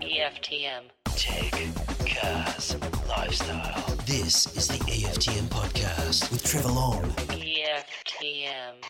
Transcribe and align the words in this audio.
EFTM. 0.00 0.84
Tech, 1.16 1.50
cars, 2.06 2.76
lifestyle. 3.08 3.96
This 4.06 4.56
is 4.56 4.68
the 4.68 4.78
EFTM 4.84 5.48
podcast 5.48 6.30
with 6.30 6.44
Trevor 6.44 6.68
Long. 6.68 7.02
EFTM. 7.02 8.84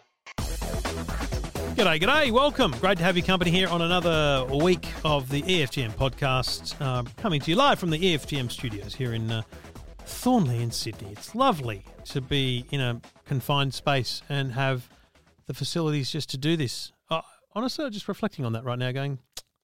G'day, 1.75 2.01
g'day, 2.01 2.31
welcome. 2.31 2.73
Great 2.73 2.99
to 2.99 3.05
have 3.05 3.17
your 3.17 3.25
company 3.25 3.51
here 3.51 3.69
on 3.69 3.81
another 3.81 4.47
week 4.55 4.87
of 5.07 5.31
the 5.31 5.41
EFTM 5.41 5.93
podcast, 5.93 6.79
um, 6.83 7.07
coming 7.17 7.41
to 7.41 7.51
you 7.51 7.57
live 7.57 7.79
from 7.79 7.89
the 7.89 7.99
EFTM 7.99 8.53
studios 8.53 8.95
here 8.95 9.15
in 9.15 9.31
uh, 9.31 9.41
Thornleigh 10.05 10.61
in 10.61 10.71
Sydney. 10.71 11.13
It's 11.13 11.35
lovely 11.35 11.83
to 12.07 12.21
be 12.21 12.67
in 12.71 12.83
a 12.83 13.01
confined 13.25 13.73
space 13.73 14.21
and 14.29 14.53
have 14.53 14.91
the 15.47 15.55
facilities 15.55 16.11
just 16.11 16.29
to 16.31 16.37
do 16.37 16.59
this. 16.59 16.93
Uh, 17.09 17.23
honestly, 17.57 17.89
just 17.91 18.07
reflecting 18.07 18.45
on 18.45 18.53
that 18.53 18.65
right 18.65 18.79
now, 18.79 18.93
going, 18.93 19.19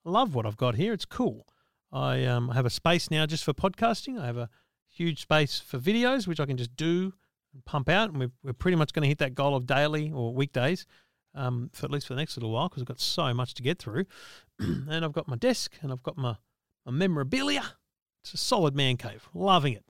love 0.05 0.35
what 0.35 0.47
I've 0.47 0.57
got 0.57 0.75
here. 0.75 0.95
It's 0.95 1.05
cool. 1.05 1.47
I 1.93 2.25
um, 2.25 2.49
have 2.49 2.65
a 2.65 2.71
space 2.71 3.11
now 3.11 3.27
just 3.27 3.45
for 3.45 3.53
podcasting. 3.53 4.19
I 4.19 4.25
have 4.25 4.39
a 4.39 4.49
huge 4.89 5.21
space 5.21 5.61
for 5.61 5.79
videos, 5.79 6.27
which 6.27 6.41
I 6.41 6.47
can 6.47 6.57
just 6.57 6.75
do 6.75 7.13
and 7.53 7.65
pump 7.67 7.91
out. 7.91 8.09
And 8.09 8.19
we're, 8.19 8.33
we're 8.43 8.55
pretty 8.55 8.77
much 8.77 8.95
going 8.95 9.03
to 9.03 9.09
hit 9.09 9.19
that 9.19 9.35
goal 9.35 9.55
of 9.55 9.67
daily 9.67 10.11
or 10.11 10.35
weekdays 10.35 10.87
um, 11.35 11.69
for 11.75 11.85
at 11.85 11.91
least 11.91 12.07
for 12.07 12.15
the 12.15 12.21
next 12.21 12.37
little 12.37 12.51
while 12.51 12.71
because 12.71 12.83
I've 12.83 12.89
got 12.89 12.99
so 12.99 13.33
much 13.35 13.53
to 13.55 13.63
get 13.63 13.79
through. 13.79 14.07
and 14.59 15.05
I've 15.05 15.13
got 15.13 15.29
my 15.29 15.37
desk 15.37 15.75
and 15.83 15.93
I've 15.93 16.03
got 16.03 16.17
my, 16.17 16.37
my 16.87 16.93
memorabilia. 16.93 17.65
It's 18.25 18.33
a 18.33 18.39
solid 18.39 18.75
man 18.75 18.97
cave. 18.97 19.29
Loving 19.35 19.75
it. 19.75 19.85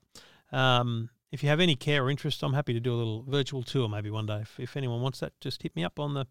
Um, 0.52 1.10
if 1.30 1.42
you 1.42 1.48
have 1.48 1.60
any 1.60 1.76
care 1.76 2.04
or 2.04 2.10
interest, 2.10 2.42
I'm 2.42 2.52
happy 2.52 2.72
to 2.74 2.80
do 2.80 2.92
a 2.92 2.96
little 2.96 3.22
virtual 3.22 3.62
tour 3.62 3.88
maybe 3.88 4.10
one 4.10 4.26
day. 4.26 4.40
If, 4.40 4.58
if 4.58 4.76
anyone 4.76 5.02
wants 5.02 5.20
that, 5.20 5.38
just 5.40 5.62
hit 5.62 5.76
me 5.76 5.84
up 5.84 6.00
on 6.00 6.14
the 6.14 6.26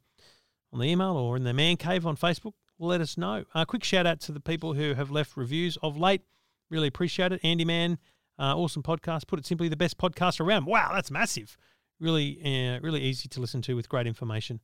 on 0.74 0.80
the 0.80 0.86
email 0.86 1.18
or 1.18 1.38
in 1.38 1.44
the 1.44 1.54
man 1.54 1.78
cave 1.78 2.06
on 2.06 2.16
Facebook. 2.16 2.54
Let 2.80 3.02
us 3.02 3.18
know. 3.18 3.44
A 3.54 3.60
uh, 3.60 3.66
quick 3.66 3.84
shout 3.84 4.08
out 4.08 4.20
to 4.22 4.32
the 4.32 4.40
people 4.40 4.74
who 4.74 4.94
have 4.94 5.12
left 5.12 5.38
reviews 5.38 5.78
of 5.84 5.98
late. 5.98 6.22
Really 6.70 6.88
appreciate 6.88 7.32
it. 7.32 7.40
Andy 7.44 7.66
Man, 7.66 8.00
uh, 8.40 8.58
awesome 8.58 8.82
podcast. 8.82 9.28
Put 9.28 9.38
it 9.38 9.46
simply, 9.46 9.70
the 9.70 9.78
best 9.78 9.98
podcast 9.98 10.40
around. 10.40 10.66
Wow, 10.66 10.92
that's 10.94 11.12
massive. 11.12 11.58
Really, 12.00 12.40
uh, 12.44 12.80
really 12.82 13.02
easy 13.02 13.30
to 13.30 13.40
listen 13.40 13.62
to 13.64 13.76
with 13.76 13.88
great 13.88 14.08
information. 14.08 14.60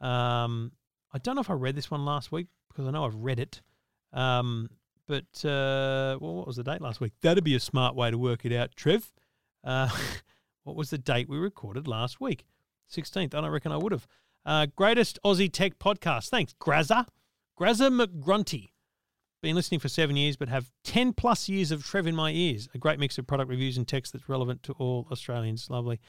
Um, 0.00 0.72
I 1.12 1.18
don't 1.18 1.36
know 1.36 1.40
if 1.40 1.48
I 1.48 1.54
read 1.54 1.76
this 1.76 1.90
one 1.90 2.04
last 2.04 2.32
week 2.32 2.48
because 2.68 2.86
I 2.86 2.90
know 2.90 3.06
I've 3.06 3.14
read 3.14 3.40
it. 3.40 3.62
Um, 4.12 4.68
but 5.06 5.44
uh, 5.44 6.18
well, 6.20 6.34
what 6.34 6.46
was 6.46 6.56
the 6.56 6.64
date 6.64 6.80
last 6.80 7.00
week? 7.00 7.12
That'd 7.22 7.44
be 7.44 7.54
a 7.54 7.60
smart 7.60 7.94
way 7.94 8.10
to 8.10 8.18
work 8.18 8.44
it 8.44 8.52
out, 8.52 8.74
Trev. 8.76 9.12
Uh, 9.62 9.88
what 10.64 10.76
was 10.76 10.90
the 10.90 10.98
date 10.98 11.28
we 11.28 11.38
recorded 11.38 11.86
last 11.86 12.20
week? 12.20 12.44
16th. 12.92 13.34
I 13.34 13.40
don't 13.40 13.50
reckon 13.50 13.72
I 13.72 13.76
would 13.76 13.92
have. 13.92 14.06
Uh, 14.46 14.66
greatest 14.76 15.18
Aussie 15.24 15.50
tech 15.50 15.78
podcast. 15.78 16.28
Thanks, 16.28 16.54
Grazza. 16.60 17.06
Grazza 17.58 17.88
McGrunty. 17.90 18.70
Been 19.42 19.56
listening 19.56 19.80
for 19.80 19.88
seven 19.88 20.16
years, 20.16 20.36
but 20.36 20.48
have 20.48 20.70
10 20.84 21.12
plus 21.12 21.48
years 21.48 21.70
of 21.70 21.84
Trev 21.84 22.06
in 22.06 22.16
my 22.16 22.30
ears. 22.30 22.68
A 22.74 22.78
great 22.78 22.98
mix 22.98 23.18
of 23.18 23.26
product 23.26 23.50
reviews 23.50 23.76
and 23.76 23.86
text 23.86 24.12
that's 24.12 24.28
relevant 24.28 24.62
to 24.64 24.72
all 24.74 25.06
Australians. 25.10 25.68
Lovely. 25.68 26.00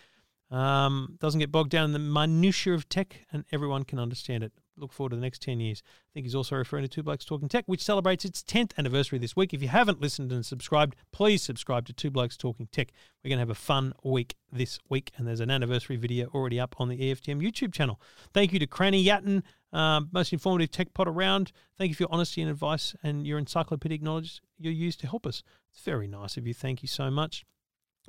Um, 0.52 1.17
doesn't 1.19 1.39
get 1.39 1.52
bogged 1.52 1.72
down 1.72 1.86
in 1.86 1.91
the 1.91 2.00
minutiae 2.00 2.73
of 2.73 2.88
tech, 2.88 3.25
and 3.31 3.44
everyone 3.52 3.83
can 3.83 4.00
understand 4.00 4.44
it. 4.44 4.53
Look 4.78 4.92
forward 4.92 5.12
to 5.12 5.16
the 5.16 5.22
next 5.22 5.42
10 5.42 5.59
years. 5.59 5.81
I 5.86 6.12
think 6.14 6.26
he's 6.26 6.36
also 6.36 6.56
referring 6.56 6.84
to 6.84 6.90
Two 6.90 7.04
Blokes 7.04 7.23
Talking 7.23 7.48
Tech, 7.48 7.64
which 7.68 7.84
celebrates 7.84 8.26
its 8.26 8.44
10th 8.44 8.72
anniversary 8.78 9.20
this 9.20 9.36
week. 9.36 9.54
If 9.54 9.62
you 9.62 9.70
haven't 9.70 10.02
listened 10.02 10.31
and 10.31 10.45
subscribed, 10.45 10.95
please 11.12 11.42
subscribe 11.42 11.86
to 11.86 11.94
Two 11.94 12.12
Blokes 12.12 12.36
Talking 12.36 12.68
Tech. 12.72 12.92
We're 13.23 13.30
going 13.30 13.38
to 13.38 13.42
have 13.42 13.50
a 13.50 13.56
fun 13.56 13.94
week 14.03 14.36
this 14.52 14.80
week, 14.90 15.12
and 15.16 15.28
there's 15.28 15.40
an 15.40 15.50
anniversary 15.50 15.96
video 15.96 16.28
already 16.34 16.59
up 16.59 16.76
on 16.78 16.90
the 16.90 16.98
EFTM 16.98 17.42
YouTube 17.42 17.73
channel. 17.73 18.02
Thank 18.34 18.52
you 18.52 18.59
to 18.59 18.68
Cranny 18.68 19.03
Yatton, 19.03 19.44
um, 19.72 20.09
most 20.12 20.34
informative 20.34 20.72
tech 20.72 20.94
pod 20.94 21.08
around. 21.08 21.52
Thank 21.78 21.90
you 21.90 21.96
for 21.96 22.03
your 22.03 22.12
honesty 22.12 22.42
and 22.42 22.52
advice 22.52 22.96
and 23.02 23.26
your 23.26 23.40
encyclopedic 23.40 24.02
knowledge 24.02 24.42
you 24.58 24.72
use 24.72 24.96
to 24.98 25.08
help 25.08 25.26
us. 25.26 25.44
It's 25.72 25.81
very 25.81 26.08
nice 26.08 26.38
of 26.38 26.48
you. 26.48 26.53
Thank 26.53 26.81
you 26.81 26.88
so 26.88 27.09
much. 27.09 27.46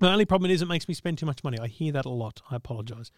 My 0.00 0.12
only 0.12 0.27
problem 0.27 0.50
is 0.50 0.62
it 0.62 0.69
makes 0.69 0.89
me 0.89 0.94
spend 0.94 1.19
too 1.19 1.27
much 1.27 1.43
money. 1.43 1.59
I 1.59 1.69
hear 1.69 1.93
that 1.93 2.04
a 2.04 2.10
lot. 2.10 2.43
I 2.50 2.56
apologize. 2.56 3.10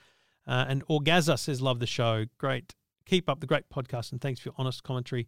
Uh, 0.47 0.65
and 0.69 0.87
Orgaza 0.87 1.39
says, 1.39 1.61
Love 1.61 1.81
the 1.81 1.87
show. 1.87 2.27
Great. 2.39 2.75
Keep 3.09 3.29
up 3.29 3.41
the 3.41 3.47
great 3.47 3.69
podcast 3.71 4.13
and 4.13 4.21
thanks 4.21 4.41
for 4.41 4.51
your 4.51 4.55
honest 4.59 4.83
commentary. 4.83 5.27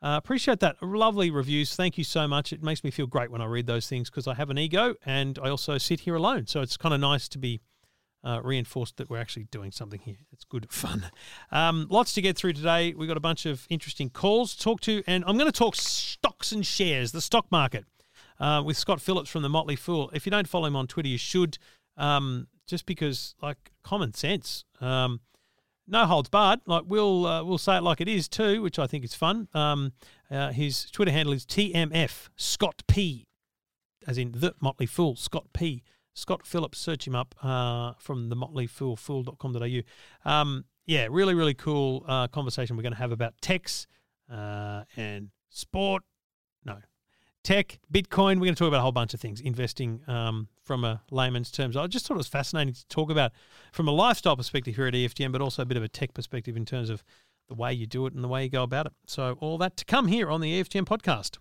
Uh, 0.00 0.14
appreciate 0.16 0.60
that. 0.60 0.76
Lovely 0.82 1.30
reviews. 1.30 1.74
Thank 1.74 1.98
you 1.98 2.04
so 2.04 2.28
much. 2.28 2.52
It 2.52 2.62
makes 2.62 2.84
me 2.84 2.90
feel 2.90 3.06
great 3.06 3.30
when 3.30 3.40
I 3.40 3.46
read 3.46 3.66
those 3.66 3.88
things 3.88 4.08
because 4.08 4.28
I 4.28 4.34
have 4.34 4.48
an 4.48 4.58
ego 4.58 4.94
and 5.04 5.38
I 5.42 5.48
also 5.48 5.76
sit 5.76 6.00
here 6.00 6.14
alone. 6.14 6.46
So 6.46 6.60
it's 6.60 6.76
kind 6.76 6.94
of 6.94 7.00
nice 7.00 7.28
to 7.28 7.38
be 7.38 7.60
uh, 8.24 8.40
reinforced 8.42 8.96
that 8.96 9.10
we're 9.10 9.20
actually 9.20 9.44
doing 9.44 9.72
something 9.72 10.00
here. 10.00 10.16
It's 10.32 10.44
good 10.44 10.70
fun. 10.70 11.10
Um, 11.50 11.86
lots 11.90 12.14
to 12.14 12.22
get 12.22 12.36
through 12.36 12.52
today. 12.54 12.94
We've 12.94 13.08
got 13.08 13.16
a 13.16 13.20
bunch 13.20 13.46
of 13.46 13.66
interesting 13.68 14.10
calls 14.10 14.54
to 14.54 14.62
talk 14.62 14.80
to, 14.82 15.02
and 15.06 15.24
I'm 15.26 15.36
going 15.36 15.50
to 15.50 15.58
talk 15.58 15.76
stocks 15.76 16.52
and 16.52 16.64
shares, 16.64 17.12
the 17.12 17.20
stock 17.20 17.46
market 17.50 17.84
uh, 18.40 18.62
with 18.64 18.76
Scott 18.76 19.00
Phillips 19.00 19.30
from 19.30 19.42
the 19.42 19.48
Motley 19.48 19.76
Fool. 19.76 20.10
If 20.12 20.26
you 20.26 20.30
don't 20.30 20.48
follow 20.48 20.66
him 20.66 20.76
on 20.76 20.86
Twitter, 20.86 21.08
you 21.08 21.18
should, 21.18 21.58
um, 21.96 22.48
just 22.66 22.86
because 22.86 23.34
like 23.42 23.72
common 23.82 24.14
sense. 24.14 24.64
Um, 24.80 25.20
no 25.88 26.06
holds 26.06 26.28
barred. 26.28 26.60
Like 26.66 26.84
we'll 26.86 27.26
uh, 27.26 27.44
we'll 27.44 27.58
say 27.58 27.78
it 27.78 27.82
like 27.82 28.00
it 28.00 28.08
is 28.08 28.28
too, 28.28 28.62
which 28.62 28.78
I 28.78 28.86
think 28.86 29.04
is 29.04 29.14
fun. 29.14 29.48
Um, 29.54 29.92
uh, 30.30 30.52
his 30.52 30.90
Twitter 30.90 31.10
handle 31.10 31.32
is 31.32 31.44
TMF 31.46 32.28
Scott 32.36 32.82
P, 32.86 33.26
as 34.06 34.18
in 34.18 34.32
the 34.32 34.54
Motley 34.60 34.86
Fool 34.86 35.16
Scott 35.16 35.46
P. 35.52 35.82
Scott 36.14 36.44
Phillips, 36.44 36.78
search 36.78 37.06
him 37.06 37.14
up 37.14 37.34
uh, 37.42 37.92
from 37.98 38.28
the 38.28 38.36
Motley 38.36 38.66
Fool 38.66 38.96
fool.com.au. 38.96 40.30
Um, 40.30 40.64
yeah, 40.86 41.06
really 41.10 41.34
really 41.34 41.54
cool 41.54 42.04
uh, 42.06 42.28
conversation 42.28 42.76
we're 42.76 42.82
going 42.82 42.92
to 42.92 42.98
have 42.98 43.12
about 43.12 43.34
techs 43.40 43.86
uh, 44.30 44.84
and 44.96 45.30
sport. 45.50 46.02
Tech, 47.48 47.78
Bitcoin. 47.90 48.34
We're 48.34 48.44
going 48.44 48.54
to 48.54 48.58
talk 48.58 48.68
about 48.68 48.80
a 48.80 48.82
whole 48.82 48.92
bunch 48.92 49.14
of 49.14 49.20
things, 49.20 49.40
investing 49.40 50.02
um, 50.06 50.48
from 50.64 50.84
a 50.84 51.00
layman's 51.10 51.50
terms. 51.50 51.78
I 51.78 51.86
just 51.86 52.06
thought 52.06 52.12
it 52.12 52.18
was 52.18 52.28
fascinating 52.28 52.74
to 52.74 52.86
talk 52.88 53.10
about 53.10 53.32
from 53.72 53.88
a 53.88 53.90
lifestyle 53.90 54.36
perspective 54.36 54.76
here 54.76 54.86
at 54.86 54.92
EFTM, 54.92 55.32
but 55.32 55.40
also 55.40 55.62
a 55.62 55.64
bit 55.64 55.78
of 55.78 55.82
a 55.82 55.88
tech 55.88 56.12
perspective 56.12 56.58
in 56.58 56.66
terms 56.66 56.90
of 56.90 57.02
the 57.48 57.54
way 57.54 57.72
you 57.72 57.86
do 57.86 58.04
it 58.04 58.12
and 58.12 58.22
the 58.22 58.28
way 58.28 58.44
you 58.44 58.50
go 58.50 58.64
about 58.64 58.84
it. 58.84 58.92
So, 59.06 59.38
all 59.40 59.56
that 59.56 59.78
to 59.78 59.86
come 59.86 60.08
here 60.08 60.30
on 60.30 60.42
the 60.42 60.62
EFTM 60.62 60.84
podcast. 60.84 61.38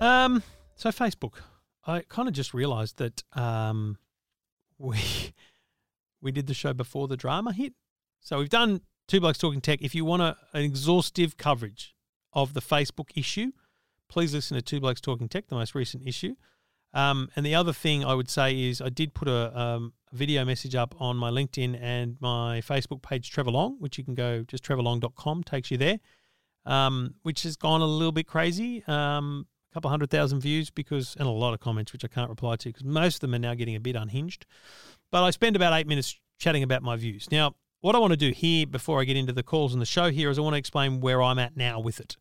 Um, 0.00 0.42
so 0.74 0.90
Facebook, 0.90 1.34
I 1.86 2.00
kind 2.08 2.26
of 2.26 2.34
just 2.34 2.52
realised 2.52 2.96
that 2.96 3.22
um, 3.34 3.98
we 4.78 4.98
we 6.26 6.32
did 6.32 6.46
the 6.46 6.54
show 6.54 6.74
before 6.74 7.08
the 7.08 7.16
drama 7.16 7.52
hit. 7.52 7.72
So 8.20 8.38
we've 8.38 8.50
done 8.50 8.82
Two 9.08 9.20
Blokes 9.20 9.38
Talking 9.38 9.60
Tech. 9.60 9.80
If 9.80 9.94
you 9.94 10.04
want 10.04 10.20
a, 10.20 10.36
an 10.52 10.62
exhaustive 10.62 11.36
coverage 11.36 11.94
of 12.32 12.52
the 12.52 12.60
Facebook 12.60 13.10
issue, 13.14 13.52
please 14.08 14.34
listen 14.34 14.56
to 14.56 14.62
Two 14.62 14.80
Blokes 14.80 15.00
Talking 15.00 15.28
Tech, 15.28 15.46
the 15.46 15.54
most 15.54 15.74
recent 15.74 16.06
issue. 16.06 16.34
Um, 16.92 17.28
and 17.36 17.46
the 17.46 17.54
other 17.54 17.72
thing 17.72 18.04
I 18.04 18.14
would 18.14 18.28
say 18.28 18.68
is 18.68 18.80
I 18.80 18.88
did 18.88 19.14
put 19.14 19.28
a, 19.28 19.56
um, 19.58 19.92
video 20.12 20.44
message 20.44 20.74
up 20.74 20.94
on 20.98 21.16
my 21.16 21.30
LinkedIn 21.30 21.78
and 21.80 22.16
my 22.20 22.60
Facebook 22.60 23.02
page, 23.02 23.30
Trevor 23.30 23.50
Long, 23.50 23.76
which 23.78 23.98
you 23.98 24.04
can 24.04 24.14
go 24.14 24.42
just 24.44 24.64
trevorlong.com, 24.64 25.44
takes 25.44 25.70
you 25.70 25.76
there, 25.76 26.00
um, 26.64 27.14
which 27.22 27.42
has 27.42 27.56
gone 27.56 27.82
a 27.82 27.86
little 27.86 28.12
bit 28.12 28.26
crazy. 28.26 28.82
Um, 28.86 29.46
a 29.70 29.74
couple 29.74 29.90
hundred 29.90 30.10
thousand 30.10 30.40
views 30.40 30.70
because, 30.70 31.16
and 31.18 31.28
a 31.28 31.30
lot 31.30 31.52
of 31.54 31.60
comments, 31.60 31.92
which 31.92 32.04
I 32.04 32.08
can't 32.08 32.30
reply 32.30 32.56
to 32.56 32.68
because 32.70 32.84
most 32.84 33.16
of 33.16 33.20
them 33.20 33.34
are 33.34 33.38
now 33.38 33.54
getting 33.54 33.76
a 33.76 33.80
bit 33.80 33.94
unhinged. 33.94 34.46
But 35.10 35.22
I 35.22 35.30
spend 35.30 35.56
about 35.56 35.72
eight 35.72 35.86
minutes 35.86 36.18
chatting 36.38 36.62
about 36.62 36.82
my 36.82 36.96
views. 36.96 37.28
Now, 37.30 37.54
what 37.80 37.94
I 37.94 37.98
want 37.98 38.12
to 38.12 38.16
do 38.16 38.30
here 38.30 38.66
before 38.66 39.00
I 39.00 39.04
get 39.04 39.16
into 39.16 39.32
the 39.32 39.42
calls 39.42 39.72
and 39.72 39.80
the 39.80 39.86
show 39.86 40.10
here 40.10 40.30
is 40.30 40.38
I 40.38 40.42
want 40.42 40.54
to 40.54 40.58
explain 40.58 41.00
where 41.00 41.22
I'm 41.22 41.38
at 41.38 41.56
now 41.56 41.78
with 41.80 42.00
it. 42.00 42.16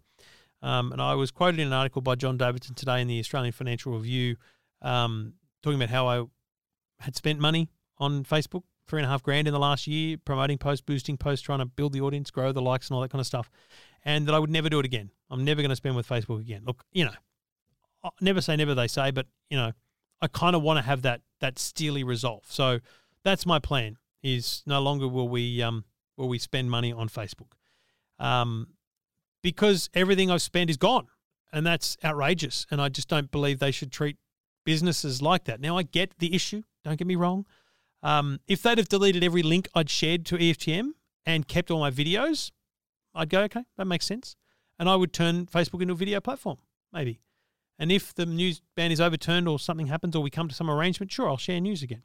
Um, 0.61 0.91
and 0.91 1.01
I 1.01 1.15
was 1.15 1.31
quoted 1.31 1.59
in 1.59 1.67
an 1.67 1.73
article 1.73 2.01
by 2.01 2.15
John 2.15 2.37
Davidson 2.37 2.75
today 2.75 3.01
in 3.01 3.07
the 3.07 3.19
Australian 3.19 3.51
Financial 3.51 3.93
Review 3.93 4.35
um, 4.81 5.33
talking 5.63 5.81
about 5.81 5.89
how 5.89 6.07
I 6.07 6.23
had 6.99 7.15
spent 7.15 7.39
money 7.39 7.69
on 7.97 8.23
Facebook, 8.23 8.63
three 8.87 8.99
and 8.99 9.05
a 9.05 9.09
half 9.09 9.23
grand 9.23 9.47
in 9.47 9.53
the 9.53 9.59
last 9.59 9.87
year, 9.87 10.17
promoting 10.23 10.57
posts, 10.57 10.81
boosting 10.81 11.17
posts, 11.17 11.43
trying 11.43 11.59
to 11.59 11.65
build 11.65 11.93
the 11.93 12.01
audience, 12.01 12.31
grow 12.31 12.51
the 12.51 12.61
likes 12.61 12.89
and 12.89 12.95
all 12.95 13.01
that 13.01 13.11
kind 13.11 13.19
of 13.19 13.27
stuff, 13.27 13.49
and 14.03 14.27
that 14.27 14.35
I 14.35 14.39
would 14.39 14.49
never 14.49 14.69
do 14.69 14.79
it 14.79 14.85
again. 14.85 15.11
I'm 15.29 15.43
never 15.43 15.61
going 15.61 15.69
to 15.69 15.75
spend 15.75 15.95
with 15.95 16.07
Facebook 16.07 16.39
again. 16.39 16.61
Look, 16.65 16.83
you 16.91 17.05
know, 17.05 18.11
never 18.21 18.41
say 18.41 18.55
never, 18.55 18.75
they 18.75 18.87
say, 18.87 19.11
but, 19.11 19.25
you 19.49 19.57
know, 19.57 19.71
I 20.25 20.27
kind 20.27 20.55
of 20.55 20.61
want 20.63 20.77
to 20.77 20.81
have 20.81 21.03
that 21.03 21.21
that 21.39 21.59
steely 21.59 22.03
resolve. 22.03 22.43
So 22.47 22.79
that's 23.23 23.45
my 23.45 23.59
plan. 23.59 23.97
Is 24.23 24.63
no 24.65 24.81
longer 24.81 25.07
will 25.07 25.29
we 25.29 25.61
um 25.61 25.85
will 26.17 26.27
we 26.27 26.39
spend 26.39 26.71
money 26.71 26.91
on 26.91 27.09
Facebook, 27.09 27.51
um, 28.17 28.67
because 29.43 29.89
everything 29.93 30.31
I've 30.31 30.41
spent 30.41 30.69
is 30.69 30.77
gone, 30.77 31.07
and 31.53 31.65
that's 31.65 31.95
outrageous. 32.03 32.65
And 32.71 32.81
I 32.81 32.89
just 32.89 33.07
don't 33.07 33.29
believe 33.29 33.59
they 33.59 33.71
should 33.71 33.91
treat 33.91 34.17
businesses 34.65 35.21
like 35.21 35.43
that. 35.43 35.61
Now 35.61 35.77
I 35.77 35.83
get 35.83 36.17
the 36.17 36.33
issue. 36.33 36.63
Don't 36.83 36.97
get 36.97 37.07
me 37.07 37.15
wrong. 37.15 37.45
Um, 38.01 38.39
if 38.47 38.63
they'd 38.63 38.79
have 38.79 38.89
deleted 38.89 39.23
every 39.23 39.43
link 39.43 39.67
I'd 39.75 39.89
shared 39.89 40.25
to 40.27 40.37
EFTM 40.37 40.89
and 41.25 41.47
kept 41.47 41.69
all 41.69 41.79
my 41.79 41.91
videos, 41.91 42.51
I'd 43.13 43.29
go 43.29 43.43
okay, 43.43 43.63
that 43.77 43.85
makes 43.85 44.07
sense, 44.07 44.35
and 44.79 44.89
I 44.89 44.95
would 44.95 45.13
turn 45.13 45.45
Facebook 45.45 45.81
into 45.83 45.93
a 45.93 45.97
video 45.97 46.19
platform 46.19 46.57
maybe. 46.95 47.19
And 47.77 47.91
if 47.91 48.13
the 48.13 48.25
news 48.25 48.61
ban 48.75 48.91
is 48.91 49.01
overturned 49.01 49.47
or 49.47 49.59
something 49.59 49.87
happens 49.87 50.15
or 50.15 50.23
we 50.23 50.29
come 50.29 50.47
to 50.47 50.55
some 50.55 50.69
arrangement, 50.69 51.11
sure, 51.11 51.27
I'll 51.27 51.37
share 51.37 51.59
news 51.59 51.83
again. 51.83 52.03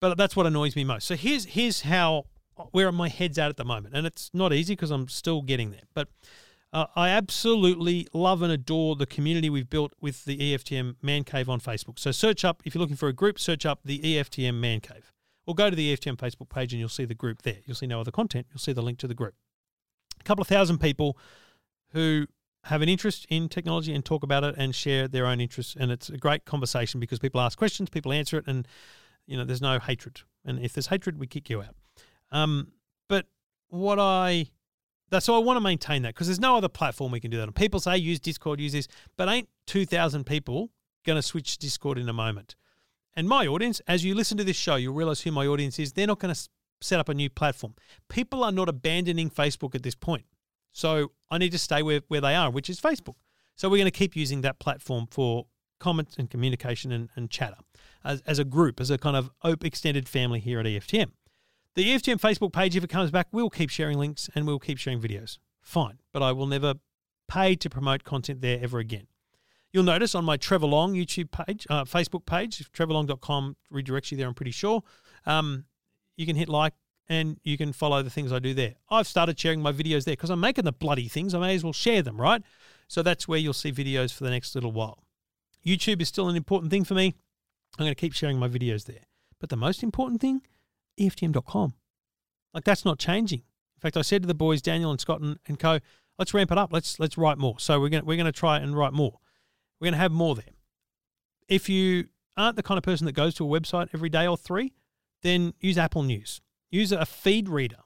But 0.00 0.18
that's 0.18 0.36
what 0.36 0.46
annoys 0.46 0.76
me 0.76 0.84
most. 0.84 1.06
So 1.06 1.16
here's 1.16 1.46
here's 1.46 1.82
how 1.82 2.26
where 2.70 2.92
my 2.92 3.08
head's 3.08 3.38
at 3.38 3.48
at 3.48 3.56
the 3.56 3.64
moment, 3.64 3.94
and 3.94 4.06
it's 4.06 4.30
not 4.34 4.52
easy 4.52 4.74
because 4.74 4.90
I'm 4.90 5.08
still 5.08 5.42
getting 5.42 5.70
there. 5.70 5.84
But 5.94 6.08
uh, 6.72 6.86
I 6.96 7.08
absolutely 7.08 8.08
love 8.12 8.42
and 8.42 8.52
adore 8.52 8.96
the 8.96 9.06
community 9.06 9.48
we've 9.48 9.70
built 9.70 9.92
with 10.00 10.24
the 10.24 10.36
EFTM 10.36 10.96
Man 11.00 11.24
Cave 11.24 11.48
on 11.48 11.60
Facebook. 11.60 11.98
So 11.98 12.10
search 12.10 12.44
up 12.44 12.62
if 12.64 12.74
you're 12.74 12.80
looking 12.80 12.96
for 12.96 13.08
a 13.08 13.12
group, 13.12 13.38
search 13.38 13.64
up 13.64 13.80
the 13.84 14.00
EFTM 14.00 14.56
Man 14.56 14.80
Cave, 14.80 15.12
or 15.46 15.54
go 15.54 15.70
to 15.70 15.76
the 15.76 15.96
EFTM 15.96 16.16
Facebook 16.16 16.48
page 16.48 16.72
and 16.72 16.80
you'll 16.80 16.88
see 16.88 17.04
the 17.04 17.14
group 17.14 17.42
there. 17.42 17.58
You'll 17.64 17.76
see 17.76 17.86
no 17.86 18.00
other 18.00 18.10
content. 18.10 18.46
You'll 18.50 18.58
see 18.58 18.72
the 18.72 18.82
link 18.82 18.98
to 18.98 19.06
the 19.06 19.14
group. 19.14 19.34
A 20.20 20.24
couple 20.24 20.42
of 20.42 20.48
thousand 20.48 20.78
people 20.78 21.16
who 21.92 22.26
have 22.64 22.82
an 22.82 22.88
interest 22.88 23.26
in 23.28 23.48
technology 23.48 23.94
and 23.94 24.04
talk 24.04 24.22
about 24.22 24.44
it 24.44 24.54
and 24.56 24.74
share 24.74 25.06
their 25.08 25.26
own 25.26 25.40
interests, 25.40 25.76
and 25.78 25.90
it's 25.90 26.08
a 26.08 26.16
great 26.16 26.44
conversation 26.44 27.00
because 27.00 27.18
people 27.18 27.40
ask 27.40 27.58
questions, 27.58 27.90
people 27.90 28.12
answer 28.12 28.38
it, 28.38 28.46
and 28.46 28.66
you 29.26 29.36
know 29.36 29.44
there's 29.44 29.62
no 29.62 29.78
hatred. 29.78 30.20
And 30.44 30.58
if 30.58 30.72
there's 30.72 30.88
hatred, 30.88 31.18
we 31.18 31.26
kick 31.26 31.50
you 31.50 31.62
out. 31.62 31.74
Um, 32.30 32.72
but 33.08 33.26
what 33.68 33.98
I 33.98 34.46
that's 35.10 35.26
so 35.26 35.34
I 35.34 35.38
want 35.38 35.56
to 35.56 35.60
maintain 35.60 36.02
that 36.02 36.14
because 36.14 36.26
there's 36.26 36.40
no 36.40 36.56
other 36.56 36.68
platform 36.68 37.12
we 37.12 37.20
can 37.20 37.30
do 37.30 37.36
that 37.38 37.44
on. 37.44 37.52
People 37.52 37.80
say 37.80 37.96
use 37.96 38.20
Discord, 38.20 38.60
use 38.60 38.72
this, 38.72 38.88
but 39.16 39.28
ain't 39.28 39.48
two 39.66 39.86
thousand 39.86 40.24
people 40.24 40.70
going 41.04 41.16
to 41.16 41.22
switch 41.22 41.58
Discord 41.58 41.98
in 41.98 42.08
a 42.08 42.12
moment? 42.12 42.56
And 43.16 43.28
my 43.28 43.46
audience, 43.46 43.80
as 43.86 44.04
you 44.04 44.14
listen 44.14 44.36
to 44.38 44.44
this 44.44 44.56
show, 44.56 44.74
you'll 44.74 44.94
realize 44.94 45.20
who 45.20 45.30
my 45.30 45.46
audience 45.46 45.78
is. 45.78 45.92
They're 45.92 46.06
not 46.06 46.18
going 46.18 46.34
to 46.34 46.48
set 46.80 46.98
up 46.98 47.08
a 47.08 47.14
new 47.14 47.30
platform. 47.30 47.74
People 48.08 48.42
are 48.42 48.50
not 48.50 48.68
abandoning 48.68 49.30
Facebook 49.30 49.74
at 49.74 49.82
this 49.82 49.94
point. 49.94 50.24
So 50.72 51.12
I 51.34 51.38
need 51.38 51.52
to 51.52 51.58
stay 51.58 51.82
where, 51.82 52.00
where 52.08 52.20
they 52.20 52.34
are, 52.34 52.50
which 52.50 52.70
is 52.70 52.80
Facebook. 52.80 53.16
So 53.56 53.68
we're 53.68 53.78
going 53.78 53.86
to 53.86 53.98
keep 53.98 54.16
using 54.16 54.40
that 54.42 54.58
platform 54.58 55.06
for 55.10 55.46
comments 55.80 56.16
and 56.16 56.30
communication 56.30 56.92
and, 56.92 57.08
and 57.16 57.30
chatter 57.30 57.56
as, 58.04 58.22
as 58.26 58.38
a 58.38 58.44
group, 58.44 58.80
as 58.80 58.90
a 58.90 58.98
kind 58.98 59.16
of 59.16 59.30
extended 59.62 60.08
family 60.08 60.40
here 60.40 60.60
at 60.60 60.66
EFTM. 60.66 61.10
The 61.74 61.84
EFTM 61.84 62.20
Facebook 62.20 62.52
page, 62.52 62.76
if 62.76 62.84
it 62.84 62.90
comes 62.90 63.10
back, 63.10 63.26
we'll 63.32 63.50
keep 63.50 63.70
sharing 63.70 63.98
links 63.98 64.30
and 64.34 64.46
we'll 64.46 64.60
keep 64.60 64.78
sharing 64.78 65.00
videos. 65.00 65.38
Fine. 65.60 65.98
But 66.12 66.22
I 66.22 66.30
will 66.32 66.46
never 66.46 66.74
pay 67.26 67.56
to 67.56 67.68
promote 67.68 68.04
content 68.04 68.40
there 68.40 68.60
ever 68.62 68.78
again. 68.78 69.08
You'll 69.72 69.82
notice 69.82 70.14
on 70.14 70.24
my 70.24 70.36
Trevor 70.36 70.66
Long 70.66 70.94
YouTube 70.94 71.32
page, 71.32 71.66
uh, 71.68 71.82
Facebook 71.82 72.26
page, 72.26 72.70
trevorlong.com 72.72 73.56
redirects 73.72 74.12
you 74.12 74.16
there, 74.16 74.28
I'm 74.28 74.34
pretty 74.34 74.52
sure. 74.52 74.84
Um, 75.26 75.64
you 76.16 76.26
can 76.26 76.36
hit 76.36 76.48
like 76.48 76.74
and 77.08 77.38
you 77.44 77.58
can 77.58 77.72
follow 77.72 78.02
the 78.02 78.10
things 78.10 78.32
I 78.32 78.38
do 78.38 78.54
there. 78.54 78.74
I've 78.90 79.06
started 79.06 79.38
sharing 79.38 79.60
my 79.60 79.72
videos 79.72 80.04
there 80.04 80.12
because 80.12 80.30
I'm 80.30 80.40
making 80.40 80.64
the 80.64 80.72
bloody 80.72 81.08
things. 81.08 81.34
I 81.34 81.38
may 81.38 81.54
as 81.54 81.64
well 81.64 81.72
share 81.72 82.02
them, 82.02 82.20
right? 82.20 82.42
So 82.88 83.02
that's 83.02 83.28
where 83.28 83.38
you'll 83.38 83.52
see 83.52 83.72
videos 83.72 84.12
for 84.12 84.24
the 84.24 84.30
next 84.30 84.54
little 84.54 84.72
while. 84.72 85.04
YouTube 85.64 86.00
is 86.00 86.08
still 86.08 86.28
an 86.28 86.36
important 86.36 86.70
thing 86.70 86.84
for 86.84 86.94
me. 86.94 87.14
I'm 87.78 87.84
going 87.84 87.90
to 87.90 88.00
keep 88.00 88.12
sharing 88.12 88.38
my 88.38 88.48
videos 88.48 88.84
there. 88.84 89.04
But 89.40 89.50
the 89.50 89.56
most 89.56 89.82
important 89.82 90.20
thing 90.20 90.42
EFTM.com. 90.98 91.74
Like 92.52 92.64
that's 92.64 92.84
not 92.84 92.98
changing. 92.98 93.40
In 93.40 93.80
fact, 93.80 93.96
I 93.96 94.02
said 94.02 94.22
to 94.22 94.28
the 94.28 94.34
boys, 94.34 94.62
Daniel 94.62 94.90
and 94.90 95.00
Scott 95.00 95.20
and, 95.20 95.38
and 95.46 95.58
co, 95.58 95.80
let's 96.18 96.32
ramp 96.32 96.52
it 96.52 96.58
up. 96.58 96.72
Let's 96.72 97.00
let's 97.00 97.18
write 97.18 97.38
more. 97.38 97.58
So 97.58 97.80
we're 97.80 97.88
gonna 97.88 98.04
we're 98.04 98.16
gonna 98.16 98.32
try 98.32 98.58
and 98.58 98.76
write 98.76 98.92
more. 98.92 99.18
We're 99.80 99.86
gonna 99.86 99.96
have 99.96 100.12
more 100.12 100.34
there. 100.34 100.54
If 101.48 101.68
you 101.68 102.06
aren't 102.36 102.56
the 102.56 102.62
kind 102.62 102.78
of 102.78 102.84
person 102.84 103.06
that 103.06 103.12
goes 103.12 103.34
to 103.34 103.44
a 103.44 103.60
website 103.60 103.88
every 103.92 104.08
day 104.08 104.26
or 104.26 104.36
three, 104.36 104.72
then 105.22 105.52
use 105.60 105.76
Apple 105.76 106.02
News. 106.02 106.40
Use 106.70 106.92
a 106.92 107.06
feed 107.06 107.48
reader, 107.48 107.78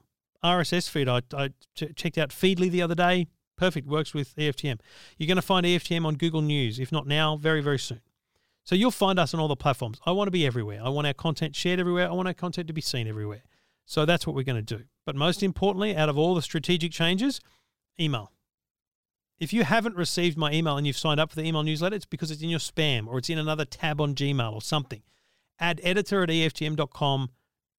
RSS 0.43 0.89
feed. 0.89 1.07
I, 1.07 1.21
I 1.33 1.49
t- 1.75 1.93
checked 1.93 2.17
out 2.17 2.29
Feedly 2.29 2.69
the 2.69 2.81
other 2.81 2.95
day. 2.95 3.27
Perfect, 3.57 3.87
works 3.87 4.13
with 4.13 4.35
EFTM. 4.35 4.79
You're 5.17 5.27
going 5.27 5.35
to 5.35 5.41
find 5.41 5.65
EFTM 5.65 6.05
on 6.05 6.15
Google 6.15 6.41
News, 6.41 6.79
if 6.79 6.91
not 6.91 7.05
now, 7.05 7.35
very, 7.35 7.61
very 7.61 7.79
soon. 7.79 8.01
So 8.63 8.75
you'll 8.75 8.91
find 8.91 9.19
us 9.19 9.33
on 9.33 9.39
all 9.39 9.47
the 9.47 9.55
platforms. 9.55 9.99
I 10.05 10.11
want 10.11 10.27
to 10.27 10.31
be 10.31 10.45
everywhere. 10.45 10.81
I 10.83 10.89
want 10.89 11.07
our 11.07 11.13
content 11.13 11.55
shared 11.55 11.79
everywhere. 11.79 12.07
I 12.07 12.13
want 12.13 12.27
our 12.27 12.33
content 12.33 12.67
to 12.67 12.73
be 12.73 12.81
seen 12.81 13.07
everywhere. 13.07 13.43
So 13.85 14.05
that's 14.05 14.27
what 14.27 14.35
we're 14.35 14.43
going 14.43 14.63
to 14.63 14.77
do. 14.77 14.83
But 15.05 15.15
most 15.15 15.41
importantly, 15.41 15.95
out 15.95 16.09
of 16.09 16.17
all 16.17 16.35
the 16.35 16.41
strategic 16.41 16.91
changes, 16.91 17.41
email. 17.99 18.31
If 19.39 19.53
you 19.53 19.63
haven't 19.63 19.95
received 19.95 20.37
my 20.37 20.51
email 20.51 20.77
and 20.77 20.85
you've 20.85 20.97
signed 20.97 21.19
up 21.19 21.31
for 21.31 21.37
the 21.37 21.47
email 21.47 21.63
newsletter, 21.63 21.95
it's 21.95 22.05
because 22.05 22.29
it's 22.29 22.41
in 22.41 22.49
your 22.49 22.59
spam 22.59 23.07
or 23.07 23.17
it's 23.17 23.29
in 23.29 23.39
another 23.39 23.65
tab 23.65 23.99
on 23.99 24.13
Gmail 24.13 24.53
or 24.53 24.61
something. 24.61 25.01
Add 25.59 25.81
editor 25.83 26.23
at 26.23 26.29
EFTM.com 26.29 27.29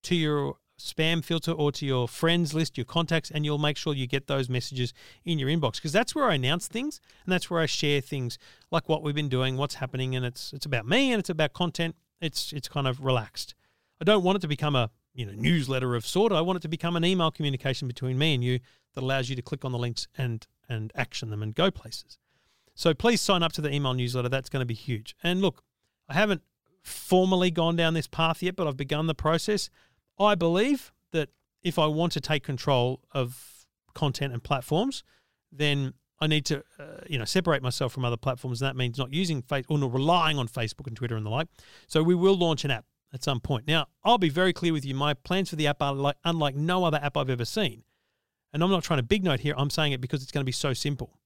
to 0.02 0.14
your 0.14 0.56
spam 0.81 1.25
filter 1.25 1.53
or 1.53 1.71
to 1.73 1.87
your 1.87 2.09
friends 2.09 2.55
list, 2.55 2.77
your 2.77 2.85
contacts, 2.85 3.31
and 3.31 3.44
you'll 3.44 3.59
make 3.59 3.77
sure 3.77 3.94
you 3.94 4.06
get 4.06 4.27
those 4.27 4.49
messages 4.49 4.93
in 5.25 5.38
your 5.38 5.49
inbox 5.49 5.75
because 5.75 5.93
that's 5.93 6.15
where 6.15 6.25
I 6.25 6.35
announce 6.35 6.69
things 6.69 7.00
and 7.25 7.32
that's 7.32 7.50
where 7.50 7.61
I 7.61 7.67
share 7.67 8.00
things 8.00 8.38
like 8.71 8.88
what 8.88 9.03
we've 9.03 9.15
been 9.15 9.29
doing, 9.29 9.56
what's 9.56 9.77
happening, 9.77 10.17
and 10.17 10.25
it's 10.25 10.53
it's 10.53 10.67
about 10.67 10.87
me 10.87 11.12
and 11.12 11.21
it's 11.21 11.31
about 11.31 11.53
content. 11.53 11.97
It's 12.21 12.53
it's 12.53 12.69
kind 12.69 12.87
of 12.87 13.05
relaxed. 13.05 13.55
I 14.00 14.05
don't 14.05 14.25
want 14.25 14.37
it 14.37 14.41
to 14.41 14.49
become 14.49 14.75
a 14.75 14.91
you 15.15 15.27
know 15.27 15.32
newsletter 15.35 15.94
of 15.94 16.06
sort. 16.06 16.32
I 16.32 16.41
want 16.41 16.56
it 16.56 16.62
to 16.62 16.69
become 16.69 16.97
an 16.97 17.05
email 17.05 17.31
communication 17.31 17.87
between 17.87 18.19
me 18.19 18.35
and 18.35 18.43
you 18.43 18.61
that 18.94 19.03
allows 19.03 19.29
you 19.29 19.37
to 19.37 19.43
click 19.43 19.65
on 19.65 19.73
the 19.73 19.79
links 19.79 20.09
and 20.17 20.47
and 20.69 20.93
action 20.94 21.31
them 21.31 21.43
and 21.43 21.55
go 21.55 21.71
places. 21.71 22.19
So 22.75 22.94
please 22.94 23.21
sign 23.21 23.43
up 23.43 23.53
to 23.53 23.61
the 23.61 23.73
email 23.73 23.93
newsletter. 23.93 24.29
That's 24.29 24.49
going 24.49 24.61
to 24.61 24.67
be 24.67 24.75
huge. 24.75 25.15
And 25.23 25.43
look, 25.43 25.62
I 26.09 26.15
haven't 26.15 26.43
formally 26.83 27.50
gone 27.50 27.76
down 27.76 27.94
this 27.94 28.06
path 28.06 28.43
yet, 28.43 28.56
but 28.56 28.67
I've 28.67 28.76
begun 28.76 29.06
the 29.06 29.15
process. 29.15 29.69
I 30.21 30.35
believe 30.35 30.93
that 31.13 31.31
if 31.63 31.79
I 31.79 31.87
want 31.87 32.13
to 32.13 32.21
take 32.21 32.45
control 32.45 33.01
of 33.13 33.67
content 33.95 34.33
and 34.33 34.43
platforms, 34.43 35.03
then 35.51 35.95
I 36.21 36.27
need 36.27 36.45
to, 36.47 36.63
uh, 36.79 37.01
you 37.09 37.19
know, 37.19 37.25
separate 37.25 37.63
myself 37.63 37.93
from 37.93 38.05
other 38.05 38.17
platforms. 38.17 38.61
And 38.61 38.69
that 38.69 38.77
means 38.77 38.99
not 38.99 39.13
using 39.13 39.43
Facebook 39.43 39.71
or 39.71 39.79
not 39.79 39.93
relying 39.93 40.39
on 40.39 40.49
Facebook 40.49 40.87
and 40.87 40.97
Twitter 40.97 41.17
and 41.17 41.25
the 41.25 41.31
like. 41.31 41.49
So 41.87 42.03
we 42.03 42.15
will 42.15 42.37
launch 42.37 42.65
an 42.65 42.71
app 42.71 42.85
at 43.13 43.25
some 43.25 43.41
point. 43.41 43.67
Now, 43.67 43.87
I'll 44.05 44.19
be 44.19 44.29
very 44.29 44.53
clear 44.53 44.73
with 44.73 44.85
you. 44.85 44.95
My 44.95 45.15
plans 45.15 45.51
for 45.51 45.57
the 45.57 45.67
app 45.67 45.83
are 45.83 45.95
like 45.95 46.17
unlike 46.25 46.55
no 46.55 46.85
other 46.85 47.01
app 47.03 47.17
I've 47.17 47.31
ever 47.31 47.45
seen. 47.45 47.83
And 48.53 48.63
I'm 48.63 48.71
not 48.71 48.85
trying 48.85 48.99
to 48.99 49.05
big 49.05 49.25
note 49.25 49.41
here. 49.41 49.55
I'm 49.57 49.71
saying 49.71 49.93
it 49.93 50.01
because 50.01 50.23
it's 50.23 50.33
going 50.33 50.43
to 50.43 50.47
be 50.47 50.53
so 50.53 50.73
simple. 50.75 51.19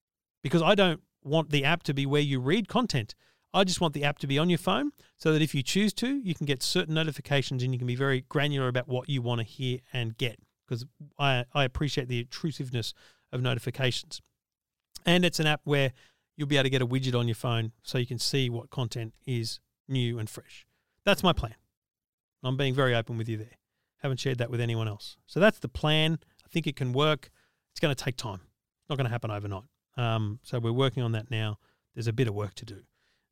Because 0.42 0.62
I 0.62 0.74
don't 0.74 1.00
want 1.22 1.50
the 1.50 1.64
app 1.64 1.82
to 1.84 1.94
be 1.94 2.06
where 2.06 2.20
you 2.20 2.38
read 2.38 2.68
content. 2.68 3.14
I 3.54 3.62
just 3.62 3.80
want 3.80 3.94
the 3.94 4.02
app 4.02 4.18
to 4.18 4.26
be 4.26 4.36
on 4.36 4.50
your 4.50 4.58
phone 4.58 4.90
so 5.16 5.32
that 5.32 5.40
if 5.40 5.54
you 5.54 5.62
choose 5.62 5.92
to, 5.94 6.18
you 6.18 6.34
can 6.34 6.44
get 6.44 6.60
certain 6.60 6.92
notifications 6.92 7.62
and 7.62 7.72
you 7.72 7.78
can 7.78 7.86
be 7.86 7.94
very 7.94 8.22
granular 8.28 8.66
about 8.66 8.88
what 8.88 9.08
you 9.08 9.22
want 9.22 9.38
to 9.38 9.46
hear 9.46 9.78
and 9.92 10.18
get 10.18 10.40
because 10.66 10.84
I, 11.20 11.44
I 11.54 11.62
appreciate 11.62 12.08
the 12.08 12.18
intrusiveness 12.18 12.94
of 13.32 13.42
notifications. 13.42 14.20
And 15.06 15.24
it's 15.24 15.38
an 15.38 15.46
app 15.46 15.60
where 15.62 15.92
you'll 16.36 16.48
be 16.48 16.56
able 16.56 16.64
to 16.64 16.70
get 16.70 16.82
a 16.82 16.86
widget 16.86 17.16
on 17.16 17.28
your 17.28 17.36
phone 17.36 17.70
so 17.84 17.96
you 17.96 18.06
can 18.06 18.18
see 18.18 18.50
what 18.50 18.70
content 18.70 19.14
is 19.24 19.60
new 19.88 20.18
and 20.18 20.28
fresh. 20.28 20.66
That's 21.04 21.22
my 21.22 21.32
plan. 21.32 21.54
I'm 22.42 22.56
being 22.56 22.74
very 22.74 22.94
open 22.94 23.16
with 23.16 23.28
you 23.28 23.36
there. 23.36 23.56
Haven't 24.02 24.18
shared 24.18 24.38
that 24.38 24.50
with 24.50 24.60
anyone 24.60 24.88
else. 24.88 25.16
So 25.26 25.38
that's 25.38 25.60
the 25.60 25.68
plan. 25.68 26.18
I 26.44 26.48
think 26.48 26.66
it 26.66 26.74
can 26.74 26.92
work. 26.92 27.30
It's 27.70 27.80
going 27.80 27.94
to 27.94 28.04
take 28.04 28.16
time. 28.16 28.40
It's 28.80 28.90
not 28.90 28.96
going 28.96 29.06
to 29.06 29.12
happen 29.12 29.30
overnight. 29.30 29.64
Um, 29.96 30.40
so 30.42 30.58
we're 30.58 30.72
working 30.72 31.04
on 31.04 31.12
that 31.12 31.30
now. 31.30 31.58
There's 31.94 32.08
a 32.08 32.12
bit 32.12 32.26
of 32.26 32.34
work 32.34 32.54
to 32.54 32.64
do 32.64 32.82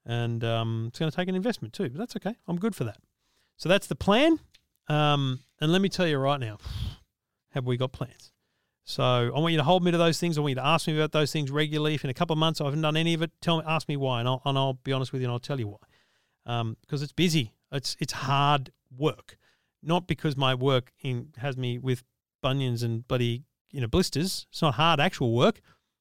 and 0.05 0.43
um, 0.45 0.87
it's 0.89 0.99
going 0.99 1.11
to 1.11 1.17
take 1.17 1.29
an 1.29 1.35
investment 1.35 1.75
too. 1.75 1.91
But 1.91 1.99
that's 1.99 2.17
okay. 2.17 2.37
I'm 2.49 2.59
good 2.59 2.75
for 2.75 2.85
that. 2.85 2.99
So 3.57 3.69
that's 3.69 3.87
the 3.87 3.95
plan. 3.95 4.41
Um, 4.89 5.41
and 5.61 5.71
let 5.73 5.81
me 5.81 5.89
tell 5.89 6.07
you 6.07 6.19
right 6.19 6.41
now, 6.41 6.59
have 7.51 7.67
we 7.67 7.77
got 7.77 7.93
plans? 7.93 8.33
So 8.85 9.03
I 9.03 9.39
want 9.39 9.53
you 9.53 9.59
to 9.59 9.65
hold 9.65 9.85
me 9.85 9.93
to 9.93 9.99
those 9.99 10.19
things. 10.19 10.37
I 10.37 10.41
want 10.41 10.51
you 10.51 10.57
to 10.57 10.67
ask 10.67 10.87
me 10.89 10.97
about 10.97 11.13
those 11.13 11.33
things 11.33 11.51
regularly. 11.51 11.95
If 11.95 12.05
in 12.05 12.11
a 12.11 12.15
couple 12.15 12.35
of 12.35 12.39
months 12.39 12.61
I 12.61 12.65
haven't 12.65 12.83
done 12.83 12.97
any 12.97 13.15
of 13.15 13.23
it, 13.23 13.31
tell 13.41 13.59
me, 13.59 13.65
ask 13.67 13.89
me 13.89 13.97
why, 13.97 14.19
and 14.19 14.29
I'll, 14.29 14.43
and 14.45 14.59
I'll 14.59 14.75
be 14.75 14.93
honest 14.93 15.13
with 15.13 15.23
you, 15.23 15.27
and 15.29 15.33
I'll 15.33 15.39
tell 15.39 15.61
you 15.61 15.69
why. 15.69 15.79
Because 16.45 17.01
um, 17.01 17.05
it's 17.05 17.13
busy. 17.13 17.53
It's 17.71 17.97
it's 18.01 18.13
hard 18.13 18.71
work, 18.97 19.39
not 19.83 20.07
because 20.07 20.37
my 20.37 20.55
work 20.55 20.93
in, 21.03 21.29
has 21.39 21.57
me 21.57 21.79
with 21.79 22.03
bunions 22.43 22.83
and 22.83 23.07
bloody 23.07 23.45
you 23.71 23.81
know 23.81 23.87
blisters. 23.87 24.47
It's 24.51 24.61
not 24.61 24.75
hard 24.75 25.01
actual 25.01 25.35
work. 25.35 25.61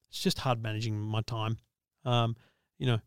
It's 0.10 0.22
just 0.22 0.39
hard 0.39 0.62
managing 0.62 1.00
my 1.00 1.22
time. 1.22 1.58
Um, 2.03 2.36
you 2.77 2.88
know, 2.88 3.00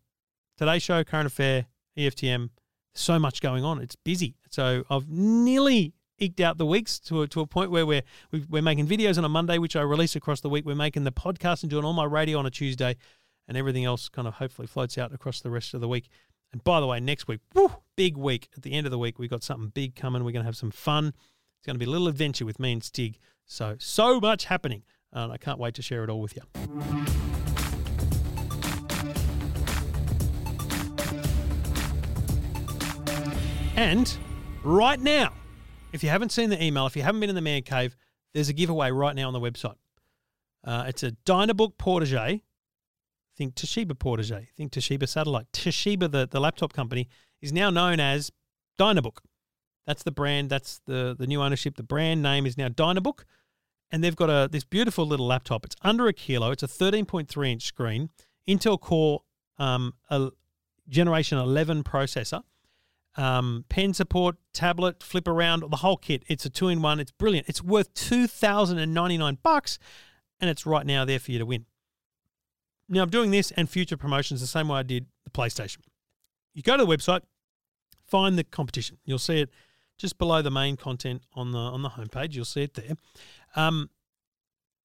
Today 0.56 0.78
Show, 0.78 1.02
Current 1.02 1.26
Affair, 1.26 1.66
EFTM, 1.98 2.50
so 2.94 3.18
much 3.18 3.40
going 3.40 3.64
on. 3.64 3.80
It's 3.80 3.96
busy. 3.96 4.36
So 4.50 4.84
I've 4.88 5.08
nearly 5.08 5.94
eked 6.18 6.40
out 6.40 6.58
the 6.58 6.66
weeks 6.66 7.00
to 7.00 7.22
a, 7.22 7.28
to 7.28 7.40
a 7.40 7.46
point 7.46 7.72
where 7.72 7.84
we're 7.84 8.02
we're 8.48 8.62
making 8.62 8.86
videos 8.86 9.18
on 9.18 9.24
a 9.24 9.28
Monday, 9.28 9.58
which 9.58 9.74
I 9.74 9.82
release 9.82 10.14
across 10.14 10.40
the 10.40 10.48
week. 10.48 10.64
We're 10.64 10.76
making 10.76 11.02
the 11.02 11.12
podcast 11.12 11.62
and 11.62 11.70
doing 11.70 11.84
all 11.84 11.92
my 11.92 12.04
radio 12.04 12.38
on 12.38 12.46
a 12.46 12.50
Tuesday, 12.50 12.96
and 13.48 13.56
everything 13.56 13.84
else 13.84 14.08
kind 14.08 14.28
of 14.28 14.34
hopefully 14.34 14.68
floats 14.68 14.96
out 14.96 15.12
across 15.12 15.40
the 15.40 15.50
rest 15.50 15.74
of 15.74 15.80
the 15.80 15.88
week. 15.88 16.08
And 16.52 16.62
by 16.62 16.78
the 16.78 16.86
way, 16.86 17.00
next 17.00 17.26
week, 17.26 17.40
woo, 17.52 17.72
big 17.96 18.16
week. 18.16 18.48
At 18.56 18.62
the 18.62 18.74
end 18.74 18.86
of 18.86 18.92
the 18.92 18.98
week, 18.98 19.18
we've 19.18 19.30
got 19.30 19.42
something 19.42 19.70
big 19.70 19.96
coming. 19.96 20.22
We're 20.22 20.30
going 20.30 20.44
to 20.44 20.48
have 20.48 20.56
some 20.56 20.70
fun. 20.70 21.08
It's 21.08 21.66
going 21.66 21.74
to 21.74 21.84
be 21.84 21.86
a 21.86 21.90
little 21.90 22.06
adventure 22.06 22.46
with 22.46 22.60
me 22.60 22.72
and 22.72 22.84
Stig. 22.84 23.18
So, 23.44 23.74
so 23.80 24.20
much 24.20 24.44
happening. 24.44 24.84
And 25.12 25.32
I 25.32 25.36
can't 25.36 25.58
wait 25.58 25.74
to 25.74 25.82
share 25.82 26.04
it 26.04 26.10
all 26.10 26.20
with 26.20 26.36
you. 26.36 27.53
And 33.76 34.16
right 34.62 35.00
now, 35.00 35.32
if 35.92 36.02
you 36.02 36.08
haven't 36.08 36.30
seen 36.30 36.50
the 36.50 36.62
email, 36.62 36.86
if 36.86 36.96
you 36.96 37.02
haven't 37.02 37.20
been 37.20 37.28
in 37.28 37.34
the 37.34 37.42
man 37.42 37.62
cave, 37.62 37.96
there's 38.32 38.48
a 38.48 38.52
giveaway 38.52 38.90
right 38.90 39.14
now 39.14 39.26
on 39.26 39.32
the 39.32 39.40
website. 39.40 39.76
Uh, 40.64 40.84
it's 40.86 41.02
a 41.02 41.12
Dynabook 41.26 41.74
Portégé. 41.76 42.42
think 43.36 43.54
Toshiba 43.54 43.92
Portégé. 43.92 44.46
think 44.56 44.72
Toshiba 44.72 45.08
Satellite. 45.08 45.46
Toshiba, 45.52 46.10
the, 46.10 46.26
the 46.30 46.40
laptop 46.40 46.72
company, 46.72 47.08
is 47.40 47.52
now 47.52 47.68
known 47.70 48.00
as 48.00 48.30
Dynabook. 48.78 49.18
That's 49.86 50.02
the 50.02 50.12
brand, 50.12 50.50
that's 50.50 50.80
the, 50.86 51.14
the 51.18 51.26
new 51.26 51.42
ownership. 51.42 51.76
The 51.76 51.82
brand 51.82 52.22
name 52.22 52.46
is 52.46 52.56
now 52.56 52.68
Dynabook. 52.68 53.24
And 53.90 54.02
they've 54.02 54.16
got 54.16 54.30
a 54.30 54.48
this 54.50 54.64
beautiful 54.64 55.06
little 55.06 55.26
laptop. 55.26 55.64
It's 55.64 55.76
under 55.82 56.08
a 56.08 56.12
kilo. 56.12 56.50
It's 56.50 56.62
a 56.62 56.68
13.3 56.68 57.52
inch 57.52 57.66
screen, 57.66 58.10
Intel 58.48 58.80
Core 58.80 59.22
um, 59.58 59.94
a 60.10 60.30
Generation 60.88 61.38
11 61.38 61.84
processor, 61.84 62.42
um, 63.16 63.64
pen 63.68 63.94
support, 63.94 64.36
tablet, 64.52 65.02
flip 65.02 65.28
around, 65.28 65.64
the 65.70 65.76
whole 65.76 65.96
kit. 65.96 66.24
It's 66.26 66.44
a 66.44 66.50
two 66.50 66.68
in 66.68 66.82
one. 66.82 67.00
It's 67.00 67.12
brilliant. 67.12 67.48
It's 67.48 67.62
worth 67.62 67.92
2099 67.94 69.38
bucks, 69.42 69.78
and 70.40 70.50
it's 70.50 70.66
right 70.66 70.84
now 70.86 71.04
there 71.04 71.18
for 71.18 71.32
you 71.32 71.38
to 71.38 71.46
win. 71.46 71.66
Now, 72.88 73.02
I'm 73.02 73.10
doing 73.10 73.30
this 73.30 73.50
and 73.52 73.68
future 73.68 73.96
promotions 73.96 74.40
the 74.40 74.46
same 74.46 74.68
way 74.68 74.78
I 74.78 74.82
did 74.82 75.06
the 75.24 75.30
PlayStation. 75.30 75.78
You 76.52 76.62
go 76.62 76.76
to 76.76 76.84
the 76.84 76.96
website, 76.96 77.22
find 78.06 78.38
the 78.38 78.44
competition. 78.44 78.98
You'll 79.04 79.18
see 79.18 79.40
it 79.40 79.50
just 79.96 80.18
below 80.18 80.42
the 80.42 80.50
main 80.50 80.76
content 80.76 81.22
on 81.34 81.52
the 81.52 81.58
on 81.58 81.82
the 81.82 81.90
homepage. 81.90 82.34
You'll 82.34 82.44
see 82.44 82.64
it 82.64 82.74
there. 82.74 82.94
Um, 83.56 83.90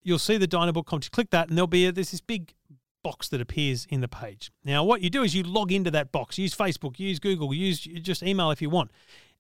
you'll 0.02 0.20
see 0.20 0.38
the 0.38 0.48
Dynabook 0.48 0.86
competition. 0.86 1.12
Click 1.12 1.30
that, 1.32 1.50
and 1.50 1.58
there'll 1.58 1.68
be 1.68 1.88
a, 1.88 1.92
there's 1.92 2.12
this 2.12 2.22
big 2.22 2.54
box 3.04 3.30
that 3.30 3.42
appears 3.42 3.86
in 3.90 4.02
the 4.02 4.08
page. 4.08 4.52
Now, 4.64 4.84
what 4.84 5.02
you 5.02 5.10
do 5.10 5.24
is 5.24 5.36
you 5.36 5.44
log 5.44 5.72
into 5.72 5.92
that 5.92 6.12
box. 6.12 6.38
Use 6.38 6.56
Facebook, 6.56 7.00
use 7.00 7.20
Google, 7.20 7.54
use 7.54 7.80
just 7.80 8.24
email 8.24 8.52
if 8.52 8.62
you 8.62 8.70
want. 8.70 8.92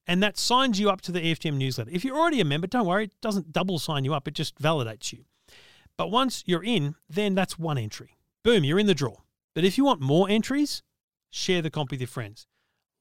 And 0.07 0.23
that 0.23 0.37
signs 0.37 0.79
you 0.79 0.89
up 0.89 1.01
to 1.01 1.11
the 1.11 1.19
EFTM 1.19 1.55
newsletter. 1.55 1.91
If 1.93 2.03
you're 2.03 2.17
already 2.17 2.41
a 2.41 2.45
member, 2.45 2.67
don't 2.67 2.87
worry, 2.87 3.05
it 3.05 3.21
doesn't 3.21 3.51
double 3.51 3.79
sign 3.79 4.05
you 4.05 4.13
up, 4.13 4.27
it 4.27 4.33
just 4.33 4.59
validates 4.59 5.13
you. 5.13 5.25
But 5.97 6.11
once 6.11 6.43
you're 6.45 6.63
in, 6.63 6.95
then 7.09 7.35
that's 7.35 7.59
one 7.59 7.77
entry. 7.77 8.17
Boom, 8.43 8.63
you're 8.63 8.79
in 8.79 8.87
the 8.87 8.95
draw. 8.95 9.17
But 9.53 9.65
if 9.65 9.77
you 9.77 9.83
want 9.83 10.01
more 10.01 10.29
entries, 10.29 10.81
share 11.29 11.61
the 11.61 11.69
comp 11.69 11.91
with 11.91 11.99
your 11.99 12.07
friends. 12.07 12.47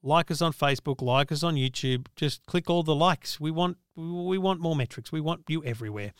Like 0.03 0.29
us 0.29 0.41
on 0.41 0.53
Facebook, 0.53 1.01
like 1.01 1.31
us 1.31 1.43
on 1.43 1.55
YouTube. 1.55 2.07
Just 2.15 2.45
click 2.45 2.69
all 2.69 2.83
the 2.83 2.95
likes. 2.95 3.39
We 3.39 3.51
want 3.51 3.77
we 3.95 4.37
want 4.37 4.61
more 4.61 4.75
metrics. 4.75 5.11
We 5.11 5.19
want 5.19 5.43
you 5.47 5.63
everywhere. 5.63 6.13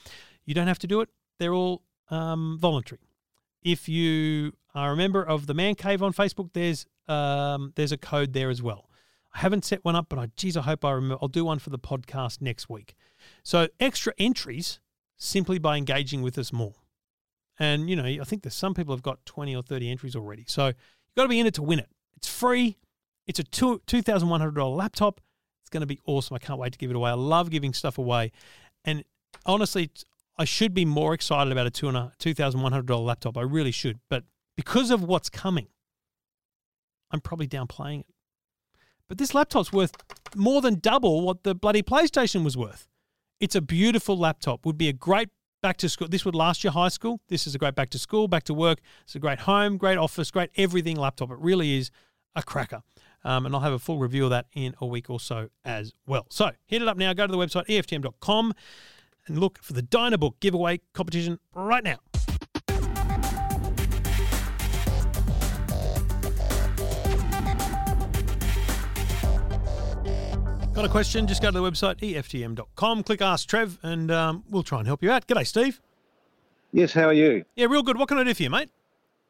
You 0.46 0.54
don't 0.54 0.68
have 0.68 0.80
to 0.80 0.88
do 0.88 1.02
it. 1.02 1.10
They're 1.38 1.54
all 1.54 1.84
um, 2.10 2.58
voluntary. 2.60 3.09
If 3.64 3.90
you 3.90 4.54
are 4.74 4.94
a 4.94 4.96
member 4.96 5.24
of 5.24 5.48
the 5.48 5.54
Man 5.54 5.76
Cave 5.76 6.02
on 6.02 6.14
Facebook, 6.14 6.52
there's 6.54 6.86
um, 7.08 7.74
there's 7.76 7.92
a 7.92 7.98
code 7.98 8.34
there 8.34 8.50
as 8.50 8.62
well. 8.62 8.90
I 9.34 9.40
haven't 9.40 9.66
set 9.66 9.84
one 9.84 9.96
up, 9.96 10.08
but 10.10 10.20
I 10.20 10.28
geez, 10.36 10.58
I 10.58 10.62
hope 10.62 10.86
I 10.86 10.92
remember. 10.92 11.18
I'll 11.22 11.28
do 11.28 11.46
one 11.46 11.60
for 11.60 11.70
the 11.70 11.80
podcast 11.80 12.42
next 12.42 12.70
week. 12.70 12.96
So 13.44 13.68
extra 13.80 14.14
entries 14.18 14.80
simply 15.18 15.60
by 15.60 15.78
engaging 15.78 16.22
with 16.22 16.38
us 16.38 16.54
more. 16.54 16.76
And 17.60 17.90
you 17.90 17.96
know, 17.96 18.06
I 18.06 18.24
think 18.24 18.44
there's 18.44 18.56
some 18.56 18.74
people 18.74 18.96
have 18.96 19.04
got 19.04 19.26
20 19.26 19.56
or 19.56 19.62
30 19.62 19.92
entries 19.92 20.16
already. 20.16 20.46
So 20.48 20.68
you've 20.68 21.16
got 21.16 21.24
to 21.24 21.30
be 21.30 21.40
in 21.40 21.46
it 21.46 21.54
to 21.56 21.62
win 21.62 21.80
it. 21.80 21.90
It's 22.16 22.28
free. 22.28 22.78
It's 23.28 23.40
a 23.40 23.44
two 23.44 23.80
thousand 23.86 24.30
one 24.30 24.40
hundred 24.40 24.56
dollar 24.56 24.76
laptop. 24.76 25.22
It's 25.62 25.70
going 25.70 25.82
to 25.82 25.88
be 25.88 26.00
awesome. 26.06 26.36
I 26.36 26.40
can't 26.40 26.60
wait 26.60 26.74
to 26.74 26.80
give 26.80 26.90
it 26.90 26.96
away. 26.96 27.12
I 27.12 27.14
love 27.14 27.52
giving 27.52 27.74
stuff 27.74 28.00
away, 28.00 28.32
and 28.84 29.04
honestly, 29.46 29.92
I 30.40 30.46
should 30.46 30.74
be 30.74 30.86
more 30.86 31.14
excited 31.14 31.52
about 31.52 31.68
a 31.68 31.70
two 31.70 31.90
and 31.90 31.98
a 31.98 32.14
two 32.18 32.34
thousand 32.34 32.62
one 32.62 32.72
hundred 32.72 32.88
dollar 32.88 33.04
laptop. 33.04 33.38
I 33.38 33.42
really 33.42 33.72
should, 33.72 34.00
but 34.10 34.24
because 34.56 34.90
of 34.90 35.04
what's 35.04 35.30
coming, 35.30 35.68
I'm 37.12 37.20
probably 37.20 37.48
downplaying 37.48 38.02
it. 38.02 38.06
But 39.10 39.18
this 39.18 39.34
laptop's 39.34 39.74
worth 39.74 39.92
more 40.36 40.62
than 40.62 40.80
double 40.80 41.22
what 41.22 41.44
the 41.44 41.54
bloody 41.54 41.84
PlayStation 41.84 42.44
was 42.44 42.56
worth. 42.56 42.88
It's 43.40 43.56
a 43.56 43.62
beautiful 43.62 44.18
laptop. 44.18 44.66
Would 44.66 44.78
be 44.78 44.88
a 44.88 44.94
great 44.94 45.30
back 45.62 45.76
to 45.78 45.90
school. 45.90 46.08
This 46.08 46.24
would 46.24 46.36
last 46.36 46.64
your 46.64 46.72
high 46.72 46.90
school. 46.90 47.20
This 47.28 47.46
is 47.46 47.54
a 47.54 47.58
great 47.58 47.76
back 47.76 47.90
to 47.90 48.00
school, 48.00 48.28
back 48.28 48.44
to 48.44 48.54
work. 48.54 48.80
It's 49.04 49.16
a 49.16 49.20
great 49.20 49.40
home, 49.40 49.78
great 49.78 49.98
office, 49.98 50.32
great 50.32 50.52
everything 50.56 50.96
laptop. 50.96 51.32
It 51.32 51.40
really 51.40 51.78
is 51.78 51.92
a 52.36 52.44
cracker. 52.44 52.82
Um, 53.26 53.46
and 53.46 53.54
I'll 53.54 53.62
have 53.62 53.74
a 53.74 53.80
full 53.80 53.98
review 53.98 54.24
of 54.26 54.30
that 54.30 54.46
in 54.54 54.74
a 54.80 54.86
week 54.86 55.10
or 55.10 55.20
so 55.20 55.50
as 55.66 55.94
well. 56.08 56.26
So 56.30 56.52
hit 56.66 56.82
it 56.82 56.88
up 56.88 56.96
now. 56.96 57.12
Go 57.14 57.28
to 57.28 57.32
the 57.32 57.38
website, 57.38 57.68
EFTM.com, 57.68 58.54
and 59.28 59.38
look 59.40 59.60
for 59.62 59.74
the 59.74 59.82
Dynabook 59.84 60.40
giveaway 60.40 60.80
competition 60.94 61.40
right 61.54 61.84
now. 61.84 61.98
Got 70.74 70.86
a 70.86 70.90
question? 70.90 71.28
Just 71.28 71.42
go 71.42 71.52
to 71.52 71.60
the 71.60 71.62
website, 71.64 72.00
EFTM.com, 72.00 73.04
click 73.04 73.22
Ask 73.22 73.50
Trev, 73.50 73.78
and 73.84 74.10
um, 74.12 74.44
we'll 74.50 74.64
try 74.64 74.78
and 74.80 74.88
help 74.88 75.04
you 75.04 75.12
out. 75.12 75.28
G'day, 75.28 75.46
Steve. 75.46 75.82
Yes, 76.72 76.94
how 76.94 77.06
are 77.06 77.14
you? 77.14 77.44
Yeah, 77.56 77.66
real 77.66 77.84
good. 77.84 77.98
What 77.98 78.08
can 78.08 78.18
I 78.18 78.24
do 78.24 78.34
for 78.34 78.44
you, 78.44 78.50
mate? 78.50 78.70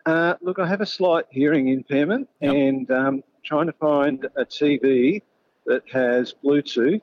Uh, 0.05 0.35
look, 0.41 0.59
I 0.59 0.67
have 0.67 0.81
a 0.81 0.85
slight 0.85 1.25
hearing 1.31 1.69
impairment 1.69 2.29
Yep. 2.41 2.53
and 2.53 2.91
um, 2.91 3.23
trying 3.43 3.65
to 3.65 3.73
find 3.73 4.25
a 4.35 4.45
TV 4.45 5.23
that 5.65 5.81
has 5.91 6.35
Bluetooth 6.43 7.01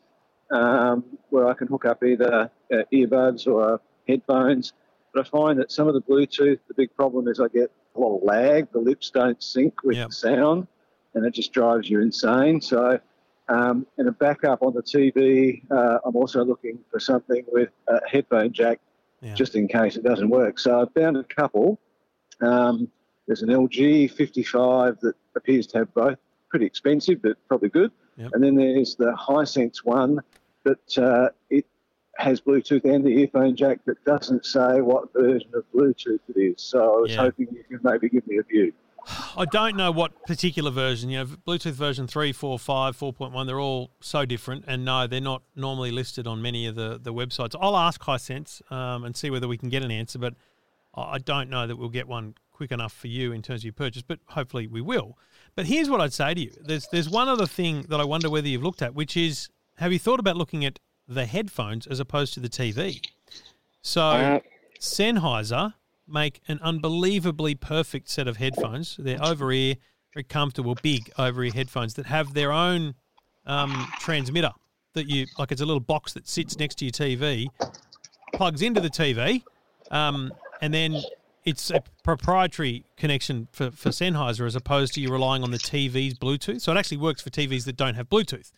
um, 0.51 1.05
where 1.31 1.47
I 1.49 1.55
can 1.55 1.69
hook 1.69 1.85
up 1.85 2.03
either 2.05 2.51
uh, 2.73 2.77
earbuds 2.93 3.47
or 3.47 3.81
headphones. 4.09 4.73
But 5.15 5.27
I 5.27 5.31
find 5.31 5.59
that 5.59 5.73
some 5.73 5.89
of 5.89 5.95
the 5.95 6.03
Bluetooth, 6.03 6.59
the 6.69 6.75
big 6.75 6.95
problem 6.95 7.29
is 7.29 7.41
I 7.41 7.49
get 7.49 7.71
a 7.95 8.01
lot 8.01 8.17
of 8.19 8.23
lag. 8.23 8.71
The 8.73 8.79
lips 8.79 9.11
don't 9.11 9.43
sync 9.43 9.83
with 9.83 9.97
Yep. 9.97 10.09
the 10.09 10.15
sound 10.15 10.67
and 11.15 11.25
it 11.25 11.33
just 11.33 11.53
drives 11.53 11.89
you 11.89 12.01
insane. 12.03 12.61
So, 12.61 13.01
um, 13.49 13.87
in 13.97 14.09
a 14.09 14.13
backup 14.13 14.63
on 14.63 14.75
the 14.75 14.83
TV, 14.83 15.63
uh, 15.71 15.99
I'm 16.05 16.17
also 16.17 16.45
looking 16.45 16.79
for 16.91 17.01
something 17.01 17.45
with 17.51 17.71
a 17.89 18.01
headphone 18.09 18.53
jack 18.53 18.81
Yeah. 19.23 19.35
just 19.35 19.55
in 19.55 19.67
case 19.69 19.97
it 19.97 20.05
doesn't 20.05 20.29
work. 20.29 20.59
So 20.59 20.81
I've 20.81 20.93
found 20.93 21.17
a 21.17 21.25
couple. 21.25 21.79
Um, 22.43 22.89
there's 23.27 23.43
an 23.43 23.49
LG 23.49 24.09
55 24.09 25.01
that 25.01 25.15
appears 25.35 25.67
to 25.69 25.79
have 25.79 25.95
both. 25.95 26.19
Pretty 26.51 26.67
expensive, 26.67 27.23
but 27.23 27.37
probably 27.49 27.71
good. 27.71 27.91
Yep. 28.17 28.31
And 28.35 28.43
then 28.43 28.55
there's 28.57 28.97
the 28.97 29.13
Hisense 29.13 29.79
one 29.85 30.21
that 30.65 30.99
uh, 30.99 31.29
it 31.51 31.67
has 32.17 32.41
Bluetooth 32.41 32.85
and 32.85 33.05
the 33.05 33.11
earphone 33.11 33.55
jack, 33.55 33.81
but 33.87 34.03
doesn't 34.05 34.47
say 34.47 34.81
what 34.81 35.13
version 35.13 35.51
of 35.55 35.65
Bluetooth 35.75 36.21
it 36.35 36.37
is. 36.39 36.63
So 36.63 36.79
I 36.81 37.01
was 37.01 37.11
Yeah. 37.13 37.17
hoping 37.23 37.49
you 37.53 37.63
could 37.69 37.85
maybe 37.85 38.09
give 38.09 38.27
me 38.27 38.39
a 38.39 38.43
view. 38.43 38.73
I 39.37 39.45
don't 39.45 39.77
know 39.77 39.93
what 39.93 40.27
particular 40.27 40.71
version. 40.71 41.11
You 41.11 41.19
know, 41.19 41.25
Bluetooth 41.47 41.75
version 41.75 42.07
3, 42.09 42.33
4, 42.33 42.59
5, 42.59 42.97
4.1, 42.97 43.47
they're 43.47 43.61
all 43.61 43.91
so 44.01 44.25
different. 44.25 44.65
And 44.67 44.85
no, 44.85 45.07
they're 45.07 45.21
not 45.21 45.43
normally 45.55 45.93
listed 45.93 46.27
on 46.27 46.43
many 46.43 46.67
of 46.67 46.75
the, 46.75 46.99
the 47.01 47.13
websites. 47.13 47.55
I'll 47.61 47.77
ask 47.77 48.01
Hisense 48.03 48.69
um, 48.73 49.05
and 49.05 49.17
see 49.17 49.31
whether 49.31 49.47
we 49.47 49.59
can 49.59 49.69
get 49.69 49.85
an 49.85 49.91
answer, 49.93 50.19
but 50.19 50.35
I 50.95 51.19
don't 51.19 51.51
know 51.51 51.67
that 51.67 51.77
we'll 51.77 51.91
get 51.91 52.09
one 52.09 52.35
quick 52.51 52.73
enough 52.73 52.93
for 52.93 53.07
you 53.09 53.31
in 53.31 53.43
terms 53.43 53.61
of 53.61 53.65
your 53.65 53.73
purchase, 53.75 54.03
but 54.03 54.19
hopefully 54.29 54.67
we 54.67 54.81
will. 54.81 55.17
But 55.57 55.67
here's 55.67 55.91
what 55.91 56.01
I'd 56.01 56.13
say 56.13 56.35
to 56.35 56.41
you 56.41 56.53
there's, 56.65 56.87
there's 56.93 57.11
one 57.11 57.29
other 57.29 57.47
thing 57.47 57.87
that 57.89 58.01
I 58.01 58.05
wonder 58.05 58.31
whether 58.31 58.47
you've 58.47 58.63
looked 58.63 58.83
at, 58.83 58.95
which 58.95 59.17
is 59.17 59.49
have 59.79 59.93
you 59.93 59.99
thought 59.99 60.21
about 60.21 60.37
looking 60.37 60.65
at 60.65 60.79
the 61.09 61.27
headphones 61.27 61.87
as 61.87 61.99
opposed 61.99 62.35
to 62.35 62.41
the 62.41 62.49
TV? 62.49 63.01
So. 63.83 64.03
Uh, 64.03 64.41
Sennheiser 64.81 65.75
make 66.09 66.41
an 66.49 66.59
unbelievably 66.63 67.57
perfect 67.57 68.09
set 68.09 68.29
of 68.29 68.37
headphones. 68.37 68.97
They're 68.99 69.23
over 69.23 69.51
ear, 69.53 69.77
very 70.15 70.25
comfortable, 70.25 70.77
big 70.83 71.11
over 71.19 71.43
ear 71.45 71.53
headphones 71.53 71.95
that 71.95 72.07
have 72.07 72.35
their 72.35 72.53
own 72.53 72.95
um, 73.47 73.89
transmitter 73.99 74.53
that 74.95 75.09
you 75.09 75.27
like. 75.39 75.53
It's 75.53 75.61
a 75.61 75.67
little 75.67 75.81
box 75.81 76.13
that 76.15 76.29
sits 76.29 76.59
next 76.59 76.77
to 76.77 76.85
your 76.85 76.93
TV, 76.93 77.49
plugs 78.35 78.63
into 78.63 78.81
the 78.81 78.91
TV, 78.91 79.43
um, 79.91 80.33
and 80.61 80.73
then 80.73 81.03
it's 81.47 81.71
a 81.71 81.83
proprietary 82.03 82.85
connection 82.97 83.49
for, 83.53 83.71
for 83.71 83.91
Sennheiser 83.91 84.45
as 84.45 84.57
opposed 84.57 84.93
to 84.95 85.01
you 85.01 85.11
relying 85.11 85.45
on 85.45 85.53
the 85.53 85.59
TV's 85.59 86.15
Bluetooth. 86.15 86.61
So 86.61 86.73
it 86.73 86.77
actually 86.77 86.97
works 86.97 87.23
for 87.23 87.31
TVs 87.31 87.65
that 87.67 87.77
don't 87.77 87.95
have 87.95 88.09
Bluetooth. 88.09 88.51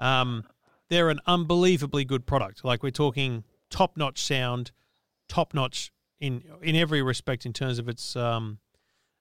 Um, 0.00 0.44
they're 0.90 1.08
an 1.08 1.20
unbelievably 1.26 2.04
good 2.04 2.26
product. 2.26 2.64
Like 2.64 2.82
we're 2.82 2.90
talking 2.90 3.44
top 3.70 3.96
notch 3.96 4.22
sound, 4.22 4.72
top 5.28 5.54
notch 5.54 5.92
in 6.18 6.42
in 6.62 6.74
every 6.74 7.02
respect 7.02 7.46
in 7.46 7.52
terms 7.52 7.78
of 7.78 7.88
its 7.88 8.16
um, 8.16 8.58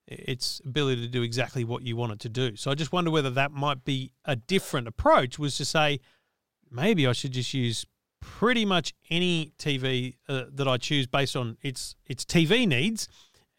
its 0.07 0.61
ability 0.65 1.01
to 1.01 1.07
do 1.07 1.21
exactly 1.21 1.63
what 1.63 1.83
you 1.83 1.95
want 1.95 2.11
it 2.11 2.19
to 2.21 2.29
do. 2.29 2.55
So 2.55 2.71
I 2.71 2.75
just 2.75 2.91
wonder 2.91 3.11
whether 3.11 3.29
that 3.31 3.51
might 3.51 3.85
be 3.85 4.11
a 4.25 4.35
different 4.35 4.87
approach. 4.87 5.37
Was 5.37 5.57
to 5.57 5.65
say 5.65 5.99
maybe 6.71 7.05
I 7.05 7.11
should 7.11 7.31
just 7.31 7.53
use 7.53 7.85
pretty 8.39 8.65
much 8.65 8.93
any 9.09 9.53
TV 9.57 10.15
uh, 10.27 10.45
that 10.53 10.67
I 10.67 10.77
choose 10.77 11.07
based 11.07 11.35
on 11.35 11.57
its 11.61 11.95
its 12.05 12.25
TV 12.25 12.67
needs, 12.67 13.07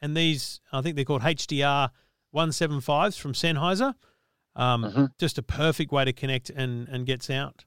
and 0.01 0.17
these 0.17 0.61
I 0.73 0.83
think 0.83 0.97
they're 0.97 1.05
called 1.05 1.23
HDR 1.23 1.91
one 2.31 2.53
seven 2.53 2.81
fives 2.81 3.17
from 3.17 3.33
Sennheiser. 3.33 3.95
Um, 4.55 4.85
Mhm. 4.85 5.11
Just 5.19 5.39
a 5.39 5.43
perfect 5.43 5.93
way 5.93 6.05
to 6.05 6.13
connect 6.13 6.51
and 6.51 6.89
and 6.89 7.07
get 7.07 7.23
sound. 7.23 7.65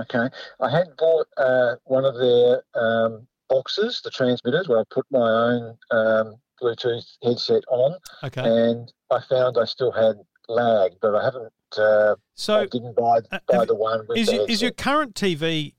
Okay. 0.00 0.28
I 0.60 0.70
had 0.70 0.88
bought 0.96 1.26
uh, 1.36 1.76
one 1.84 2.04
of 2.04 2.14
their 2.16 2.62
um, 2.74 3.26
boxes, 3.48 4.00
the 4.02 4.10
transmitters, 4.10 4.66
where 4.68 4.80
I 4.80 4.84
put 4.90 5.04
my 5.10 5.18
own 5.20 5.78
um, 5.90 6.36
Bluetooth 6.60 7.04
headset 7.22 7.62
on, 7.68 7.96
Okay, 8.24 8.40
and 8.42 8.90
I 9.10 9.20
found 9.28 9.58
I 9.58 9.64
still 9.66 9.92
had 9.92 10.16
lag, 10.48 10.92
but 11.00 11.14
I 11.14 11.22
haven't. 11.24 11.52
Uh, 11.76 12.12
I 12.12 12.14
so 12.34 12.66
didn't 12.66 12.96
buy 12.96 13.20
uh, 13.30 13.38
buy 13.46 13.64
the 13.64 13.74
one 13.74 14.06
is 14.14 14.30
your, 14.32 14.48
is 14.48 14.60
your 14.60 14.72
current 14.72 15.14
TV 15.14 15.74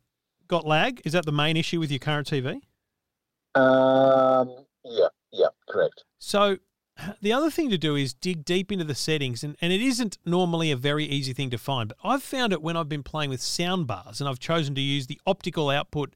got 0.47 0.65
lag? 0.65 1.01
Is 1.05 1.13
that 1.13 1.25
the 1.25 1.31
main 1.31 1.57
issue 1.57 1.79
with 1.79 1.91
your 1.91 1.99
current 1.99 2.27
TV? 2.27 2.61
Um, 3.55 4.65
yeah, 4.83 5.07
yeah, 5.31 5.47
correct. 5.69 6.03
So 6.19 6.57
the 7.21 7.33
other 7.33 7.49
thing 7.49 7.69
to 7.69 7.77
do 7.77 7.95
is 7.95 8.13
dig 8.13 8.45
deep 8.45 8.71
into 8.71 8.85
the 8.85 8.95
settings, 8.95 9.43
and, 9.43 9.55
and 9.61 9.73
it 9.73 9.81
isn't 9.81 10.17
normally 10.25 10.71
a 10.71 10.75
very 10.75 11.05
easy 11.05 11.33
thing 11.33 11.49
to 11.49 11.57
find, 11.57 11.89
but 11.89 11.97
I've 12.03 12.23
found 12.23 12.53
it 12.53 12.61
when 12.61 12.77
I've 12.77 12.89
been 12.89 13.03
playing 13.03 13.29
with 13.29 13.41
sound 13.41 13.87
bars 13.87 14.19
and 14.19 14.29
I've 14.29 14.39
chosen 14.39 14.75
to 14.75 14.81
use 14.81 15.07
the 15.07 15.19
optical 15.25 15.69
output 15.69 16.15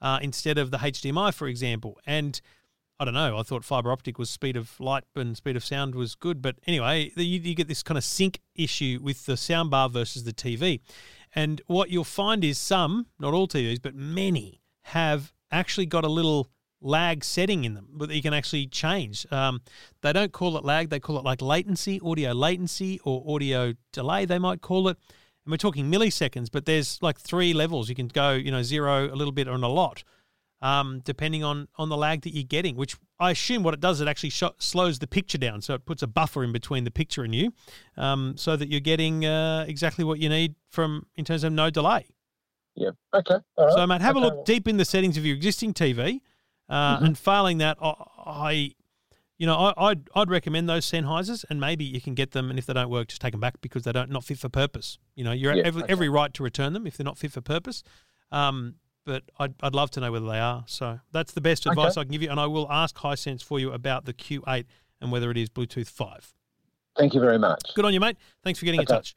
uh, 0.00 0.18
instead 0.20 0.58
of 0.58 0.70
the 0.70 0.78
HDMI, 0.78 1.32
for 1.32 1.48
example. 1.48 1.98
And 2.06 2.40
I 2.98 3.04
don't 3.04 3.14
know, 3.14 3.38
I 3.38 3.42
thought 3.42 3.64
fiber 3.64 3.92
optic 3.92 4.18
was 4.18 4.30
speed 4.30 4.56
of 4.56 4.78
light 4.80 5.04
and 5.14 5.36
speed 5.36 5.56
of 5.56 5.64
sound 5.64 5.94
was 5.94 6.14
good, 6.14 6.42
but 6.42 6.56
anyway, 6.66 7.12
you, 7.16 7.40
you 7.40 7.54
get 7.54 7.68
this 7.68 7.82
kind 7.82 7.98
of 7.98 8.04
sync 8.04 8.40
issue 8.54 8.98
with 9.02 9.26
the 9.26 9.36
sound 9.36 9.70
bar 9.70 9.88
versus 9.88 10.24
the 10.24 10.32
TV. 10.32 10.80
And 11.36 11.60
what 11.66 11.90
you'll 11.90 12.02
find 12.02 12.42
is 12.42 12.56
some, 12.56 13.06
not 13.20 13.34
all 13.34 13.46
TVs, 13.46 13.80
but 13.80 13.94
many 13.94 14.62
have 14.84 15.34
actually 15.52 15.84
got 15.84 16.02
a 16.02 16.08
little 16.08 16.48
lag 16.80 17.22
setting 17.22 17.64
in 17.64 17.74
them 17.74 17.88
that 17.98 18.10
you 18.10 18.22
can 18.22 18.32
actually 18.32 18.66
change. 18.66 19.30
Um, 19.30 19.60
they 20.00 20.14
don't 20.14 20.32
call 20.32 20.56
it 20.56 20.64
lag, 20.64 20.88
they 20.88 20.98
call 20.98 21.18
it 21.18 21.24
like 21.24 21.42
latency, 21.42 22.00
audio 22.02 22.32
latency, 22.32 23.00
or 23.04 23.22
audio 23.34 23.74
delay, 23.92 24.24
they 24.24 24.38
might 24.38 24.62
call 24.62 24.88
it. 24.88 24.96
And 25.44 25.52
we're 25.52 25.58
talking 25.58 25.90
milliseconds, 25.90 26.48
but 26.50 26.64
there's 26.64 27.00
like 27.02 27.20
three 27.20 27.52
levels. 27.52 27.88
You 27.88 27.94
can 27.94 28.08
go, 28.08 28.32
you 28.32 28.50
know, 28.50 28.62
zero, 28.62 29.06
a 29.06 29.14
little 29.14 29.32
bit, 29.32 29.46
and 29.46 29.62
a 29.62 29.68
lot, 29.68 30.04
um, 30.62 31.00
depending 31.04 31.44
on 31.44 31.68
on 31.76 31.88
the 31.88 31.96
lag 31.96 32.22
that 32.22 32.30
you're 32.34 32.42
getting. 32.44 32.76
Which 32.76 32.96
I 33.18 33.30
assume 33.30 33.62
what 33.62 33.74
it 33.74 33.80
does, 33.80 34.00
it 34.00 34.08
actually 34.08 34.30
sh- 34.30 34.42
slows 34.58 34.98
the 34.98 35.06
picture 35.06 35.38
down, 35.38 35.62
so 35.62 35.74
it 35.74 35.84
puts 35.86 36.02
a 36.02 36.06
buffer 36.06 36.44
in 36.44 36.52
between 36.52 36.84
the 36.84 36.90
picture 36.90 37.22
and 37.24 37.34
you, 37.34 37.52
um, 37.96 38.36
so 38.36 38.56
that 38.56 38.68
you're 38.68 38.80
getting 38.80 39.24
uh, 39.24 39.64
exactly 39.68 40.04
what 40.04 40.18
you 40.18 40.28
need 40.28 40.54
from 40.70 41.06
in 41.16 41.24
terms 41.24 41.44
of 41.44 41.52
no 41.52 41.70
delay. 41.70 42.06
Yeah. 42.74 42.90
Okay. 43.14 43.36
All 43.56 43.64
right. 43.66 43.72
So, 43.74 43.86
mate, 43.86 44.02
have 44.02 44.16
a 44.16 44.20
look 44.20 44.44
deep 44.44 44.68
in 44.68 44.76
the 44.76 44.84
settings 44.84 45.16
of 45.16 45.24
your 45.24 45.34
existing 45.36 45.72
TV, 45.74 46.20
uh, 46.68 46.96
Mm-hmm. 46.96 47.04
and 47.06 47.18
failing 47.18 47.58
that, 47.58 47.78
I, 47.80 47.94
I 48.26 48.72
you 49.38 49.46
know, 49.46 49.54
I, 49.56 49.90
I'd 49.90 50.08
I'd 50.14 50.30
recommend 50.30 50.68
those 50.68 50.84
Sennheisers, 50.90 51.44
and 51.50 51.60
maybe 51.60 51.84
you 51.84 52.00
can 52.00 52.14
get 52.14 52.32
them, 52.32 52.48
and 52.50 52.58
if 52.58 52.66
they 52.66 52.72
don't 52.72 52.90
work, 52.90 53.08
just 53.08 53.20
take 53.20 53.32
them 53.32 53.40
back 53.40 53.60
because 53.60 53.84
they 53.84 53.92
don't 53.92 54.10
not 54.10 54.24
fit 54.24 54.38
for 54.38 54.48
purpose. 54.48 54.98
You 55.14 55.24
know, 55.24 55.32
you're 55.32 55.54
Yeah, 55.54 55.62
every, 55.64 55.82
okay. 55.82 55.92
every 55.92 56.08
right 56.08 56.32
to 56.34 56.42
return 56.42 56.72
them 56.72 56.86
if 56.86 56.96
they're 56.96 57.04
not 57.04 57.18
fit 57.18 57.32
for 57.32 57.40
purpose. 57.42 57.82
Um, 58.32 58.74
but 59.06 59.22
I'd, 59.38 59.54
I'd 59.62 59.74
love 59.74 59.90
to 59.92 60.00
know 60.00 60.12
whether 60.12 60.26
they 60.26 60.38
are. 60.40 60.64
So 60.66 61.00
that's 61.12 61.32
the 61.32 61.40
best 61.40 61.64
advice 61.64 61.92
Okay. 61.92 62.00
I 62.00 62.04
can 62.04 62.12
give 62.12 62.22
you, 62.22 62.30
and 62.30 62.38
I 62.38 62.46
will 62.46 62.70
ask 62.70 62.96
Hisense 62.96 63.42
for 63.42 63.58
you 63.58 63.72
about 63.72 64.04
the 64.04 64.12
Q8 64.12 64.66
and 65.00 65.10
whether 65.10 65.30
it 65.30 65.38
is 65.38 65.48
Bluetooth 65.48 65.88
five. 65.88 66.34
Thank 66.98 67.14
you 67.14 67.20
very 67.20 67.38
much. 67.38 67.60
Good 67.74 67.84
on 67.84 67.94
you, 67.94 68.00
mate. 68.00 68.16
Thanks 68.42 68.58
for 68.58 68.64
getting 68.64 68.80
in 68.80 68.86
touch. 68.86 69.14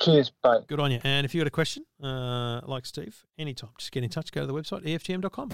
Cheers. 0.00 0.32
Bye. 0.42 0.60
Good 0.66 0.80
on 0.80 0.90
you. 0.90 0.98
And 1.04 1.24
if 1.24 1.34
you 1.34 1.40
got 1.40 1.46
a 1.46 1.50
question, 1.50 1.84
uh, 2.02 2.60
like 2.66 2.84
Steve, 2.84 3.24
anytime, 3.38 3.70
just 3.78 3.92
get 3.92 4.02
in 4.02 4.10
touch. 4.10 4.32
Go 4.32 4.40
to 4.40 4.46
the 4.46 4.54
website, 4.54 4.84
EFTM.com. 4.84 5.50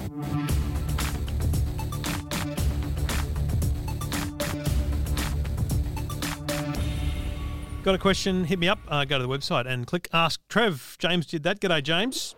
Got 7.83 7.95
a 7.97 7.99
question? 7.99 8.45
Hit 8.45 8.59
me 8.59 8.69
up. 8.69 8.79
Uh, 8.89 9.05
go 9.05 9.19
to 9.19 9.27
the 9.27 9.29
website 9.29 9.67
and 9.67 9.87
click 9.87 10.09
Ask 10.11 10.41
Trev. 10.49 10.97
James 10.99 11.27
did 11.27 11.43
that. 11.43 11.61
G'day, 11.61 11.83
James. 11.83 12.35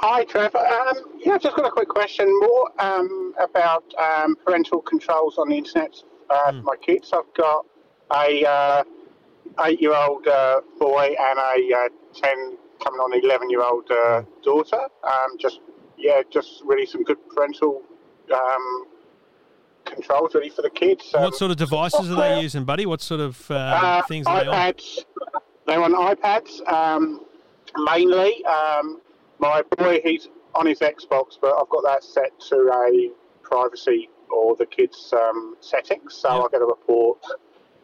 Hi, 0.00 0.24
Trevor. 0.24 0.58
Um, 0.58 0.96
yeah, 1.18 1.34
I've 1.34 1.42
just 1.42 1.56
got 1.56 1.66
a 1.66 1.70
quick 1.70 1.88
question 1.88 2.28
more 2.40 2.70
um, 2.78 3.34
about 3.40 3.84
um, 3.98 4.36
parental 4.44 4.80
controls 4.80 5.38
on 5.38 5.48
the 5.48 5.56
internet 5.56 5.94
uh, 6.28 6.52
for 6.52 6.62
my 6.62 6.76
kids. 6.76 7.12
I've 7.12 7.32
got 7.34 7.66
a 8.12 8.44
uh, 8.44 8.84
eight-year-old 9.64 10.26
uh, 10.26 10.60
boy 10.78 11.14
and 11.18 11.38
a 11.38 11.76
uh, 11.76 11.88
ten, 12.14 12.58
coming 12.82 13.00
on 13.00 13.24
eleven-year-old 13.24 13.90
uh, 13.90 14.22
daughter. 14.42 14.80
Um, 15.02 15.38
just 15.38 15.60
yeah, 15.96 16.20
just 16.30 16.62
really 16.64 16.86
some 16.86 17.02
good 17.02 17.18
parental 17.30 17.82
um, 18.34 18.86
controls 19.86 20.34
really 20.34 20.50
for 20.50 20.62
the 20.62 20.70
kids. 20.70 21.14
Um, 21.14 21.22
what 21.22 21.34
sort 21.34 21.50
of 21.50 21.56
devices 21.56 22.10
are 22.10 22.16
they 22.16 22.40
using, 22.42 22.64
buddy? 22.64 22.84
What 22.84 23.00
sort 23.00 23.20
of 23.20 23.50
uh, 23.50 23.54
uh, 23.54 24.02
things 24.02 24.26
are 24.26 24.44
they 24.44 24.46
on? 24.46 24.54
iPads. 24.54 25.04
They're 25.66 25.82
on 25.82 25.94
iPads 25.94 26.70
um, 26.70 27.24
mainly. 27.76 28.44
Um, 28.44 29.00
my 29.38 29.62
boy, 29.78 30.00
he's 30.04 30.28
on 30.54 30.66
his 30.66 30.80
Xbox, 30.80 31.36
but 31.40 31.54
I've 31.60 31.68
got 31.68 31.82
that 31.84 32.02
set 32.04 32.38
to 32.48 32.56
a 32.72 33.10
privacy 33.42 34.08
or 34.30 34.56
the 34.56 34.66
kids' 34.66 35.12
um, 35.12 35.56
settings, 35.60 36.14
so 36.14 36.28
Yeah. 36.30 36.42
I 36.42 36.48
get 36.50 36.62
a 36.62 36.66
report, 36.66 37.24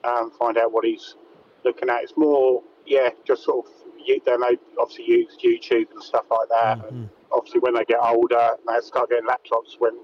um, 0.04 0.30
find 0.32 0.56
out 0.58 0.72
what 0.72 0.84
he's 0.84 1.16
looking 1.64 1.88
at. 1.88 2.02
It's 2.02 2.14
more, 2.16 2.62
yeah, 2.86 3.10
just 3.26 3.44
sort 3.44 3.66
of. 3.66 3.72
you- 4.04 4.20
Then 4.24 4.40
they 4.40 4.58
obviously 4.80 5.04
use 5.06 5.36
YouTube 5.42 5.90
and 5.92 6.02
stuff 6.02 6.24
like 6.30 6.48
that. 6.48 6.78
Mm-hmm. 6.78 6.96
And 6.96 7.10
obviously, 7.30 7.60
when 7.60 7.74
they 7.74 7.84
get 7.84 8.00
older, 8.02 8.56
they 8.66 8.80
start 8.80 9.10
getting 9.10 9.26
laptops. 9.26 9.78
When 9.78 10.00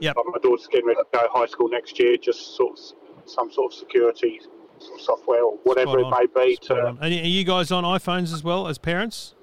Yep. 0.00 0.16
like 0.16 0.26
my 0.26 0.38
daughter's 0.42 0.66
getting 0.66 0.86
ready 0.86 1.00
to 1.00 1.06
go 1.18 1.26
high 1.32 1.46
school 1.46 1.68
next 1.70 1.98
year, 1.98 2.18
just 2.18 2.54
sort 2.56 2.78
of 2.78 3.28
some 3.30 3.50
sort 3.50 3.72
of 3.72 3.78
security 3.78 4.40
software 4.98 5.42
or 5.42 5.52
whatever 5.64 5.98
it 6.00 6.06
may 6.10 6.26
be. 6.26 6.56
To. 6.66 6.86
And 7.00 7.02
are 7.02 7.08
you 7.08 7.44
guys 7.44 7.70
on 7.70 7.84
iPhones 7.84 8.32
as 8.34 8.44
well 8.44 8.66
as 8.68 8.76
parents? 8.76 9.34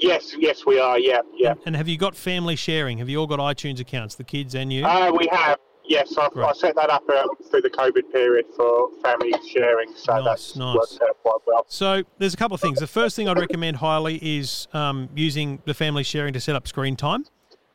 Yes, 0.00 0.34
yes, 0.38 0.64
we 0.66 0.78
are. 0.78 0.98
Yeah, 0.98 1.20
yeah. 1.34 1.54
And 1.66 1.76
have 1.76 1.88
you 1.88 1.96
got 1.96 2.14
family 2.16 2.56
sharing? 2.56 2.98
Have 2.98 3.08
you 3.08 3.18
all 3.18 3.26
got 3.26 3.38
iTunes 3.38 3.80
accounts, 3.80 4.14
the 4.14 4.24
kids 4.24 4.54
and 4.54 4.72
you? 4.72 4.84
Uh, 4.84 5.10
we 5.12 5.28
have. 5.32 5.58
Yes, 5.84 6.18
I've, 6.18 6.32
Great. 6.32 6.44
I 6.46 6.52
set 6.52 6.74
that 6.76 6.90
up 6.90 7.02
uh, 7.08 7.24
through 7.50 7.62
the 7.62 7.70
COVID 7.70 8.12
period 8.12 8.44
for 8.54 8.90
family 9.02 9.32
sharing, 9.50 9.88
so 9.96 10.16
Nice, 10.16 10.24
that's 10.24 10.56
nice. 10.56 10.74
worked 10.76 10.98
out 11.02 11.16
quite 11.22 11.38
well. 11.46 11.64
So 11.66 12.02
there's 12.18 12.34
a 12.34 12.36
couple 12.36 12.54
of 12.56 12.60
things. 12.60 12.78
The 12.78 12.86
first 12.86 13.16
thing 13.16 13.26
I'd 13.26 13.38
recommend 13.38 13.78
highly 13.78 14.16
is 14.16 14.68
um, 14.74 15.08
using 15.14 15.62
the 15.64 15.72
family 15.72 16.02
sharing 16.02 16.34
to 16.34 16.40
set 16.40 16.54
up 16.54 16.68
screen 16.68 16.94
time. 16.94 17.24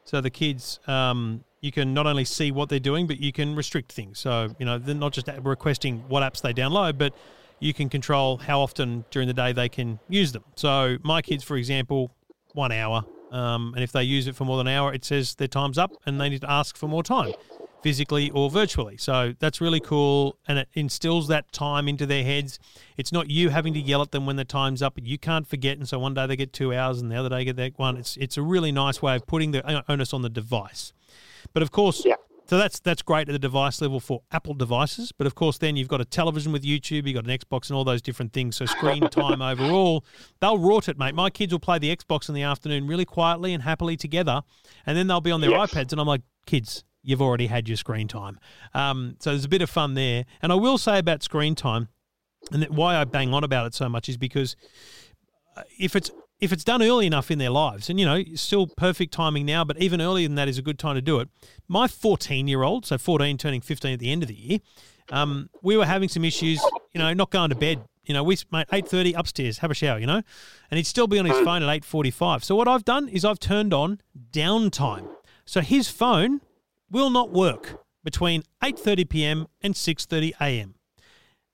So 0.04 0.22
the 0.22 0.30
kids, 0.30 0.80
um, 0.86 1.44
you 1.62 1.72
can 1.72 1.96
not 1.96 2.06
only 2.06 2.24
see 2.24 2.52
what 2.52 2.70
they're 2.70 2.78
doing, 2.78 3.08
but 3.08 3.20
you 3.20 3.32
can 3.32 3.56
restrict 3.56 3.92
things. 3.92 4.20
So 4.20 4.54
you 4.60 4.66
know 4.68 4.78
they're 4.78 4.94
not 4.94 5.14
just 5.14 5.28
requesting 5.42 6.04
what 6.08 6.22
apps 6.22 6.40
they 6.42 6.54
download, 6.54 7.00
but 7.00 7.16
you 7.64 7.74
can 7.74 7.90
control 7.90 8.38
how 8.38 8.60
often 8.60 9.06
during 9.12 9.28
the 9.28 9.34
day 9.34 9.54
they 9.54 9.70
can 9.70 10.00
use 10.10 10.32
them. 10.32 10.44
So 10.56 10.98
my 11.04 11.22
kids, 11.22 11.44
for 11.44 11.58
example, 11.58 12.12
one 12.54 12.72
hour, 12.72 13.06
um, 13.32 13.74
and 13.74 13.84
if 13.84 13.92
they 13.92 14.04
use 14.04 14.28
it 14.28 14.36
for 14.36 14.46
more 14.46 14.58
than 14.58 14.68
an 14.68 14.74
hour, 14.74 14.94
it 14.94 15.04
says 15.04 15.36
their 15.36 15.48
time's 15.48 15.78
up, 15.78 15.92
and 16.06 16.22
they 16.22 16.30
need 16.30 16.42
to 16.42 16.52
ask 16.52 16.78
for 16.78 16.88
more 16.88 17.04
time 17.04 17.34
physically 17.84 18.30
or 18.32 18.50
virtually. 18.50 18.96
So 18.98 19.36
that's 19.40 19.60
really 19.60 19.82
cool 19.82 20.38
and 20.48 20.58
it 20.58 20.70
instills 20.74 21.28
that 21.28 21.52
time 21.52 21.90
into 21.90 22.06
their 22.06 22.24
heads. 22.24 22.58
It's 22.96 23.12
not 23.12 23.30
you 23.30 23.50
having 23.50 23.74
to 23.74 23.80
yell 23.80 24.02
at 24.02 24.12
them 24.12 24.26
when 24.26 24.38
the 24.38 24.46
time's 24.46 24.82
up. 24.82 24.98
You 25.04 25.18
can't 25.18 25.46
forget 25.46 25.78
and 25.78 25.88
so 25.88 26.00
one 26.00 26.14
day 26.14 26.26
they 26.26 26.38
get 26.38 26.54
2 26.54 26.74
hours 26.74 27.02
and 27.02 27.12
the 27.12 27.16
other 27.18 27.28
day 27.28 27.40
they 27.40 27.46
get 27.46 27.58
that 27.58 27.78
one. 27.78 27.98
It's 27.98 28.16
it's 28.16 28.38
a 28.38 28.42
really 28.42 28.72
nice 28.72 29.02
way 29.02 29.18
of 29.18 29.28
putting 29.28 29.52
the 29.52 29.84
onus 29.92 30.14
on 30.14 30.22
the 30.22 30.30
device. 30.30 30.94
But 31.54 31.62
of 31.62 31.72
course, 31.72 32.06
Yeah. 32.06 32.16
So 32.46 32.58
that's 32.58 32.80
that's 32.80 33.02
great 33.02 33.30
at 33.30 33.32
the 33.32 33.40
device 33.40 33.82
level 33.82 34.00
for 34.00 34.22
Apple 34.32 34.54
devices, 34.54 35.12
but 35.12 35.26
of 35.28 35.36
course 35.36 35.58
then 35.58 35.76
you've 35.76 35.88
got 35.88 36.02
a 36.02 36.06
television 36.06 36.52
with 36.52 36.64
YouTube, 36.64 37.08
you've 37.08 37.16
got 37.16 37.26
an 37.26 37.38
Xbox 37.38 37.70
and 37.70 37.78
all 37.78 37.84
those 37.84 38.02
different 38.02 38.34
things. 38.34 38.56
So 38.58 38.66
screen 38.66 39.08
time 39.10 39.42
overall, 39.52 40.04
they'll 40.42 40.58
rot 40.58 40.90
it, 40.90 40.98
mate. 40.98 41.16
My 41.16 41.30
kids 41.30 41.54
will 41.54 41.60
play 41.60 41.80
the 41.80 41.96
Xbox 41.96 42.28
in 42.30 42.36
the 42.36 42.44
afternoon 42.44 42.86
really 42.88 43.06
quietly 43.06 43.54
and 43.54 43.64
happily 43.64 43.96
together, 43.96 44.42
and 44.86 44.98
then 44.98 45.08
they'll 45.08 45.22
be 45.22 45.32
on 45.32 45.42
their 45.42 45.52
Yes. 45.52 45.72
iPads, 45.72 45.92
and 45.92 46.02
I'm 46.02 46.08
like, 46.08 46.22
kids, 46.46 46.84
you've 47.02 47.22
already 47.22 47.48
had 47.48 47.68
your 47.68 47.78
screen 47.78 48.08
time. 48.08 48.40
Um, 48.74 49.16
so 49.20 49.30
there's 49.32 49.46
a 49.46 49.50
bit 49.50 49.62
of 49.62 49.70
fun 49.70 49.94
there. 49.94 50.26
And 50.42 50.52
I 50.52 50.56
will 50.56 50.78
say 50.78 51.00
about 51.00 51.24
screen 51.24 51.56
time, 51.56 51.88
and 52.52 52.62
that 52.62 52.72
why 52.72 52.96
I 52.98 53.06
bang 53.06 53.34
on 53.34 53.44
about 53.44 53.68
it 53.68 53.74
so 53.74 53.88
much 53.88 54.10
is 54.10 54.18
because 54.18 54.56
uh, 55.56 55.64
if 55.80 55.96
it's 55.96 56.12
if 56.40 56.52
it's 56.52 56.64
done 56.64 56.82
early 56.82 57.06
enough 57.06 57.32
in 57.32 57.40
their 57.40 57.50
lives, 57.50 57.90
and 57.90 58.00
you 58.00 58.06
know, 58.06 58.24
still 58.36 58.68
perfect 58.68 59.14
timing 59.14 59.46
now, 59.46 59.64
but 59.64 59.78
even 59.82 60.02
earlier 60.02 60.28
than 60.28 60.36
that 60.36 60.48
is 60.48 60.58
a 60.58 60.62
good 60.62 60.80
time 60.80 60.96
to 60.96 61.02
do 61.02 61.20
it. 61.20 61.30
My 61.68 61.88
14 61.88 62.48
year 62.48 62.64
old, 62.64 62.86
so 62.86 62.98
14 62.98 63.38
turning 63.38 63.62
15 63.62 63.94
at 63.94 64.00
the 64.00 64.12
end 64.12 64.24
of 64.24 64.28
the 64.28 64.36
year, 64.36 64.60
um, 65.12 65.50
we 65.62 65.78
were 65.78 65.86
having 65.86 66.10
some 66.10 66.26
issues, 66.26 66.62
you 66.94 67.00
know, 67.00 67.14
not 67.14 67.30
going 67.30 67.50
to 67.50 67.56
bed. 67.56 67.82
You 68.04 68.14
know, 68.14 68.24
we 68.24 68.38
mate 68.52 68.68
8:30 68.72 69.14
upstairs, 69.18 69.60
have 69.60 69.72
a 69.72 69.74
shower, 69.74 69.98
you 69.98 70.06
know, 70.06 70.22
and 70.70 70.78
he'd 70.78 70.88
still 70.88 71.08
be 71.08 71.20
on 71.20 71.26
his 71.26 71.40
phone 71.40 71.64
at 71.64 71.70
8:45. 71.70 72.44
So 72.44 72.56
what 72.56 72.68
I've 72.68 72.84
done 72.84 73.08
is 73.08 73.24
I've 73.24 73.40
turned 73.40 73.74
on 73.74 74.02
downtime. 74.32 75.08
So 75.46 75.62
his 75.62 75.90
phone 75.90 76.42
will 76.92 77.10
not 77.10 77.32
work 77.32 77.82
between 78.04 78.44
8:30 78.62 79.10
p.m. 79.10 79.48
and 79.62 79.74
6:30 79.74 80.34
a.m. 80.42 80.76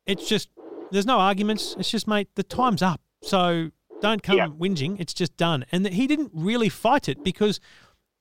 It's 0.08 0.28
just 0.28 0.50
there's 0.92 1.06
no 1.06 1.20
arguments. 1.20 1.76
It's 1.78 1.92
just 1.92 2.08
mate, 2.08 2.30
the 2.34 2.44
time's 2.44 2.82
up. 2.82 3.02
So 3.22 3.70
don't 4.02 4.24
come 4.24 4.38
Yeah. 4.38 4.48
whinging. 4.48 5.00
It's 5.00 5.14
just 5.14 5.36
done. 5.38 5.66
And 5.72 5.86
that 5.86 5.94
he 5.94 6.08
didn't 6.08 6.32
really 6.34 6.70
fight 6.70 7.08
it 7.10 7.24
because 7.24 7.60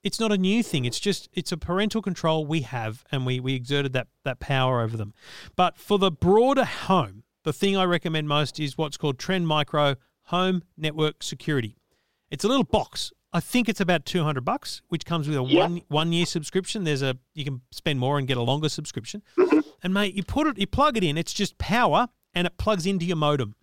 it's 0.03 0.19
not 0.19 0.31
a 0.31 0.37
new 0.37 0.63
thing. 0.63 0.85
It's 0.85 0.99
just 0.99 1.29
it's 1.33 1.51
a 1.51 1.57
parental 1.57 2.01
control 2.01 2.45
we 2.45 2.61
have, 2.61 3.03
and 3.11 3.25
we 3.25 3.39
we 3.39 3.53
exerted 3.55 3.93
that 3.93 4.07
that 4.23 4.39
power 4.39 4.81
over 4.81 4.95
them. 4.97 5.13
But 5.55 5.77
for 5.77 5.97
the 5.99 6.11
broader 6.11 6.63
home, 6.65 7.23
the 7.43 7.53
thing 7.53 7.75
I 7.75 7.83
recommend 7.85 8.27
most 8.27 8.59
is 8.59 8.77
what's 8.77 8.97
called 8.97 9.19
Trend 9.19 9.47
Micro 9.47 9.95
Home 10.25 10.63
Network 10.77 11.21
Security. 11.23 11.75
It's 12.31 12.43
a 12.43 12.47
little 12.47 12.63
box. 12.63 13.11
I 13.33 13.39
think 13.41 13.67
it's 13.69 13.81
about 13.81 14.05
two 14.05 14.23
hundred 14.23 14.45
bucks, 14.45 14.81
which 14.87 15.05
comes 15.05 15.27
with 15.27 15.37
a 15.37 15.43
Yeah. 15.43 15.61
one 15.63 15.81
one 15.89 16.13
year 16.13 16.25
subscription. 16.25 16.83
There's 16.85 17.01
a 17.01 17.17
you 17.35 17.43
can 17.43 17.61
spend 17.71 17.99
more 17.99 18.17
and 18.17 18.27
get 18.27 18.37
a 18.37 18.41
longer 18.41 18.69
subscription. 18.69 19.21
Mm-hmm. 19.37 19.59
And 19.83 19.93
mate, 19.93 20.13
you 20.15 20.23
put 20.23 20.47
it, 20.47 20.57
you 20.57 20.67
plug 20.67 20.97
it 20.97 21.03
in. 21.03 21.17
It's 21.17 21.33
just 21.33 21.57
power, 21.57 22.07
and 22.33 22.47
it 22.47 22.57
plugs 22.57 22.85
into 22.85 23.05
your 23.05 23.17
modem 23.17 23.55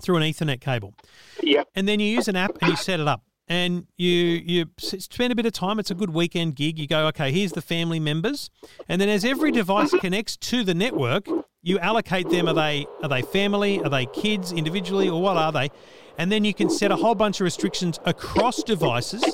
through 0.00 0.16
an 0.16 0.22
Ethernet 0.22 0.60
cable 0.60 0.94
Yeah, 1.42 1.64
and 1.74 1.88
then 1.88 2.00
you 2.00 2.06
use 2.08 2.28
an 2.28 2.36
app 2.36 2.56
and 2.60 2.70
you 2.70 2.76
set 2.76 3.00
it 3.00 3.08
up. 3.08 3.22
and 3.48 3.86
you 3.98 4.10
you 4.10 4.66
spend 4.78 5.32
a 5.32 5.36
bit 5.36 5.46
of 5.46 5.52
time. 5.52 5.78
It's 5.78 5.90
a 5.90 5.94
good 5.94 6.10
weekend 6.10 6.56
gig. 6.56 6.78
You 6.78 6.86
go, 6.86 7.06
okay, 7.08 7.30
here's 7.30 7.52
the 7.52 7.62
family 7.62 8.00
members, 8.00 8.50
and 8.88 9.00
then 9.00 9.08
as 9.08 9.24
every 9.24 9.52
device 9.52 9.88
mm-hmm. 9.88 9.98
connects 9.98 10.36
to 10.38 10.64
the 10.64 10.74
network, 10.74 11.26
you 11.62 11.78
allocate 11.78 12.30
them. 12.30 12.48
Are 12.48 12.54
they 12.54 12.86
are 13.02 13.08
they 13.08 13.22
family? 13.22 13.82
Are 13.82 13.90
they 13.90 14.06
kids 14.06 14.52
individually, 14.52 15.08
or 15.08 15.20
what 15.20 15.36
are 15.36 15.52
they? 15.52 15.70
And 16.16 16.30
then 16.30 16.44
you 16.44 16.54
can 16.54 16.70
set 16.70 16.90
a 16.90 16.96
whole 16.96 17.14
bunch 17.14 17.40
of 17.40 17.44
restrictions 17.44 17.98
across 18.04 18.62
devices. 18.62 19.24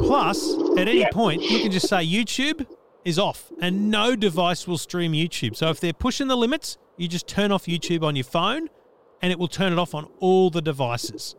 Plus, 0.00 0.54
at 0.78 0.88
any 0.88 1.06
point, 1.12 1.42
you 1.42 1.60
can 1.60 1.70
just 1.70 1.88
say 1.88 2.04
YouTube 2.04 2.66
is 3.04 3.18
off, 3.18 3.52
and 3.60 3.90
no 3.90 4.16
device 4.16 4.66
will 4.66 4.78
stream 4.78 5.12
YouTube. 5.12 5.54
So 5.54 5.68
if 5.68 5.78
they're 5.80 5.92
pushing 5.92 6.28
the 6.28 6.36
limits, 6.36 6.76
you 6.96 7.08
just 7.08 7.28
turn 7.28 7.52
off 7.52 7.66
YouTube 7.66 8.02
on 8.02 8.16
your 8.16 8.24
phone, 8.24 8.68
and 9.22 9.32
it 9.32 9.38
will 9.38 9.48
turn 9.48 9.72
it 9.72 9.78
off 9.78 9.94
on 9.94 10.08
all 10.18 10.50
the 10.50 10.60
devices 10.60 11.36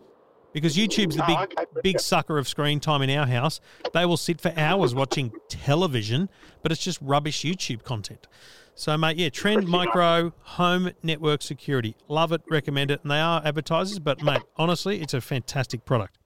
because 0.53 0.77
YouTube's 0.77 1.15
the 1.17 1.23
Oh, 1.23 1.27
big 1.27 1.37
okay, 1.37 1.65
big 1.81 1.99
sucker 1.99 2.37
of 2.37 2.47
screen 2.47 2.79
time 2.79 3.01
in 3.01 3.09
our 3.09 3.25
house. 3.25 3.59
They 3.93 4.05
will 4.05 4.17
sit 4.17 4.39
for 4.39 4.53
hours 4.55 4.95
watching 4.95 5.31
television, 5.49 6.29
but 6.61 6.71
it's 6.71 6.81
just 6.81 6.99
rubbish 7.01 7.41
YouTube 7.43 7.83
content. 7.83 8.27
So, 8.75 8.97
mate, 8.97 9.17
yeah, 9.17 9.29
Trend 9.29 9.67
Micro 9.67 10.33
Home 10.41 10.91
Network 11.03 11.41
Security. 11.41 11.95
Love 12.07 12.31
it, 12.31 12.41
recommend 12.49 12.89
it. 12.89 13.01
And 13.03 13.11
they 13.11 13.19
are 13.19 13.41
advertisers, 13.45 13.99
but, 13.99 14.23
mate, 14.23 14.41
honestly, 14.57 15.01
it's 15.01 15.13
a 15.13 15.21
fantastic 15.21 15.85
product. 15.85 16.17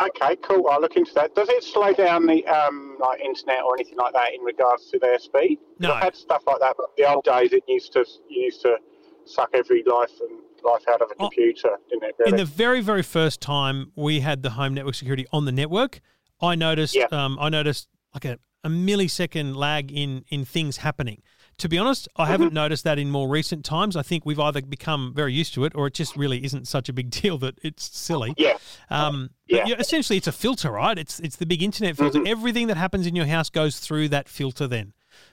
Okay, 0.00 0.36
cool. 0.36 0.68
I'll 0.68 0.80
look 0.80 0.96
into 0.96 1.12
that. 1.14 1.34
Does 1.34 1.48
it 1.48 1.64
slow 1.64 1.92
down 1.92 2.26
the 2.26 2.46
um, 2.46 2.96
like 3.00 3.20
internet 3.20 3.62
or 3.64 3.74
anything 3.74 3.96
like 3.96 4.12
that 4.12 4.32
in 4.32 4.42
regards 4.42 4.90
to 4.90 4.98
their 4.98 5.18
speed? 5.18 5.58
No. 5.80 5.92
I've 5.92 6.04
had 6.04 6.16
stuff 6.16 6.42
like 6.46 6.60
that. 6.60 6.76
But 6.76 6.96
the 6.96 7.12
old 7.12 7.24
days, 7.24 7.52
it 7.52 7.64
used 7.66 7.94
to 7.94 8.04
you 8.28 8.42
used 8.42 8.60
to 8.60 8.76
suck 9.24 9.50
every 9.54 9.82
life 9.84 10.12
and 10.20 10.38
life 10.64 10.82
out 10.88 11.00
of 11.02 11.10
a 11.10 11.14
Oh. 11.14 11.28
computer, 11.28 11.70
didn't 11.88 12.04
it? 12.04 12.14
Really? 12.18 12.30
In 12.32 12.36
the 12.36 12.44
very, 12.44 12.80
very 12.80 13.02
first 13.02 13.40
time 13.40 13.92
we 13.96 14.20
had 14.20 14.42
the 14.42 14.50
home 14.50 14.74
network 14.74 14.94
security 14.94 15.26
on 15.32 15.44
the 15.44 15.52
network, 15.52 16.00
I 16.40 16.54
noticed 16.54 16.94
Yeah. 16.94 17.06
um, 17.12 17.38
I 17.40 17.48
noticed 17.48 17.88
like 18.14 18.24
a, 18.24 18.38
a 18.64 18.68
millisecond 18.68 19.54
lag 19.56 19.90
in 19.92 20.24
in 20.28 20.44
things 20.44 20.78
happening. 20.78 21.22
To 21.58 21.68
be 21.68 21.76
honest, 21.76 22.06
I 22.14 22.22
Mm-hmm. 22.22 22.30
haven't 22.30 22.52
noticed 22.52 22.84
that 22.84 22.98
in 23.00 23.10
more 23.10 23.28
recent 23.28 23.64
times. 23.64 23.96
I 23.96 24.02
think 24.02 24.24
we've 24.24 24.38
either 24.38 24.62
become 24.62 25.12
very 25.14 25.32
used 25.32 25.54
to 25.54 25.64
it 25.64 25.72
or 25.74 25.88
it 25.88 25.94
just 25.94 26.16
really 26.16 26.44
isn't 26.44 26.68
such 26.68 26.88
a 26.88 26.92
big 26.92 27.10
deal 27.20 27.36
that 27.38 27.58
it's 27.62 27.84
silly. 27.96 28.32
yeah. 28.36 28.58
Um, 28.90 29.30
Yeah. 29.48 29.64
yeah, 29.66 29.74
essentially, 29.78 30.16
it's 30.18 30.28
a 30.28 30.32
filter, 30.32 30.70
right? 30.70 30.96
It's 30.98 31.18
it's 31.20 31.36
the 31.36 31.46
big 31.46 31.62
internet 31.62 31.96
filter. 31.96 32.18
Mm-hmm. 32.20 32.28
Everything 32.28 32.66
that 32.68 32.76
happens 32.76 33.06
in 33.06 33.16
your 33.16 33.26
house 33.26 33.50
goes 33.50 33.80
through 33.80 34.08
that 34.10 34.28
filter. 34.28 34.68
Then, 34.68 34.92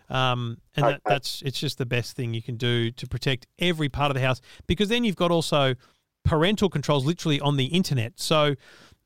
um, 0.09 0.57
and 0.75 0.85
that, 0.85 1.01
that's 1.05 1.41
it's 1.41 1.59
just 1.59 1.77
the 1.77 1.85
best 1.85 2.15
thing 2.15 2.33
you 2.33 2.41
can 2.41 2.57
do 2.57 2.91
to 2.91 3.07
protect 3.07 3.47
every 3.59 3.89
part 3.89 4.11
of 4.11 4.15
the 4.15 4.21
house 4.21 4.41
because 4.67 4.89
then 4.89 5.03
you've 5.03 5.15
got 5.15 5.31
also 5.31 5.75
parental 6.23 6.69
controls 6.69 7.05
literally 7.05 7.39
on 7.39 7.57
the 7.57 7.65
internet. 7.65 8.13
So 8.19 8.55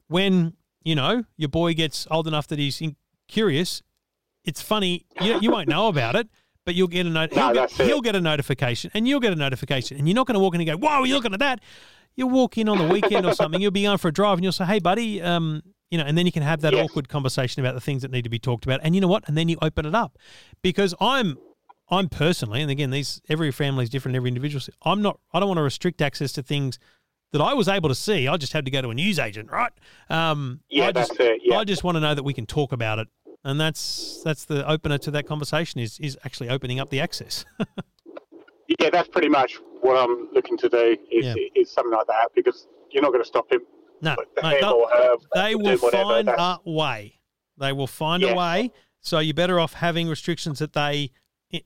when 0.08 0.54
you 0.84 0.96
know 0.96 1.24
your 1.38 1.50
boy 1.50 1.74
gets 1.74 2.08
old 2.10 2.28
enough 2.28 2.48
that 2.48 2.60
he's 2.60 2.82
in, 2.82 2.96
curious, 3.28 3.82
it's 4.44 4.62
funny. 4.62 5.06
You, 5.22 5.40
you 5.42 5.52
won't 5.52 5.70
know 5.70 5.88
about 5.90 6.16
it. 6.16 6.28
But 6.66 6.76
you'll 6.76 6.88
get 6.88 7.08
a 7.08 7.10
note. 7.10 7.32
No, 7.32 7.46
he'll, 7.46 7.54
get, 7.54 7.72
he'll 7.72 8.02
get 8.02 8.16
a 8.16 8.22
notification, 8.22 8.92
and 8.94 9.08
you'll 9.08 9.22
get 9.22 9.34
a 9.34 9.36
notification, 9.36 9.98
and 9.98 10.08
you're 10.08 10.14
not 10.14 10.28
going 10.28 10.36
to 10.36 10.40
walk 10.40 10.54
in 10.54 10.62
and 10.62 10.70
go, 10.70 10.78
"Whoa, 10.78 11.04
you're 11.04 11.16
looking 11.16 11.34
at 11.34 11.40
that." 11.40 11.62
You'll 12.16 12.30
walk 12.30 12.60
in 12.60 12.70
on 12.70 12.78
the 12.78 12.84
weekend 12.84 13.26
or 13.26 13.34
something. 13.34 13.60
You'll 13.60 13.72
be 13.72 13.84
going 13.84 13.98
for 13.98 14.10
a 14.10 14.12
drive, 14.12 14.38
and 14.38 14.44
you'll 14.44 14.52
say, 14.52 14.66
"Hey, 14.66 14.78
buddy," 14.78 15.20
um, 15.20 15.64
you 15.91 15.97
know, 15.97 16.04
and 16.04 16.17
then 16.17 16.25
you 16.25 16.32
can 16.32 16.43
have 16.43 16.62
that 16.62 16.73
Yes. 16.73 16.86
awkward 16.86 17.10
conversation 17.10 17.63
about 17.63 17.73
the 17.73 17.82
things 17.82 18.02
that 18.02 18.12
need 18.12 18.23
to 18.23 18.30
be 18.30 18.39
talked 18.39 18.65
about. 18.65 18.80
And 18.84 18.93
you 18.95 19.02
know 19.02 19.08
what? 19.08 19.28
And 19.28 19.38
then 19.38 19.49
you 19.49 19.58
open 19.62 19.86
it 19.86 19.95
up, 19.95 20.17
because 20.62 20.93
I'm, 21.02 21.39
I'm 21.89 22.10
personally, 22.10 22.62
and 22.62 22.69
again, 22.69 22.91
these 22.91 23.21
every 23.30 23.52
family 23.52 23.84
is 23.84 23.89
different, 23.89 24.15
every 24.15 24.28
individual. 24.28 24.62
I'm 24.84 25.02
not. 25.02 25.19
I 25.34 25.39
don't 25.39 25.49
want 25.49 25.58
to 25.58 25.63
restrict 25.63 26.02
access 26.02 26.32
to 26.34 26.43
things 26.43 26.78
that 27.32 27.41
I 27.41 27.54
was 27.54 27.67
able 27.67 27.89
to 27.89 27.95
see. 27.95 28.28
I 28.28 28.38
just 28.38 28.54
had 28.54 28.65
to 28.65 28.71
go 28.71 28.82
to 28.82 28.89
a 28.89 28.93
news 28.93 29.17
agent, 29.19 29.52
right? 29.52 29.71
Um, 30.10 30.62
Yeah, 30.69 30.88
I 30.88 30.91
just, 30.91 31.10
that's 31.17 31.19
it, 31.21 31.41
yeah. 31.43 31.58
I 31.58 31.63
just 31.63 31.84
want 31.84 31.95
to 31.95 31.99
know 31.99 32.13
that 32.15 32.23
we 32.23 32.34
can 32.34 32.45
talk 32.45 32.71
about 32.71 32.99
it, 32.99 33.08
and 33.43 33.60
that's 33.60 34.21
that's 34.23 34.45
the 34.45 34.67
opener 34.69 34.97
to 34.99 35.12
that 35.12 35.25
conversation 35.25 35.80
is 35.80 35.99
is 35.99 36.17
actually 36.23 36.49
opening 36.49 36.80
up 36.80 36.89
the 36.89 36.99
access. 36.99 37.45
Yeah, 38.80 38.91
that's 38.91 39.10
pretty 39.10 39.30
much 39.30 39.58
what 39.82 39.97
I'm 39.97 40.30
looking 40.32 40.56
to 40.60 40.69
do. 40.69 40.95
Is, 41.12 41.25
Yeah. 41.25 41.34
is 41.56 41.71
something 41.71 41.91
like 41.91 42.06
that 42.06 42.30
because 42.36 42.67
you're 42.91 43.02
not 43.02 43.10
going 43.12 43.23
to 43.23 43.28
stop 43.28 43.52
him. 43.52 43.62
No, 44.02 44.16
mate, 44.42 44.62
they'll- 44.62 44.70
or 44.72 44.90
her 44.90 45.16
they 45.36 45.56
will 45.56 45.78
find 45.78 46.28
a 46.30 46.58
way. 46.66 47.20
They 47.58 47.74
will 47.74 47.88
find 47.88 48.24
a 48.24 48.34
way. 48.36 48.72
So 49.02 49.20
you're 49.20 49.34
better 49.34 49.60
off 49.60 49.74
having 49.74 50.08
restrictions 50.08 50.60
that 50.60 50.74
they 50.74 51.12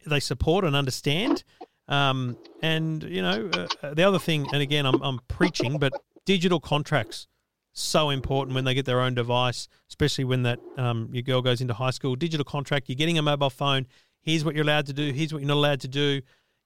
they 0.05 0.19
support 0.19 0.65
and 0.65 0.75
understand. 0.75 1.43
Um, 1.87 2.37
and 2.61 3.03
you 3.03 3.21
know 3.21 3.49
uh, 3.81 3.93
the 3.93 4.03
other 4.03 4.19
thing, 4.19 4.47
and 4.53 4.61
again, 4.61 4.85
I'm 4.85 5.01
I'm 5.01 5.19
preaching, 5.27 5.77
but 5.79 5.93
digital 6.25 6.59
contracts 6.59 7.27
so 7.73 8.09
important 8.11 8.53
when 8.55 8.63
they 8.65 8.73
get 8.73 8.85
their 8.85 9.01
own 9.01 9.15
device, 9.15 9.67
especially 9.89 10.23
when 10.23 10.43
that 10.43 10.59
um, 10.77 11.09
your 11.11 11.23
girl 11.23 11.41
goes 11.41 11.59
into 11.59 11.73
high 11.73 11.89
school. 11.89 12.15
Digital 12.15 12.43
contract, 12.45 12.87
you're 12.87 12.95
getting 12.95 13.17
a 13.17 13.21
mobile 13.21 13.49
phone. 13.49 13.87
Here's 14.21 14.45
what 14.45 14.55
you're 14.55 14.63
allowed 14.63 14.85
to 14.85 14.93
do. 14.93 15.11
Here's 15.11 15.33
what 15.33 15.41
you're 15.41 15.47
not 15.47 15.55
allowed 15.55 15.81
to 15.81 15.87
do. 15.87 16.21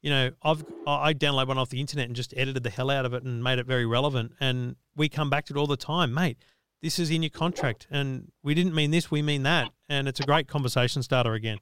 You 0.07 0.13
know, 0.13 0.31
I've 0.41 0.63
I 0.87 1.13
downloaded 1.13 1.49
one 1.49 1.57
off 1.57 1.67
the 1.67 1.81
internet 1.81 2.05
and 2.05 2.15
just 2.15 2.33
edited 2.37 2.63
the 2.63 2.69
hell 2.69 2.89
out 2.89 3.05
of 3.05 3.13
it 3.13 3.23
and 3.23 3.43
made 3.43 3.59
it 3.59 3.65
very 3.65 3.85
relevant. 3.85 4.31
And 4.39 4.77
we 4.95 5.09
come 5.09 5.29
back 5.29 5.43
to 5.47 5.53
it 5.53 5.57
all 5.57 5.67
the 5.67 5.75
time, 5.75 6.13
mate. 6.13 6.37
This 6.81 6.97
is 6.97 7.11
in 7.11 7.23
your 7.23 7.29
contract, 7.29 7.87
and 7.91 8.31
we 8.41 8.53
didn't 8.53 8.73
mean 8.73 8.91
this. 8.91 9.11
We 9.11 9.21
mean 9.21 9.43
that, 9.43 9.73
and 9.89 10.07
it's 10.07 10.21
a 10.21 10.23
great 10.23 10.47
conversation 10.47 11.03
starter 11.03 11.33
again. 11.33 11.57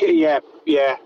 Yeah, 0.00 0.38
yeah, 0.64 0.96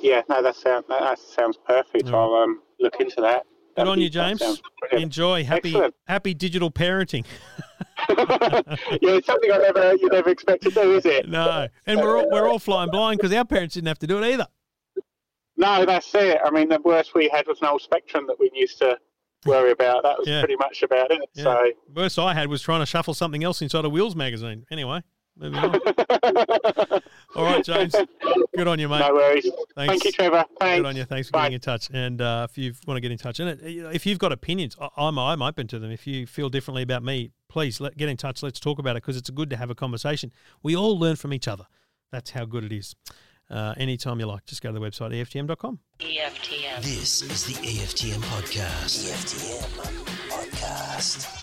yeah. 0.00 0.22
No, 0.28 0.40
that 0.40 0.54
sounds 0.54 0.84
that, 0.88 1.18
sounds 1.18 1.58
perfect. 1.66 2.10
All 2.10 2.32
I'll 2.32 2.42
um, 2.44 2.62
look 2.78 3.00
into 3.00 3.20
that. 3.20 3.42
Good 3.76 3.88
on 3.88 4.00
you, 4.00 4.08
James. 4.08 4.62
Enjoy. 4.92 5.42
Happy 5.42 5.70
Excellent. 5.70 5.96
happy 6.06 6.32
digital 6.32 6.70
parenting. 6.70 7.24
yeah, 8.08 8.62
it's 9.00 9.26
something 9.26 9.50
I 9.50 9.58
never 9.58 9.96
you 9.96 10.08
never 10.10 10.30
expect 10.30 10.62
to 10.62 10.70
do, 10.70 10.96
is 10.96 11.06
it? 11.06 11.28
No, 11.28 11.66
and 11.86 11.98
we're 11.98 12.18
all, 12.18 12.30
we're 12.30 12.48
all 12.48 12.60
flying 12.60 12.92
blind 12.92 13.18
because 13.18 13.36
our 13.36 13.44
parents 13.44 13.74
didn't 13.74 13.88
have 13.88 13.98
to 13.98 14.06
do 14.06 14.22
it 14.22 14.32
either. 14.32 14.46
No, 15.60 15.84
that's 15.84 16.14
it. 16.14 16.38
I 16.44 16.50
mean, 16.50 16.68
the 16.70 16.80
worst 16.84 17.14
we 17.14 17.28
had 17.28 17.46
was 17.46 17.60
an 17.60 17.68
old 17.68 17.82
Spectrum 17.82 18.26
that 18.26 18.40
we 18.40 18.50
used 18.54 18.78
to 18.78 18.98
worry 19.46 19.70
about. 19.72 20.02
That 20.02 20.18
was 20.18 20.26
Yeah. 20.26 20.40
pretty 20.40 20.56
much 20.56 20.82
about 20.82 21.10
it. 21.10 21.20
Yeah. 21.34 21.42
So, 21.44 21.64
Worst 21.94 22.18
I 22.18 22.32
had 22.34 22.48
was 22.48 22.62
trying 22.62 22.80
to 22.80 22.86
shuffle 22.86 23.14
something 23.14 23.44
else 23.44 23.60
inside 23.62 23.84
a 23.84 23.88
Wheels 23.90 24.16
magazine. 24.16 24.64
Anyway, 24.70 25.02
moving 25.36 25.58
on. 25.58 25.74
All 27.36 27.44
right, 27.44 27.64
James. 27.64 27.94
Good 28.56 28.66
on 28.68 28.78
you, 28.78 28.88
mate. 28.88 29.00
no 29.00 29.14
worries. 29.14 29.44
Thanks. 29.76 29.90
Thank 29.92 30.04
you, 30.04 30.12
Trevor. 30.12 30.44
Thanks. 30.58 30.78
Good 30.80 30.86
on 30.86 30.96
you. 30.96 31.04
Thanks 31.04 31.28
for 31.28 31.32
Bye. 31.32 31.42
getting 31.44 31.54
in 31.54 31.60
touch. 31.60 31.88
And 31.92 32.20
uh, 32.20 32.46
if 32.50 32.58
you 32.58 32.72
want 32.86 32.96
to 32.96 33.00
get 33.00 33.12
in 33.12 33.18
touch, 33.18 33.38
and 33.40 33.62
know, 33.62 33.90
if 33.90 34.06
you've 34.06 34.18
got 34.18 34.32
opinions, 34.32 34.76
I- 34.80 34.88
I'm 34.96 35.18
I'm 35.18 35.42
open 35.42 35.66
to 35.68 35.78
them. 35.78 35.90
If 35.90 36.06
you 36.06 36.26
feel 36.26 36.48
differently 36.48 36.82
about 36.82 37.02
me, 37.02 37.30
please 37.48 37.80
let, 37.80 37.96
get 37.96 38.08
in 38.08 38.16
touch. 38.16 38.42
Let's 38.42 38.60
talk 38.60 38.78
about 38.78 38.96
it 38.96 39.02
because 39.02 39.16
it's 39.16 39.30
good 39.30 39.50
to 39.50 39.56
have 39.56 39.70
a 39.70 39.74
conversation. 39.74 40.32
We 40.62 40.74
all 40.76 40.98
learn 40.98 41.16
from 41.16 41.32
each 41.34 41.46
other. 41.48 41.66
That's 42.12 42.30
how 42.30 42.44
good 42.44 42.64
it 42.64 42.72
is. 42.72 42.94
Uh, 43.50 43.74
anytime 43.76 44.20
you 44.20 44.26
like, 44.26 44.46
just 44.46 44.62
go 44.62 44.72
to 44.72 44.78
the 44.78 44.84
website 44.84 45.12
EFTM.com. 45.12 45.80
EFTM. 45.98 46.82
This 46.82 47.22
is 47.22 47.44
the 47.46 47.54
EFTM 47.54 48.20
podcast. 48.20 49.10
EFTM 49.10 49.66
podcast. 50.30 51.36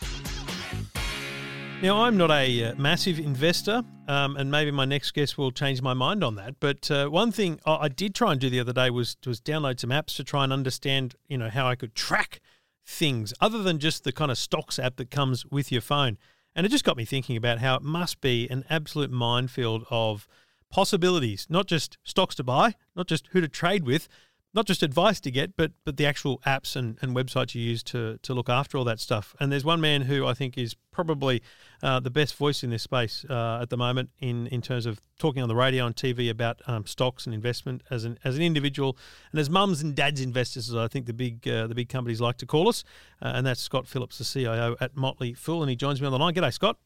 Now, 1.82 2.02
I'm 2.04 2.18
not 2.18 2.32
a 2.32 2.64
uh, 2.64 2.76
massive 2.76 3.20
investor, 3.20 3.84
um, 4.08 4.36
and 4.38 4.50
maybe 4.50 4.72
my 4.72 4.86
next 4.86 5.12
guest 5.12 5.38
will 5.38 5.52
change 5.52 5.82
my 5.82 5.94
mind 5.94 6.24
on 6.24 6.36
that. 6.36 6.60
But 6.60 6.90
uh, 6.90 7.08
one 7.10 7.32
thing 7.32 7.60
I, 7.66 7.76
I 7.76 7.88
did 7.88 8.16
try 8.16 8.32
and 8.32 8.42
do 8.42 8.50
the 8.50 8.60
other 8.60 8.74
day 8.74 8.90
was 8.90 9.16
was 9.28 9.40
download 9.40 9.80
some 9.80 9.92
apps 9.92 10.16
to 10.16 10.24
try 10.24 10.44
and 10.44 10.52
understand, 10.52 11.16
you 11.28 11.38
know, 11.38 11.50
how 11.50 11.68
I 11.68 11.76
could 11.76 11.94
track 11.94 12.40
things 12.86 13.34
other 13.42 13.62
than 13.62 13.78
just 13.78 14.06
the 14.06 14.12
kind 14.12 14.32
of 14.32 14.38
stocks 14.38 14.80
app 14.80 14.96
that 14.96 15.12
comes 15.12 15.46
with 15.46 15.72
your 15.72 15.82
phone. 15.82 16.18
And 16.56 16.66
it 16.66 16.70
just 16.70 16.84
got 16.84 16.98
me 16.98 17.06
thinking 17.06 17.38
about 17.38 17.60
how 17.60 17.76
it 17.76 17.84
must 17.84 18.22
be 18.22 18.48
an 18.50 18.66
absolute 18.70 19.12
minefield 19.12 19.86
of 19.92 20.28
possibilities, 20.70 21.48
not 21.50 21.68
just 21.68 21.98
stocks 22.04 22.36
to 22.36 22.44
buy, 22.44 22.76
not 22.96 23.08
just 23.08 23.28
who 23.32 23.42
to 23.42 23.48
trade 23.48 23.86
with, 23.86 24.08
not 24.54 24.66
just 24.66 24.82
advice 24.82 25.20
to 25.20 25.30
get, 25.30 25.56
but 25.56 25.72
but 25.86 25.98
the 25.98 26.06
actual 26.06 26.40
apps 26.40 26.76
and, 26.76 26.98
and 27.02 27.16
websites 27.16 27.54
you 27.54 27.62
use 27.62 27.84
to 27.84 28.18
to 28.24 28.34
look 28.34 28.50
after 28.50 28.78
all 28.78 28.84
that 28.86 29.00
stuff. 29.00 29.36
And 29.40 29.52
there's 29.52 29.64
one 29.64 29.80
man 29.80 30.02
who 30.02 30.26
I 30.26 30.34
think 30.34 30.58
is 30.58 30.76
probably 30.92 31.44
uh, 31.84 32.00
the 32.00 32.10
best 32.10 32.36
voice 32.36 32.64
in 32.64 32.72
this 32.72 32.82
space 32.82 33.24
uh, 33.30 33.60
at 33.62 33.70
the 33.70 33.78
moment 33.78 34.10
in 34.20 34.48
in 34.48 34.62
terms 34.62 34.86
of 34.86 35.00
talking 35.20 35.44
on 35.44 35.48
the 35.48 35.56
radio 35.56 35.86
and 35.86 35.96
TV 35.96 36.30
about 36.30 36.62
um, 36.66 36.86
stocks 36.88 37.26
and 37.26 37.36
investment 37.36 37.84
as 37.92 38.04
an 38.04 38.18
as 38.24 38.36
an 38.36 38.42
individual 38.42 38.98
and 39.32 39.40
as 39.40 39.50
mums 39.50 39.82
and 39.82 39.96
dads 39.96 40.22
investors, 40.22 40.70
as 40.70 40.76
I 40.76 40.88
think 40.88 41.06
the 41.06 41.14
big 41.14 41.48
uh, 41.48 41.68
the 41.68 41.76
big 41.76 41.90
companies 41.90 42.20
like 42.20 42.38
to 42.38 42.46
call 42.46 42.68
us. 42.68 42.84
Uh, 43.22 43.34
and 43.36 43.46
that's 43.46 43.62
Scott 43.62 43.88
Phillips, 43.88 44.18
the 44.18 44.24
CIO 44.24 44.76
at 44.82 44.96
Motley 44.96 45.34
Fool, 45.34 45.62
and 45.62 45.70
he 45.70 45.76
joins 45.76 46.02
me 46.02 46.08
on 46.08 46.12
the 46.12 46.20
line. 46.20 46.34
G'day, 46.34 46.52
Scott. 46.52 46.78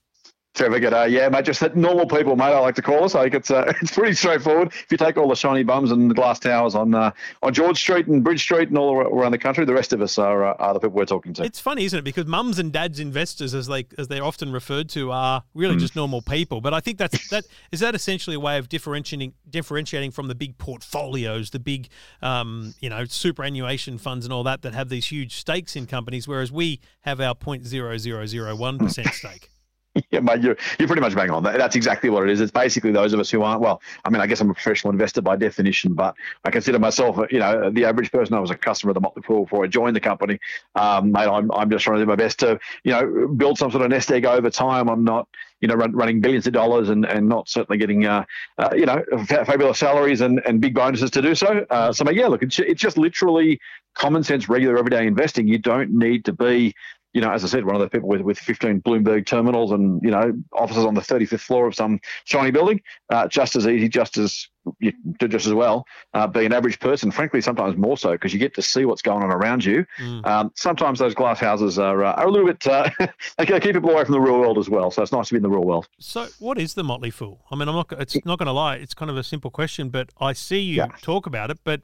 Trevor, 0.53 0.81
g'day. 0.81 1.09
Yeah, 1.09 1.29
mate, 1.29 1.45
just 1.45 1.61
that 1.61 1.77
normal 1.77 2.05
people, 2.05 2.35
mate. 2.35 2.47
I 2.47 2.59
like 2.59 2.75
to 2.75 2.81
call 2.81 3.05
us. 3.05 3.13
Like 3.13 3.33
it's 3.33 3.49
uh, 3.49 3.71
it's 3.81 3.91
pretty 3.93 4.13
straightforward. 4.13 4.67
If 4.73 4.87
you 4.91 4.97
take 4.97 5.15
all 5.15 5.29
the 5.29 5.35
shiny 5.35 5.63
bums 5.63 5.91
and 5.91 6.11
the 6.11 6.13
glass 6.13 6.39
towers 6.39 6.75
on 6.75 6.93
uh, 6.93 7.11
on 7.41 7.53
George 7.53 7.77
Street 7.77 8.07
and 8.07 8.21
Bridge 8.21 8.41
Street 8.41 8.67
and 8.67 8.77
all 8.77 8.97
around 8.97 9.31
the 9.31 9.37
country, 9.37 9.63
the 9.63 9.73
rest 9.73 9.93
of 9.93 10.01
us 10.01 10.17
are, 10.17 10.43
uh, 10.45 10.53
are 10.59 10.73
the 10.73 10.81
people 10.81 10.97
we're 10.97 11.05
talking 11.05 11.33
to. 11.35 11.43
It's 11.43 11.61
funny, 11.61 11.85
isn't 11.85 11.97
it? 11.99 12.01
Because 12.01 12.25
mums 12.25 12.59
and 12.59 12.73
dads 12.73 12.99
investors, 12.99 13.53
as 13.53 13.67
they 13.67 13.87
as 13.97 14.09
they're 14.09 14.25
often 14.25 14.51
referred 14.51 14.89
to, 14.89 15.09
are 15.11 15.43
really 15.53 15.75
Mm. 15.75 15.79
just 15.79 15.95
normal 15.95 16.21
people. 16.21 16.59
But 16.59 16.73
I 16.73 16.81
think 16.81 16.97
that's 16.97 17.29
that 17.29 17.45
is 17.71 17.79
that 17.79 17.95
essentially 17.95 18.35
a 18.35 18.39
way 18.39 18.57
of 18.57 18.67
differentiating 18.67 19.33
differentiating 19.49 20.11
from 20.11 20.27
the 20.27 20.35
big 20.35 20.57
portfolios, 20.57 21.51
the 21.51 21.59
big 21.59 21.87
um, 22.21 22.73
you 22.81 22.89
know 22.89 23.05
superannuation 23.05 23.97
funds 23.97 24.25
and 24.25 24.33
all 24.33 24.43
that 24.43 24.63
that 24.63 24.73
have 24.73 24.89
these 24.89 25.05
huge 25.07 25.37
stakes 25.37 25.77
in 25.77 25.85
companies, 25.87 26.27
whereas 26.27 26.51
we 26.51 26.81
have 27.01 27.21
our 27.21 27.35
point 27.35 27.65
zero 27.65 27.97
zero 27.97 28.25
zero 28.25 28.53
one 28.53 28.77
percent 28.77 29.07
stake. 29.13 29.47
Yeah, 30.11 30.19
mate, 30.21 30.41
you're, 30.41 30.55
you're 30.79 30.87
pretty 30.87 31.01
much 31.01 31.15
bang 31.15 31.29
on. 31.31 31.43
That- 31.43 31.57
That's 31.57 31.75
exactly 31.75 32.09
what 32.09 32.23
it 32.23 32.29
is. 32.29 32.39
It's 32.41 32.51
basically 32.51 32.91
those 32.91 33.13
of 33.13 33.19
us 33.19 33.29
who 33.29 33.41
aren't, 33.41 33.61
well, 33.61 33.81
I 34.05 34.09
mean, 34.09 34.21
I 34.21 34.27
guess 34.27 34.39
I'm 34.39 34.49
a 34.49 34.53
professional 34.53 34.91
investor 34.91 35.21
by 35.21 35.35
definition, 35.35 35.93
but 35.93 36.15
I 36.45 36.51
consider 36.51 36.79
myself, 36.79 37.17
you 37.29 37.39
know, 37.39 37.69
the 37.69 37.85
average 37.85 38.11
person. 38.11 38.33
I 38.35 38.39
was 38.39 38.51
a 38.51 38.55
customer 38.55 38.91
of 38.91 38.95
the 38.95 39.01
Motley 39.01 39.21
Fool 39.23 39.43
before 39.43 39.63
I 39.63 39.67
joined 39.67 39.95
the 39.95 39.99
company. 39.99 40.39
Um, 40.75 41.11
mate, 41.11 41.27
I'm, 41.27 41.51
I'm 41.51 41.69
just 41.69 41.83
trying 41.83 41.97
to 41.99 42.03
do 42.05 42.07
my 42.09 42.15
best 42.15 42.39
to, 42.39 42.59
you 42.83 42.91
know, 42.91 43.27
build 43.27 43.57
some 43.57 43.71
sort 43.71 43.83
of 43.83 43.89
nest 43.89 44.11
egg 44.11 44.25
over 44.25 44.49
time. 44.49 44.89
I'm 44.89 45.03
not, 45.03 45.27
you 45.59 45.67
know, 45.67 45.75
run, 45.75 45.91
running 45.93 46.21
billions 46.21 46.47
of 46.47 46.53
dollars 46.53 46.89
and, 46.89 47.05
and 47.05 47.27
not 47.27 47.49
certainly 47.49 47.77
getting, 47.77 48.05
uh, 48.05 48.23
uh, 48.57 48.69
you 48.75 48.85
know, 48.85 49.03
fa- 49.25 49.45
fabulous 49.45 49.79
salaries 49.79 50.21
and, 50.21 50.41
and 50.45 50.61
big 50.61 50.73
bonuses 50.73 51.11
to 51.11 51.21
do 51.21 51.35
so. 51.35 51.65
Uh, 51.69 51.91
so, 51.91 52.03
mate, 52.05 52.15
yeah, 52.15 52.27
look, 52.27 52.43
it's, 52.43 52.59
it's 52.59 52.81
just 52.81 52.97
literally 52.97 53.59
common 53.93 54.23
sense, 54.23 54.47
regular, 54.47 54.77
everyday 54.77 55.05
investing. 55.05 55.47
You 55.47 55.57
don't 55.59 55.91
need 55.91 56.25
to 56.25 56.33
be, 56.33 56.73
you 57.13 57.21
know, 57.21 57.31
as 57.31 57.43
I 57.43 57.47
said, 57.47 57.65
one 57.65 57.75
of 57.75 57.81
those 57.81 57.89
people 57.89 58.07
with, 58.07 58.21
with 58.21 58.39
15 58.39 58.81
Bloomberg 58.81 59.25
terminals 59.25 59.71
and, 59.71 60.01
you 60.01 60.11
know, 60.11 60.31
offices 60.53 60.85
on 60.85 60.93
the 60.93 61.01
35th 61.01 61.41
floor 61.41 61.67
of 61.67 61.75
some 61.75 61.99
shiny 62.25 62.51
building, 62.51 62.81
uh, 63.09 63.27
just 63.27 63.55
as 63.55 63.67
easy, 63.67 63.89
just 63.89 64.17
as 64.17 64.47
you 64.79 64.93
do 65.19 65.27
just 65.27 65.47
as 65.47 65.53
well, 65.53 65.85
uh, 66.13 66.27
be 66.27 66.45
an 66.45 66.53
average 66.53 66.79
person, 66.79 67.09
frankly, 67.11 67.41
sometimes 67.41 67.75
more 67.75 67.97
so 67.97 68.11
because 68.11 68.31
you 68.31 68.39
get 68.39 68.53
to 68.53 68.61
see 68.61 68.85
what's 68.85 69.01
going 69.01 69.23
on 69.23 69.31
around 69.31 69.65
you. 69.65 69.85
Mm. 69.99 70.25
Um, 70.25 70.51
sometimes 70.55 70.99
those 70.99 71.13
glass 71.15 71.39
houses 71.39 71.77
are, 71.79 72.03
uh, 72.03 72.13
are 72.13 72.27
a 72.27 72.31
little 72.31 72.47
bit, 72.47 72.65
uh, 72.67 72.89
they 73.37 73.45
keep 73.45 73.73
people 73.73 73.89
away 73.89 74.03
from 74.05 74.13
the 74.13 74.21
real 74.21 74.39
world 74.39 74.57
as 74.57 74.69
well. 74.69 74.91
So 74.91 75.01
it's 75.01 75.11
nice 75.11 75.27
to 75.29 75.33
be 75.33 75.37
in 75.37 75.43
the 75.43 75.49
real 75.49 75.65
world. 75.65 75.89
So, 75.99 76.27
what 76.39 76.57
is 76.57 76.75
the 76.75 76.83
Motley 76.83 77.09
Fool? 77.09 77.41
I 77.51 77.55
mean, 77.55 77.67
I'm 77.67 77.75
not. 77.75 77.91
It's 77.99 78.23
not 78.23 78.37
going 78.37 78.47
to 78.47 78.53
lie. 78.53 78.75
It's 78.75 78.93
kind 78.93 79.09
of 79.11 79.17
a 79.17 79.23
simple 79.23 79.51
question, 79.51 79.89
but 79.89 80.09
I 80.19 80.33
see 80.33 80.59
you 80.59 80.75
Yeah. 80.77 80.87
talk 81.01 81.25
about 81.25 81.49
it. 81.49 81.57
But 81.63 81.81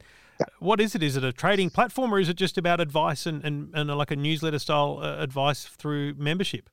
what 0.58 0.80
is 0.80 0.94
it? 0.94 1.02
Is 1.02 1.16
it 1.16 1.24
a 1.24 1.32
trading 1.32 1.70
platform, 1.70 2.12
or 2.12 2.20
is 2.20 2.28
it 2.28 2.36
just 2.36 2.58
about 2.58 2.80
advice 2.80 3.26
and 3.26 3.44
and, 3.44 3.70
and 3.74 3.90
like 3.90 4.10
a 4.10 4.16
newsletter 4.16 4.58
style 4.58 5.00
uh, 5.02 5.16
advice 5.18 5.64
through 5.64 6.14
membership? 6.14 6.70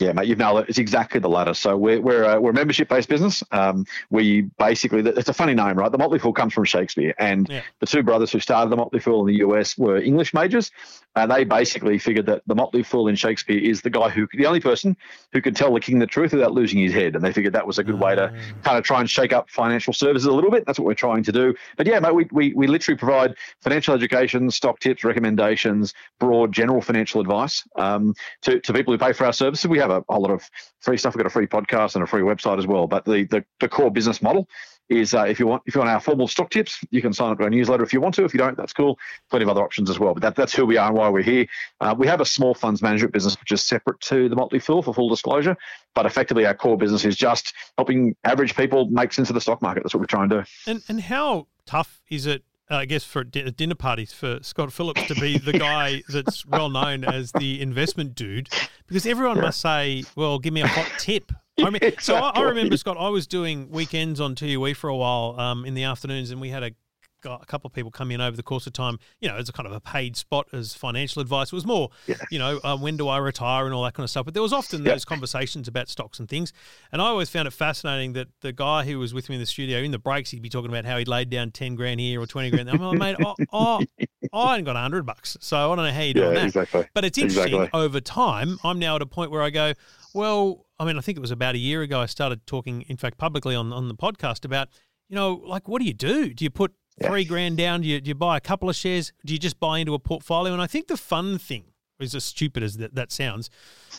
Yeah, 0.00 0.12
mate, 0.12 0.28
you've 0.28 0.38
nailed 0.38 0.60
it. 0.60 0.68
It's 0.68 0.78
exactly 0.78 1.18
the 1.18 1.28
latter. 1.28 1.54
So 1.54 1.76
we're 1.76 2.00
we're 2.00 2.22
a, 2.22 2.40
we're 2.40 2.50
a 2.50 2.54
membership 2.54 2.88
based 2.88 3.08
business. 3.08 3.42
Um, 3.50 3.84
we 4.10 4.42
basically 4.58 5.00
it's 5.00 5.28
a 5.28 5.34
funny 5.34 5.54
name, 5.54 5.76
right? 5.76 5.90
The 5.90 5.98
Motley 5.98 6.18
Fool 6.20 6.32
comes 6.32 6.52
from 6.54 6.64
Shakespeare, 6.64 7.14
and 7.18 7.48
Yeah. 7.48 7.62
the 7.80 7.86
two 7.86 8.02
brothers 8.04 8.30
who 8.30 8.38
started 8.38 8.70
the 8.70 8.76
Motley 8.76 9.00
Fool 9.00 9.20
in 9.22 9.26
the 9.26 9.40
US 9.46 9.76
were 9.76 9.96
English 9.98 10.32
majors, 10.34 10.70
and 11.16 11.30
they 11.30 11.42
basically 11.44 11.98
figured 11.98 12.26
that 12.26 12.42
the 12.46 12.54
Motley 12.54 12.84
Fool 12.84 13.08
in 13.08 13.16
Shakespeare 13.16 13.58
is 13.58 13.82
the 13.82 13.90
guy 13.90 14.08
who 14.08 14.28
the 14.34 14.46
only 14.46 14.60
person 14.60 14.96
who 15.32 15.42
could 15.42 15.56
tell 15.56 15.74
the 15.74 15.80
king 15.80 15.98
the 15.98 16.06
truth 16.06 16.32
without 16.32 16.52
losing 16.52 16.78
his 16.78 16.92
head, 16.92 17.16
and 17.16 17.24
they 17.24 17.32
figured 17.32 17.54
that 17.54 17.66
was 17.66 17.78
a 17.78 17.84
good 17.84 17.98
way 17.98 18.14
to 18.14 18.32
kind 18.62 18.78
of 18.78 18.84
try 18.84 19.00
and 19.00 19.10
shake 19.10 19.32
up 19.32 19.50
financial 19.50 19.92
services 19.92 20.26
a 20.26 20.32
little 20.32 20.50
bit. 20.50 20.64
That's 20.64 20.78
what 20.78 20.86
we're 20.86 20.94
trying 20.94 21.24
to 21.24 21.32
do. 21.32 21.54
But 21.76 21.86
yeah, 21.88 21.98
mate, 21.98 22.14
we 22.14 22.28
we, 22.30 22.52
we 22.54 22.66
literally 22.68 22.96
provide 22.96 23.34
financial 23.62 23.94
education, 23.94 24.48
stock 24.52 24.78
tips, 24.78 25.02
recommendations, 25.02 25.92
broad 26.20 26.52
general 26.52 26.80
financial 26.80 27.20
advice 27.20 27.66
um, 27.76 28.14
to, 28.42 28.60
to 28.60 28.72
people 28.72 28.94
who 28.94 28.98
pay 28.98 29.12
for 29.12 29.26
our 29.26 29.32
services. 29.32 29.66
We 29.66 29.78
have 29.78 29.87
a 29.90 30.04
whole 30.08 30.22
lot 30.22 30.30
of 30.30 30.48
free 30.80 30.96
stuff. 30.96 31.14
We've 31.14 31.22
got 31.22 31.26
a 31.26 31.30
free 31.30 31.46
podcast 31.46 31.94
and 31.94 32.04
a 32.04 32.06
free 32.06 32.22
website 32.22 32.58
as 32.58 32.66
well. 32.66 32.86
But 32.86 33.04
the 33.04 33.24
the, 33.24 33.44
the 33.60 33.68
core 33.68 33.90
business 33.90 34.22
model 34.22 34.48
is 34.88 35.14
uh, 35.14 35.24
if 35.24 35.38
you 35.38 35.46
want 35.46 35.62
if 35.66 35.74
you 35.74 35.80
want 35.80 35.90
our 35.90 36.00
formal 36.00 36.28
stock 36.28 36.50
tips, 36.50 36.82
you 36.90 37.02
can 37.02 37.12
sign 37.12 37.32
up 37.32 37.38
to 37.38 37.44
our 37.44 37.50
newsletter 37.50 37.82
if 37.82 37.92
you 37.92 38.00
want 38.00 38.14
to. 38.14 38.24
If 38.24 38.32
you 38.32 38.38
don't, 38.38 38.56
that's 38.56 38.72
cool. 38.72 38.98
Plenty 39.30 39.44
of 39.44 39.50
other 39.50 39.62
options 39.62 39.90
as 39.90 39.98
well. 39.98 40.14
But 40.14 40.22
that, 40.22 40.34
that's 40.34 40.54
who 40.54 40.64
we 40.64 40.76
are 40.76 40.88
and 40.88 40.96
why 40.96 41.08
we're 41.08 41.22
here. 41.22 41.46
Uh, 41.80 41.94
we 41.96 42.06
have 42.06 42.20
a 42.20 42.24
small 42.24 42.54
funds 42.54 42.82
management 42.82 43.12
business 43.12 43.38
which 43.38 43.52
is 43.52 43.62
separate 43.62 44.00
to 44.02 44.28
the 44.28 44.36
Motley 44.36 44.58
Fool 44.58 44.82
for 44.82 44.94
full 44.94 45.08
disclosure. 45.08 45.56
But 45.94 46.06
effectively, 46.06 46.46
our 46.46 46.54
core 46.54 46.76
business 46.76 47.04
is 47.04 47.16
just 47.16 47.54
helping 47.76 48.16
average 48.24 48.56
people 48.56 48.86
make 48.86 49.12
sense 49.12 49.28
of 49.28 49.34
the 49.34 49.40
stock 49.40 49.60
market. 49.60 49.82
That's 49.82 49.94
what 49.94 50.00
we're 50.00 50.06
trying 50.06 50.30
to 50.30 50.42
do. 50.42 50.44
And 50.66 50.82
and 50.88 51.00
how 51.00 51.48
tough 51.66 52.00
is 52.08 52.26
it? 52.26 52.44
Uh, 52.70 52.76
I 52.76 52.84
guess 52.84 53.04
for 53.04 53.24
di- 53.24 53.50
dinner 53.50 53.74
parties 53.74 54.12
for 54.12 54.38
Scott 54.42 54.72
Phillips 54.72 55.06
to 55.06 55.14
be 55.14 55.38
the 55.38 55.52
guy 55.52 56.02
that's 56.08 56.44
well 56.44 56.68
known 56.68 57.04
as 57.04 57.32
the 57.32 57.60
investment 57.62 58.14
dude, 58.14 58.48
because 58.86 59.06
everyone 59.06 59.40
must 59.40 59.60
say, 59.60 60.04
"Well, 60.16 60.38
give 60.38 60.52
me 60.52 60.60
a 60.60 60.66
hot 60.66 60.90
tip." 60.98 61.32
I 61.58 61.70
mean, 61.70 61.80
so 61.98 62.14
I, 62.14 62.30
I 62.30 62.42
remember 62.42 62.76
Scott. 62.76 62.96
I 62.98 63.08
was 63.08 63.26
doing 63.26 63.70
weekends 63.70 64.20
on 64.20 64.34
2UE 64.34 64.76
for 64.76 64.88
a 64.88 64.96
while 64.96 65.34
um, 65.38 65.64
in 65.64 65.74
the 65.74 65.84
afternoons, 65.84 66.30
and 66.30 66.40
we 66.40 66.50
had 66.50 66.62
a 66.62 66.72
got 67.20 67.42
a 67.42 67.46
couple 67.46 67.68
of 67.68 67.74
people 67.74 67.90
come 67.90 68.10
in 68.10 68.20
over 68.20 68.36
the 68.36 68.42
course 68.42 68.66
of 68.66 68.72
time, 68.72 68.98
you 69.20 69.28
know, 69.28 69.36
as 69.36 69.48
a 69.48 69.52
kind 69.52 69.66
of 69.66 69.72
a 69.72 69.80
paid 69.80 70.16
spot 70.16 70.46
as 70.52 70.74
financial 70.74 71.20
advice. 71.20 71.48
It 71.48 71.54
was 71.54 71.66
more, 71.66 71.90
you 72.30 72.38
know, 72.38 72.60
um, 72.64 72.80
when 72.80 72.96
do 72.96 73.08
I 73.08 73.18
retire 73.18 73.64
and 73.66 73.74
all 73.74 73.82
that 73.84 73.94
kind 73.94 74.04
of 74.04 74.10
stuff. 74.10 74.24
But 74.24 74.34
there 74.34 74.42
was 74.42 74.52
often 74.52 74.84
Yeah. 74.84 74.92
those 74.92 75.04
conversations 75.04 75.68
about 75.68 75.88
stocks 75.88 76.18
and 76.20 76.28
things. 76.28 76.52
And 76.92 77.02
I 77.02 77.06
always 77.06 77.28
found 77.28 77.48
it 77.48 77.52
fascinating 77.52 78.12
that 78.14 78.28
the 78.40 78.52
guy 78.52 78.84
who 78.84 78.98
was 78.98 79.12
with 79.14 79.28
me 79.28 79.34
in 79.36 79.40
the 79.40 79.46
studio, 79.46 79.78
in 79.80 79.90
the 79.90 79.98
breaks, 79.98 80.30
he'd 80.30 80.42
be 80.42 80.48
talking 80.48 80.70
about 80.70 80.84
how 80.84 80.98
he'd 80.98 81.08
laid 81.08 81.30
down 81.30 81.50
10 81.50 81.74
grand 81.74 82.00
here 82.00 82.20
or 82.20 82.26
20 82.26 82.50
grand 82.50 82.68
there. 82.68 82.74
I'm 82.74 82.80
like, 82.98 82.98
mate, 82.98 83.16
oh, 83.20 83.34
oh, 83.52 83.84
I 84.32 84.56
ain't 84.56 84.64
got 84.66 84.74
100 84.74 85.04
bucks. 85.06 85.36
So 85.40 85.56
I 85.72 85.76
don't 85.76 85.84
know 85.84 85.92
how 85.92 86.02
you 86.02 86.14
do 86.14 86.20
Yeah, 86.20 86.30
that. 86.30 86.44
exactly. 86.46 86.86
But 86.94 87.04
it's 87.04 87.18
interesting 87.18 87.54
Exactly. 87.54 87.80
over 87.80 88.00
time. 88.00 88.58
I'm 88.62 88.78
now 88.78 88.96
at 88.96 89.02
a 89.02 89.06
point 89.06 89.30
where 89.30 89.42
I 89.42 89.50
go, 89.50 89.72
well, 90.14 90.66
I 90.78 90.84
mean, 90.84 90.96
I 90.96 91.00
think 91.00 91.18
it 91.18 91.20
was 91.20 91.30
about 91.30 91.54
a 91.54 91.58
year 91.58 91.82
ago 91.82 92.00
I 92.00 92.06
started 92.06 92.46
talking, 92.46 92.82
in 92.82 92.96
fact, 92.96 93.18
publicly 93.18 93.54
on, 93.54 93.72
on 93.72 93.88
the 93.88 93.94
podcast 93.94 94.44
about, 94.44 94.68
you 95.08 95.16
know, 95.16 95.34
like, 95.44 95.66
what 95.68 95.80
do 95.80 95.86
you 95.86 95.92
do? 95.94 96.32
Do 96.32 96.44
you 96.44 96.50
put 96.50 96.72
three 97.02 97.24
grand 97.24 97.56
down? 97.56 97.82
Do 97.82 97.88
you, 97.88 98.00
do 98.00 98.08
you 98.08 98.14
buy 98.14 98.36
a 98.36 98.40
couple 98.40 98.68
of 98.68 98.76
shares? 98.76 99.12
Do 99.24 99.32
you 99.32 99.38
just 99.38 99.58
buy 99.60 99.78
into 99.78 99.94
a 99.94 99.98
portfolio? 99.98 100.52
And 100.52 100.62
I 100.62 100.66
think 100.66 100.88
the 100.88 100.96
fun 100.96 101.38
thing, 101.38 101.64
is 102.00 102.14
as 102.14 102.24
stupid 102.24 102.62
as 102.62 102.76
that, 102.76 102.94
that 102.94 103.10
sounds, 103.12 103.50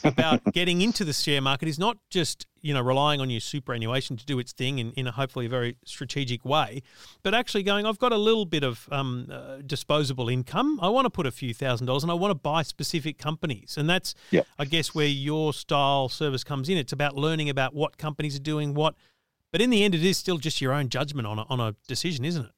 about 0.03 0.43
getting 0.53 0.81
into 0.81 1.03
the 1.03 1.13
share 1.13 1.41
market 1.41 1.67
is 1.67 1.77
not 1.77 1.97
just, 2.09 2.47
you 2.61 2.73
know, 2.73 2.81
relying 2.81 3.19
on 3.19 3.29
your 3.29 3.41
superannuation 3.41 4.15
to 4.17 4.25
do 4.25 4.39
its 4.39 4.53
thing 4.53 4.79
in, 4.79 4.91
in 4.93 5.07
a 5.07 5.11
hopefully 5.11 5.45
a 5.45 5.49
very 5.49 5.75
strategic 5.85 6.45
way, 6.45 6.81
but 7.23 7.33
actually 7.33 7.63
going, 7.63 7.85
I've 7.85 7.99
got 7.99 8.13
a 8.13 8.17
little 8.17 8.45
bit 8.45 8.63
of 8.63 8.87
um, 8.91 9.27
uh, 9.31 9.57
disposable 9.65 10.29
income. 10.29 10.79
I 10.81 10.89
want 10.89 11.05
to 11.05 11.09
put 11.09 11.25
a 11.25 11.31
few 11.31 11.53
thousand 11.53 11.87
dollars 11.87 12.03
and 12.03 12.11
I 12.11 12.15
want 12.15 12.31
to 12.31 12.35
buy 12.35 12.61
specific 12.63 13.17
companies. 13.17 13.75
And 13.77 13.89
that's, 13.89 14.15
Yep. 14.31 14.47
I 14.57 14.65
guess, 14.65 14.95
where 14.95 15.07
your 15.07 15.53
style 15.53 16.09
service 16.09 16.43
comes 16.43 16.69
in. 16.69 16.77
It's 16.77 16.93
about 16.93 17.15
learning 17.15 17.49
about 17.49 17.73
what 17.73 17.97
companies 17.97 18.35
are 18.35 18.41
doing, 18.41 18.73
what, 18.73 18.95
but 19.51 19.61
in 19.61 19.69
the 19.69 19.83
end, 19.83 19.95
it 19.95 20.03
is 20.03 20.17
still 20.17 20.37
just 20.37 20.61
your 20.61 20.73
own 20.73 20.89
judgment 20.89 21.27
on 21.27 21.39
a, 21.39 21.45
on 21.49 21.59
a 21.59 21.75
decision, 21.87 22.23
isn't 22.23 22.45
it? 22.45 22.51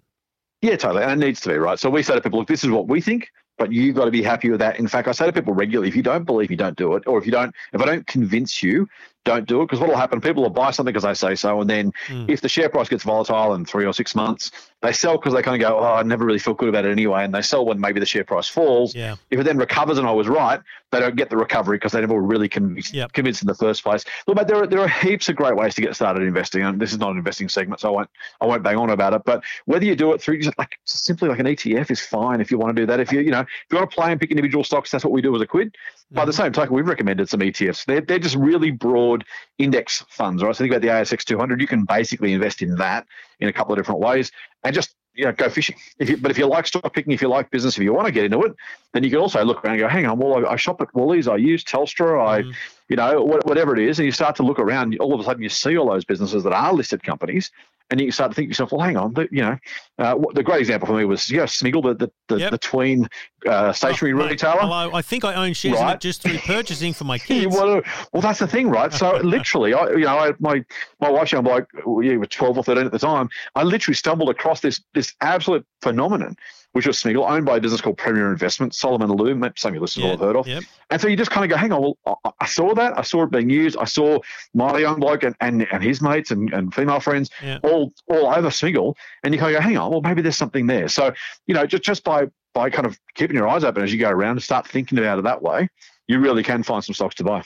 Yeah, 0.62 0.76
totally. 0.76 1.04
And 1.04 1.22
it 1.22 1.26
needs 1.26 1.42
to 1.42 1.50
be, 1.50 1.56
right? 1.56 1.80
So 1.80 1.90
we 1.90 2.04
say 2.04 2.14
to 2.16 2.22
people, 2.22 2.40
look, 2.40 2.48
this 2.48 2.64
is 2.64 2.70
what 2.70 2.88
we 2.88 3.02
think, 3.02 3.32
but 3.58 3.72
you've 3.72 3.96
got 3.96 4.06
to 4.06 4.12
be 4.12 4.22
happy 4.22 4.50
with 4.50 4.60
that. 4.60 4.78
In 4.80 4.88
fact, 4.88 5.08
I 5.08 5.12
say 5.12 5.26
to 5.26 5.34
people 5.34 5.54
regularly, 5.54 5.90
if 5.90 5.96
you 5.96 6.04
don't 6.04 6.24
believe 6.24 6.52
you 6.52 6.58
don't 6.58 6.78
do 6.78 6.96
it, 6.96 7.04
or 7.08 7.18
if 7.18 7.26
you 7.26 7.32
don't, 7.32 7.54
if 7.74 7.82
I 7.82 7.86
don't 7.86 8.06
convince 8.06 8.62
you, 8.62 8.88
don't 9.24 9.48
do 9.48 9.62
it. 9.62 9.66
Because 9.66 9.80
what 9.80 9.90
will 9.90 9.98
happen, 9.98 10.20
people 10.22 10.44
will 10.44 10.50
buy 10.50 10.72
something 10.72 10.92
because 10.94 11.04
they 11.04 11.14
say 11.14 11.36
so. 11.36 11.62
And 11.62 11.70
then 11.70 11.92
Mm. 12.08 12.30
if 12.30 12.42
the 12.42 12.50
share 12.50 12.70
price 12.70 12.90
gets 12.90 13.04
volatile 13.04 13.54
in 13.54 13.66
three 13.66 13.86
or 13.86 13.94
six 13.94 14.16
months, 14.16 14.52
they 14.82 14.92
sell 14.92 15.18
because 15.18 15.34
they 15.34 15.42
kind 15.44 15.62
of 15.62 15.68
go, 15.70 15.78
oh, 15.80 15.94
I 15.94 16.04
never 16.04 16.26
really 16.26 16.40
feel 16.40 16.56
good 16.56 16.70
about 16.70 16.86
it 16.86 16.92
anyway. 16.92 17.24
And 17.24 17.34
they 17.34 17.42
sell 17.44 17.66
when 17.66 17.80
maybe 17.80 18.00
the 18.00 18.06
share 18.06 18.24
price 18.24 18.48
falls. 18.48 18.96
Yeah. 18.96 19.16
If 19.30 19.40
it 19.40 19.44
then 19.44 19.58
recovers 19.58 19.98
and 20.00 20.08
I 20.08 20.12
was 20.12 20.28
right, 20.28 20.60
they 20.92 21.00
don't 21.00 21.16
get 21.16 21.30
the 21.30 21.38
recovery 21.38 21.78
because 21.78 21.92
they 21.92 22.02
never 22.02 22.16
were 22.16 22.22
really 22.24 22.50
convinced, 22.50 22.94
Yep. 22.94 23.14
convinced 23.14 23.42
in 23.44 23.48
the 23.48 23.54
first 23.56 23.84
place. 23.84 24.04
Look, 24.28 24.36
mate, 24.38 24.48
there 24.48 24.58
are, 24.58 24.68
there 24.68 24.80
are 24.82 24.88
heaps 24.88 25.30
of 25.30 25.36
great 25.36 25.56
ways 25.56 25.76
to 25.76 25.82
get 25.82 25.96
started 25.96 26.24
investing. 26.24 26.64
And 26.64 26.82
this 26.82 26.92
is 26.92 26.98
not 26.98 27.12
an 27.12 27.18
investing 27.18 27.48
segment, 27.48 27.80
so 27.80 27.90
I 27.90 27.92
won't 27.92 28.10
I 28.42 28.46
won't 28.46 28.64
bang 28.64 28.78
on 28.78 28.90
about 28.90 29.14
it. 29.14 29.22
But 29.24 29.44
whether 29.66 29.86
you 29.86 29.96
do 29.96 30.14
it 30.14 30.22
through 30.22 30.40
just 30.42 30.58
like 30.58 30.72
simply 30.86 31.30
like 31.30 31.40
an 31.40 31.46
ETF 31.46 31.92
is 31.92 32.02
fine 32.02 32.42
if 32.42 32.50
you 32.52 32.58
want 32.58 32.76
to 32.76 32.82
do 32.82 32.86
that. 32.88 33.00
If 33.00 33.12
you 33.12 33.20
you 33.22 33.32
know 33.32 33.42
if 33.42 33.48
you 33.70 33.78
want 33.78 33.90
to 33.90 33.96
play 33.96 34.12
and 34.12 34.20
pick 34.20 34.32
individual 34.32 34.64
stocks, 34.64 34.90
that's 34.92 35.04
what 35.06 35.14
we 35.14 35.22
do 35.22 35.34
as 35.36 35.42
a 35.42 35.48
quid. 35.48 35.76
By 36.14 36.26
the 36.26 36.34
same 36.34 36.52
token, 36.52 36.76
we've 36.76 36.88
recommended 36.88 37.30
some 37.30 37.40
ETFs. 37.40 37.86
They're, 37.86 38.02
they're 38.02 38.20
just 38.20 38.36
really 38.36 38.72
broad 38.72 39.11
index 39.58 40.04
funds, 40.10 40.44
right? 40.44 40.56
So 40.56 40.64
think 40.64 40.72
about 40.74 40.82
the 40.82 40.88
ASX 40.90 41.24
200. 41.24 41.62
You 41.62 41.68
can 41.68 41.86
basically 41.86 42.34
invest 42.34 42.62
in 42.62 42.76
that 42.78 43.06
in 43.40 43.48
a 43.48 43.54
couple 43.54 43.74
of 43.74 43.80
different 43.80 44.02
ways 44.02 44.32
and 44.64 44.74
just 44.74 44.96
you 45.14 45.26
know 45.26 45.32
go 45.34 45.50
fishing. 45.50 45.76
If 46.00 46.10
you, 46.10 46.18
but 46.18 46.32
if 46.32 46.38
you 46.38 46.46
like 46.46 46.68
stock 46.68 46.94
picking, 46.94 47.12
if 47.14 47.22
you 47.22 47.28
like 47.28 47.52
business, 47.52 47.78
if 47.78 47.84
you 47.84 47.94
want 47.94 48.08
to 48.08 48.12
get 48.14 48.26
into 48.26 48.42
it, 48.44 48.54
then 48.94 49.04
you 49.04 49.10
can 49.10 49.20
also 49.20 49.44
look 49.44 49.64
around 49.64 49.74
and 49.74 49.82
go, 49.82 49.88
hang 49.88 50.06
on, 50.06 50.18
well, 50.18 50.46
I, 50.46 50.54
I 50.54 50.56
shop 50.56 50.82
at 50.82 50.94
Woolies, 50.96 51.28
I 51.28 51.36
use 51.36 51.64
Telstra, 51.64 52.26
I 52.26 52.44
Mhm. 52.44 52.54
you 52.90 52.96
know 52.96 53.24
what, 53.24 53.46
whatever 53.46 53.76
it 53.78 53.88
is, 53.90 54.00
and 54.00 54.06
you 54.06 54.12
start 54.12 54.36
to 54.38 54.44
look 54.44 54.60
around. 54.60 54.98
All 55.00 55.14
of 55.14 55.20
a 55.20 55.24
sudden, 55.24 55.44
you 55.44 55.50
see 55.50 55.78
all 55.78 55.90
those 55.90 56.06
businesses 56.06 56.44
that 56.44 56.54
are 56.54 56.74
listed 56.74 57.04
companies. 57.04 57.52
And 57.92 58.00
you 58.00 58.10
start 58.12 58.32
to 58.32 58.36
think 58.36 58.48
to 58.48 58.50
yourself, 58.52 58.72
well, 58.72 58.82
hang 58.82 58.96
on, 58.96 59.14
the, 59.14 59.28
you 59.32 59.42
know, 59.42 59.58
uh, 60.00 60.16
what, 60.16 60.34
the 60.34 60.42
great 60.42 60.62
example 60.62 60.88
for 60.88 60.98
me 60.98 61.04
was, 61.04 61.30
you 61.30 61.38
know, 61.38 61.44
Smiggle, 61.44 61.84
the 61.84 61.94
the, 61.94 62.12
the, 62.30 62.40
Yep. 62.40 62.52
the 62.52 62.58
tween 62.58 63.10
uh, 63.46 63.74
stationery 63.74 64.14
Oh, 64.14 64.28
retailer. 64.28 64.60
Hello, 64.62 64.92
I 64.94 65.02
think 65.02 65.26
I 65.26 65.34
own 65.36 65.52
shares 65.54 65.80
in 65.80 65.88
it 65.90 66.00
just 66.00 66.22
through 66.24 66.38
purchasing 66.46 66.94
for 66.94 67.04
my 67.04 67.18
kids. 67.28 67.54
well, 67.54 67.82
well, 68.14 68.22
that's 68.22 68.40
the 68.40 68.48
thing, 68.48 68.70
right? 68.70 68.94
So 68.94 69.18
literally, 69.24 69.74
I, 69.74 69.90
you 69.90 69.98
know, 70.06 70.18
I, 70.18 70.32
my 70.40 70.64
my 71.02 71.10
bloke, 71.44 71.68
well, 71.86 72.02
yeah, 72.02 72.12
he 72.14 72.18
twelve 72.28 72.58
or 72.58 72.64
thirteen 72.64 72.86
at 72.86 72.94
the 72.94 73.00
time. 73.00 73.30
I 73.56 73.64
literally 73.64 73.96
stumbled 73.96 74.30
across 74.30 74.62
this 74.62 74.82
this 74.94 75.14
absolute 75.22 75.66
phenomenon 75.82 76.38
which 76.74 76.88
was 76.88 76.98
Smiggle, 77.02 77.30
owned 77.30 77.46
by 77.46 77.58
a 77.58 77.62
business 77.62 77.82
called 77.82 77.98
Premier 77.98 78.32
Investments, 78.32 78.78
Solomon 78.80 79.10
maybe 79.10 79.54
some 79.58 79.70
of 79.70 79.76
your 79.76 79.82
listeners 79.82 80.04
will 80.04 80.12
have 80.12 80.20
heard 80.20 80.36
of. 80.36 80.48
Yep. 80.48 80.64
And 80.90 81.02
so 81.02 81.08
you 81.08 81.16
just 81.18 81.32
kind 81.32 81.44
of 81.44 81.50
go, 81.50 81.58
hang 81.58 81.72
on, 81.72 81.82
well, 81.82 82.20
I- 82.26 82.32
I 82.42 82.46
saw 82.48 82.74
that. 82.76 82.98
I 82.98 83.02
saw 83.02 83.24
it 83.24 83.32
being 83.32 83.50
used. 83.50 83.78
I 83.78 83.84
saw 83.86 84.20
my 84.54 84.78
young 84.80 85.00
bloke 85.00 85.24
and, 85.24 85.36
and, 85.42 85.68
and 85.72 85.84
his 85.84 86.02
mates 86.02 86.32
and, 86.32 86.52
and 86.54 86.74
female 86.74 87.00
friends 87.00 87.30
Yeah. 87.44 87.60
all 87.64 87.92
all 88.10 88.28
over 88.34 88.50
Smiggle. 88.50 88.96
And 89.24 89.34
you 89.34 89.40
kind 89.40 89.56
of 89.56 89.62
go, 89.62 89.68
hang 89.68 89.78
on, 89.78 89.92
well, 89.92 90.02
maybe 90.02 90.22
there's 90.22 90.38
something 90.38 90.66
there. 90.68 90.88
So, 90.88 91.14
you 91.48 91.54
know, 91.54 91.66
just, 91.66 91.84
just 91.84 92.04
by, 92.04 92.28
by 92.54 92.70
kind 92.70 92.86
of 92.88 93.00
keeping 93.16 93.36
your 93.36 93.48
eyes 93.48 93.64
open 93.64 93.84
as 93.84 93.94
you 93.94 94.00
go 94.00 94.10
around 94.10 94.32
and 94.32 94.44
start 94.44 94.68
thinking 94.68 94.98
about 94.98 95.20
it 95.20 95.24
that 95.24 95.42
way, 95.42 95.70
you 96.08 96.20
really 96.20 96.44
can 96.44 96.64
find 96.64 96.84
some 96.84 96.94
stocks 96.94 97.16
to 97.16 97.24
buy. 97.24 97.42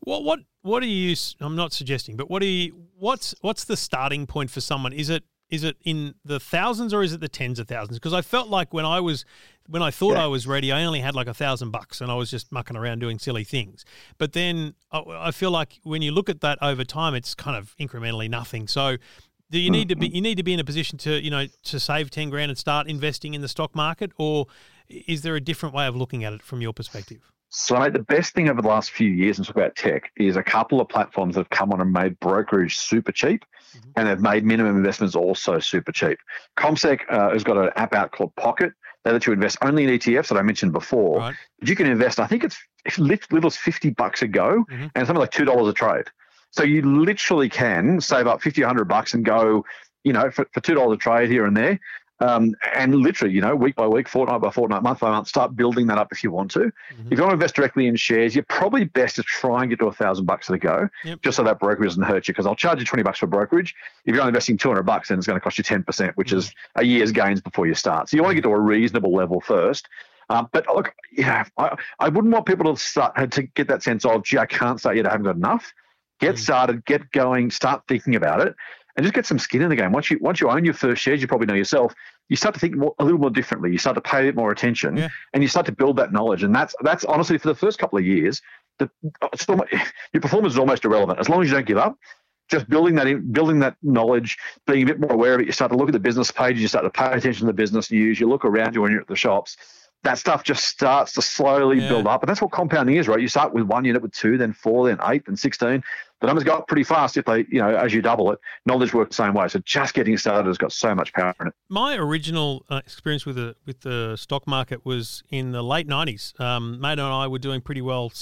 What 0.00 0.24
what 0.24 0.40
what 0.62 0.80
do 0.80 0.86
you? 0.86 1.16
I'm 1.40 1.56
not 1.56 1.72
suggesting, 1.72 2.16
but 2.16 2.28
what 2.30 2.42
are 2.42 2.46
you? 2.46 2.74
What's 2.98 3.34
what's 3.40 3.64
the 3.64 3.76
starting 3.78 4.26
point 4.26 4.50
for 4.50 4.60
someone? 4.60 4.92
Is 4.92 5.08
it 5.08 5.22
is 5.50 5.64
it 5.64 5.76
in 5.84 6.14
the 6.24 6.38
thousands 6.38 6.94
or 6.94 7.02
is 7.02 7.12
it 7.12 7.20
the 7.20 7.28
tens 7.28 7.58
of 7.58 7.68
thousands? 7.68 7.98
Because 7.98 8.12
I 8.12 8.22
felt 8.22 8.48
like 8.48 8.72
when 8.72 8.84
I 8.84 9.00
was 9.00 9.24
when 9.68 9.82
I 9.82 9.90
thought 9.90 10.14
Yeah. 10.14 10.24
I 10.24 10.26
was 10.26 10.46
ready, 10.46 10.72
I 10.72 10.84
only 10.84 11.00
had 11.00 11.14
like 11.14 11.26
a 11.26 11.34
thousand 11.34 11.70
bucks 11.70 12.00
and 12.00 12.10
I 12.10 12.14
was 12.14 12.30
just 12.30 12.50
mucking 12.50 12.76
around 12.76 13.00
doing 13.00 13.18
silly 13.18 13.44
things. 13.44 13.84
But 14.18 14.32
then 14.32 14.74
I, 14.90 15.02
I 15.08 15.30
feel 15.30 15.50
like 15.50 15.80
when 15.82 16.02
you 16.02 16.12
look 16.12 16.28
at 16.28 16.40
that 16.40 16.58
over 16.62 16.84
time, 16.84 17.14
it's 17.14 17.34
kind 17.34 17.56
of 17.56 17.74
incrementally 17.78 18.28
nothing. 18.28 18.68
So. 18.68 18.96
Do 19.52 19.58
you 19.58 19.66
hmm. 19.66 19.72
need 19.72 19.88
to 19.88 19.96
be 19.96 20.08
hmm. 20.08 20.14
you 20.14 20.20
need 20.20 20.36
to 20.36 20.44
be 20.44 20.52
in 20.52 20.60
a 20.60 20.64
position 20.64 20.96
to 20.98 21.20
you 21.20 21.28
know 21.28 21.48
to 21.64 21.80
save 21.80 22.08
ten 22.08 22.30
grand 22.30 22.52
and 22.52 22.56
start 22.56 22.88
investing 22.88 23.34
in 23.34 23.40
the 23.40 23.48
stock 23.48 23.74
market, 23.74 24.12
or 24.16 24.46
is 24.88 25.22
there 25.22 25.34
a 25.34 25.40
different 25.40 25.74
way 25.74 25.88
of 25.88 25.96
looking 25.96 26.22
at 26.22 26.32
it 26.32 26.40
from 26.40 26.60
your 26.60 26.72
perspective? 26.72 27.32
So, 27.50 27.78
mate, 27.78 27.92
the 27.92 27.98
best 27.98 28.32
thing 28.32 28.48
over 28.48 28.62
the 28.62 28.68
last 28.68 28.92
few 28.92 29.08
years, 29.10 29.38
and 29.38 29.46
talk 29.46 29.56
about 29.56 29.74
tech, 29.74 30.12
is 30.16 30.36
a 30.36 30.42
couple 30.42 30.80
of 30.80 30.88
platforms 30.88 31.34
that 31.34 31.40
have 31.42 31.50
come 31.50 31.72
on 31.72 31.80
and 31.80 31.92
made 31.92 32.18
brokerage 32.20 32.78
super 32.78 33.10
cheap, 33.10 33.44
and 33.96 34.08
they've 34.08 34.20
made 34.20 34.44
minimum 34.44 34.76
investments 34.76 35.16
also 35.16 35.58
super 35.58 35.90
cheap. 35.90 36.18
CommSec 36.56 37.00
uh, 37.08 37.30
has 37.32 37.42
got 37.42 37.56
an 37.56 37.70
app 37.74 37.92
out 37.92 38.12
called 38.12 38.34
Pocket. 38.36 38.72
They 39.04 39.10
let 39.12 39.26
you 39.26 39.32
invest 39.32 39.58
only 39.62 39.82
in 39.84 39.90
ETFs 39.90 40.28
that 40.28 40.38
I 40.38 40.42
mentioned 40.42 40.72
before. 40.72 41.18
Right. 41.18 41.34
But 41.58 41.68
you 41.68 41.74
can 41.74 41.86
invest, 41.86 42.20
I 42.20 42.26
think 42.26 42.44
it's 42.44 42.56
it's 42.84 42.98
little 42.98 43.46
as 43.46 43.56
50 43.56 43.90
bucks 43.90 44.22
a 44.22 44.28
go, 44.28 44.64
Mhm. 44.70 44.90
and 44.94 45.06
something 45.06 45.20
like 45.20 45.32
$2 45.32 45.68
a 45.68 45.72
trade. 45.72 46.06
So 46.50 46.62
you 46.62 46.82
literally 46.82 47.48
can 47.48 48.00
save 48.00 48.26
up 48.26 48.42
50, 48.42 48.62
100 48.62 48.84
bucks 48.86 49.12
and 49.14 49.24
go, 49.24 49.64
you 50.04 50.12
know, 50.12 50.30
for, 50.30 50.46
for 50.52 50.60
$2 50.60 50.92
a 50.92 50.96
trade 50.96 51.28
here 51.30 51.46
and 51.46 51.56
there. 51.56 51.78
Um, 52.20 52.54
and 52.74 52.94
literally, 52.96 53.32
you 53.34 53.40
know, 53.40 53.56
week 53.56 53.76
by 53.76 53.86
week, 53.86 54.06
fortnight 54.06 54.42
by 54.42 54.50
fortnight, 54.50 54.82
month 54.82 55.00
by 55.00 55.10
month, 55.10 55.26
start 55.26 55.56
building 55.56 55.86
that 55.86 55.96
up 55.96 56.08
if 56.12 56.22
you 56.22 56.30
want 56.30 56.50
to. 56.50 56.58
Mm-hmm. 56.60 57.06
If 57.12 57.18
you 57.18 57.22
want 57.22 57.30
to 57.30 57.34
invest 57.34 57.54
directly 57.54 57.86
in 57.86 57.96
shares, 57.96 58.34
you're 58.34 58.44
probably 58.44 58.84
best 58.84 59.16
to 59.16 59.22
try 59.22 59.62
and 59.62 59.70
get 59.70 59.78
to 59.78 59.86
a 59.86 59.92
thousand 59.92 60.26
bucks 60.26 60.50
at 60.50 60.54
a 60.56 60.58
go, 60.58 60.88
Yep. 61.04 61.22
just 61.22 61.36
so 61.38 61.42
that 61.44 61.58
brokerage 61.58 61.88
doesn't 61.88 62.02
hurt 62.02 62.28
you. 62.28 62.34
Because 62.34 62.46
I'll 62.46 62.54
charge 62.54 62.78
you 62.78 62.84
twenty 62.84 63.02
bucks 63.02 63.18
for 63.20 63.26
brokerage. 63.26 63.74
If 64.04 64.14
you're 64.14 64.20
only 64.22 64.30
investing 64.30 64.58
two 64.58 64.68
hundred 64.68 64.82
bucks, 64.82 65.08
then 65.08 65.16
it's 65.18 65.26
going 65.26 65.38
to 65.38 65.42
cost 65.42 65.56
you 65.56 65.64
ten 65.64 65.82
percent, 65.82 66.14
which 66.18 66.32
is 66.32 66.52
a 66.76 66.84
year's 66.84 67.10
gains 67.10 67.40
before 67.40 67.66
you 67.66 67.74
start. 67.74 68.10
So 68.10 68.16
you 68.18 68.22
want 68.22 68.32
to 68.32 68.34
get 68.34 68.42
to 68.46 68.54
a 68.54 68.60
reasonable 68.60 69.14
level 69.14 69.40
first. 69.40 69.88
Um, 70.28 70.48
but 70.52 70.66
look, 70.68 70.94
yeah, 71.12 71.44
I, 71.56 71.76
I 71.98 72.08
wouldn't 72.10 72.32
want 72.34 72.44
people 72.46 72.72
to 72.74 72.80
start 72.80 73.30
to 73.32 73.42
get 73.42 73.66
that 73.68 73.82
sense 73.82 74.04
of, 74.04 74.24
gee, 74.24 74.38
I 74.38 74.46
can't 74.46 74.78
start 74.78 74.96
yet. 74.96 75.06
I 75.06 75.10
haven't 75.10 75.24
got 75.24 75.36
enough. 75.36 75.72
Get 76.20 76.34
Mm. 76.34 76.38
started, 76.38 76.84
get 76.84 77.10
going, 77.12 77.50
start 77.50 77.82
thinking 77.88 78.14
about 78.14 78.46
it, 78.46 78.54
and 79.00 79.04
just 79.06 79.14
get 79.14 79.24
some 79.24 79.38
skin 79.38 79.62
in 79.62 79.70
the 79.70 79.76
game. 79.76 79.92
Once 79.92 80.10
you 80.10 80.18
once 80.20 80.42
you 80.42 80.50
own 80.50 80.62
your 80.62 80.74
first 80.74 81.00
shares, 81.00 81.22
you 81.22 81.26
probably 81.26 81.46
know 81.46 81.54
yourself. 81.54 81.94
You 82.28 82.36
start 82.36 82.52
to 82.54 82.60
think 82.60 82.76
more, 82.76 82.94
a 82.98 83.04
little 83.04 83.18
more 83.18 83.30
differently. 83.30 83.72
You 83.72 83.78
start 83.78 83.94
to 83.94 84.02
pay 84.02 84.18
a 84.20 84.22
bit 84.24 84.36
more 84.36 84.50
attention, 84.52 84.98
Yeah. 84.98 85.08
and 85.32 85.42
you 85.42 85.48
start 85.48 85.64
to 85.66 85.72
build 85.72 85.96
that 85.96 86.12
knowledge. 86.12 86.42
And 86.42 86.54
that's 86.54 86.74
that's 86.82 87.06
honestly 87.06 87.38
for 87.38 87.48
the 87.48 87.54
first 87.54 87.78
couple 87.78 87.98
of 87.98 88.04
years, 88.04 88.42
the, 88.78 88.90
it's 89.32 89.48
almost, 89.48 89.72
your 90.12 90.20
performance 90.20 90.52
is 90.52 90.58
almost 90.58 90.84
irrelevant 90.84 91.18
as 91.18 91.30
long 91.30 91.40
as 91.42 91.48
you 91.48 91.54
don't 91.54 91.66
give 91.66 91.78
up. 91.78 91.96
Just 92.50 92.68
building 92.68 92.96
that 92.96 93.06
in, 93.06 93.32
building 93.32 93.60
that 93.60 93.76
knowledge, 93.82 94.36
being 94.66 94.82
a 94.82 94.86
bit 94.86 95.00
more 95.00 95.12
aware 95.12 95.34
of 95.34 95.40
it. 95.40 95.46
You 95.46 95.52
start 95.52 95.70
to 95.70 95.78
look 95.78 95.88
at 95.88 95.92
the 95.92 96.00
business 96.00 96.30
pages. 96.30 96.60
You 96.60 96.68
start 96.68 96.84
to 96.84 96.90
pay 96.90 97.06
attention 97.06 97.40
to 97.40 97.46
the 97.46 97.52
business 97.54 97.90
news. 97.90 98.20
You 98.20 98.28
look 98.28 98.44
around 98.44 98.74
you 98.74 98.82
when 98.82 98.90
you're 98.92 99.00
at 99.00 99.06
the 99.08 99.16
shops. 99.16 99.56
That 100.02 100.18
stuff 100.18 100.44
just 100.44 100.64
starts 100.66 101.12
to 101.12 101.22
slowly 101.22 101.78
Yeah. 101.80 101.88
build 101.90 102.06
up, 102.06 102.22
and 102.22 102.28
that's 102.28 102.40
what 102.42 102.50
compounding 102.52 102.96
is, 102.96 103.06
right? 103.06 103.20
You 103.20 103.28
start 103.28 103.52
with 103.54 103.64
one 103.64 103.84
unit, 103.84 104.02
with 104.02 104.12
two, 104.12 104.36
then 104.38 104.52
four, 104.52 104.88
then 104.88 104.98
eight, 105.06 105.26
then 105.26 105.36
sixteen. 105.36 105.82
The 106.20 106.26
numbers 106.26 106.44
go 106.44 106.54
up 106.56 106.68
pretty 106.68 106.84
fast 106.84 107.16
if 107.16 107.24
they, 107.24 107.46
you 107.50 107.60
know, 107.60 107.74
as 107.74 107.94
you 107.94 108.02
double 108.02 108.30
it. 108.32 108.38
Knowledge 108.66 108.92
works 108.92 109.16
the 109.16 109.24
same 109.24 109.34
way. 109.34 109.48
So 109.48 109.58
just 109.64 109.94
getting 109.94 110.16
started 110.18 110.46
has 110.48 110.58
got 110.58 110.70
so 110.72 110.94
much 110.94 111.12
power 111.12 111.34
in 111.40 111.46
it. 111.48 111.54
my 111.70 111.96
original 111.96 112.64
uh, 112.68 112.76
experience 112.76 113.24
with 113.24 113.36
the 113.36 113.56
with 113.66 113.80
the 113.80 114.16
stock 114.16 114.46
market 114.46 114.84
was 114.84 115.22
in 115.30 115.52
the 115.52 115.62
late 115.62 115.86
nineties. 115.86 116.34
Um, 116.38 116.80
Mate 116.80 116.92
and 116.98 117.02
I 117.02 117.26
were 117.26 117.38
doing 117.38 117.60
pretty 117.60 117.80
well, 117.80 118.12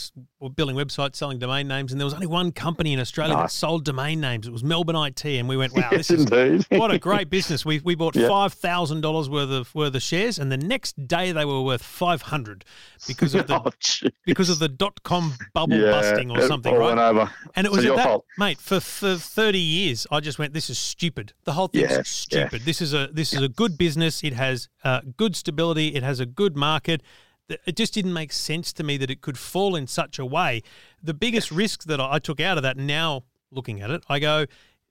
building 0.55 0.77
websites, 0.77 1.17
selling 1.17 1.39
domain 1.39 1.67
names, 1.67 1.91
and 1.93 2.01
there 2.01 2.07
was 2.07 2.15
only 2.15 2.27
one 2.29 2.53
company 2.53 2.93
in 2.93 3.01
Australia 3.01 3.35
that 3.35 3.51
sold 3.51 3.85
domain 3.85 4.21
names. 4.21 4.47
It 4.47 4.53
was 4.53 4.63
Melbourne 4.63 4.95
IT, 4.97 5.25
and 5.25 5.49
we 5.49 5.57
went, 5.57 5.73
"Wow, 5.73 5.89
Yes, 5.93 6.09
this 6.09 6.21
is 6.21 6.25
indeed. 6.31 6.67
what 6.79 6.91
a 6.93 6.99
great 6.99 7.31
business." 7.31 7.65
We 7.65 7.81
we 7.81 7.95
bought 7.97 8.15
Yeah. 8.15 8.29
five 8.29 8.53
thousand 8.53 9.01
dollars 9.01 9.29
worth 9.29 9.51
of 9.51 9.75
worth 9.75 9.95
of 9.95 10.03
shares, 10.03 10.39
and 10.39 10.53
the 10.53 10.57
next 10.57 11.09
day 11.09 11.33
they 11.33 11.45
were 11.45 11.63
worth 11.63 11.83
five 11.83 12.23
hundred 12.23 12.65
because 13.09 13.35
of 13.35 13.47
the 13.49 13.59
Oh, 14.05 14.11
because 14.25 14.49
of 14.51 14.61
the 14.61 14.69
dot 14.69 15.03
com 15.03 15.35
bubble 15.53 15.77
Yeah, 15.79 15.91
busting 15.91 16.31
or 16.31 16.43
something, 16.43 16.73
right? 16.75 17.29
And 17.57 17.67
it 17.67 17.71
So 17.71 17.77
was 17.77 17.85
your 17.89 17.97
that, 17.97 18.07
fault. 18.07 18.25
mate. 18.39 18.59
For 18.59 18.81
for 18.81 19.17
thirty 19.17 19.59
years, 19.59 20.07
I 20.11 20.21
just 20.21 20.39
went. 20.39 20.55
This 20.55 20.71
is 20.71 20.79
stupid. 20.79 21.33
The 21.45 21.53
whole 21.53 21.69
thing's 21.69 21.91
Yeah, 21.91 21.97
yeah. 21.99 22.03
stupid. 22.05 22.63
This 22.63 22.81
is 22.81 22.95
a 22.95 23.09
this 23.13 23.33
is 23.33 23.43
a 23.43 23.49
good 23.49 23.77
business. 23.77 24.23
It 24.23 24.33
has 24.35 24.69
uh, 24.85 25.01
good 25.17 25.35
stability. 25.37 25.89
It 25.95 26.03
has 26.03 26.21
a 26.21 26.27
good 26.27 26.57
market. 26.57 27.03
It 27.49 27.77
just 27.77 27.95
didn't 27.95 28.13
make 28.13 28.33
sense 28.33 28.73
to 28.75 28.83
me 28.85 28.99
that 28.99 29.11
it 29.11 29.23
could 29.23 29.39
fall 29.39 29.75
in 29.75 29.87
such 29.87 30.19
a 30.19 30.27
way. 30.27 30.63
The 31.03 31.15
biggest 31.15 31.51
risk 31.51 31.85
that 31.85 31.99
I 32.01 32.19
took 32.19 32.41
out 32.41 32.59
of 32.59 32.63
that, 32.63 32.77
now 32.77 33.25
looking 33.51 33.81
at 33.81 33.91
it, 33.91 34.05
I 34.09 34.19
go, 34.19 34.45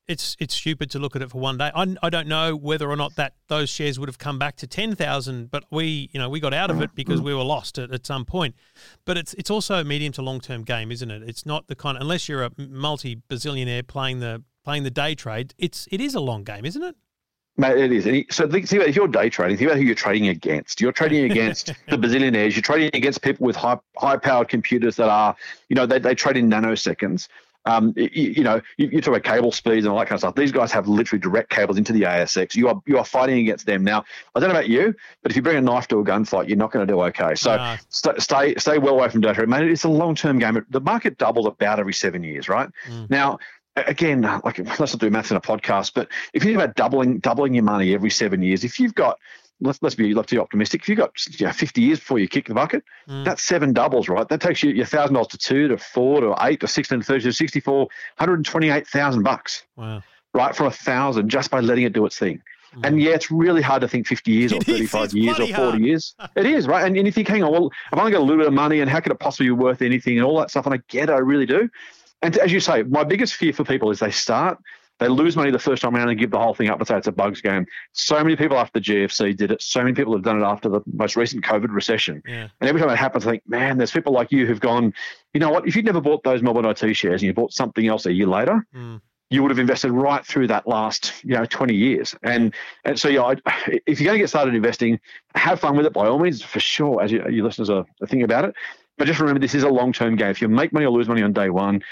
it's 0.07 0.37
it's 0.39 0.55
stupid 0.55 0.89
to 0.91 0.99
look 0.99 1.15
at 1.15 1.21
it 1.21 1.31
for 1.31 1.39
one 1.39 1.57
day. 1.57 1.71
I, 1.75 1.95
I 2.01 2.09
don't 2.09 2.27
know 2.27 2.55
whether 2.55 2.89
or 2.89 2.95
not 2.95 3.15
that 3.15 3.33
those 3.47 3.69
shares 3.69 3.99
would 3.99 4.07
have 4.07 4.17
come 4.17 4.39
back 4.39 4.55
to 4.57 4.67
ten 4.67 4.95
thousand, 4.95 5.51
but 5.51 5.65
we 5.69 6.09
you 6.13 6.19
know 6.19 6.29
we 6.29 6.39
got 6.39 6.53
out 6.53 6.71
of 6.71 6.81
it 6.81 6.95
because 6.95 7.21
we 7.21 7.33
were 7.33 7.43
lost 7.43 7.77
at, 7.77 7.91
at 7.91 8.05
some 8.05 8.25
point. 8.25 8.55
But 9.05 9.17
it's 9.17 9.33
it's 9.33 9.49
also 9.49 9.75
a 9.75 9.83
medium 9.83 10.13
to 10.13 10.21
long 10.21 10.39
term 10.39 10.63
game, 10.63 10.91
isn't 10.91 11.11
it? 11.11 11.23
It's 11.23 11.45
not 11.45 11.67
the 11.67 11.75
kind 11.75 11.97
unless 11.97 12.29
you're 12.29 12.43
a 12.43 12.51
multi 12.57 13.21
bazillionaire 13.29 13.85
playing 13.85 14.19
the 14.19 14.43
playing 14.63 14.83
the 14.83 14.91
day 14.91 15.15
trade. 15.15 15.53
It's 15.57 15.87
it 15.91 15.99
is 15.99 16.15
a 16.15 16.21
long 16.21 16.43
game, 16.43 16.65
isn't 16.65 16.83
it? 16.83 16.95
Mate, 17.59 17.77
it 17.77 17.91
is. 17.91 18.03
So 18.29 18.47
think, 18.47 18.67
think 18.67 18.81
about 18.81 18.89
if 18.89 18.95
you're 18.95 19.07
day 19.07 19.31
trading, 19.31 19.57
think 19.57 19.67
about 19.67 19.79
who 19.79 19.83
you're 19.83 19.95
trading 19.95 20.27
against. 20.27 20.79
You're 20.79 20.91
trading 20.91 21.23
against 21.31 21.67
the 21.89 21.97
bazillionaires. 21.97 22.55
You're 22.55 22.61
trading 22.61 22.91
against 22.93 23.23
people 23.23 23.47
with 23.47 23.55
high 23.55 23.77
high 23.97 24.17
powered 24.17 24.47
computers 24.47 24.95
that 24.97 25.09
are, 25.09 25.35
you 25.67 25.75
know, 25.75 25.87
they, 25.87 25.97
they 25.97 26.13
trade 26.13 26.37
in 26.37 26.51
nanoseconds. 26.51 27.27
Um, 27.67 27.93
you, 27.97 28.09
you 28.13 28.43
know, 28.43 28.61
you, 28.77 28.87
you 28.87 29.01
talk 29.01 29.15
about 29.15 29.23
cable 29.23 29.51
speeds 29.51 29.85
and 29.85 29.91
all 29.91 29.99
that 29.99 30.07
kind 30.07 30.15
of 30.15 30.21
stuff. 30.21 30.35
These 30.35 30.53
guys 30.53 30.71
have 30.71 30.87
literally 30.87 31.19
direct 31.19 31.49
cables 31.49 31.77
into 31.77 31.91
the 31.91 32.03
ASX. 32.03 32.55
You 32.55 32.69
are 32.69 32.81
you 32.85 32.97
are 32.97 33.05
fighting 33.05 33.39
against 33.39 33.65
them 33.65 33.83
now. 33.83 34.05
I 34.33 34.39
don't 34.39 34.49
know 34.49 34.55
about 34.55 34.69
you, 34.69 34.95
but 35.21 35.31
if 35.31 35.35
you 35.35 35.41
bring 35.41 35.57
a 35.57 35.61
knife 35.61 35.87
to 35.89 35.99
a 35.99 36.03
gunfight, 36.03 36.47
you're 36.47 36.57
not 36.57 36.71
going 36.71 36.87
to 36.87 36.91
do 36.91 37.01
okay. 37.01 37.35
So 37.35 37.75
st- 37.89 38.21
stay 38.21 38.55
stay 38.55 38.77
well 38.77 38.93
away 38.95 39.09
from 39.09 39.21
data. 39.21 39.45
Mate, 39.45 39.69
it's 39.69 39.83
a 39.83 39.89
long 39.89 40.15
term 40.15 40.39
game. 40.39 40.65
The 40.69 40.81
market 40.81 41.17
doubles 41.17 41.45
about 41.45 41.79
every 41.79 41.93
seven 41.93 42.23
years, 42.23 42.47
right? 42.47 42.69
Mm. 42.87 43.09
Now, 43.09 43.39
again, 43.75 44.21
like 44.21 44.59
let's 44.79 44.93
not 44.93 44.99
do 44.99 45.09
maths 45.09 45.31
in 45.31 45.37
a 45.37 45.41
podcast, 45.41 45.91
but 45.93 46.09
if 46.33 46.43
you 46.43 46.51
think 46.51 46.63
about 46.63 46.75
doubling 46.75 47.19
doubling 47.19 47.53
your 47.53 47.63
money 47.63 47.93
every 47.93 48.09
seven 48.09 48.41
years, 48.41 48.63
if 48.63 48.79
you've 48.79 48.95
got 48.95 49.19
let's 49.59 49.79
let's 49.81 49.95
be 49.95 50.13
let's 50.13 50.31
be 50.31 50.37
optimistic. 50.37 50.81
If 50.81 50.89
you've 50.89 50.97
got 50.97 51.11
you 51.39 51.45
know, 51.47 51.51
50 51.51 51.81
years 51.81 51.99
before 51.99 52.19
you 52.19 52.27
kick 52.27 52.47
the 52.47 52.53
bucket, 52.53 52.83
Mm. 53.09 53.25
that's 53.25 53.41
seven 53.43 53.73
doubles, 53.73 54.09
right? 54.09 54.27
That 54.27 54.41
takes 54.41 54.61
you 54.63 54.71
your 54.71 54.85
thousand 54.85 55.13
dollars 55.15 55.27
to 55.29 55.37
two 55.37 55.67
to 55.69 55.77
four 55.77 56.21
to 56.21 56.35
eight 56.41 56.59
to 56.61 56.67
16 56.67 56.99
to 56.99 57.05
30 57.05 57.23
to 57.23 57.33
64, 57.33 57.87
128,000 58.17 59.23
bucks, 59.23 59.63
Wow. 59.75 60.03
right? 60.33 60.55
From 60.55 60.67
a 60.67 60.71
thousand 60.71 61.29
just 61.29 61.49
by 61.51 61.59
letting 61.59 61.83
it 61.85 61.93
do 61.93 62.05
its 62.05 62.17
thing. 62.17 62.41
And 62.83 63.01
yeah, 63.01 63.11
it's 63.11 63.31
really 63.31 63.61
hard 63.63 63.81
to 63.81 63.87
think 63.87 64.05
50 64.07 64.31
years 64.31 64.53
or 64.53 64.57
Mm. 64.57 64.61
It 64.61 64.81
is, 64.81 64.91
35 64.91 65.03
it's 65.05 65.13
years 65.15 65.39
or 65.39 65.47
40 65.47 65.51
hard. 65.53 65.79
years. 65.81 66.15
It 66.35 66.45
is, 66.45 66.67
right? 66.67 66.85
And, 66.85 66.95
and 66.97 67.05
you 67.07 67.11
think, 67.11 67.27
hang 67.27 67.43
on, 67.43 67.51
well, 67.51 67.71
I've 67.91 67.97
only 67.99 68.11
got 68.11 68.19
a 68.19 68.23
little 68.23 68.37
bit 68.37 68.47
of 68.47 68.53
money 68.53 68.81
and 68.81 68.89
how 68.89 68.99
could 68.99 69.11
it 69.11 69.19
possibly 69.19 69.47
be 69.47 69.51
worth 69.51 69.81
anything 69.81 70.17
and 70.17 70.25
all 70.25 70.37
that 70.39 70.51
stuff? 70.51 70.65
And 70.65 70.75
I 70.75 70.79
get 70.89 71.09
it, 71.09 71.13
I 71.13 71.17
really 71.19 71.45
do. 71.47 71.69
And 72.21 72.37
as 72.37 72.51
you 72.51 72.59
say, 72.59 72.83
my 72.83 73.03
biggest 73.03 73.35
fear 73.35 73.53
for 73.53 73.63
people 73.63 73.89
is 73.91 73.99
they 73.99 74.11
start, 74.11 74.59
they 74.99 75.07
lose 75.07 75.35
money 75.35 75.51
the 75.51 75.59
first 75.59 75.81
time 75.81 75.95
around 75.95 76.09
and 76.09 76.17
give 76.17 76.31
the 76.31 76.39
whole 76.39 76.53
thing 76.53 76.69
up 76.69 76.79
and 76.79 76.87
say 76.87 76.97
it's 76.97 77.07
a 77.07 77.11
bugs 77.11 77.41
game. 77.41 77.65
So 77.93 78.23
many 78.23 78.35
people 78.35 78.57
after 78.57 78.79
the 78.79 78.83
GFC 78.83 79.35
did 79.37 79.51
it. 79.51 79.61
So 79.61 79.81
many 79.81 79.93
people 79.93 80.13
have 80.13 80.23
done 80.23 80.41
it 80.41 80.45
after 80.45 80.69
the 80.69 80.81
most 80.91 81.15
recent 81.15 81.43
COVID 81.43 81.69
recession. 81.69 82.23
Yeah. 82.27 82.47
And 82.59 82.67
every 82.67 82.81
time 82.81 82.89
it 82.89 82.97
happens, 82.97 83.27
I 83.27 83.31
think, 83.31 83.43
man, 83.47 83.77
there's 83.77 83.91
people 83.91 84.13
like 84.13 84.31
you 84.31 84.45
who've 84.45 84.59
gone, 84.59 84.93
you 85.33 85.39
know 85.39 85.49
what? 85.49 85.67
If 85.67 85.75
you'd 85.75 85.85
never 85.85 86.01
bought 86.01 86.23
those 86.23 86.41
Melbourne 86.41 86.65
IT 86.65 86.93
shares 86.95 87.21
and 87.21 87.27
you 87.27 87.33
bought 87.33 87.53
something 87.53 87.85
else 87.87 88.05
a 88.05 88.13
year 88.13 88.27
later, 88.27 88.65
Mm. 88.75 89.01
you 89.29 89.41
would 89.41 89.51
have 89.51 89.59
invested 89.59 89.91
right 89.91 90.25
through 90.25 90.47
that 90.47 90.67
last, 90.67 91.13
you 91.23 91.35
know, 91.35 91.45
20 91.45 91.75
years. 91.75 92.15
And 92.23 92.53
and 92.85 92.99
so, 92.99 93.07
yeah, 93.09 93.23
I, 93.23 93.35
if 93.85 93.99
you're 93.99 94.05
going 94.05 94.17
to 94.17 94.23
get 94.23 94.29
started 94.29 94.55
investing, 94.55 94.99
have 95.35 95.59
fun 95.59 95.75
with 95.77 95.85
it 95.85 95.93
by 95.93 96.07
all 96.07 96.17
means, 96.17 96.41
for 96.41 96.59
sure, 96.59 97.03
as 97.03 97.11
you, 97.11 97.23
your 97.29 97.45
listeners 97.45 97.69
are, 97.69 97.85
are 98.01 98.07
thinking 98.07 98.23
about 98.23 98.45
it. 98.45 98.55
But 98.97 99.05
just 99.05 99.19
remember, 99.19 99.39
this 99.39 99.53
is 99.53 99.61
a 99.61 99.69
long-term 99.69 100.15
game. 100.15 100.29
If 100.29 100.41
you 100.41 100.47
make 100.47 100.73
money 100.73 100.87
or 100.87 100.89
lose 100.89 101.07
money 101.07 101.21
on 101.21 101.31
day 101.31 101.51
one, 101.51 101.83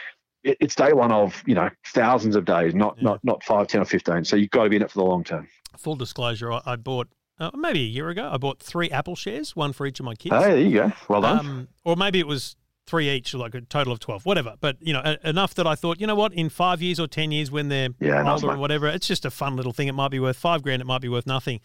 it, 0.45 0.57
it's 0.61 0.75
day 0.75 0.93
one 0.93 1.11
of, 1.11 1.43
you 1.45 1.55
know, 1.55 1.69
thousands 1.87 2.35
of 2.35 2.45
days, 2.45 2.73
not 2.73 2.95
Yeah. 2.97 3.09
not 3.09 3.19
not 3.23 3.43
five, 3.43 3.67
ten, 3.67 3.81
or 3.81 3.85
15. 3.85 4.23
So 4.23 4.35
you've 4.35 4.51
got 4.51 4.63
to 4.63 4.69
be 4.69 4.77
in 4.77 4.81
it 4.81 4.91
for 4.91 4.99
the 4.99 5.05
long 5.05 5.23
term. 5.23 5.47
Full 5.77 5.95
disclosure, 5.95 6.53
I, 6.53 6.61
I 6.65 6.75
bought 6.77 7.09
uh, 7.37 7.51
maybe 7.53 7.81
a 7.81 7.83
year 7.87 8.07
ago. 8.09 8.29
I 8.31 8.37
bought 8.37 8.59
three 8.59 8.89
Apple 8.91 9.15
shares, 9.15 9.55
one 9.55 9.73
for 9.73 9.85
each 9.85 9.99
of 9.99 10.05
my 10.05 10.15
kids. 10.15 10.33
Hey, 10.35 10.41
there 10.51 10.57
you 10.61 10.73
go. 10.73 10.91
Well 11.09 11.21
done. 11.21 11.39
Um, 11.39 11.67
or 11.83 11.97
maybe 11.97 12.19
it 12.19 12.27
was 12.27 12.55
three 12.87 13.09
each, 13.09 13.33
like 13.33 13.55
a 13.55 13.61
total 13.61 13.91
of 13.93 13.99
twelve, 13.99 14.25
whatever. 14.25 14.55
But 14.59 14.77
you 14.79 14.93
know, 14.93 15.01
a- 15.03 15.27
enough 15.29 15.55
that 15.55 15.65
I 15.65 15.75
thought, 15.75 15.99
you 15.99 16.05
know 16.07 16.15
what, 16.15 16.33
in 16.33 16.49
five 16.49 16.81
years 16.81 16.99
or 16.99 17.07
ten 17.07 17.31
years 17.31 17.49
when 17.49 17.69
they're 17.69 17.89
Yeah, 17.99 18.19
older 18.31 18.51
and 18.51 18.59
whatever, 18.61 18.87
it's 18.87 19.07
just 19.07 19.25
a 19.25 19.31
fun 19.31 19.55
little 19.55 19.73
thing. 19.73 19.87
It 19.87 19.93
might 19.93 20.11
be 20.11 20.19
worth 20.19 20.37
five 20.37 20.61
grand, 20.61 20.81
it 20.81 20.85
might 20.85 21.01
be 21.01 21.09
worth 21.09 21.25
nothing. 21.25 21.59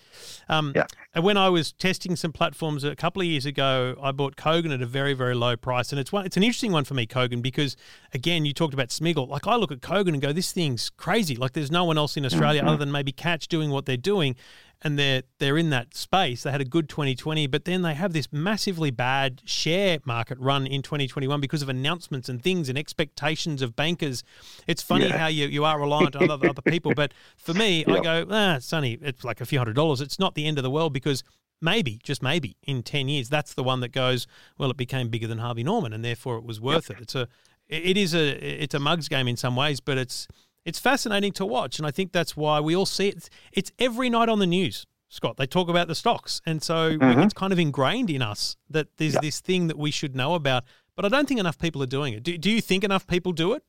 Um, 0.48 0.72
Yeah. 0.74 0.86
And 1.12 1.24
when 1.24 1.36
I 1.36 1.48
was 1.48 1.72
testing 1.72 2.14
some 2.14 2.30
platforms 2.32 2.84
a 2.84 2.94
couple 2.94 3.20
of 3.20 3.26
years 3.26 3.44
ago, 3.44 3.96
I 4.00 4.12
bought 4.12 4.36
Kogan 4.36 4.72
at 4.72 4.80
a 4.80 4.86
very, 4.86 5.12
very 5.12 5.34
low 5.34 5.56
price, 5.56 5.90
and 5.90 5.98
it's 6.00 6.12
one. 6.12 6.24
It's 6.24 6.36
an 6.36 6.44
interesting 6.44 6.70
one 6.70 6.84
for 6.84 6.94
me, 6.94 7.04
Kogan, 7.06 7.42
because 7.42 7.76
again, 8.14 8.44
you 8.44 8.52
talked 8.54 8.74
about 8.74 8.88
Smiggle. 8.88 9.28
Like 9.28 9.46
I 9.46 9.56
look 9.56 9.72
at 9.72 9.80
Kogan 9.80 10.10
and 10.10 10.22
go, 10.22 10.32
this 10.32 10.52
thing's 10.52 10.88
crazy. 10.90 11.34
Like 11.36 11.52
there's 11.52 11.70
no 11.70 11.84
one 11.84 11.98
else 11.98 12.16
in 12.16 12.24
Australia 12.24 12.62
other 12.62 12.76
than 12.76 12.92
maybe 12.92 13.10
Catch 13.12 13.48
doing 13.48 13.70
what 13.70 13.86
they're 13.86 13.96
doing, 13.96 14.36
and 14.82 14.98
they're 14.98 15.22
they're 15.38 15.58
in 15.58 15.70
that 15.70 15.94
space. 15.94 16.42
They 16.42 16.50
had 16.50 16.60
a 16.60 16.64
good 16.64 16.88
2020, 16.88 17.46
but 17.48 17.64
then 17.64 17.82
they 17.82 17.94
have 17.94 18.12
this 18.12 18.32
massively 18.32 18.90
bad 18.90 19.42
share 19.44 19.98
market 20.04 20.38
run 20.38 20.66
in 20.66 20.82
2021 20.82 21.40
because 21.40 21.62
of 21.62 21.68
announcements 21.68 22.28
and 22.28 22.42
things 22.42 22.68
and 22.68 22.78
expectations 22.78 23.62
of 23.62 23.76
bankers. 23.76 24.22
It's 24.66 24.82
funny 24.82 25.08
Yeah. 25.08 25.18
how 25.18 25.26
you, 25.26 25.46
you 25.48 25.64
are 25.64 25.78
reliant 25.78 26.16
on 26.16 26.30
other, 26.30 26.48
other 26.48 26.62
people, 26.62 26.92
but 26.94 27.12
for 27.36 27.52
me, 27.54 27.84
I 27.86 28.00
go, 28.00 28.26
ah, 28.30 28.56
it's 28.56 28.72
only 28.72 28.98
it's 29.02 29.24
like 29.24 29.40
a 29.40 29.46
few 29.46 29.58
hundred 29.58 29.74
dollars. 29.76 30.00
It's 30.00 30.18
not 30.18 30.34
the 30.34 30.46
end 30.46 30.58
of 30.58 30.64
the 30.64 30.70
world 30.70 30.92
because 30.92 31.22
maybe, 31.60 32.00
just 32.02 32.22
maybe, 32.22 32.56
in 32.64 32.82
10 32.82 33.08
years, 33.08 33.28
that's 33.28 33.52
the 33.52 33.62
one 33.62 33.80
that 33.80 33.92
goes, 33.92 34.26
well, 34.56 34.70
it 34.70 34.76
became 34.78 35.08
bigger 35.10 35.26
than 35.26 35.38
Harvey 35.38 35.62
Norman, 35.62 35.92
and 35.92 36.02
therefore 36.02 36.38
it 36.38 36.44
was 36.44 36.58
worth 36.60 36.90
it. 36.90 36.96
It's 37.00 37.14
a 37.14 37.28
it 37.68 37.96
is 37.96 38.14
a 38.14 38.30
it's 38.62 38.74
a 38.74 38.80
mugs 38.80 39.08
game 39.08 39.28
in 39.28 39.36
some 39.36 39.54
ways, 39.54 39.78
but 39.78 39.96
it's 39.98 40.26
it's 40.64 40.78
fascinating 40.78 41.32
to 41.32 41.46
watch, 41.46 41.78
and 41.78 41.86
I 41.86 41.90
think 41.90 42.12
that's 42.12 42.36
why 42.36 42.60
we 42.60 42.74
all 42.76 42.86
see 42.86 43.08
it. 43.08 43.16
It's, 43.16 43.30
it's 43.52 43.72
every 43.78 44.10
night 44.10 44.28
on 44.28 44.38
the 44.38 44.46
news, 44.46 44.86
Scott. 45.08 45.36
They 45.36 45.46
talk 45.46 45.68
about 45.68 45.88
the 45.88 45.94
stocks, 45.94 46.40
and 46.46 46.62
so 46.62 46.96
Mm-hmm. 46.98 47.20
it's 47.20 47.34
kind 47.34 47.52
of 47.52 47.58
ingrained 47.58 48.10
in 48.10 48.22
us 48.22 48.56
that 48.68 48.88
there's 48.98 49.14
this 49.16 49.40
thing 49.40 49.66
that 49.68 49.78
we 49.78 49.90
should 49.90 50.14
know 50.14 50.34
about. 50.34 50.64
But 50.96 51.04
I 51.06 51.08
don't 51.08 51.26
think 51.26 51.40
enough 51.40 51.58
people 51.58 51.82
are 51.82 51.86
doing 51.86 52.12
it. 52.12 52.22
Do, 52.22 52.36
do 52.36 52.50
you 52.50 52.60
think 52.60 52.84
enough 52.84 53.06
people 53.06 53.32
do 53.32 53.54
it? 53.54 53.62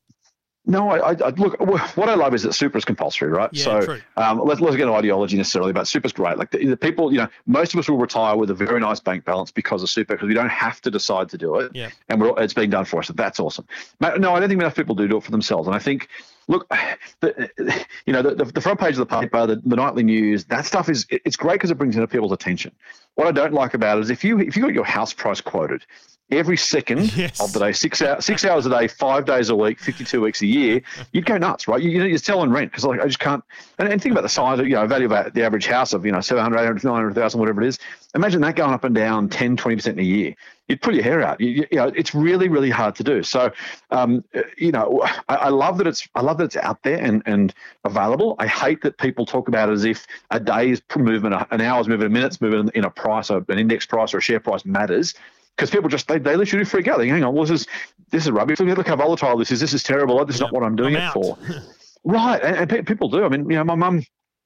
No, 0.66 0.92
I, 0.92 1.14
I, 1.14 1.30
look. 1.32 1.60
What 1.60 2.08
I 2.08 2.14
love 2.14 2.36
is 2.36 2.44
that 2.44 2.54
super 2.54 2.78
is 2.78 2.86
compulsory, 2.86 3.30
right? 3.30 3.50
Yeah, 3.52 3.64
so 3.64 3.82
true. 3.82 4.02
um, 4.16 4.42
let's 4.46 4.62
let's 4.62 4.76
get 4.76 4.84
into 4.84 4.94
ideology 4.94 5.36
necessarily, 5.36 5.74
but 5.74 5.88
super's 5.88 6.14
great. 6.14 6.38
Like 6.38 6.52
the, 6.52 6.64
the 6.64 6.78
people, 6.78 7.12
you 7.12 7.18
know, 7.18 7.28
most 7.48 7.74
of 7.74 7.80
us 7.80 7.90
will 7.90 7.98
retire 7.98 8.38
with 8.38 8.52
a 8.52 8.54
very 8.54 8.80
nice 8.80 9.00
bank 9.00 9.26
balance 9.26 9.50
because 9.50 9.82
of 9.82 9.90
super, 9.90 10.14
because 10.14 10.28
we 10.28 10.36
don't 10.36 10.50
have 10.50 10.80
to 10.82 10.92
decide 10.92 11.30
to 11.30 11.38
do 11.38 11.56
it, 11.56 11.72
Yeah. 11.74 11.90
and 12.10 12.22
we're, 12.22 12.40
it's 12.40 12.54
being 12.54 12.70
done 12.70 12.86
for 12.86 13.00
us. 13.00 13.08
So 13.08 13.14
that's 13.14 13.40
awesome. 13.40 13.66
No, 14.00 14.36
I 14.36 14.40
don't 14.40 14.50
think 14.50 14.62
enough 14.62 14.76
people 14.76 14.94
do 14.94 15.08
do 15.08 15.18
it 15.18 15.24
for 15.24 15.32
themselves, 15.32 15.68
and 15.68 15.76
I 15.76 15.80
think. 15.80 16.08
Look, 16.48 16.68
the, 17.22 17.50
you 18.06 18.14
know, 18.14 18.22
the, 18.22 18.44
the, 18.46 18.62
front 18.62 18.80
page 18.80 18.94
of 18.94 18.98
the 18.98 19.06
paper, 19.06 19.46
the, 19.46 19.62
the 19.64 19.76
nightly 19.76 20.04
news, 20.04 20.46
that 20.46 20.66
stuff 20.66 20.90
is 20.90 21.06
it's 21.10 21.38
great 21.38 21.54
because 21.54 21.72
it 21.72 21.76
brings 21.76 21.96
into 21.96 22.08
people's 22.08 22.32
attention. 22.32 22.74
What 23.16 23.28
I 23.28 23.32
don't 23.32 23.54
like 23.54 23.74
about 23.74 24.00
it 24.00 24.02
is 24.02 24.10
if 24.10 24.24
you 24.24 24.40
if 24.40 24.56
you 24.58 24.64
got 24.64 24.74
your 24.74 24.84
house 24.84 25.14
price 25.14 25.40
quoted 25.40 25.86
every 26.32 26.58
second 26.58 27.16
Yes. 27.18 27.40
of 27.40 27.54
the 27.54 27.60
day, 27.60 27.72
six 27.74 28.02
hours, 28.02 28.26
six 28.26 28.46
hours 28.46 28.66
a 28.66 28.70
day, 28.70 28.88
five 28.88 29.26
days 29.26 29.50
a 29.50 29.56
week, 29.56 29.80
fifty-two 29.80 30.22
weeks 30.22 30.42
a 30.42 30.46
year, 30.48 30.82
you'd 31.12 31.26
go 31.26 31.38
nuts, 31.38 31.68
right? 31.68 31.82
You, 31.82 32.04
you're 32.04 32.18
selling 32.18 32.50
rent 32.50 32.72
because 32.72 32.86
like 32.86 33.02
I 33.02 33.06
just 33.06 33.20
can't. 33.20 33.44
And, 33.80 33.90
and 33.90 34.02
think 34.02 34.14
about 34.14 34.22
the 34.22 34.30
size, 34.30 34.60
of, 34.60 34.68
you 34.68 34.76
know, 34.76 34.86
value 34.88 35.12
of 35.12 35.34
the 35.34 35.44
average 35.44 35.68
house 35.68 35.94
of 35.94 36.06
you 36.06 36.12
know 36.12 36.22
700, 36.22 36.58
800, 36.58 36.84
900,000, 36.84 37.40
whatever 37.40 37.62
it 37.62 37.68
is. 37.68 37.80
Imagine 38.16 38.42
that 38.42 38.56
going 38.56 38.74
up 38.74 38.84
and 38.84 38.94
down 38.96 39.30
10, 39.30 39.58
20 39.58 39.76
percent 39.76 39.98
in 40.00 40.04
a 40.04 40.08
year. 40.08 40.36
You'd 40.68 40.82
pull 40.82 40.94
your 40.94 41.04
hair 41.04 41.22
out. 41.22 41.42
You, 41.42 41.50
you, 41.50 41.66
you 41.72 41.78
know, 41.78 41.88
it's 41.88 42.14
really, 42.16 42.48
really 42.48 42.70
hard 42.70 42.96
to 42.96 43.04
do. 43.04 43.24
So, 43.24 43.52
um, 43.90 44.24
you 44.58 44.72
know, 44.72 45.02
I, 45.28 45.36
I 45.36 45.50
love 45.50 45.78
that 45.80 45.88
it's 45.88 46.08
I 46.16 46.22
love 46.22 46.38
that 46.38 46.46
it's 46.46 46.58
out 46.58 46.82
there 46.84 46.98
and 46.98 47.22
and 47.26 47.54
available. 47.84 48.36
I 48.40 48.48
hate 48.48 48.82
that 48.84 48.98
people 48.98 49.26
talk 49.26 49.48
about 49.48 49.70
it 49.70 49.74
as 49.74 49.84
if 49.84 50.08
a 50.30 50.40
day's 50.40 50.82
movement, 50.96 51.36
an 51.52 51.62
hour's 51.62 51.88
movement, 51.88 52.12
a 52.12 52.14
minute's 52.14 52.40
movement 52.40 52.72
in 52.76 52.86
a 52.86 52.90
price, 52.90 53.30
or 53.30 53.44
an 53.50 53.60
index 53.60 53.86
price, 53.86 54.14
or 54.14 54.20
a 54.20 54.22
share 54.22 54.40
price 54.40 54.64
matters 54.66 55.14
because 55.56 55.70
people 55.70 55.90
just 55.90 56.08
they, 56.08 56.18
they 56.20 56.36
literally 56.36 56.66
freak 56.66 56.88
out. 56.88 56.98
They 56.98 57.08
hang 57.08 57.24
on, 57.24 57.34
well, 57.34 57.44
this 57.46 57.62
is 57.62 57.68
this 58.10 58.26
is 58.26 58.32
rubbish. 58.32 58.60
Look 58.60 58.88
how 58.88 58.96
volatile 58.96 59.38
this 59.38 59.52
is. 59.52 59.60
This 59.60 59.74
is 59.74 59.84
terrible. 59.84 60.24
This 60.26 60.36
is 60.36 60.42
not 60.42 60.52
what 60.54 60.64
I'm 60.64 60.76
doing 60.76 60.96
I'm 60.96 61.10
it 61.10 61.14
for. 61.14 61.38
right, 62.04 62.42
and, 62.42 62.58
and 62.58 62.70
pe- 62.70 62.82
people 62.82 63.10
do. 63.10 63.24
I 63.24 63.30
mean, 63.30 63.50
you 63.50 63.56
know, 63.56 63.64
my 63.64 63.76
mum 63.76 64.04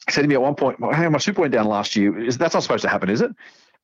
said 0.10 0.22
to 0.22 0.28
me 0.28 0.36
at 0.36 0.42
one 0.42 0.56
point, 0.56 0.80
well, 0.80 0.94
"Hey, 0.94 1.08
my 1.08 1.18
super 1.18 1.42
went 1.42 1.54
down 1.54 1.68
last 1.68 1.96
year. 1.96 2.18
Is 2.18 2.38
that's 2.38 2.54
not 2.54 2.64
supposed 2.64 2.84
to 2.84 2.90
happen, 2.90 3.10
is 3.10 3.22
it?" 3.22 3.32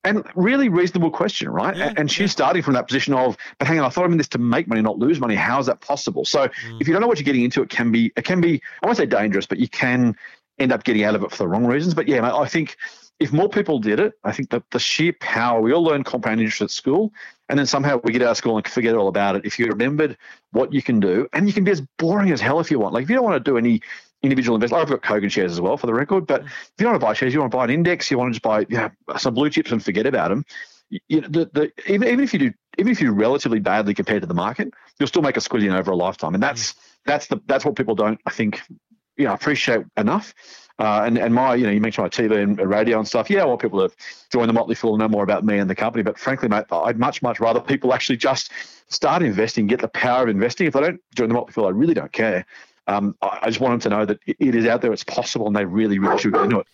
And 0.04 0.24
really 0.34 0.68
reasonable 0.68 1.12
question, 1.12 1.48
right? 1.48 1.76
Yeah, 1.76 1.92
and 1.96 2.10
she's 2.10 2.32
starting 2.32 2.60
from 2.62 2.74
that 2.74 2.88
position 2.88 3.14
of, 3.14 3.36
but 3.58 3.68
hang 3.68 3.78
on, 3.78 3.84
I 3.84 3.88
thought 3.88 4.04
I'm 4.04 4.10
in 4.12 4.18
this 4.18 4.26
to 4.28 4.38
make 4.38 4.66
money, 4.66 4.82
not 4.82 4.98
lose 4.98 5.20
money. 5.20 5.36
How 5.36 5.60
is 5.60 5.66
that 5.66 5.80
possible? 5.80 6.24
So 6.24 6.48
Mm. 6.48 6.80
if 6.80 6.88
you 6.88 6.92
don't 6.92 7.00
know 7.00 7.06
what 7.06 7.18
you're 7.18 7.24
getting 7.24 7.44
into, 7.44 7.62
it 7.62 7.68
can 7.68 7.92
be 7.92 8.12
it 8.16 8.24
can 8.24 8.40
be 8.40 8.60
I 8.82 8.86
won't 8.86 8.98
say 8.98 9.06
dangerous, 9.06 9.46
but 9.46 9.58
you 9.58 9.68
can 9.68 10.16
end 10.58 10.72
up 10.72 10.82
getting 10.84 11.04
out 11.04 11.14
of 11.14 11.22
it 11.22 11.30
for 11.30 11.38
the 11.38 11.48
wrong 11.48 11.66
reasons. 11.66 11.94
But 11.94 12.08
yeah, 12.08 12.20
mate, 12.20 12.32
I 12.32 12.46
think 12.46 12.76
if 13.22 13.32
more 13.32 13.48
people 13.48 13.78
did 13.78 14.00
it, 14.00 14.14
I 14.24 14.32
think 14.32 14.50
that 14.50 14.68
the 14.72 14.80
sheer 14.80 15.12
power 15.20 15.60
we 15.60 15.72
all 15.72 15.84
learn 15.84 16.02
compound 16.02 16.40
interest 16.40 16.60
at 16.60 16.70
school, 16.70 17.12
and 17.48 17.56
then 17.56 17.66
somehow 17.66 18.00
we 18.02 18.12
get 18.12 18.22
out 18.22 18.32
of 18.32 18.36
school 18.36 18.56
and 18.56 18.66
forget 18.66 18.96
all 18.96 19.06
about 19.06 19.36
it. 19.36 19.44
If 19.44 19.58
you 19.58 19.66
remembered 19.66 20.18
what 20.50 20.72
you 20.72 20.82
can 20.82 20.98
do, 20.98 21.28
and 21.32 21.46
you 21.46 21.52
can 21.52 21.62
be 21.62 21.70
as 21.70 21.80
boring 21.98 22.32
as 22.32 22.40
hell 22.40 22.58
if 22.58 22.70
you 22.70 22.80
want. 22.80 22.94
Like 22.94 23.04
if 23.04 23.10
you 23.10 23.14
don't 23.14 23.24
want 23.24 23.42
to 23.42 23.50
do 23.50 23.56
any 23.56 23.80
individual 24.24 24.56
investment, 24.56 24.82
I've 24.82 24.90
got 24.90 25.02
Kogan 25.02 25.30
shares 25.30 25.52
as 25.52 25.60
well 25.60 25.76
for 25.76 25.86
the 25.86 25.94
record. 25.94 26.26
But 26.26 26.42
if 26.42 26.72
you 26.78 26.84
don't 26.84 26.92
want 26.94 27.00
to 27.00 27.06
buy 27.06 27.12
shares, 27.14 27.32
you 27.32 27.40
want 27.40 27.52
to 27.52 27.56
buy 27.56 27.64
an 27.64 27.70
index, 27.70 28.10
you 28.10 28.18
want 28.18 28.30
to 28.30 28.40
just 28.40 28.42
buy 28.42 28.60
you 28.60 28.76
know, 28.76 28.90
some 29.16 29.34
blue 29.34 29.50
chips 29.50 29.70
and 29.70 29.82
forget 29.82 30.06
about 30.06 30.30
them. 30.30 30.44
You, 31.08 31.20
know, 31.20 31.28
the, 31.28 31.50
the, 31.52 31.72
even 31.92 32.08
even 32.08 32.20
if 32.20 32.32
you 32.32 32.40
do 32.40 32.52
even 32.76 32.90
if 32.90 33.00
you 33.00 33.06
do 33.08 33.12
relatively 33.12 33.60
badly 33.60 33.94
compared 33.94 34.22
to 34.22 34.26
the 34.26 34.34
market, 34.34 34.74
you'll 34.98 35.06
still 35.06 35.22
make 35.22 35.36
a 35.36 35.40
squillion 35.40 35.78
over 35.78 35.92
a 35.92 35.96
lifetime, 35.96 36.34
and 36.34 36.42
that's 36.42 36.74
that's 37.06 37.28
the 37.28 37.40
that's 37.46 37.64
what 37.64 37.76
people 37.76 37.94
don't 37.94 38.20
I 38.26 38.30
think 38.30 38.60
you 39.16 39.24
know 39.24 39.32
appreciate 39.32 39.84
enough. 39.96 40.34
Uh, 40.78 41.02
and 41.04 41.18
and 41.18 41.34
my 41.34 41.54
you 41.54 41.64
know 41.64 41.70
you 41.70 41.80
mentioned 41.80 42.02
my 42.04 42.08
TV 42.08 42.42
and 42.42 42.58
radio 42.58 42.98
and 42.98 43.06
stuff. 43.06 43.28
Yeah, 43.30 43.42
I 43.42 43.44
want 43.44 43.60
people 43.60 43.86
to 43.88 43.94
join 44.30 44.46
the 44.46 44.52
Motley 44.52 44.74
Fool 44.74 44.94
and 44.94 45.00
know 45.00 45.08
more 45.08 45.22
about 45.22 45.44
me 45.44 45.58
and 45.58 45.68
the 45.68 45.74
company. 45.74 46.02
But 46.02 46.18
frankly, 46.18 46.48
mate, 46.48 46.64
I'd 46.72 46.98
much 46.98 47.22
much 47.22 47.40
rather 47.40 47.60
people 47.60 47.92
actually 47.94 48.16
just 48.16 48.50
start 48.88 49.22
investing, 49.22 49.66
get 49.66 49.80
the 49.80 49.88
power 49.88 50.24
of 50.24 50.28
investing. 50.30 50.66
If 50.66 50.72
they 50.74 50.80
don't 50.80 51.00
join 51.14 51.28
the 51.28 51.34
Motley 51.34 51.52
Fool, 51.52 51.66
I 51.66 51.70
really 51.70 51.94
don't 51.94 52.12
care. 52.12 52.44
Um, 52.88 53.14
I, 53.22 53.38
I 53.42 53.46
just 53.48 53.60
want 53.60 53.72
them 53.82 53.90
to 53.92 53.96
know 53.98 54.04
that 54.06 54.18
it- 54.26 54.36
it 54.40 54.54
is 54.54 54.66
out 54.66 54.80
there, 54.82 54.92
it's 54.92 55.04
possible, 55.04 55.46
and 55.46 55.54
they 55.54 55.64
really 55.64 55.98
really 55.98 56.18
should 56.18 56.32
get 56.32 56.42
into 56.42 56.60
it. 56.60 56.66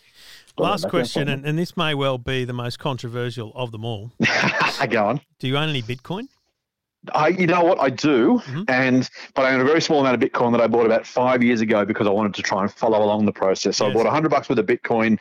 Last 0.57 0.89
question, 0.89 1.29
and, 1.29 1.45
and 1.47 1.57
this 1.59 1.77
may 1.77 1.95
well 1.95 2.19
be 2.19 2.45
the 2.45 2.53
most 2.53 2.79
controversial 2.81 3.53
of 3.55 3.71
them 3.73 3.85
all. 3.85 4.11
Go 4.91 5.05
on. 5.07 5.21
Do 5.39 5.47
you 5.47 5.57
own 5.57 5.69
any 5.69 5.83
Bitcoin? 5.83 6.29
I, 7.15 7.29
you 7.29 7.47
know 7.47 7.63
what, 7.63 7.81
I 7.81 7.91
do, 7.91 8.43
Mhm. 8.47 8.65
and 8.69 9.11
but 9.35 9.45
I 9.45 9.55
own 9.55 9.61
a 9.61 9.65
very 9.65 9.81
small 9.81 10.01
amount 10.01 10.23
of 10.23 10.31
Bitcoin 10.31 10.53
that 10.53 10.61
I 10.61 10.67
bought 10.67 10.85
about 10.85 11.07
five 11.07 11.43
years 11.43 11.61
ago 11.61 11.85
because 11.85 12.07
I 12.07 12.11
wanted 12.11 12.35
to 12.35 12.43
try 12.43 12.61
and 12.61 12.73
follow 12.73 13.03
along 13.03 13.25
the 13.25 13.33
process. 13.33 13.77
So 13.77 13.87
Yes. 13.87 13.95
I 13.97 14.03
bought 14.03 14.11
hundred 14.11 14.31
bucks 14.31 14.49
worth 14.49 14.59
of 14.59 14.67
Bitcoin. 14.67 15.19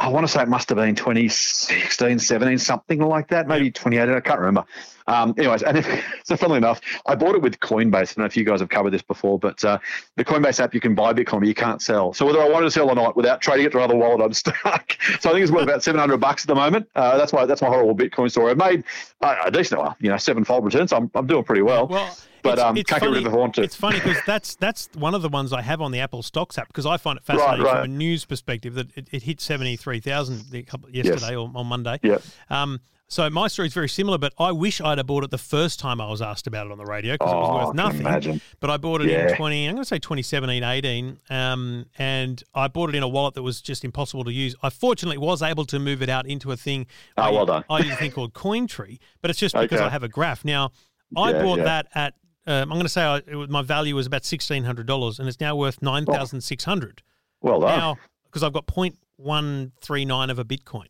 I 0.00 0.08
want 0.08 0.24
to 0.24 0.32
say 0.32 0.42
it 0.42 0.48
must 0.48 0.68
have 0.68 0.76
been 0.76 0.94
2016, 0.94 2.20
17, 2.20 2.58
something 2.58 3.00
like 3.00 3.28
that, 3.28 3.48
maybe 3.48 3.70
2018. 3.72 4.14
I 4.14 4.20
can't 4.20 4.38
remember. 4.38 4.64
Um, 5.08 5.34
anyways, 5.36 5.64
and 5.64 5.78
if, 5.78 6.04
so 6.24 6.36
funnily 6.36 6.58
enough, 6.58 6.80
I 7.04 7.16
bought 7.16 7.34
it 7.34 7.42
with 7.42 7.58
Coinbase. 7.58 7.94
I 7.94 8.04
don't 8.04 8.18
know 8.18 8.24
if 8.26 8.36
you 8.36 8.44
guys 8.44 8.60
have 8.60 8.68
covered 8.68 8.90
this 8.90 9.02
before, 9.02 9.40
but 9.40 9.64
uh, 9.64 9.78
the 10.14 10.24
Coinbase 10.24 10.60
app, 10.60 10.72
you 10.72 10.80
can 10.80 10.94
buy 10.94 11.12
Bitcoin, 11.12 11.40
but 11.40 11.48
you 11.48 11.54
can't 11.54 11.82
sell. 11.82 12.12
So 12.12 12.26
whether 12.26 12.40
I 12.40 12.48
wanted 12.48 12.66
to 12.66 12.70
sell 12.70 12.88
or 12.88 12.94
not, 12.94 13.16
without 13.16 13.40
trading 13.40 13.66
it 13.66 13.72
to 13.72 13.78
another 13.78 13.96
wallet, 13.96 14.20
I'm 14.20 14.32
stuck. 14.34 14.96
So 15.18 15.30
I 15.30 15.32
think 15.32 15.42
it's 15.42 15.50
worth 15.50 15.64
about 15.64 15.82
700 15.82 16.16
bucks 16.18 16.44
at 16.44 16.48
the 16.48 16.54
moment. 16.54 16.88
Uh, 16.94 17.18
that's 17.18 17.32
my 17.32 17.46
that's 17.46 17.62
my 17.62 17.68
horrible 17.68 17.96
Bitcoin 17.96 18.30
story. 18.30 18.52
I 18.52 18.54
made 18.54 18.84
uh, 19.20 19.36
a 19.46 19.50
decent, 19.50 19.80
well, 19.80 19.96
you 19.98 20.10
know, 20.10 20.16
sevenfold 20.16 20.64
returns. 20.64 20.92
I'm, 20.92 21.10
I'm 21.14 21.26
doing 21.26 21.42
pretty 21.42 21.62
well. 21.62 21.88
Well, 21.88 22.16
but 22.42 22.54
it's- 22.54 22.66
um, 22.66 22.76
it's 22.76 22.90
can't 22.90 23.02
get 23.02 23.06
rid 23.10 23.14
funny- 23.24 23.26
of 23.26 23.50
it 23.50 23.58
I. 23.58 23.62
It's 23.62 23.76
funny 23.76 23.98
because 24.00 24.18
that's 24.26 24.56
that's 24.56 24.88
one 24.94 25.14
of 25.14 25.22
the 25.22 25.28
ones 25.28 25.52
I 25.52 25.62
have 25.62 25.80
on 25.80 25.92
the 25.92 26.00
Apple 26.00 26.22
Stocks 26.22 26.58
app 26.58 26.68
because 26.68 26.86
I 26.86 26.96
find 26.96 27.18
it 27.18 27.24
fascinating 27.24 27.64
right. 27.64 27.74
from 27.82 27.84
a 27.84 27.88
news 27.88 28.24
perspective 28.24 28.74
that 28.74 28.96
it, 28.96 29.08
it 29.12 29.22
hit 29.24 29.40
seventy 29.40 29.76
three 29.76 30.00
thousand 30.00 30.44
yesterday 30.90 31.36
or 31.36 31.50
on 31.54 31.66
Monday. 31.66 31.98
Yeah. 32.02 32.18
Um, 32.50 32.80
so 33.10 33.30
my 33.30 33.48
story 33.48 33.68
is 33.68 33.72
very 33.72 33.88
similar, 33.88 34.18
but 34.18 34.34
I 34.38 34.52
wish 34.52 34.82
I'd 34.82 34.98
have 34.98 35.06
bought 35.06 35.24
it 35.24 35.30
the 35.30 35.38
first 35.38 35.80
time 35.80 35.98
I 35.98 36.10
was 36.10 36.20
asked 36.20 36.46
about 36.46 36.66
it 36.66 36.72
on 36.72 36.76
the 36.76 36.84
radio 36.84 37.14
because 37.14 37.32
it 37.32 37.36
Oh, 37.36 37.40
I 37.40 37.54
was 37.54 37.66
worth 37.68 37.74
nothing. 37.74 38.00
imagine. 38.00 38.40
But 38.60 38.68
I 38.68 38.76
bought 38.76 39.00
it 39.00 39.08
in 39.08 39.34
20, 39.34 39.66
I'm 39.66 39.76
going 39.76 39.82
to 39.82 39.88
say 39.88 39.98
2017, 39.98 40.62
18, 40.62 41.18
um, 41.30 41.86
and 41.98 42.42
I 42.54 42.68
bought 42.68 42.90
it 42.90 42.94
in 42.96 43.02
a 43.02 43.08
wallet 43.08 43.32
that 43.36 43.42
was 43.42 43.62
just 43.62 43.82
impossible 43.82 44.24
to 44.24 44.30
use. 44.32 44.54
I 44.62 44.68
fortunately 44.68 45.16
was 45.16 45.40
able 45.40 45.64
to 45.64 45.78
move 45.78 46.02
it 46.02 46.10
out 46.10 46.26
into 46.26 46.52
a 46.52 46.56
thing. 46.58 46.86
Oh, 47.16 47.22
I, 47.22 47.30
well 47.30 47.46
done. 47.46 47.64
I 47.70 47.78
use 47.78 47.92
a 47.94 47.96
thing 47.96 48.10
called 48.10 48.34
Cointree, 48.34 48.98
but 49.22 49.30
it's 49.30 49.38
just 49.40 49.54
because 49.54 49.78
Okay. 49.80 49.86
I 49.86 49.88
have 49.88 50.02
a 50.02 50.08
graph. 50.08 50.44
Now, 50.44 50.72
I 51.16 51.30
Yeah, 51.32 51.42
bought 51.42 51.58
yeah. 51.60 51.64
that 51.64 51.86
at, 51.94 52.14
um, 52.48 52.62
I'm 52.72 52.78
going 52.78 52.82
to 52.82 52.88
say 52.88 53.02
I, 53.02 53.20
was, 53.34 53.48
my 53.48 53.62
value 53.62 53.94
was 53.94 54.06
about 54.06 54.22
$1,600 54.22 55.18
and 55.18 55.28
it's 55.28 55.40
now 55.40 55.54
worth 55.56 55.80
9600 55.82 57.02
Well 57.42 57.60
done. 57.60 57.78
Now, 57.78 57.96
because 58.24 58.42
I've 58.42 58.52
got 58.52 58.66
0.139 58.66 60.30
of 60.30 60.38
a 60.38 60.44
Bitcoin. 60.44 60.86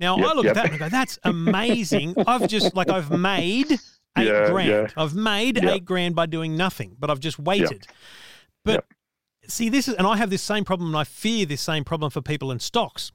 Now, 0.00 0.16
Yep, 0.16 0.26
I 0.26 0.32
look 0.34 0.44
yep. 0.46 0.56
at 0.56 0.62
that 0.62 0.72
and 0.72 0.74
I 0.74 0.78
go, 0.78 0.88
that's 0.88 1.18
amazing. 1.24 2.14
I've 2.26 2.48
just, 2.48 2.74
like, 2.74 2.88
I've 2.88 3.10
made 3.10 3.70
eight 3.70 4.26
Yeah, 4.26 4.50
grand. 4.50 4.68
yeah. 4.68 4.88
I've 4.96 5.14
made 5.14 5.62
Yep. 5.62 5.72
eight 5.72 5.84
grand 5.84 6.14
by 6.16 6.26
doing 6.26 6.56
nothing, 6.56 6.96
but 6.98 7.10
I've 7.10 7.20
just 7.20 7.38
waited. 7.38 7.86
But 8.64 8.84
see, 9.46 9.68
this 9.68 9.88
is, 9.88 9.94
and 9.94 10.06
I 10.06 10.16
have 10.16 10.30
this 10.30 10.42
same 10.42 10.64
problem, 10.64 10.88
and 10.90 10.96
I 10.96 11.04
fear 11.04 11.46
this 11.46 11.60
same 11.60 11.84
problem 11.84 12.10
for 12.10 12.20
people 12.20 12.50
in 12.50 12.58
stocks. 12.58 13.12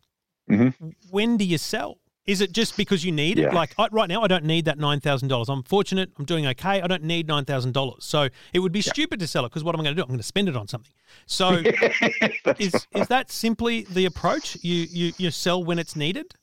Mhm. 0.49 0.93
When 1.09 1.35
do 1.37 1.43
you 1.45 1.57
sell? 1.57 1.97
Is 2.27 2.41
it 2.41 2.51
just 2.51 2.75
because 2.75 3.05
you 3.05 3.11
need 3.11 3.39
it? 3.39 3.53
Like 3.53 3.73
I, 3.77 3.87
right 3.91 4.09
now, 4.09 4.21
I 4.21 4.27
don't 4.27 4.43
need 4.43 4.65
that 4.65 4.77
nine 4.77 4.99
thousand 4.99 5.29
dollars. 5.29 5.47
I'm 5.49 5.63
fortunate. 5.63 6.11
I'm 6.19 6.25
doing 6.25 6.45
okay. 6.47 6.81
I 6.81 6.87
don't 6.87 7.03
need 7.03 7.27
nine 7.27 7.45
thousand 7.45 7.73
dollars. 7.73 8.03
So 8.03 8.27
it 8.53 8.59
would 8.59 8.73
be 8.73 8.81
stupid 8.81 9.19
to 9.21 9.27
sell 9.27 9.45
it 9.45 9.49
because 9.49 9.63
what 9.63 9.73
am 9.73 9.81
I 9.81 9.85
going 9.85 9.95
to 9.95 10.01
do? 10.01 10.03
I'm 10.03 10.09
going 10.09 10.19
to 10.19 10.23
spend 10.23 10.49
it 10.49 10.55
on 10.57 10.67
something. 10.67 10.91
So 11.25 11.51
is 12.59 12.85
is 12.93 13.07
that 13.07 13.31
simply 13.31 13.87
the 13.89 14.05
approach? 14.05 14.57
You 14.61 14.85
you 14.89 15.13
you 15.17 15.31
sell 15.31 15.63
when 15.63 15.79
it's 15.79 15.95
needed? 15.95 16.33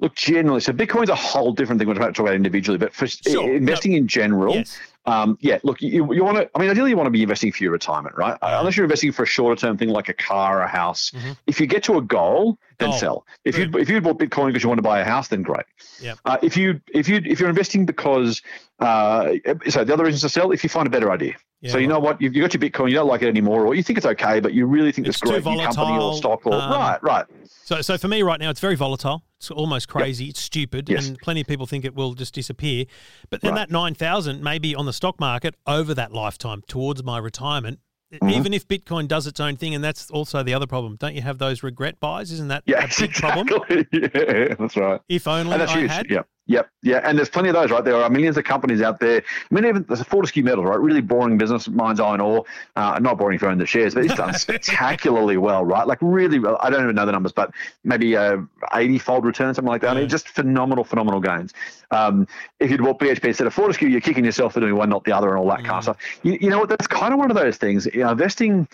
look, 0.00 0.14
generally, 0.14 0.60
so 0.60 0.72
Bitcoin's 0.72 1.10
a 1.10 1.14
whole 1.14 1.52
different 1.52 1.78
thing. 1.78 1.88
We're 1.88 1.94
about 1.94 2.08
to 2.08 2.12
talk 2.12 2.26
about 2.26 2.34
individually, 2.34 2.78
but 2.78 2.92
for 2.92 3.06
Sure, 3.06 3.54
investing 3.54 3.92
in 3.94 4.06
general, 4.06 4.54
Yes. 4.54 4.78
Um, 5.06 5.38
yeah, 5.40 5.58
look, 5.62 5.80
you, 5.80 6.12
you 6.12 6.22
want 6.22 6.36
to, 6.36 6.50
I 6.54 6.58
mean, 6.60 6.68
ideally, 6.70 6.90
you 6.90 6.96
want 6.96 7.06
to 7.06 7.10
be 7.10 7.22
investing 7.22 7.50
for 7.50 7.62
your 7.62 7.72
retirement, 7.72 8.14
right? 8.16 8.36
Yeah. 8.42 8.58
Unless 8.60 8.76
you're 8.76 8.84
investing 8.84 9.10
for 9.12 9.22
a 9.22 9.26
shorter 9.26 9.58
term 9.58 9.78
thing 9.78 9.88
like 9.88 10.08
a 10.08 10.12
car 10.12 10.58
or 10.58 10.62
a 10.62 10.68
house. 10.68 11.10
Mhm. 11.12 11.36
If 11.46 11.60
you 11.60 11.66
get 11.66 11.82
to 11.84 11.96
a 11.96 12.02
goal, 12.02 12.58
then 12.78 12.92
sell. 12.92 13.26
If 13.44 13.58
you 13.58 13.70
if 13.76 13.88
you 13.88 14.00
bought 14.00 14.18
Bitcoin 14.18 14.46
because 14.48 14.62
you 14.62 14.68
want 14.68 14.78
to 14.78 14.82
buy 14.82 15.00
a 15.00 15.04
house, 15.04 15.28
then 15.28 15.42
great. 15.42 15.64
Yep. 16.00 16.18
Uh, 16.24 16.36
if 16.42 16.56
you 16.56 16.80
if 16.94 17.08
you 17.08 17.20
if 17.24 17.40
you're 17.40 17.48
investing 17.48 17.84
because 17.86 18.40
uh, 18.78 19.32
so 19.68 19.82
the 19.82 19.92
other 19.92 20.04
reasons 20.04 20.20
to 20.22 20.28
sell, 20.28 20.52
if 20.52 20.62
you 20.62 20.68
find 20.70 20.86
a 20.86 20.90
better 20.90 21.10
idea. 21.10 21.34
Yeah, 21.60 21.72
so 21.72 21.78
you 21.78 21.88
know 21.88 21.98
what, 21.98 22.22
you've 22.22 22.36
you 22.36 22.42
got 22.42 22.54
your 22.54 22.60
Bitcoin, 22.60 22.88
you 22.88 22.94
don't 22.94 23.08
like 23.08 23.22
it 23.22 23.26
anymore, 23.28 23.66
or 23.66 23.74
you 23.74 23.82
think 23.82 23.96
it's 23.96 24.06
okay, 24.06 24.38
but 24.38 24.54
you 24.54 24.64
really 24.66 24.92
think 24.92 25.08
It's 25.08 25.16
it's, 25.20 25.28
great 25.28 25.38
too 25.42 25.58
company 25.60 25.74
volatile, 25.74 26.02
or 26.10 26.16
stock 26.16 26.46
or 26.46 26.52
um, 26.54 26.70
right, 26.70 27.02
right. 27.02 27.26
So, 27.64 27.80
so 27.82 27.98
for 27.98 28.06
me 28.06 28.22
right 28.22 28.38
now, 28.38 28.48
it's 28.50 28.60
very 28.60 28.76
volatile. 28.76 29.24
It's 29.38 29.50
almost 29.50 29.88
crazy. 29.88 30.26
It's 30.26 30.40
stupid, 30.40 30.88
Yes. 30.88 31.08
and 31.08 31.18
plenty 31.18 31.40
of 31.40 31.48
people 31.48 31.66
think 31.66 31.84
it 31.84 31.96
will 31.96 32.14
just 32.14 32.32
disappear. 32.32 32.84
But 33.28 33.40
then 33.40 33.54
Right. 33.54 33.62
that 33.66 33.70
nine 33.72 33.94
thousand 33.94 34.40
maybe 34.40 34.76
on 34.76 34.86
the 34.88 34.92
stock 34.92 35.20
market 35.20 35.54
over 35.66 35.94
that 35.94 36.12
lifetime 36.12 36.62
towards 36.66 37.04
my 37.04 37.18
retirement. 37.18 37.78
Mm-hmm. 38.12 38.30
Even 38.30 38.54
if 38.54 38.66
Bitcoin 38.66 39.06
does 39.06 39.26
its 39.26 39.38
own 39.38 39.56
thing, 39.56 39.74
and 39.74 39.84
that's 39.84 40.10
also 40.10 40.42
the 40.42 40.54
other 40.54 40.66
problem. 40.66 40.96
Don't 40.96 41.14
you 41.14 41.20
have 41.20 41.36
those 41.38 41.62
regret 41.62 42.00
buys? 42.00 42.32
Isn't 42.32 42.48
that 42.48 42.62
Yeah, 42.66 42.84
a 42.84 42.88
big 42.98 43.12
problem? 43.14 43.46
Yeah, 43.92 44.54
that's 44.58 44.76
right. 44.78 45.00
If 45.10 45.28
only 45.28 45.52
And 45.52 45.60
that's 45.60 45.72
I 45.72 45.78
huge. 45.80 45.90
had. 45.90 46.06
Yeah. 46.10 46.22
Yep. 46.50 46.70
Yeah. 46.82 47.00
And 47.04 47.18
there's 47.18 47.28
plenty 47.28 47.50
of 47.50 47.54
those, 47.54 47.70
right? 47.70 47.84
There 47.84 47.94
are 47.94 48.08
millions 48.08 48.38
of 48.38 48.44
companies 48.44 48.80
out 48.80 49.00
there. 49.00 49.22
I 49.50 49.54
mean, 49.54 49.66
even 49.66 49.82
there's 49.86 50.00
a 50.00 50.04
Fortescue 50.04 50.42
Metals, 50.42 50.64
right? 50.66 50.80
Really 50.80 51.02
boring 51.02 51.36
business, 51.36 51.68
mines 51.68 52.00
iron 52.00 52.22
ore. 52.22 52.44
Uh, 52.74 52.98
not 53.02 53.18
boring 53.18 53.36
if 53.36 53.42
you 53.42 53.48
own 53.48 53.58
the 53.58 53.66
shares, 53.66 53.94
but 53.94 54.06
it's 54.06 54.14
done 54.14 54.32
spectacularly 54.38 55.36
well, 55.36 55.62
right? 55.64 55.86
Like 55.86 55.98
really 56.00 56.38
well. 56.38 56.56
I 56.60 56.70
don't 56.70 56.82
even 56.82 56.96
know 56.96 57.04
the 57.04 57.12
numbers, 57.12 57.32
but 57.32 57.52
maybe 57.84 58.16
uh, 58.16 58.38
80 58.74 58.98
fold 58.98 59.26
return, 59.26 59.52
something 59.54 59.68
like 59.70 59.82
that. 59.82 59.94
I 59.94 60.00
mean, 60.00 60.08
just 60.08 60.26
phenomenal, 60.30 60.84
phenomenal 60.84 61.20
gains. 61.20 61.52
Um, 61.90 62.26
if 62.60 62.70
you'd 62.70 62.82
bought 62.82 62.98
BHP 62.98 63.24
instead 63.26 63.46
of 63.46 63.52
Fortescue, 63.52 63.88
you're 63.88 64.00
kicking 64.00 64.24
yourself 64.24 64.54
for 64.54 64.60
doing 64.60 64.74
one, 64.74 64.88
not 64.88 65.04
the 65.04 65.12
other, 65.12 65.28
and 65.28 65.38
all 65.38 65.48
that 65.48 65.58
kind 65.64 65.70
of 65.72 65.80
Mm. 65.80 65.82
stuff. 65.82 65.96
You, 66.22 66.38
you 66.40 66.48
know 66.48 66.60
what? 66.60 66.70
That's 66.70 66.86
kind 66.86 67.12
of 67.12 67.18
one 67.18 67.30
of 67.30 67.36
those 67.36 67.58
things. 67.58 67.86
You 67.92 68.04
know, 68.04 68.10
investing 68.12 68.66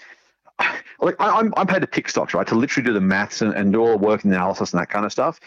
like 1.00 1.16
I, 1.18 1.30
I'm, 1.40 1.52
I'm 1.56 1.66
paid 1.66 1.80
to 1.80 1.86
pick 1.88 2.08
stocks, 2.08 2.34
right? 2.34 2.46
To 2.46 2.54
literally 2.54 2.86
do 2.86 2.92
the 2.92 3.00
maths 3.00 3.42
and, 3.42 3.52
and 3.52 3.72
do 3.72 3.80
all 3.80 3.98
the 3.98 4.06
work 4.06 4.22
and 4.22 4.32
the 4.32 4.36
analysis 4.36 4.72
and 4.72 4.80
that 4.80 4.88
kind 4.90 5.04
of 5.04 5.10
stuff. 5.10 5.40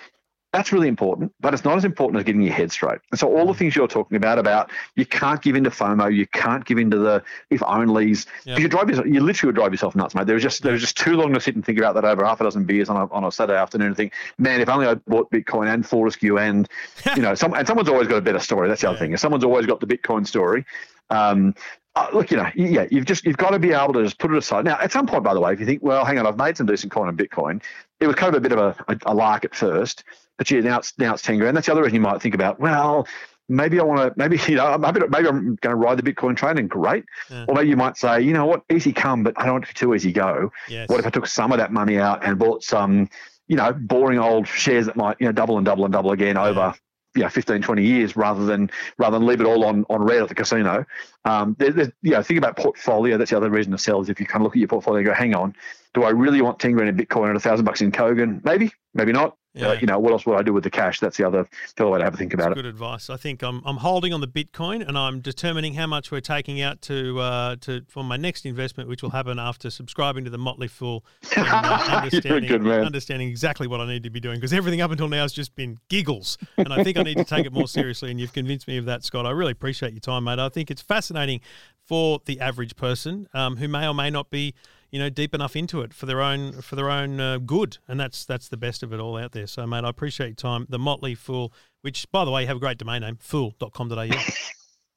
That's 0.53 0.71
really 0.71 0.87
important, 0.87 1.33
but 1.41 1.53
it's 1.53 1.65
not 1.65 1.77
as 1.77 1.83
important 1.83 2.17
as 2.19 2.23
getting 2.23 2.41
your 2.41 2.53
head 2.53 2.71
straight. 2.71 2.99
And 3.11 3.19
so 3.19 3.35
all 3.37 3.45
the 3.45 3.53
things 3.53 3.75
you're 3.75 3.87
talking 3.87 4.15
about, 4.15 4.39
about 4.39 4.71
you 4.95 5.05
can't 5.05 5.41
give 5.41 5.55
into 5.57 5.69
FOMO, 5.69 6.11
you 6.15 6.25
can't 6.27 6.63
give 6.63 6.77
into 6.77 6.97
the 6.97 7.21
if 7.49 7.59
onlys. 7.59 8.25
You 8.57 8.67
drive 8.69 8.87
yourself, 8.89 9.07
you 9.07 9.19
literally 9.19 9.49
would 9.49 9.55
drive 9.57 9.73
yourself 9.73 9.93
nuts, 9.95 10.15
mate. 10.15 10.25
There 10.25 10.35
was 10.35 10.43
just 10.43 10.63
there 10.63 10.71
was 10.71 10.81
just 10.81 10.97
too 10.97 11.17
long 11.17 11.33
to 11.33 11.41
sit 11.41 11.55
and 11.55 11.65
think 11.65 11.77
about 11.77 11.95
that 11.95 12.05
over 12.05 12.25
half 12.25 12.39
a 12.39 12.45
dozen 12.45 12.63
beers 12.63 12.87
on 12.89 12.95
a, 12.95 13.11
on 13.13 13.25
a 13.25 13.31
Saturday 13.31 13.59
afternoon 13.59 13.87
and 13.87 13.97
think, 13.97 14.13
man, 14.37 14.61
if 14.61 14.69
only 14.69 14.87
I 14.87 14.93
bought 14.95 15.29
Bitcoin 15.31 15.71
and 15.71 15.85
Fortescue 15.85 16.37
and 16.37 16.67
you 17.15 17.21
know, 17.21 17.35
some 17.35 17.53
and 17.53 17.67
someone's 17.67 17.89
always 17.89 18.07
got 18.07 18.17
a 18.17 18.21
better 18.21 18.39
story. 18.39 18.69
That's 18.69 18.81
the 18.81 18.87
other 18.89 18.95
Yeah. 18.95 18.99
thing. 19.01 19.17
Someone's 19.17 19.43
always 19.43 19.65
got 19.65 19.81
the 19.81 19.87
Bitcoin 19.87 20.25
story. 20.25 20.65
Um, 21.09 21.55
uh, 21.95 22.07
look, 22.13 22.31
you 22.31 22.37
know, 22.37 22.49
yeah, 22.55 22.85
you've 22.91 23.05
just 23.05 23.25
you've 23.25 23.37
got 23.37 23.49
to 23.51 23.59
be 23.59 23.73
able 23.73 23.93
to 23.93 24.03
just 24.03 24.17
put 24.19 24.31
it 24.31 24.37
aside. 24.37 24.63
Now, 24.65 24.77
at 24.79 24.91
some 24.91 25.07
point, 25.07 25.23
by 25.23 25.33
the 25.33 25.39
way, 25.41 25.51
if 25.53 25.59
you 25.59 25.65
think, 25.65 25.81
well, 25.83 26.05
hang 26.05 26.17
on, 26.19 26.25
I've 26.27 26.37
made 26.37 26.55
some 26.55 26.67
decent 26.67 26.91
coin 26.91 27.07
on 27.09 27.17
Bitcoin, 27.17 27.61
it 27.99 28.07
was 28.07 28.15
kind 28.15 28.33
of 28.33 28.37
a 28.37 28.41
bit 28.41 28.51
of 28.51 28.59
a, 28.59 28.75
a, 28.87 28.97
a 29.07 29.13
lark 29.15 29.43
at 29.45 29.55
first, 29.55 30.03
but 30.37 30.49
yeah, 30.51 30.59
now 30.61 30.79
it's 30.79 30.93
now 30.97 31.13
it's 31.13 31.23
ten 31.23 31.37
grand. 31.37 31.55
That's 31.57 31.65
the 31.67 31.71
other 31.73 31.81
reason 31.83 31.95
you 31.95 32.01
might 32.01 32.21
think 32.21 32.35
about, 32.35 32.59
well, 32.59 33.07
maybe 33.49 33.79
I 33.79 33.83
want 33.83 33.99
to, 34.13 34.13
maybe 34.19 34.39
you 34.47 34.55
know, 34.55 34.77
maybe 34.77 34.99
maybe 35.09 35.27
I'm 35.27 35.55
going 35.55 35.57
to 35.61 35.75
ride 35.75 35.97
the 35.97 36.03
Bitcoin 36.13 36.35
train 36.35 36.57
and 36.57 36.69
great, 36.69 37.05
Yeah. 37.29 37.45
or 37.47 37.55
maybe 37.55 37.69
you 37.69 37.77
might 37.77 37.97
say, 37.97 38.21
you 38.21 38.33
know 38.33 38.45
what, 38.45 38.63
easy 38.71 38.91
come, 38.93 39.23
but 39.23 39.33
I 39.37 39.43
don't 39.45 39.53
want 39.53 39.63
it 39.65 39.67
to 39.67 39.73
be 39.73 39.79
too 39.79 39.95
easy 39.95 40.11
go. 40.11 40.51
Yes. 40.67 40.89
What 40.89 40.99
if 40.99 41.05
I 41.07 41.09
took 41.09 41.27
some 41.27 41.51
of 41.51 41.57
that 41.57 41.71
money 41.71 41.97
out 41.97 42.23
and 42.25 42.37
bought 42.37 42.63
some, 42.63 43.09
you 43.47 43.55
know, 43.55 43.71
boring 43.73 44.19
old 44.19 44.47
shares 44.47 44.85
that 44.87 44.95
might, 44.97 45.17
you 45.19 45.25
know, 45.25 45.31
double 45.31 45.57
and 45.57 45.65
double 45.65 45.85
and 45.85 45.93
double 45.93 46.11
again 46.11 46.35
over, 46.37 46.73
you 47.15 47.23
know, 47.23 47.29
15, 47.29 47.61
20 47.61 47.83
years 47.83 48.15
rather 48.17 48.45
than 48.45 48.69
rather 48.97 49.17
than 49.17 49.25
leave 49.25 49.39
it 49.41 49.45
all 49.47 49.63
on, 49.65 49.85
on 49.89 50.03
red 50.03 50.21
at 50.21 50.27
the 50.29 50.35
casino. 50.35 50.85
Um, 51.25 51.55
there, 51.57 51.91
you 52.01 52.11
know, 52.11 52.21
think 52.21 52.37
about 52.37 52.57
portfolio. 52.57 53.17
That's 53.17 53.31
the 53.31 53.37
other 53.37 53.49
reason 53.49 53.71
to 53.71 53.77
sell 53.77 54.01
is 54.01 54.09
if 54.09 54.19
you 54.19 54.25
kind 54.25 54.41
of 54.41 54.43
look 54.43 54.55
at 54.55 54.59
your 54.59 54.67
portfolio 54.67 54.97
and 54.99 55.07
go, 55.07 55.13
hang 55.13 55.33
on, 55.33 55.55
do 55.97 56.03
I 56.03 56.09
really 56.09 56.43
want 56.43 56.59
10 56.59 56.73
grand 56.73 56.89
in 56.89 56.95
Bitcoin 56.95 57.29
and 57.29 57.37
a 57.37 57.39
thousand 57.39 57.65
bucks 57.65 57.81
in 57.81 57.91
Kogan? 57.91 58.45
Maybe, 58.45 58.71
maybe 58.93 59.11
not. 59.11 59.35
Yeah. 59.55 59.69
Uh, 59.69 59.73
you 59.81 59.87
know, 59.87 59.97
what 59.97 60.11
else 60.11 60.27
would 60.27 60.37
I 60.37 60.43
do 60.43 60.53
with 60.53 60.63
the 60.63 60.69
cash? 60.69 60.99
That's 60.99 61.17
the 61.17 61.25
other, 61.25 61.47
the 61.75 61.83
other 61.83 61.91
way 61.91 61.97
to 61.97 62.03
have 62.03 62.13
a 62.13 62.17
think 62.17 62.35
about 62.35 62.51
it. 62.51 62.55
Good 62.55 62.67
advice. 62.67 63.09
I 63.09 63.17
think 63.17 63.41
I'm, 63.41 63.63
I'm 63.65 63.77
holding 63.77 64.13
on 64.13 64.21
the 64.21 64.27
Bitcoin 64.27 64.87
and 64.87 64.95
I'm 64.95 65.21
determining 65.21 65.73
how 65.73 65.87
much 65.87 66.11
we're 66.11 66.21
taking 66.21 66.61
out 66.61 66.83
to 66.83 67.19
uh, 67.19 67.55
to 67.61 67.81
for 67.87 68.03
my 68.03 68.15
next 68.15 68.45
investment, 68.45 68.87
which 68.87 69.01
will 69.01 69.09
happen 69.09 69.39
after 69.39 69.71
subscribing 69.71 70.25
to 70.25 70.29
the 70.29 70.37
Motley 70.37 70.67
Fool 70.67 71.03
and 71.35 71.47
uh, 71.47 72.01
understanding, 72.03 72.69
understanding 72.69 73.29
exactly 73.29 73.65
what 73.65 73.81
I 73.81 73.87
need 73.87 74.03
to 74.03 74.11
be 74.11 74.19
doing 74.19 74.35
because 74.35 74.53
everything 74.53 74.81
up 74.81 74.91
until 74.91 75.07
now 75.07 75.23
has 75.23 75.33
just 75.33 75.55
been 75.55 75.79
giggles, 75.89 76.37
and 76.57 76.71
I 76.71 76.83
think 76.83 76.97
I 76.97 77.01
need 77.01 77.17
to 77.17 77.25
take 77.25 77.47
it 77.47 77.51
more 77.51 77.67
seriously. 77.67 78.11
And 78.11 78.19
you've 78.19 78.33
convinced 78.33 78.67
me 78.67 78.77
of 78.77 78.85
that, 78.85 79.03
Scott. 79.03 79.25
I 79.25 79.31
really 79.31 79.53
appreciate 79.53 79.93
your 79.93 80.01
time, 80.01 80.25
mate. 80.25 80.37
I 80.37 80.49
think 80.49 80.69
it's 80.69 80.83
fascinating 80.83 81.41
for 81.83 82.21
the 82.25 82.39
average 82.39 82.75
person 82.75 83.27
um, 83.33 83.57
who 83.57 83.67
may 83.67 83.87
or 83.87 83.95
may 83.95 84.11
not 84.11 84.29
be 84.29 84.53
you 84.91 84.99
know 84.99 85.09
deep 85.09 85.33
enough 85.33 85.55
into 85.55 85.81
it 85.81 85.93
for 85.93 86.05
their 86.05 86.21
own 86.21 86.53
for 86.61 86.75
their 86.75 86.89
own 86.89 87.19
uh, 87.19 87.37
good 87.37 87.77
and 87.87 87.99
that's 87.99 88.25
that's 88.25 88.47
the 88.47 88.57
best 88.57 88.83
of 88.83 88.93
it 88.93 88.99
all 88.99 89.17
out 89.17 89.31
there 89.33 89.47
so 89.47 89.65
mate 89.67 89.83
i 89.83 89.89
appreciate 89.89 90.27
your 90.27 90.35
time 90.35 90.65
the 90.69 90.79
motley 90.79 91.13
fool 91.15 91.51
which 91.81 92.09
by 92.11 92.23
the 92.25 92.31
way 92.31 92.41
you 92.41 92.47
have 92.47 92.57
a 92.57 92.59
great 92.59 92.77
domain 92.77 93.01
name 93.01 93.17
fool.com.au 93.19 93.95
There 93.95 94.07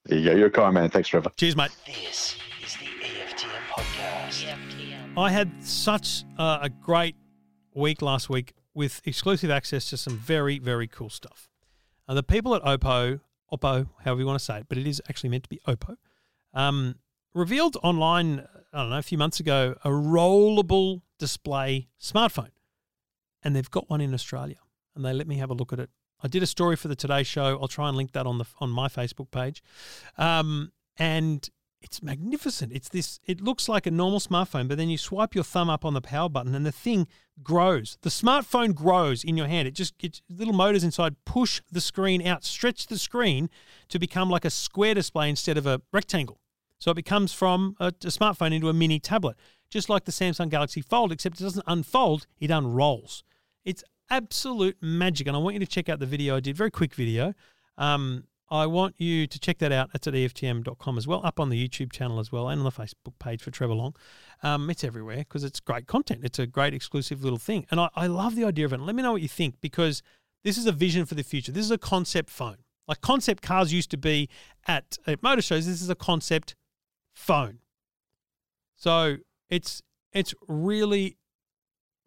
you 0.18 0.24
go. 0.24 0.34
You're 0.36 0.46
a 0.46 0.50
kind 0.50 0.74
man. 0.74 0.90
Thanks, 0.90 1.08
Trevor. 1.08 1.30
cheers 1.36 1.56
mate 1.56 1.70
This 1.86 2.36
is 2.64 2.76
the 2.76 2.86
EFTM 2.86 3.48
podcast. 3.70 4.44
EFTM. 4.44 5.18
i 5.18 5.30
had 5.30 5.50
such 5.62 6.24
uh, 6.38 6.58
a 6.62 6.68
great 6.68 7.16
week 7.74 8.00
last 8.02 8.28
week 8.30 8.52
with 8.74 9.00
exclusive 9.04 9.50
access 9.50 9.88
to 9.90 9.96
some 9.96 10.16
very 10.16 10.58
very 10.58 10.86
cool 10.86 11.10
stuff 11.10 11.48
and 12.08 12.16
the 12.16 12.22
people 12.22 12.54
at 12.54 12.62
oppo 12.62 13.20
oppo 13.52 13.88
however 14.04 14.20
you 14.20 14.26
want 14.26 14.38
to 14.38 14.44
say 14.44 14.58
it 14.58 14.66
but 14.68 14.78
it 14.78 14.86
is 14.86 15.02
actually 15.08 15.30
meant 15.30 15.42
to 15.42 15.48
be 15.50 15.60
oppo 15.66 15.96
um, 16.52 16.96
revealed 17.32 17.76
online, 17.82 18.44
I 18.72 18.82
don't 18.82 18.90
know, 18.90 18.98
a 18.98 19.02
few 19.02 19.18
months 19.18 19.40
ago, 19.40 19.74
a 19.84 19.88
rollable 19.88 21.02
display 21.18 21.88
smartphone. 22.00 22.50
And 23.42 23.56
they've 23.56 23.70
got 23.70 23.88
one 23.90 24.00
in 24.00 24.14
Australia. 24.14 24.58
And 24.94 25.04
they 25.04 25.12
let 25.12 25.26
me 25.26 25.36
have 25.36 25.50
a 25.50 25.54
look 25.54 25.72
at 25.72 25.80
it. 25.80 25.90
I 26.22 26.28
did 26.28 26.42
a 26.42 26.46
story 26.46 26.76
for 26.76 26.88
the 26.88 26.96
Today 26.96 27.22
Show. 27.22 27.58
I'll 27.60 27.68
try 27.68 27.88
and 27.88 27.96
link 27.96 28.12
that 28.12 28.26
on 28.26 28.38
the 28.38 28.44
on 28.58 28.70
my 28.70 28.88
Facebook 28.88 29.30
page. 29.30 29.62
Um, 30.18 30.72
and 30.98 31.48
it's 31.80 32.02
magnificent. 32.02 32.72
It's 32.72 32.90
this. 32.90 33.20
It 33.26 33.40
looks 33.40 33.68
like 33.68 33.86
a 33.86 33.90
normal 33.90 34.20
smartphone, 34.20 34.68
but 34.68 34.76
then 34.76 34.90
you 34.90 34.98
swipe 34.98 35.34
your 35.34 35.44
thumb 35.44 35.70
up 35.70 35.84
on 35.84 35.94
the 35.94 36.02
power 36.02 36.28
button, 36.28 36.54
and 36.54 36.66
the 36.66 36.72
thing 36.72 37.08
grows. 37.42 37.96
The 38.02 38.10
smartphone 38.10 38.74
grows 38.74 39.24
in 39.24 39.36
your 39.36 39.46
hand. 39.46 39.66
It 39.66 39.74
just 39.74 39.96
gets 39.96 40.20
little 40.28 40.52
motors 40.52 40.84
inside 40.84 41.16
push 41.24 41.62
the 41.72 41.80
screen 41.80 42.26
out, 42.26 42.44
stretch 42.44 42.88
the 42.88 42.98
screen 42.98 43.48
to 43.88 43.98
become 43.98 44.28
like 44.28 44.44
a 44.44 44.50
square 44.50 44.94
display 44.94 45.30
instead 45.30 45.56
of 45.56 45.66
a 45.66 45.80
rectangle. 45.92 46.40
So 46.80 46.90
it 46.90 46.94
becomes 46.94 47.32
from 47.32 47.76
a, 47.78 47.88
a 47.88 48.10
smartphone 48.10 48.52
into 48.52 48.68
a 48.68 48.72
mini 48.72 48.98
tablet, 48.98 49.36
just 49.70 49.88
like 49.88 50.04
the 50.04 50.12
Samsung 50.12 50.48
Galaxy 50.48 50.80
Fold, 50.80 51.12
except 51.12 51.40
it 51.40 51.44
doesn't 51.44 51.64
unfold; 51.66 52.26
it 52.40 52.50
unrolls. 52.50 53.22
It's 53.64 53.84
absolute 54.10 54.76
magic, 54.80 55.28
and 55.28 55.36
I 55.36 55.38
want 55.38 55.54
you 55.54 55.60
to 55.60 55.66
check 55.66 55.88
out 55.88 56.00
the 56.00 56.06
video 56.06 56.36
I 56.36 56.40
did. 56.40 56.56
Very 56.56 56.70
quick 56.70 56.94
video. 56.94 57.34
Um, 57.78 58.24
I 58.50 58.66
want 58.66 58.96
you 58.98 59.28
to 59.28 59.38
check 59.38 59.58
that 59.58 59.70
out. 59.70 59.90
It's 59.94 60.08
at 60.08 60.14
EFTM.com 60.14 60.98
as 60.98 61.06
well, 61.06 61.20
up 61.24 61.38
on 61.38 61.50
the 61.50 61.68
YouTube 61.68 61.92
channel 61.92 62.18
as 62.18 62.32
well, 62.32 62.48
and 62.48 62.60
on 62.60 62.64
the 62.64 62.72
Facebook 62.72 63.16
page 63.20 63.42
for 63.42 63.52
Trevor 63.52 63.74
Long. 63.74 63.94
Um, 64.42 64.68
it's 64.68 64.82
everywhere 64.82 65.18
because 65.18 65.44
it's 65.44 65.60
great 65.60 65.86
content. 65.86 66.22
It's 66.24 66.40
a 66.40 66.48
great 66.48 66.74
exclusive 66.74 67.22
little 67.22 67.38
thing. 67.38 67.66
And 67.70 67.78
I, 67.78 67.90
I 67.94 68.06
love 68.08 68.34
the 68.34 68.44
idea 68.44 68.64
of 68.64 68.72
it. 68.72 68.80
Let 68.80 68.96
me 68.96 69.04
know 69.04 69.12
what 69.12 69.22
you 69.22 69.28
think 69.28 69.60
because 69.60 70.02
this 70.42 70.58
is 70.58 70.66
a 70.66 70.72
vision 70.72 71.06
for 71.06 71.14
the 71.14 71.22
future. 71.22 71.52
This 71.52 71.64
is 71.64 71.70
a 71.70 71.78
concept 71.78 72.28
phone. 72.28 72.56
Like 72.88 73.02
concept 73.02 73.40
cars 73.40 73.72
used 73.72 73.90
to 73.92 73.96
be 73.96 74.28
at, 74.66 74.98
at 75.06 75.22
motor 75.22 75.42
shows, 75.42 75.66
this 75.66 75.80
is 75.80 75.90
a 75.90 75.94
concept 75.94 76.56
phone. 77.20 77.58
So 78.76 79.18
it's 79.48 79.82
it's 80.12 80.34
really, 80.48 81.18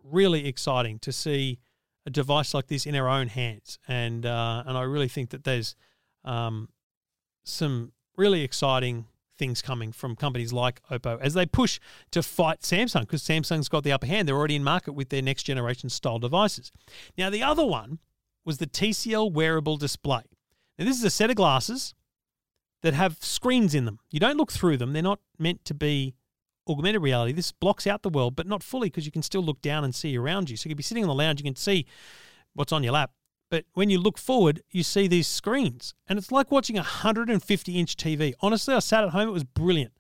really 0.04 0.48
exciting 0.48 1.00
to 1.00 1.12
see 1.12 1.60
a 2.06 2.10
device 2.10 2.54
like 2.54 2.68
this 2.68 2.86
in 2.86 2.96
our 2.96 3.08
own 3.08 3.28
hands. 3.28 3.80
And 3.88 4.26
uh, 4.26 4.64
and 4.66 4.78
I 4.78 4.82
really 4.84 5.08
think 5.08 5.30
that 5.30 5.44
there's 5.44 5.76
um, 6.26 6.70
some 7.44 7.94
really 8.18 8.42
exciting 8.42 9.06
things 9.36 9.62
coming 9.62 9.92
from 9.92 10.16
companies 10.16 10.54
like 10.54 10.82
Oppo 10.92 11.20
as 11.20 11.34
they 11.34 11.46
push 11.46 11.80
to 12.12 12.22
fight 12.22 12.62
Samsung 12.62 13.02
because 13.02 13.24
Samsung's 13.24 13.70
got 13.70 13.84
the 13.84 13.92
upper 13.92 14.06
hand. 14.06 14.28
They're 14.28 14.36
already 14.36 14.56
in 14.56 14.64
market 14.64 14.94
with 14.94 15.10
their 15.10 15.22
next 15.22 15.44
generation 15.44 15.90
style 15.90 16.20
devices. 16.20 16.72
Now, 17.18 17.30
the 17.30 17.44
other 17.44 17.66
one 17.66 18.00
was 18.46 18.58
the 18.58 18.68
TCL 18.68 19.32
wearable 19.32 19.78
display. 19.78 20.24
Now, 20.78 20.86
this 20.86 20.98
is 20.98 21.04
a 21.04 21.10
set 21.10 21.30
of 21.30 21.36
glasses 21.36 21.96
that 22.84 22.94
have 22.94 23.18
screens 23.22 23.74
in 23.74 23.86
them. 23.86 24.00
You 24.12 24.20
don't 24.20 24.38
look 24.38 24.52
through 24.52 24.78
them, 24.78 24.94
they're 24.94 25.02
not 25.02 25.20
meant 25.40 25.66
to 25.66 25.74
be 25.74 26.14
augmented 26.68 27.02
reality. 27.02 27.34
This 27.34 27.52
blocks 27.52 27.88
out 27.88 28.04
the 28.04 28.10
world, 28.10 28.36
but 28.36 28.48
not 28.48 28.62
fully 28.62 28.90
because 28.90 29.06
you 29.06 29.12
can 29.12 29.24
still 29.24 29.42
look 29.42 29.62
down 29.62 29.84
and 29.84 29.96
see 29.96 30.18
around 30.18 30.50
you. 30.50 30.58
So 30.58 30.68
you 30.68 30.72
could 30.72 30.78
be 30.78 30.84
sitting 30.84 31.04
on 31.04 31.08
the 31.08 31.16
lounge, 31.16 31.40
you 31.40 31.46
can 31.46 31.56
see 31.56 31.86
what's 32.54 32.72
on 32.72 32.84
your 32.84 32.94
lap. 32.94 33.12
But 33.50 33.66
when 33.74 33.90
you 33.90 34.00
look 34.00 34.18
forward, 34.18 34.62
you 34.72 34.84
see 34.84 35.08
these 35.08 35.28
screens, 35.28 35.94
and 36.08 36.18
it's 36.18 36.32
like 36.32 36.52
watching 36.52 36.78
a 36.78 36.82
150 36.82 37.80
inch 37.80 37.96
TV. 37.96 38.34
Honestly, 38.42 38.74
I 38.74 38.80
sat 38.80 39.04
at 39.04 39.12
home, 39.12 39.30
it 39.30 39.34
was 39.34 39.44
brilliant. 39.44 39.94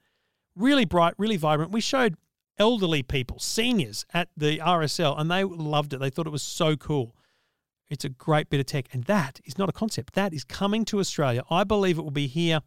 Really 0.55 0.85
bright, 0.85 1.13
really 1.17 1.37
vibrant. 1.37 1.71
We 1.71 1.81
showed 1.81 2.15
elderly 2.57 3.03
people, 3.03 3.39
seniors 3.39 4.05
at 4.13 4.29
the 4.35 4.59
RSL, 4.59 5.19
and 5.19 5.29
they 5.29 5.43
loved 5.43 5.93
it. 5.93 5.99
They 5.99 6.09
thought 6.09 6.27
it 6.27 6.31
was 6.31 6.43
so 6.43 6.75
cool. 6.75 7.15
It's 7.93 8.03
a 8.03 8.09
great 8.09 8.49
bit 8.49 8.59
of 8.59 8.65
tech, 8.65 8.87
and 8.91 9.03
that 9.03 9.39
is 9.45 9.59
not 9.59 9.69
a 9.69 9.71
concept. 9.71 10.15
That 10.15 10.33
is 10.33 10.43
coming 10.43 10.83
to 10.85 10.99
Australia. 10.99 11.43
I 11.51 11.63
believe 11.63 11.99
it 11.99 12.01
will 12.01 12.09
be 12.09 12.25
here 12.25 12.61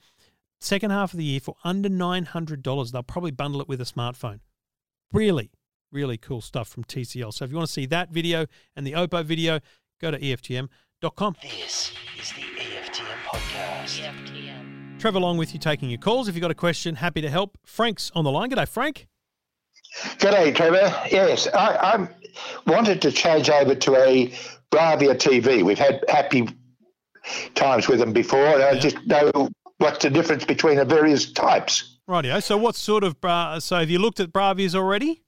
second 0.60 0.92
half 0.92 1.12
of 1.12 1.18
the 1.18 1.24
year 1.24 1.40
for 1.40 1.56
under 1.64 1.88
nine 1.88 2.26
hundred 2.26 2.62
dollars. 2.62 2.92
They'll 2.92 3.02
probably 3.02 3.32
bundle 3.32 3.60
it 3.60 3.68
with 3.68 3.80
a 3.80 3.84
smartphone. 3.84 4.38
Really, 5.12 5.50
really 5.90 6.16
cool 6.16 6.40
stuff 6.40 6.68
from 6.68 6.84
TCL. 6.84 7.34
So 7.34 7.44
if 7.44 7.50
you 7.50 7.56
want 7.56 7.66
to 7.66 7.72
see 7.72 7.86
that 7.86 8.10
video 8.10 8.46
and 8.76 8.86
the 8.86 8.92
Oppo 8.92 9.24
video, 9.24 9.58
go 10.00 10.12
to 10.12 10.18
EFTM.com. 10.18 11.36
This 11.42 11.92
is 12.20 12.32
the 12.32 12.42
EFTM 12.42 13.18
podcast. 13.26 14.00
EFTM. 14.00 15.00
Trevor 15.00 15.18
along 15.18 15.38
with 15.38 15.52
you 15.52 15.58
taking 15.58 15.90
your 15.90 15.98
calls. 15.98 16.28
If 16.28 16.36
you've 16.36 16.42
got 16.42 16.52
a 16.52 16.54
question, 16.54 16.94
happy 16.94 17.20
to 17.20 17.30
help. 17.30 17.58
Frank's 17.64 18.12
on 18.14 18.22
the 18.22 18.30
line. 18.30 18.50
G'day, 18.50 18.68
Frank. 18.68 19.08
G'day, 20.18 20.54
Trevor. 20.54 20.92
Yes, 21.10 21.48
I, 21.48 21.76
I 21.76 22.08
wanted 22.66 23.00
to 23.02 23.12
change 23.12 23.48
over 23.50 23.74
to 23.74 23.96
a 23.96 24.28
Bravia 24.70 25.14
TV. 25.14 25.62
We've 25.62 25.78
had 25.78 26.04
happy 26.08 26.48
times 27.54 27.88
with 27.88 27.98
them 27.98 28.12
before, 28.12 28.44
and 28.46 28.62
I 28.62 28.78
just 28.78 29.04
know 29.06 29.48
what's 29.78 30.02
the 30.02 30.10
difference 30.10 30.44
between 30.44 30.76
the 30.76 30.84
various 30.84 31.32
types. 31.32 31.96
Rightio. 32.08 32.42
So 32.42 32.56
what 32.56 32.76
sort 32.76 33.04
of 33.04 33.20
bra? 33.20 33.58
So 33.58 33.78
have 33.78 33.90
you 33.90 33.98
looked 33.98 34.20
at 34.20 34.32
Bravias 34.32 34.74
already? 34.74 35.22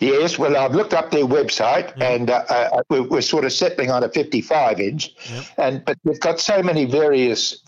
Yes, 0.00 0.38
well, 0.38 0.56
I've 0.56 0.74
looked 0.74 0.92
up 0.92 1.12
their 1.12 1.24
website, 1.24 1.92
and 2.00 2.30
uh, 2.30 2.42
uh, 2.48 2.82
we're, 2.90 3.02
we're 3.04 3.20
sort 3.20 3.44
of 3.44 3.52
settling 3.52 3.92
on 3.92 4.02
a 4.02 4.08
55 4.08 4.80
inch, 4.80 5.14
Yep. 5.30 5.44
and 5.58 5.84
but 5.84 5.96
we've 6.02 6.18
got 6.18 6.40
so 6.40 6.60
many 6.64 6.84
various 6.84 7.62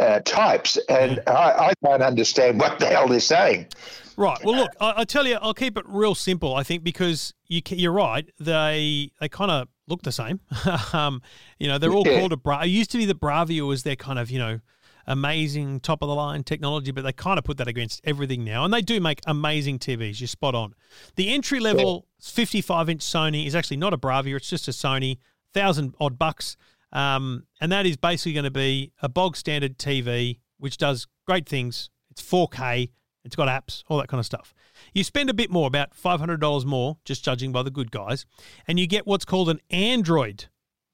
uh, 0.00 0.18
types, 0.20 0.76
and 0.88 1.20
I, 1.28 1.68
I 1.68 1.72
can't 1.86 2.02
understand 2.02 2.58
what 2.58 2.80
the 2.80 2.86
hell 2.86 3.06
they're 3.06 3.20
saying. 3.20 3.68
Right. 4.16 4.38
Well, 4.44 4.54
look, 4.56 4.70
I, 4.80 4.94
I 4.98 5.04
tell 5.04 5.26
you, 5.26 5.38
I'll 5.40 5.54
keep 5.54 5.76
it 5.78 5.84
real 5.88 6.14
simple. 6.14 6.54
I 6.54 6.62
think 6.62 6.82
because 6.84 7.32
you 7.46 7.62
you're 7.70 7.92
right. 7.92 8.28
They 8.38 9.10
they 9.20 9.28
kind 9.28 9.50
of 9.50 9.68
look 9.88 10.02
the 10.02 10.12
same. 10.12 10.40
um, 10.92 11.22
you 11.58 11.68
know, 11.68 11.78
they're 11.78 11.92
all 11.92 12.06
Yeah. 12.06 12.18
called 12.20 12.32
a 12.32 12.36
Bra. 12.36 12.60
It 12.60 12.66
used 12.68 12.90
to 12.92 12.98
be 12.98 13.04
the 13.06 13.14
Bravia 13.14 13.66
was 13.66 13.82
their 13.82 13.96
kind 13.96 14.18
of 14.18 14.30
you 14.30 14.38
know 14.38 14.60
amazing 15.06 15.80
top 15.80 16.02
of 16.02 16.08
the 16.08 16.14
line 16.14 16.44
technology, 16.44 16.92
but 16.92 17.02
they 17.02 17.12
kind 17.12 17.38
of 17.38 17.44
put 17.44 17.56
that 17.58 17.68
against 17.68 18.00
everything 18.04 18.44
now, 18.44 18.64
and 18.64 18.72
they 18.72 18.80
do 18.82 19.00
make 19.00 19.20
amazing 19.26 19.78
TVs. 19.78 20.20
You're 20.20 20.28
spot 20.28 20.54
on. 20.54 20.74
The 21.16 21.32
entry 21.32 21.60
level 21.60 22.06
55 22.20 22.88
inch 22.88 23.00
Sony 23.02 23.46
is 23.46 23.54
actually 23.54 23.78
not 23.78 23.92
a 23.92 23.98
Bravia. 23.98 24.36
It's 24.36 24.48
just 24.48 24.68
a 24.68 24.72
Sony, 24.72 25.18
thousand 25.52 25.94
odd 26.00 26.18
bucks. 26.18 26.56
Um, 26.92 27.46
and 27.60 27.72
that 27.72 27.86
is 27.86 27.96
basically 27.96 28.34
going 28.34 28.44
to 28.44 28.50
be 28.50 28.92
a 29.00 29.08
bog 29.08 29.36
standard 29.36 29.78
TV, 29.78 30.38
which 30.58 30.76
does 30.76 31.06
great 31.26 31.48
things. 31.48 31.88
It's 32.10 32.20
4K, 32.20 32.90
it's 33.24 33.36
got 33.36 33.48
apps, 33.48 33.82
all 33.88 33.98
that 33.98 34.08
kind 34.08 34.18
of 34.18 34.26
stuff. 34.26 34.52
You 34.94 35.04
spend 35.04 35.30
a 35.30 35.34
bit 35.34 35.50
more, 35.50 35.66
about 35.66 35.90
$500 35.94 36.64
more, 36.64 36.98
just 37.04 37.24
judging 37.24 37.52
by 37.52 37.62
the 37.62 37.70
good 37.70 37.90
guys, 37.90 38.26
and 38.66 38.78
you 38.80 38.86
get 38.86 39.06
what's 39.06 39.24
called 39.24 39.48
an 39.48 39.60
Android 39.70 40.46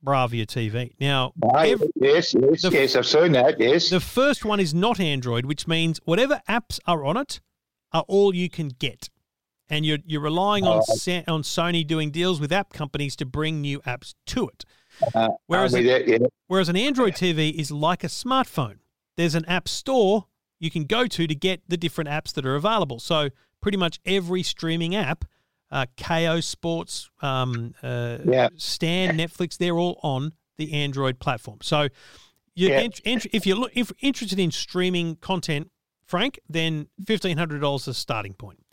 Bravia 0.05 0.47
TV. 0.47 0.95
Now, 1.01 1.33
Right? 1.43 1.77
yes, 1.97 2.35
yes, 2.39 2.63
the- 2.63 2.71
yes, 2.71 2.95
I've 2.97 3.07
seen 3.07 3.33
that. 3.33 3.59
Yes, 3.59 3.91
the 3.91 4.01
first 4.01 4.45
one 4.45 4.61
is 4.61 4.73
not 4.75 5.01
Android, 5.01 5.47
which 5.47 5.67
means 5.67 6.01
whatever 6.05 6.41
apps 6.49 6.79
are 6.87 7.05
on 7.05 7.17
it 7.17 7.41
are 7.93 8.05
all 8.09 8.35
you 8.35 8.49
can 8.49 8.69
get. 8.69 9.09
And 9.71 9.85
you're, 9.85 9.99
you're 10.07 10.23
relying 10.23 10.65
on, 10.65 10.83
Sa- 10.83 11.23
on 11.29 11.43
Sony 11.43 11.87
doing 11.87 12.11
deals 12.11 12.41
with 12.41 12.53
app 12.53 12.73
companies 12.73 13.15
to 13.17 13.27
bring 13.27 13.61
new 13.61 13.81
apps 13.81 14.15
to 14.27 14.49
it. 14.49 14.65
uh, 15.15 15.29
Whereas 15.47 15.75
yeah. 15.75 16.19
Whereas 16.47 16.69
an 16.71 16.77
Android 16.77 17.15
TV 17.15 17.53
is 17.53 17.71
like 17.71 18.03
a 18.03 18.07
smartphone. 18.07 18.77
There's 19.19 19.35
an 19.35 19.45
app 19.45 19.69
store 19.69 20.27
you 20.59 20.71
can 20.71 20.85
go 20.85 21.07
to 21.07 21.27
to 21.27 21.35
get 21.35 21.63
the 21.69 21.77
different 21.77 22.09
apps 22.11 22.33
that 22.35 22.45
are 22.47 22.55
available. 22.57 22.99
So 22.99 23.31
pretty 23.61 23.79
much 23.79 23.99
every 24.07 24.43
streaming 24.43 24.95
app, 24.95 25.25
uh, 25.71 25.87
Kayo 25.97 26.43
Sports, 26.43 27.11
um, 27.21 27.75
uh, 27.83 28.19
Yeah. 28.27 28.49
Stan, 28.57 29.17
Netflix, 29.19 29.57
they're 29.59 29.79
all 29.79 29.99
on 30.03 30.33
the 30.57 30.73
Android 30.73 31.19
platform. 31.21 31.59
So 31.63 31.89
you're 32.55 32.71
Yeah. 32.71 32.89
if 33.05 33.47
you're 33.47 33.57
look, 33.57 33.73
if 33.75 33.93
interested 34.01 34.39
in 34.39 34.51
streaming 34.51 35.17
content, 35.17 35.71
Frank, 36.05 36.41
then 36.49 36.89
fifteen 37.07 37.37
hundred 37.39 37.61
dollars 37.61 37.83
is 37.83 37.89
a 37.89 37.95
starting 37.95 38.35
point. 38.35 38.65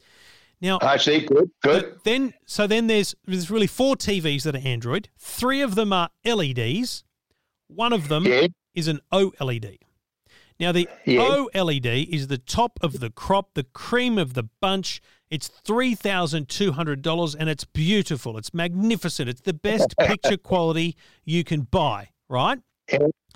Now, 0.61 0.79
I 0.81 0.95
see. 0.97 1.19
Good, 1.19 1.51
good. 1.61 1.99
then, 2.05 2.33
so 2.45 2.65
then 2.65 2.88
there's 2.88 3.13
there's 3.25 3.51
really 3.51 3.67
four 3.67 3.95
TVs 3.97 4.43
that 4.43 4.55
are 4.55 4.65
Android. 4.67 5.09
Three 5.19 5.61
of 5.61 5.75
them 5.75 5.91
are 5.91 6.09
LEDs. 6.23 7.03
One 7.67 7.91
of 7.93 8.07
them 8.07 8.25
Yeah. 8.25 8.47
is 8.73 8.88
an 8.88 9.01
OLED. 9.11 9.79
Now 10.60 10.72
the 10.72 10.88
Yeah. 11.06 11.45
OLED 11.53 12.08
is 12.10 12.28
the 12.28 12.38
top 12.38 12.80
of 12.82 12.99
the 12.99 13.10
crop, 13.10 13.53
the 13.56 13.64
cream 13.64 14.18
of 14.18 14.34
the 14.34 14.43
bunch. 14.62 15.01
It's 15.30 15.47
three 15.47 15.95
thousand 15.95 16.47
two 16.49 16.72
hundred 16.74 17.01
dollars, 17.01 17.36
and 17.36 17.49
it's 17.49 17.66
beautiful. 17.66 18.38
It's 18.38 18.53
magnificent. 18.53 19.28
It's 19.30 19.41
the 19.41 19.53
best 19.53 19.95
picture 19.99 20.38
quality 20.38 20.95
you 21.26 21.43
can 21.43 21.62
buy. 21.62 22.10
Right 22.30 22.60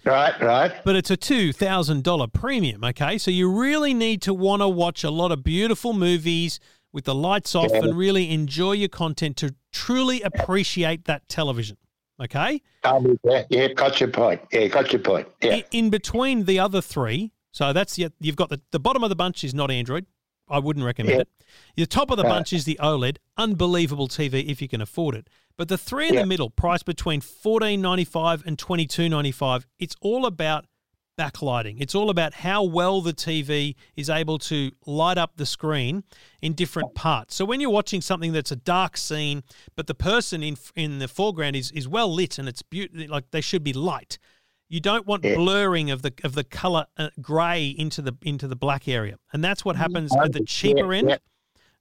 Right, 0.06 0.40
right. 0.42 0.72
but 0.86 0.96
it's 0.96 1.12
a 1.12 1.18
$2,000 1.18 2.32
premium, 2.34 2.84
okay? 2.86 3.18
So 3.18 3.32
you 3.32 3.52
really 3.52 3.94
need 3.94 4.22
to 4.22 4.34
want 4.34 4.62
to 4.62 4.68
watch 4.70 5.04
a 5.04 5.10
lot 5.12 5.32
of 5.32 5.44
beautiful 5.44 5.92
movies 5.92 6.60
with 6.94 7.04
the 7.04 7.14
lights 7.14 7.54
off 7.54 7.70
Yeah. 7.72 7.80
and 7.80 7.98
really 7.98 8.32
enjoy 8.32 8.74
your 8.74 8.88
content 8.90 9.36
to 9.38 9.54
truly 9.74 10.22
appreciate 10.22 11.06
that 11.06 11.28
television, 11.28 11.78
okay? 12.22 12.62
I'm. 12.84 13.20
Yeah, 13.50 13.68
got 13.70 14.00
your 14.00 14.10
point. 14.10 14.42
Yeah, 14.52 14.68
got 14.68 14.92
your 14.94 15.02
point. 15.02 15.28
Yeah. 15.42 15.56
In, 15.56 15.64
in 15.72 15.90
between 15.90 16.46
the 16.46 16.60
other 16.60 16.82
three, 16.82 17.32
so 17.52 17.74
that's 17.74 17.96
the, 17.96 18.12
you've 18.20 18.36
got 18.36 18.50
the, 18.50 18.62
the 18.72 18.80
bottom 18.80 19.04
of 19.04 19.10
the 19.10 19.16
bunch 19.16 19.44
is 19.44 19.54
not 19.54 19.72
Android. 19.72 20.06
I 20.52 20.60
wouldn't 20.60 20.86
recommend 20.86 21.16
Yeah. 21.16 21.22
it. 21.22 21.30
The 21.76 21.86
top 21.86 22.10
of 22.10 22.18
the 22.18 22.24
Right. 22.24 22.30
bunch 22.30 22.54
is 22.54 22.66
the 22.66 22.80
OLED, 22.82 23.18
unbelievable 23.38 24.08
TV 24.08 24.48
if 24.50 24.62
you 24.62 24.68
can 24.68 24.82
afford 24.82 25.16
it. 25.16 25.28
But 25.58 25.68
the 25.68 25.78
three 25.78 26.08
in 26.08 26.14
Yeah. 26.16 26.22
the 26.22 26.26
middle, 26.28 26.50
priced 26.50 26.86
between 26.86 27.22
fourteen 27.22 27.82
ninety 27.82 28.06
five 28.06 28.44
and 28.46 28.58
twenty 28.58 28.88
two 28.88 29.10
ninety 29.10 29.32
five, 29.32 29.68
it's 29.78 29.96
all 30.02 30.26
about 30.26 30.66
backlighting. 31.20 31.76
It's 31.82 31.94
all 31.94 32.10
about 32.10 32.34
how 32.34 32.64
well 32.64 33.02
the 33.02 33.14
TV 33.14 33.76
is 33.98 34.10
able 34.10 34.40
to 34.40 34.72
light 34.86 35.18
up 35.18 35.34
the 35.36 35.46
screen 35.46 36.04
in 36.42 36.54
different 36.54 36.96
parts. 36.96 37.36
So 37.36 37.44
when 37.44 37.60
you're 37.60 37.70
watching 37.70 38.00
something 38.00 38.32
that's 38.32 38.52
a 38.52 38.56
dark 38.56 38.96
scene, 38.96 39.44
but 39.76 39.88
the 39.88 39.96
person 39.96 40.42
in 40.42 40.56
in 40.76 41.00
the 41.00 41.10
foreground 41.10 41.58
is 41.58 41.72
is 41.72 41.88
well 41.88 42.14
lit 42.14 42.40
and 42.40 42.48
it's 42.48 42.62
beautiful, 42.62 43.08
like 43.10 43.32
they 43.32 43.42
should 43.42 43.64
be 43.64 43.74
light. 43.74 44.18
You 44.70 44.80
don't 44.80 45.06
want 45.06 45.24
blurring 45.24 45.92
of 45.92 46.04
the 46.04 46.14
of 46.24 46.36
the 46.36 46.44
color 46.44 46.86
uh, 46.96 47.10
grey 47.22 47.68
into 47.68 48.02
the 48.02 48.14
into 48.22 48.48
the 48.48 48.56
black 48.56 48.88
area, 48.88 49.18
and 49.34 49.44
that's 49.44 49.66
what 49.66 49.76
happens 49.76 50.16
at 50.16 50.32
the 50.32 50.46
cheaper 50.46 50.94
end. 50.94 51.20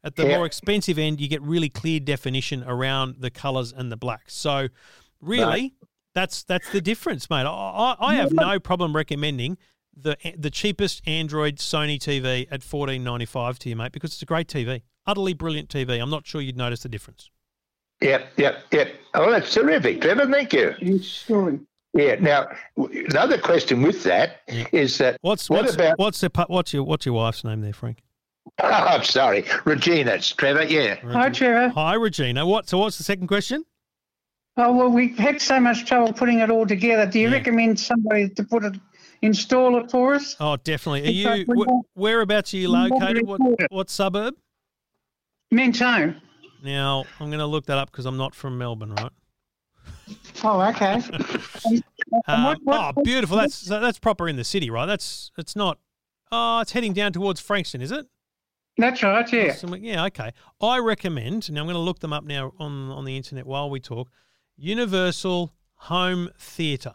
At 0.05 0.15
the 0.15 0.27
more 0.27 0.47
expensive 0.47 0.99
end, 0.99 1.21
you 1.21 1.29
get 1.29 1.43
really 1.43 1.69
clear 1.69 2.01
definition 2.01 2.65
around 2.65 3.17
the 3.19 3.31
colors 3.31 3.73
and 3.73 3.91
the 3.91 3.97
blacks. 3.97 4.35
So, 4.35 4.69
really, 5.21 5.75
that's 6.19 6.43
that's 6.45 6.71
the 6.71 6.81
difference, 6.81 7.31
mate. 7.31 7.45
I, 7.47 7.51
I, 7.51 7.97
I 8.01 8.15
have 8.17 8.33
no 8.33 8.59
problem 8.59 8.95
recommending 8.95 9.57
the 9.97 10.17
the 10.37 10.51
cheapest 10.51 11.07
Android 11.07 11.57
Sony 11.57 11.99
TV 11.99 12.47
at 12.51 12.63
fourteen 12.63 13.05
ninety 13.05 13.25
five 13.27 13.59
to 13.61 13.69
you, 13.69 13.77
mate, 13.77 13.93
because 13.93 14.13
it's 14.13 14.23
a 14.23 14.27
great 14.27 14.49
TV, 14.49 14.83
utterly 15.07 15.35
brilliant 15.35 15.69
TV. 15.69 16.01
I'm 16.01 16.11
not 16.11 16.27
sure 16.27 16.41
you'd 16.41 16.57
notice 16.57 16.81
the 16.81 16.89
difference. 16.89 17.31
Yep, 18.01 18.33
yep, 18.37 18.65
yep. 18.71 18.95
Oh, 19.15 19.31
that's 19.31 19.53
terrific, 19.53 20.01
Trevor. 20.01 20.27
Thank 20.31 20.53
you. 20.53 20.75
Yeah. 21.95 22.15
Now, 22.21 22.49
another 22.77 23.39
question 23.39 23.83
with 23.83 24.05
that 24.05 24.41
is 24.49 25.01
Yeah. 25.01 25.11
that 25.13 25.19
What's 25.23 25.49
what 25.51 25.63
what's 25.65 25.75
about? 25.75 25.99
what's 25.99 26.21
the 26.21 26.31
what's 26.49 26.73
your 26.73 26.85
what's 26.85 27.07
your 27.07 27.15
wife's 27.15 27.43
name 27.45 27.61
there, 27.61 27.73
Frank? 27.73 28.03
Oh, 28.63 28.67
I'm 28.67 29.05
sorry, 29.05 29.45
Regina. 29.67 30.13
It's 30.13 30.31
Trevor. 30.31 30.65
Yeah. 30.65 30.95
Hi, 31.13 31.29
Trevor. 31.29 31.69
Hi, 31.69 31.95
Regina. 31.95 32.47
What? 32.47 32.67
So, 32.69 32.79
what's 32.79 32.97
the 32.99 33.05
second 33.05 33.27
question? 33.27 33.63
Oh, 34.61 34.73
well, 34.73 34.91
we've 34.91 35.17
had 35.17 35.41
so 35.41 35.61
much 35.61 35.87
trouble 35.87 36.13
putting 36.13 36.41
it 36.41 36.51
all 36.51 36.67
together. 36.67 37.07
Do 37.11 37.21
you 37.21 37.29
Yeah. 37.29 37.35
recommend 37.37 37.79
somebody 37.79 38.29
to 38.31 38.43
put 38.45 38.65
it, 38.65 38.75
install 39.23 39.79
it 39.79 39.91
for 39.91 40.15
us? 40.15 40.35
Oh, 40.41 40.57
definitely. 40.57 41.07
Are 41.27 41.37
you 41.37 41.45
wh- 41.47 41.97
whereabouts 41.99 42.53
are 42.53 42.57
you 42.57 42.69
we 42.69 42.75
want 42.75 42.89
to 42.89 42.99
located? 43.07 43.27
What 43.27 43.41
what 43.71 43.89
suburb? 43.91 44.35
Mentone. 45.53 46.21
Now, 46.63 47.05
I'm 47.21 47.29
going 47.29 47.39
to 47.39 47.47
look 47.47 47.67
that 47.67 47.79
up 47.79 47.91
because 47.91 48.05
I'm 48.05 48.17
not 48.17 48.35
from 48.35 48.59
Melbourne, 48.59 48.95
right? 48.95 49.13
Oh, 50.45 50.61
okay. 50.71 51.01
Um, 52.27 52.45
what- 52.45 52.59
what- 52.63 52.95
oh, 52.97 53.03
beautiful. 53.03 53.37
That's 53.37 53.61
that's 53.63 53.99
proper 53.99 54.29
in 54.29 54.37
the 54.37 54.45
city, 54.45 54.71
right? 54.71 54.87
That's 54.87 55.31
it's 55.37 55.55
not. 55.55 55.79
Oh, 56.33 56.61
it's 56.61 56.73
heading 56.73 56.95
down 56.95 57.13
towards 57.13 57.39
Frankston, 57.39 57.83
is 57.83 57.93
it? 57.93 58.07
That's 58.79 59.03
right, 59.03 59.31
yeah. 59.33 59.55
Yeah, 59.77 60.05
okay. 60.07 60.31
I 60.61 60.79
recommend. 60.79 61.51
Now 61.53 61.61
I'm 61.61 61.67
going 61.67 61.75
to 61.75 61.81
look 61.81 61.99
them 62.01 62.13
up 62.15 62.25
now 62.25 62.53
on 62.59 62.91
on 62.91 63.05
the 63.05 63.17
internet 63.17 63.47
while 63.47 63.69
we 63.69 63.79
talk. 63.81 64.09
Universal 64.59 65.55
Home 65.75 66.31
Theatre. 66.39 66.95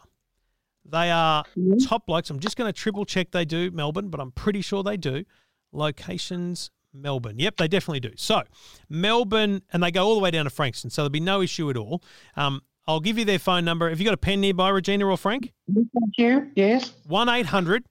They 0.85 1.09
are 1.09 1.45
top 1.87 2.05
blokes. 2.05 2.29
I'm 2.29 2.39
just 2.39 2.57
going 2.57 2.67
to 2.67 2.73
triple 2.77 3.05
check 3.05 3.31
they 3.31 3.45
do 3.45 3.71
Melbourne, 3.71 4.09
but 4.09 4.19
I'm 4.19 4.31
pretty 4.31 4.61
sure 4.61 4.83
they 4.83 4.97
do. 4.97 5.23
Locations 5.71 6.69
Melbourne. 6.93 7.39
Yep, 7.39 7.57
they 7.57 7.67
definitely 7.67 8.01
do. 8.01 8.11
So 8.17 8.43
Melbourne, 8.89 9.61
and 9.71 9.81
they 9.81 9.91
go 9.91 10.05
all 10.05 10.15
the 10.15 10.21
way 10.21 10.29
down 10.29 10.43
to 10.43 10.49
Frankston, 10.51 10.89
so 10.89 11.01
there'll 11.03 11.09
be 11.09 11.19
no 11.21 11.41
issue 11.41 11.69
at 11.69 11.77
all. 11.77 12.03
Um, 12.35 12.61
I'll 12.85 12.99
give 12.99 13.17
you 13.17 13.23
their 13.25 13.39
phone 13.39 13.63
number. 13.63 13.89
Have 13.89 13.99
you 13.99 14.05
got 14.05 14.13
a 14.13 14.17
pen 14.17 14.41
nearby, 14.41 14.69
Regina 14.69 15.05
or 15.07 15.17
Frank? 15.17 15.53
Thank 15.73 16.17
you. 16.17 16.51
Yes. 16.55 16.91
One 17.07 17.29
800 17.29 17.85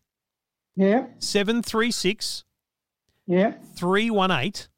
Yeah. 0.77 1.07
736 1.19 2.45
Yeah. 3.27 3.53
318. 3.77 4.69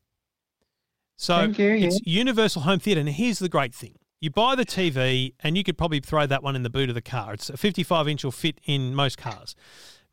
So 1.16 1.42
you, 1.42 1.54
it's 1.88 2.00
Universal 2.04 2.62
Home 2.62 2.78
Theatre. 2.78 3.00
And 3.00 3.08
here's 3.08 3.40
the 3.40 3.48
great 3.48 3.74
thing 3.74 3.96
You 4.24 4.30
buy 4.30 4.54
the 4.54 4.64
TV, 4.64 5.34
and 5.40 5.54
you 5.54 5.62
could 5.62 5.76
probably 5.76 6.00
throw 6.00 6.24
that 6.24 6.42
one 6.42 6.56
in 6.56 6.62
the 6.62 6.70
boot 6.70 6.88
of 6.88 6.94
the 6.94 7.02
car. 7.02 7.34
It's 7.34 7.50
a 7.50 7.58
55 7.58 8.08
inch 8.08 8.24
will 8.24 8.32
fit 8.32 8.58
in 8.64 8.94
most 8.94 9.18
cars. 9.18 9.54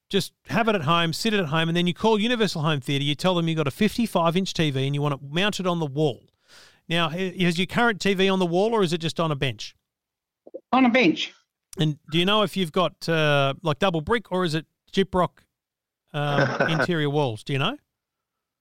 Just 0.09 0.33
have 0.47 0.67
it 0.67 0.75
at 0.75 0.81
home, 0.81 1.13
sit 1.13 1.33
it 1.33 1.39
at 1.39 1.45
home, 1.45 1.69
and 1.69 1.77
then 1.77 1.87
you 1.87 1.93
call 1.93 2.19
Universal 2.19 2.61
Home 2.61 2.81
Theatre. 2.81 3.05
You 3.05 3.15
tell 3.15 3.35
them 3.35 3.47
you've 3.47 3.55
got 3.55 3.69
a 3.69 3.71
55 3.71 4.35
inch 4.35 4.53
TV 4.53 4.85
and 4.85 4.93
you 4.93 5.01
want 5.01 5.13
it 5.13 5.21
mounted 5.31 5.65
on 5.65 5.79
the 5.79 5.85
wall. 5.85 6.23
Now, 6.89 7.09
is 7.11 7.57
your 7.57 7.67
current 7.67 7.99
TV 7.99 8.29
on 8.29 8.39
the 8.39 8.45
wall 8.45 8.73
or 8.73 8.83
is 8.83 8.91
it 8.91 8.97
just 8.97 9.17
on 9.17 9.31
a 9.31 9.35
bench? 9.37 9.77
On 10.73 10.83
a 10.83 10.89
bench. 10.89 11.33
And 11.79 11.97
do 12.11 12.19
you 12.19 12.25
know 12.25 12.41
if 12.41 12.57
you've 12.57 12.73
got 12.73 13.07
uh, 13.07 13.53
like 13.63 13.79
double 13.79 14.01
brick 14.01 14.29
or 14.29 14.43
is 14.43 14.55
it 14.55 14.65
gyprock 14.91 15.45
um, 16.11 16.69
interior 16.69 17.09
walls? 17.09 17.45
Do 17.45 17.53
you 17.53 17.59
know? 17.59 17.77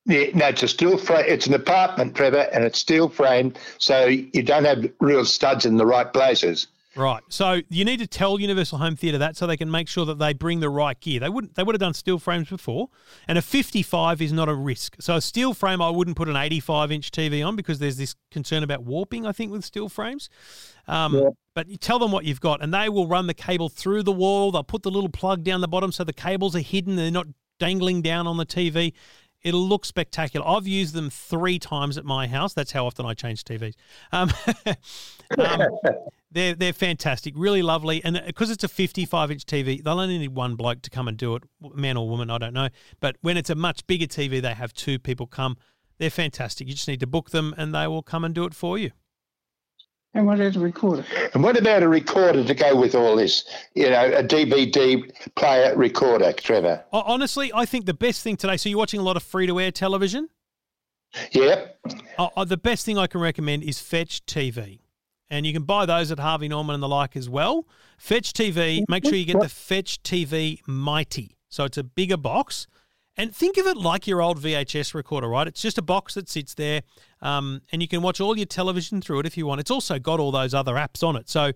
Yeah, 0.06 0.26
no, 0.34 0.48
it's 0.48 0.62
a 0.62 0.68
steel 0.68 0.96
frame. 0.96 1.24
It's 1.28 1.46
an 1.46 1.54
apartment, 1.54 2.14
Trevor, 2.14 2.48
and 2.52 2.64
it's 2.64 2.78
steel 2.78 3.08
framed, 3.08 3.58
so 3.78 4.06
you 4.06 4.42
don't 4.42 4.64
have 4.64 4.90
real 5.00 5.24
studs 5.24 5.66
in 5.66 5.76
the 5.76 5.86
right 5.86 6.10
places. 6.10 6.68
Right. 6.96 7.22
So 7.28 7.60
you 7.68 7.84
need 7.84 7.98
to 7.98 8.06
tell 8.06 8.40
Universal 8.40 8.78
Home 8.78 8.96
Theatre 8.96 9.18
that 9.18 9.36
so 9.36 9.46
they 9.46 9.56
can 9.56 9.70
make 9.70 9.86
sure 9.86 10.04
that 10.06 10.18
they 10.18 10.32
bring 10.32 10.58
the 10.58 10.68
right 10.68 11.00
gear. 11.00 11.20
They 11.20 11.28
wouldn't 11.28 11.54
they 11.54 11.62
would 11.62 11.74
have 11.74 11.80
done 11.80 11.94
steel 11.94 12.18
frames 12.18 12.48
before. 12.48 12.88
And 13.28 13.38
a 13.38 13.42
55 13.42 14.20
is 14.20 14.32
not 14.32 14.48
a 14.48 14.54
risk. 14.54 14.96
So 14.98 15.14
a 15.14 15.20
steel 15.20 15.54
frame 15.54 15.80
I 15.80 15.88
wouldn't 15.88 16.16
put 16.16 16.28
an 16.28 16.36
85 16.36 16.90
inch 16.90 17.12
TV 17.12 17.46
on 17.46 17.54
because 17.54 17.78
there's 17.78 17.96
this 17.96 18.16
concern 18.32 18.64
about 18.64 18.82
warping, 18.82 19.24
I 19.24 19.30
think, 19.30 19.52
with 19.52 19.64
steel 19.64 19.88
frames. 19.88 20.28
Um, 20.88 21.14
Yeah. 21.14 21.28
But 21.54 21.68
you 21.68 21.76
tell 21.76 21.98
them 21.98 22.10
what 22.10 22.24
you've 22.24 22.40
got 22.40 22.60
and 22.60 22.74
they 22.74 22.88
will 22.88 23.06
run 23.06 23.28
the 23.28 23.34
cable 23.34 23.68
through 23.68 24.02
the 24.02 24.12
wall. 24.12 24.50
They'll 24.50 24.64
put 24.64 24.82
the 24.82 24.90
little 24.90 25.10
plug 25.10 25.44
down 25.44 25.60
the 25.60 25.68
bottom 25.68 25.92
so 25.92 26.02
the 26.02 26.12
cables 26.12 26.56
are 26.56 26.60
hidden. 26.60 26.96
They're 26.96 27.10
not 27.10 27.28
dangling 27.60 28.02
down 28.02 28.26
on 28.26 28.36
the 28.36 28.46
TV. 28.46 28.94
It'll 29.42 29.66
look 29.66 29.84
spectacular. 29.84 30.46
I've 30.46 30.66
used 30.66 30.94
them 30.94 31.10
three 31.10 31.58
times 31.58 31.96
at 31.96 32.04
my 32.04 32.26
house. 32.26 32.52
That's 32.52 32.72
how 32.72 32.86
often 32.86 33.06
I 33.06 33.14
change 33.14 33.44
TVs. 33.44 33.74
Um, 34.12 34.30
um, 35.38 35.62
they're 36.30 36.54
they're 36.54 36.72
fantastic, 36.72 37.34
really 37.36 37.62
lovely, 37.62 38.02
and 38.04 38.20
because 38.26 38.50
it's 38.50 38.64
a 38.64 38.68
55 38.68 39.30
inch 39.30 39.46
TV, 39.46 39.82
they'll 39.82 39.98
only 39.98 40.18
need 40.18 40.34
one 40.34 40.54
bloke 40.54 40.82
to 40.82 40.90
come 40.90 41.08
and 41.08 41.16
do 41.16 41.34
it, 41.36 41.42
man 41.74 41.96
or 41.96 42.08
woman, 42.08 42.30
I 42.30 42.38
don't 42.38 42.54
know. 42.54 42.68
But 43.00 43.16
when 43.20 43.36
it's 43.36 43.50
a 43.50 43.54
much 43.54 43.86
bigger 43.86 44.06
TV, 44.06 44.40
they 44.40 44.54
have 44.54 44.72
two 44.72 44.98
people 44.98 45.26
come. 45.26 45.56
They're 45.98 46.10
fantastic. 46.10 46.66
You 46.66 46.74
just 46.74 46.88
need 46.88 47.00
to 47.00 47.06
book 47.06 47.30
them, 47.30 47.54
and 47.56 47.74
they 47.74 47.86
will 47.86 48.02
come 48.02 48.24
and 48.24 48.34
do 48.34 48.44
it 48.44 48.54
for 48.54 48.78
you. 48.78 48.90
And 50.12 50.26
what 50.26 50.38
what 50.38 50.46
is 50.46 50.56
a 50.56 50.60
recorder? 50.60 51.04
And 51.34 51.42
what 51.42 51.56
about 51.56 51.82
a 51.82 51.88
recorder 51.88 52.42
to 52.42 52.54
go 52.54 52.74
with 52.74 52.94
all 52.94 53.14
this? 53.14 53.44
You 53.74 53.90
know, 53.90 54.06
a 54.06 54.24
DVD 54.24 55.08
player 55.36 55.76
recorder, 55.76 56.32
Trevor. 56.32 56.84
Honestly, 56.92 57.52
I 57.54 57.64
think 57.64 57.86
the 57.86 57.94
best 57.94 58.22
thing 58.22 58.36
today. 58.36 58.56
So 58.56 58.68
you're 58.68 58.78
watching 58.78 58.98
a 58.98 59.04
lot 59.04 59.16
of 59.16 59.22
free 59.22 59.46
to 59.46 59.60
air 59.60 59.70
television. 59.70 60.28
Yep. 61.32 61.78
The 62.46 62.56
best 62.56 62.86
thing 62.86 62.98
I 62.98 63.06
can 63.06 63.20
recommend 63.20 63.62
is 63.62 63.78
Fetch 63.78 64.24
TV. 64.26 64.80
And 65.28 65.46
you 65.46 65.52
can 65.52 65.62
buy 65.62 65.86
those 65.86 66.10
at 66.10 66.18
Harvey 66.18 66.48
Norman 66.48 66.74
and 66.74 66.82
the 66.82 66.88
like 66.88 67.16
as 67.16 67.28
well. 67.28 67.68
Fetch 67.96 68.32
TV, 68.32 68.82
make 68.88 69.04
sure 69.04 69.14
you 69.14 69.24
get 69.24 69.40
the 69.40 69.48
Fetch 69.48 70.02
TV 70.02 70.58
Mighty. 70.66 71.36
So 71.48 71.64
it's 71.64 71.78
a 71.78 71.84
bigger 71.84 72.16
box. 72.16 72.66
And 73.20 73.36
think 73.36 73.58
of 73.58 73.66
it 73.66 73.76
like 73.76 74.06
your 74.06 74.22
old 74.22 74.40
VHS 74.40 74.94
recorder, 74.94 75.28
right? 75.28 75.46
It's 75.46 75.60
just 75.60 75.76
a 75.76 75.82
box 75.82 76.14
that 76.14 76.26
sits 76.26 76.54
there, 76.54 76.80
um, 77.20 77.60
and 77.70 77.82
you 77.82 77.86
can 77.86 78.00
watch 78.00 78.18
all 78.18 78.34
your 78.34 78.46
television 78.46 79.02
through 79.02 79.20
it 79.20 79.26
if 79.26 79.36
you 79.36 79.44
want. 79.44 79.60
It's 79.60 79.70
also 79.70 79.98
got 79.98 80.20
all 80.20 80.32
those 80.32 80.54
other 80.54 80.72
apps 80.76 81.06
on 81.06 81.16
it. 81.16 81.28
So 81.28 81.52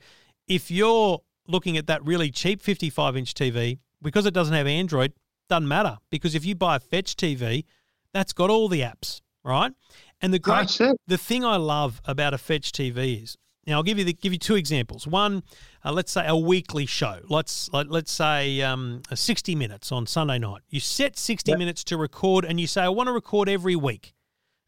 if 0.46 0.70
you're 0.70 1.22
looking 1.48 1.78
at 1.78 1.86
that 1.86 2.04
really 2.04 2.30
cheap 2.30 2.60
55 2.60 3.16
inch 3.16 3.32
TV, 3.32 3.78
because 4.02 4.26
it 4.26 4.34
doesn't 4.34 4.54
have 4.54 4.66
Android, 4.66 5.14
doesn't 5.48 5.66
matter. 5.66 5.96
Because 6.10 6.34
if 6.34 6.44
you 6.44 6.54
buy 6.54 6.76
a 6.76 6.80
Fetch 6.80 7.16
TV, 7.16 7.64
that's 8.12 8.34
got 8.34 8.50
all 8.50 8.68
the 8.68 8.82
apps, 8.82 9.22
right? 9.42 9.72
And 10.20 10.34
the 10.34 10.38
great, 10.38 10.68
the 11.06 11.16
thing 11.16 11.46
I 11.46 11.56
love 11.56 12.02
about 12.04 12.34
a 12.34 12.38
Fetch 12.38 12.72
TV 12.72 13.22
is 13.22 13.38
now 13.66 13.76
I'll 13.76 13.82
give 13.82 13.98
you 13.98 14.04
the, 14.04 14.12
give 14.12 14.32
you 14.32 14.38
two 14.38 14.56
examples. 14.56 15.06
One, 15.06 15.42
uh, 15.84 15.92
let's 15.92 16.12
say 16.12 16.26
a 16.26 16.36
weekly 16.36 16.86
show. 16.86 17.20
Let's 17.28 17.72
like, 17.72 17.86
let's 17.88 18.12
say 18.12 18.60
um, 18.62 19.02
a 19.10 19.16
sixty 19.16 19.54
minutes 19.54 19.92
on 19.92 20.06
Sunday 20.06 20.38
night. 20.38 20.62
You 20.68 20.80
set 20.80 21.16
sixty 21.18 21.56
minutes 21.56 21.84
to 21.84 21.96
record, 21.96 22.44
and 22.44 22.60
you 22.60 22.66
say 22.66 22.82
I 22.82 22.88
want 22.88 23.08
to 23.08 23.12
record 23.12 23.48
every 23.48 23.76
week, 23.76 24.14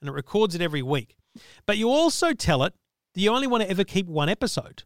and 0.00 0.08
it 0.08 0.12
records 0.12 0.54
it 0.54 0.62
every 0.62 0.82
week. 0.82 1.16
But 1.66 1.76
you 1.76 1.90
also 1.90 2.32
tell 2.32 2.62
it 2.62 2.74
that 3.14 3.20
you 3.20 3.30
only 3.30 3.46
want 3.46 3.62
to 3.62 3.70
ever 3.70 3.84
keep 3.84 4.06
one 4.06 4.28
episode. 4.28 4.84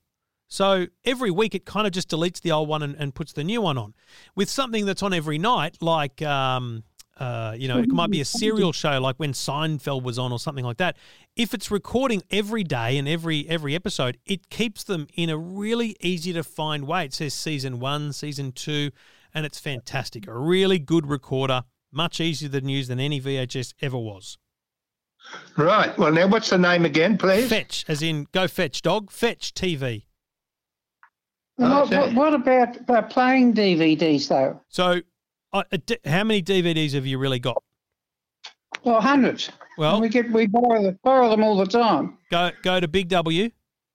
So 0.49 0.89
every 1.05 1.31
week 1.31 1.55
it 1.55 1.65
kind 1.65 1.87
of 1.87 1.93
just 1.93 2.09
deletes 2.09 2.41
the 2.41 2.51
old 2.51 2.69
one 2.69 2.83
and, 2.83 2.97
and 2.97 3.15
puts 3.15 3.33
the 3.33 3.45
new 3.45 3.63
one 3.63 3.79
on. 3.79 3.95
With 4.35 4.51
something 4.51 4.85
that's 4.85 5.03
on 5.03 5.15
every 5.15 5.39
night, 5.39 5.77
like 5.81 6.23
um, 6.23 6.83
uh, 7.21 7.55
you 7.57 7.69
know, 7.69 7.79
it 7.79 7.91
might 7.91 8.11
be 8.11 8.23
a 8.23 8.25
serial 8.25 8.73
show 8.73 8.99
like 8.99 9.17
when 9.17 9.35
Seinfeld 9.35 10.03
was 10.03 10.19
on 10.19 10.33
or 10.33 10.39
something 10.39 10.65
like 10.65 10.79
that. 10.79 10.97
If 11.37 11.53
it's 11.53 11.71
recording 11.71 12.23
every 12.31 12.65
day 12.65 12.97
and 12.97 13.07
every 13.07 13.47
every 13.47 13.75
episode, 13.75 14.17
it 14.25 14.49
keeps 14.49 14.83
them 14.83 15.07
in 15.15 15.29
a 15.29 15.37
really 15.37 15.97
easy 16.01 16.33
to 16.33 16.43
find 16.43 16.87
way. 16.87 17.05
It 17.05 17.13
says 17.13 17.35
season 17.35 17.79
one, 17.79 18.15
season 18.15 18.53
two, 18.53 18.91
and 19.35 19.45
it's 19.45 19.59
fantastic. 19.59 20.27
A 20.27 20.33
really 20.33 20.79
good 20.79 21.07
recorder, 21.07 21.65
much 21.93 22.21
easier 22.21 22.49
to 22.49 22.63
use 22.67 22.89
than 22.89 22.99
any 22.99 23.21
VHS 23.21 23.75
ever 23.83 23.99
was. 23.99 24.39
Right. 25.59 25.97
Well, 25.99 26.13
now 26.13 26.27
what's 26.27 26.49
the 26.49 26.57
name 26.57 26.87
again, 26.87 27.19
please? 27.19 27.51
Fetch, 27.51 27.85
as 27.87 28.03
in 28.03 28.29
go 28.33 28.49
fetch 28.49 28.81
dog, 28.81 29.11
fetch 29.11 29.53
TV. 29.53 30.05
Oh, 31.59 31.81
what, 31.81 31.91
what, 31.91 32.15
what 32.15 32.35
about, 32.35 32.77
about 32.79 33.11
playing 33.11 33.53
DVDs 33.53 34.29
though? 34.29 34.59
So, 34.69 35.03
uh, 35.53 35.63
how 36.05 36.25
many 36.25 36.43
DVDs 36.43 36.93
have 36.93 37.07
you 37.07 37.19
really 37.19 37.39
got? 37.39 37.63
Well, 38.85 39.01
hundreds. 39.01 39.51
Well- 39.79 39.95
And 39.95 40.03
we 40.03 40.09
get 40.09 40.31
we 40.31 40.47
borrow, 40.47 40.83
the, 40.83 40.99
borrow 41.03 41.29
them 41.31 41.43
all 41.43 41.57
the 41.57 41.67
time. 41.67 42.17
Go 42.31 42.51
go 42.63 42.81
to 42.81 42.89
Big 42.89 43.09
W 43.09 43.51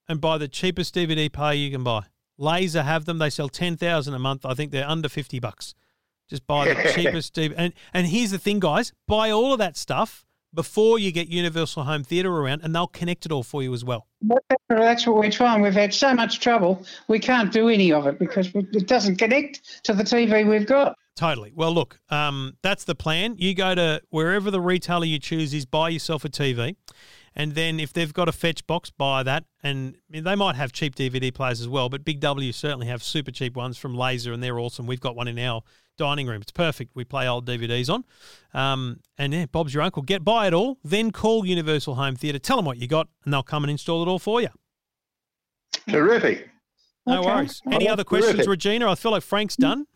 and 0.07 0.21
buy 0.21 0.37
the 0.37 0.47
cheapest 0.47 0.93
DVD 0.95 1.31
player 1.31 1.53
you 1.55 1.71
can 1.71 1.83
buy. 1.83 2.03
Laser 2.37 2.83
have 2.83 3.05
them. 3.05 3.17
They 3.17 3.29
sell 3.29 3.49
ten 3.49 3.77
thousand 3.77 4.13
a 4.13 4.19
month. 4.19 4.45
I 4.45 4.53
think 4.53 4.71
they're 4.71 4.87
under 4.87 5.09
fifty 5.09 5.39
bucks. 5.39 5.73
Just 6.29 6.45
buy 6.47 6.73
the 6.73 6.91
cheapest 6.95 7.33
DVD. 7.35 7.53
And 7.57 7.73
and 7.93 8.07
here's 8.07 8.31
the 8.31 8.37
thing, 8.37 8.59
guys: 8.59 8.91
buy 9.07 9.31
all 9.31 9.53
of 9.53 9.59
that 9.59 9.77
stuff 9.77 10.25
before 10.53 10.97
you 10.99 11.11
get 11.11 11.27
Universal 11.27 11.83
Home 11.83 12.03
Theatre 12.03 12.31
around, 12.35 12.61
and 12.63 12.73
they'll 12.75 12.87
connect 12.87 13.25
it 13.25 13.31
all 13.31 13.43
for 13.43 13.61
you 13.63 13.73
as 13.73 13.83
well. 13.83 14.07
That's 14.69 15.05
what 15.05 15.17
we're 15.17 15.29
trying. 15.31 15.61
We've 15.61 15.73
had 15.73 15.93
so 15.93 16.13
much 16.13 16.39
trouble, 16.39 16.85
we 17.09 17.19
can't 17.19 17.51
do 17.51 17.67
any 17.67 17.91
of 17.91 18.07
it 18.07 18.17
because 18.19 18.49
it 18.55 18.87
doesn't 18.87 19.17
connect 19.17 19.83
to 19.83 19.93
the 19.93 20.03
TV 20.03 20.47
we've 20.49 20.65
got. 20.65 20.97
Totally. 21.15 21.51
Well, 21.55 21.73
look, 21.73 21.99
um, 22.09 22.57
that's 22.61 22.83
the 22.83 22.95
plan. 22.95 23.35
You 23.37 23.53
go 23.55 23.73
to 23.73 24.01
wherever 24.09 24.51
the 24.51 24.59
retailer 24.59 25.05
you 25.05 25.17
choose 25.17 25.53
is, 25.53 25.65
buy 25.65 25.89
yourself 25.89 26.25
a 26.25 26.29
TV, 26.29 26.75
and 27.33 27.53
then 27.55 27.79
if 27.79 27.93
they've 27.93 28.13
got 28.13 28.27
a 28.27 28.33
fetch 28.33 28.67
box, 28.67 28.89
buy 28.89 29.23
that. 29.23 29.45
And 29.63 29.95
I 29.95 29.99
mean, 30.11 30.23
they 30.25 30.35
might 30.35 30.55
have 30.57 30.73
cheap 30.73 30.93
DVD 30.95 31.33
players 31.33 31.61
as 31.61 31.69
well, 31.69 31.87
but 31.87 32.03
Big 32.03 32.19
W 32.19 32.51
certainly 32.51 32.87
have 32.87 33.01
super 33.01 33.31
cheap 33.31 33.55
ones 33.55 33.77
from 33.77 33.95
Laser, 33.95 34.33
and 34.33 34.43
they're 34.43 34.59
awesome. 34.59 34.87
We've 34.87 34.99
got 34.99 35.15
one 35.15 35.29
in 35.29 35.39
our 35.39 35.61
dining 35.97 36.27
room. 36.27 36.41
It's 36.41 36.51
perfect. 36.51 36.91
We 36.95 37.05
play 37.05 37.25
old 37.29 37.45
DVDs 37.45 37.89
on. 37.89 38.03
Um, 38.53 38.99
and 39.17 39.33
yeah, 39.33 39.45
Bob's 39.45 39.73
your 39.73 39.83
uncle. 39.83 40.01
Get 40.03 40.25
buy 40.25 40.47
it 40.47 40.53
all, 40.53 40.79
then 40.83 41.11
call 41.11 41.45
Universal 41.45 41.95
Home 41.95 42.17
Theatre, 42.17 42.39
tell 42.39 42.57
them 42.57 42.65
what 42.65 42.77
you 42.77 42.87
got, 42.89 43.07
and 43.23 43.33
they'll 43.33 43.41
come 43.41 43.63
and 43.63 43.71
install 43.71 44.01
it 44.03 44.09
all 44.09 44.19
for 44.19 44.41
you. 44.41 44.49
Terrific. 45.87 46.49
No 47.07 47.19
Okay. 47.21 47.27
worries. 47.27 47.61
Any 47.71 47.87
other 47.87 48.03
questions, 48.03 48.33
terrific. 48.33 48.49
Regina? 48.49 48.91
I 48.91 48.95
feel 48.95 49.11
like 49.11 49.23
Frank's 49.23 49.55
done. 49.55 49.85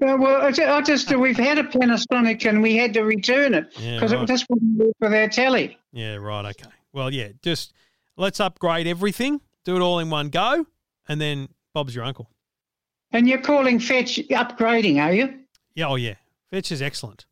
Yeah, 0.00 0.14
well, 0.14 0.40
I 0.42 0.52
ju- 0.52 0.64
I 0.64 0.80
just 0.82 1.14
we've 1.16 1.36
had 1.36 1.58
a 1.58 1.64
Panasonic 1.64 2.48
and 2.48 2.62
we 2.62 2.76
had 2.76 2.94
to 2.94 3.02
return 3.02 3.54
it 3.54 3.72
Yeah, 3.78 3.94
because 3.94 4.12
right. 4.12 4.22
it 4.22 4.26
just 4.26 4.46
wouldn't 4.48 4.78
work 4.78 4.94
with 5.00 5.12
our 5.12 5.28
telly. 5.28 5.78
Yeah, 5.92 6.16
right. 6.16 6.44
Okay. 6.46 6.70
Well, 6.92 7.12
yeah, 7.12 7.28
just 7.42 7.72
let's 8.16 8.40
upgrade 8.40 8.86
everything, 8.86 9.40
do 9.64 9.76
it 9.76 9.80
all 9.80 9.98
in 9.98 10.10
one 10.10 10.28
go, 10.28 10.66
and 11.08 11.20
then 11.20 11.48
Bob's 11.74 11.94
your 11.94 12.04
uncle. 12.04 12.30
And 13.12 13.28
you're 13.28 13.40
calling 13.40 13.78
Fetch 13.80 14.16
upgrading, 14.28 15.02
are 15.02 15.12
you? 15.12 15.34
Yeah, 15.74 15.88
oh 15.88 15.96
yeah. 15.96 16.14
Fetch 16.50 16.72
is 16.72 16.82
excellent. 16.82 17.26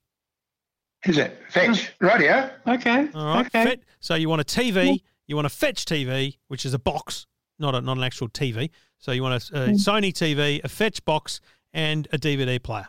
Is 1.05 1.19
it? 1.19 1.39
Fetch. 1.51 1.93
Radio. 2.01 2.51
Okay. 2.67 3.09
All 3.14 3.27
right. 3.27 3.47
Okay. 3.47 3.64
Fet- 3.64 3.81
so 4.01 4.14
you 4.14 4.29
want 4.29 4.41
a 4.41 4.45
TV, 4.45 5.03
you 5.27 5.37
want 5.37 5.47
a 5.47 5.51
Fetch 5.51 5.85
TV, 5.85 6.37
which 6.49 6.64
is 6.64 6.75
a 6.75 6.79
box, 6.79 7.27
not 7.59 7.75
a 7.75 7.81
not 7.81 7.97
an 7.97 8.03
actual 8.03 8.29
TV. 8.29 8.71
So 8.99 9.12
you 9.12 9.23
want 9.23 9.51
a, 9.53 9.64
a 9.64 9.69
Sony 9.73 10.12
TV, 10.12 10.61
a 10.64 10.69
Fetch 10.69 11.05
box, 11.05 11.41
and 11.73 12.09
a 12.12 12.19
DVD 12.19 12.62
player. 12.62 12.87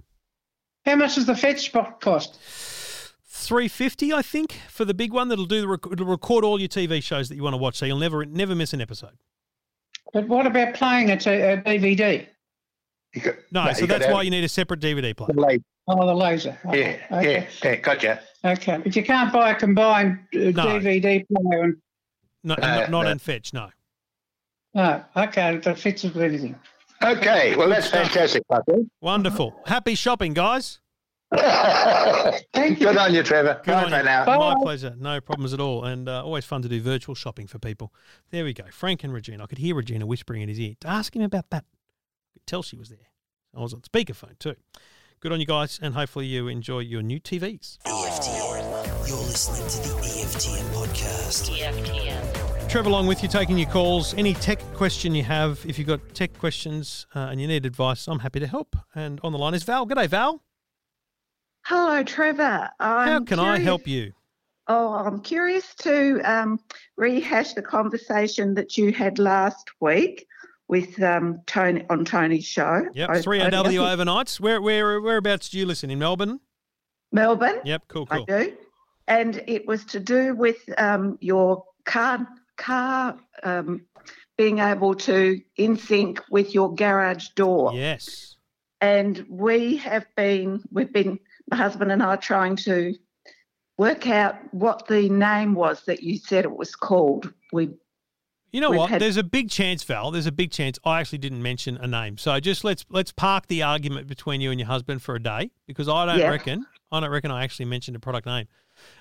How 0.86 0.96
much 0.96 1.16
does 1.16 1.26
the 1.26 1.36
Fetch 1.36 1.72
box 1.74 2.04
cost? 2.04 2.40
Three 3.30 3.68
fifty, 3.68 4.12
I 4.14 4.22
think, 4.22 4.54
for 4.70 4.84
the 4.86 4.94
big 4.94 5.14
one 5.14 5.28
that'll 5.30 5.46
do 5.46 5.62
the 5.62 5.68
rec- 5.68 5.86
it'll 5.92 6.06
record 6.08 6.44
all 6.44 6.60
your 6.60 6.70
TV 6.70 7.04
shows 7.04 7.30
that 7.30 7.36
you 7.36 7.44
want 7.44 7.54
to 7.54 7.58
watch, 7.58 7.76
so 7.78 7.86
you'll 7.86 8.00
never 8.00 8.26
never 8.26 8.56
miss 8.56 8.74
an 8.74 8.82
episode. 8.82 9.18
But 10.14 10.28
what 10.28 10.48
about 10.48 10.74
playing 10.74 11.12
a, 11.12 11.18
t- 11.18 11.30
a 11.30 11.58
DVD? 11.62 12.26
You 13.14 13.22
got, 13.22 13.36
No, 13.52 13.66
no, 13.66 13.74
so 13.74 13.86
that's 13.86 14.08
why 14.08 14.22
you 14.24 14.32
need 14.32 14.44
a 14.44 14.50
separate 14.50 14.80
DVD 14.80 15.16
player. 15.16 15.34
the 15.34 15.42
late- 15.42 15.62
Oh, 15.90 16.06
the 16.06 16.14
laser. 16.14 16.58
Yeah, 16.66 16.98
Okay. 17.12 17.34
yeah, 17.34 17.48
yeah, 17.64 17.76
gotcha. 17.78 18.22
Okay. 18.44 18.78
But 18.78 18.94
you 18.94 19.04
can't 19.04 19.32
buy 19.32 19.52
a 19.52 19.56
combined 19.56 20.20
uh, 20.34 20.38
DVD 20.38 21.26
player 21.34 21.64
and 21.64 21.76
No, 22.44 22.56
Uh, 22.56 22.58
not, 22.60 22.90
not 22.92 23.04
no. 23.04 23.10
in 23.12 23.20
Fetch, 23.20 23.54
no. 23.54 23.70
no. 24.74 25.04
Okay, 25.16 25.58
that 25.58 25.80
fits 25.80 26.04
with 26.04 26.18
anything. 26.18 26.60
Okay, 27.04 27.56
well, 27.56 27.70
that's 27.70 27.90
fantastic, 27.90 28.44
Patrick. 28.52 28.86
Wonderful. 29.02 29.54
Happy 29.66 29.96
shopping, 29.96 30.34
guys. 30.34 30.80
Thank 32.54 32.80
you. 32.80 32.88
Good 32.88 32.98
on 32.98 33.14
you, 33.14 33.22
Trevor. 33.22 33.60
Good 33.64 33.72
Bye 33.72 33.84
on 33.84 33.90
for 33.90 33.98
you. 33.98 34.04
now. 34.04 34.26
My 34.26 34.56
pleasure. 34.62 34.96
No 34.98 35.20
problems 35.20 35.54
at 35.54 35.60
all. 35.60 35.84
And 35.84 36.08
uh, 36.08 36.24
always 36.24 36.46
fun 36.46 36.62
to 36.62 36.70
do 36.70 36.82
virtual 36.82 37.16
shopping 37.16 37.48
for 37.48 37.60
people. 37.60 37.94
There 38.32 38.44
we 38.46 38.54
go. 38.54 38.64
Frank 38.72 39.04
and 39.04 39.14
Regina. 39.14 39.44
I 39.44 39.48
could 39.48 39.58
hear 39.58 39.76
Regina 39.76 40.06
whispering 40.06 40.42
in 40.42 40.50
his 40.50 40.60
ear. 40.60 40.76
Ask 40.86 41.16
him 41.16 41.22
about 41.22 41.50
that. 41.50 41.66
Could 42.34 42.48
tell 42.48 42.64
she 42.64 42.78
was 42.78 42.90
there. 42.90 43.10
I 43.56 43.60
was 43.60 43.74
on 43.74 43.82
speakerphone 43.82 44.40
too. 44.40 44.56
Good 45.20 45.32
on 45.32 45.40
you 45.40 45.46
guys, 45.48 45.80
and 45.82 45.96
hopefully 45.96 46.28
you 46.28 46.48
enjoy 46.48 46.80
your 46.80 47.02
new 47.02 47.20
TVs. 47.20 47.78
EFTM. 47.86 49.08
You're 49.08 49.18
listening 49.18 49.68
to 49.68 49.90
the 49.90 49.96
E 50.06 50.24
EFTM 50.24 50.70
podcast. 50.74 51.50
EFTM. 51.58 52.57
Trevor 52.70 52.90
along 52.90 53.08
with 53.08 53.24
you, 53.24 53.30
taking 53.30 53.58
your 53.58 53.70
calls. 53.70 54.14
Any 54.16 54.34
tech 54.34 54.60
question 54.74 55.16
you 55.16 55.24
have, 55.24 55.66
if 55.66 55.80
you've 55.80 55.88
got 55.88 56.02
tech 56.14 56.38
questions 56.38 57.08
uh, 57.16 57.20
and 57.32 57.40
you 57.40 57.48
need 57.48 57.66
advice, 57.66 58.10
I'm 58.10 58.20
happy 58.20 58.42
to 58.42 58.48
help. 58.48 58.76
And 58.94 59.22
on 59.24 59.32
the 59.32 59.38
line 59.38 59.54
is 59.54 59.64
Val. 59.64 59.88
G'day, 59.88 60.08
Val. 60.08 60.44
Hello, 61.64 62.04
Trevor. 62.04 62.70
I'm 62.82 63.08
How 63.08 63.24
can 63.24 63.40
I 63.40 63.60
help 63.60 63.88
you? 63.88 64.12
Oh, 64.68 64.94
I'm 64.94 65.22
curious 65.22 65.76
to 65.76 66.20
um, 66.26 66.60
rehash 66.98 67.54
the 67.54 67.62
conversation 67.62 68.54
that 68.56 68.78
you 68.78 68.92
had 68.92 69.18
last 69.18 69.70
week 69.80 70.28
with 70.68 71.02
um, 71.02 71.40
Tony 71.46 71.86
on 71.90 72.04
Tony's 72.04 72.46
show. 72.46 72.86
Yep, 72.94 73.10
3AW 73.10 73.96
overnights. 73.96 74.42
Where, 74.42 74.62
where, 74.62 75.00
whereabouts 75.00 75.48
do 75.48 75.58
you 75.58 75.66
listen 75.66 75.90
in 75.90 76.00
Melbourne? 76.00 76.42
Melbourne. 77.14 77.62
Yep, 77.64 77.84
cool, 77.88 78.08
I 78.12 78.26
do, 78.28 78.54
and 79.08 79.42
it 79.48 79.66
was 79.66 79.86
to 79.86 80.02
do 80.02 80.36
with 80.36 80.58
um, 80.78 81.18
your 81.22 81.64
car 81.86 82.28
car 82.58 83.18
um, 83.44 83.82
being 84.38 84.60
able 84.60 84.94
to 84.96 85.40
in 85.56 85.78
sync 85.78 86.22
with 86.30 86.54
your 86.54 86.74
garage 86.76 87.30
door. 87.30 87.72
Yes. 87.74 88.36
and 88.82 89.26
we 89.30 89.78
have 89.78 90.06
been 90.16 90.62
we've 90.72 90.92
been 90.94 91.20
my 91.50 91.58
husband 91.58 91.92
and 91.92 92.04
I 92.04 92.08
are 92.08 92.18
trying 92.18 92.56
to 92.58 92.94
work 93.78 94.08
out 94.08 94.36
what 94.54 94.88
the 94.88 95.08
name 95.10 95.54
was 95.54 95.84
that 95.86 96.04
you 96.04 96.18
said 96.18 96.46
it 96.46 96.56
was 96.56 96.76
called. 96.76 97.32
We 97.54 97.70
You 98.52 98.62
know 98.62 98.72
We've 98.72 98.80
what? 98.80 98.90
had- 98.90 99.02
There's 99.02 99.18
a 99.18 99.24
big 99.24 99.50
chance, 99.50 99.84
Val. 99.84 100.10
There's 100.12 100.26
a 100.26 100.32
big 100.32 100.52
chance 100.52 100.80
I 100.84 101.00
actually 101.00 101.20
didn't 101.20 101.42
mention 101.44 101.78
a 101.78 101.88
name. 101.88 102.18
So 102.18 102.40
just 102.40 102.64
let's 102.64 102.86
let's 102.90 103.12
park 103.12 103.48
the 103.48 103.64
argument 103.64 104.08
between 104.08 104.42
you 104.42 104.52
and 104.52 104.60
your 104.60 104.68
husband 104.68 105.02
for 105.02 105.16
a 105.16 105.22
day 105.22 105.52
because 105.68 105.88
I 105.88 106.06
don't 106.06 106.20
Yeah. 106.20 106.30
reckon 106.30 106.66
I 106.92 107.00
don't 107.00 107.10
reckon 107.12 107.32
I 107.32 107.44
actually 107.44 107.66
mentioned 107.66 107.96
a 107.96 108.00
product 108.00 108.26
name. 108.26 108.48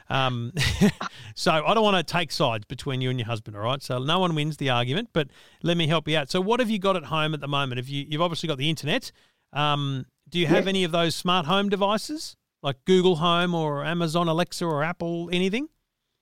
Um, 0.09 0.53
so 1.35 1.51
I 1.53 1.75
don't 1.75 1.83
want 1.83 1.97
to 2.07 2.13
take 2.13 2.31
sides 2.31 2.65
between 2.65 3.01
you 3.01 3.11
and 3.11 3.19
your 3.19 3.27
husband. 3.27 3.57
All 3.57 3.63
right. 3.63 3.83
So 3.83 3.99
no 3.99 4.19
one 4.19 4.35
wins 4.35 4.57
the 4.57 4.71
argument, 4.71 5.11
but 5.13 5.29
let 5.63 5.77
me 5.77 5.87
help 5.87 6.07
you 6.09 6.17
out. 6.17 6.31
So 6.31 6.41
what 6.41 6.61
have 6.61 6.71
you 6.71 6.79
got 6.79 6.97
at 6.97 7.05
home 7.05 7.35
at 7.35 7.41
the 7.41 7.49
moment? 7.49 7.79
Have 7.79 7.89
you 7.89 8.07
you've 8.09 8.23
obviously 8.23 8.47
got 8.49 8.59
the 8.59 8.71
internet? 8.71 9.11
Um, 9.53 10.07
do 10.29 10.39
you 10.39 10.47
have 10.47 10.65
Yes. 10.65 10.69
any 10.69 10.85
of 10.85 10.93
those 10.93 11.15
smart 11.15 11.47
home 11.47 11.69
devices 11.69 12.37
like 12.63 12.77
Google 12.85 13.17
Home 13.17 13.55
or 13.55 13.85
Amazon 13.85 14.29
Alexa 14.29 14.65
or 14.65 14.83
Apple 14.83 15.29
anything? 15.33 15.69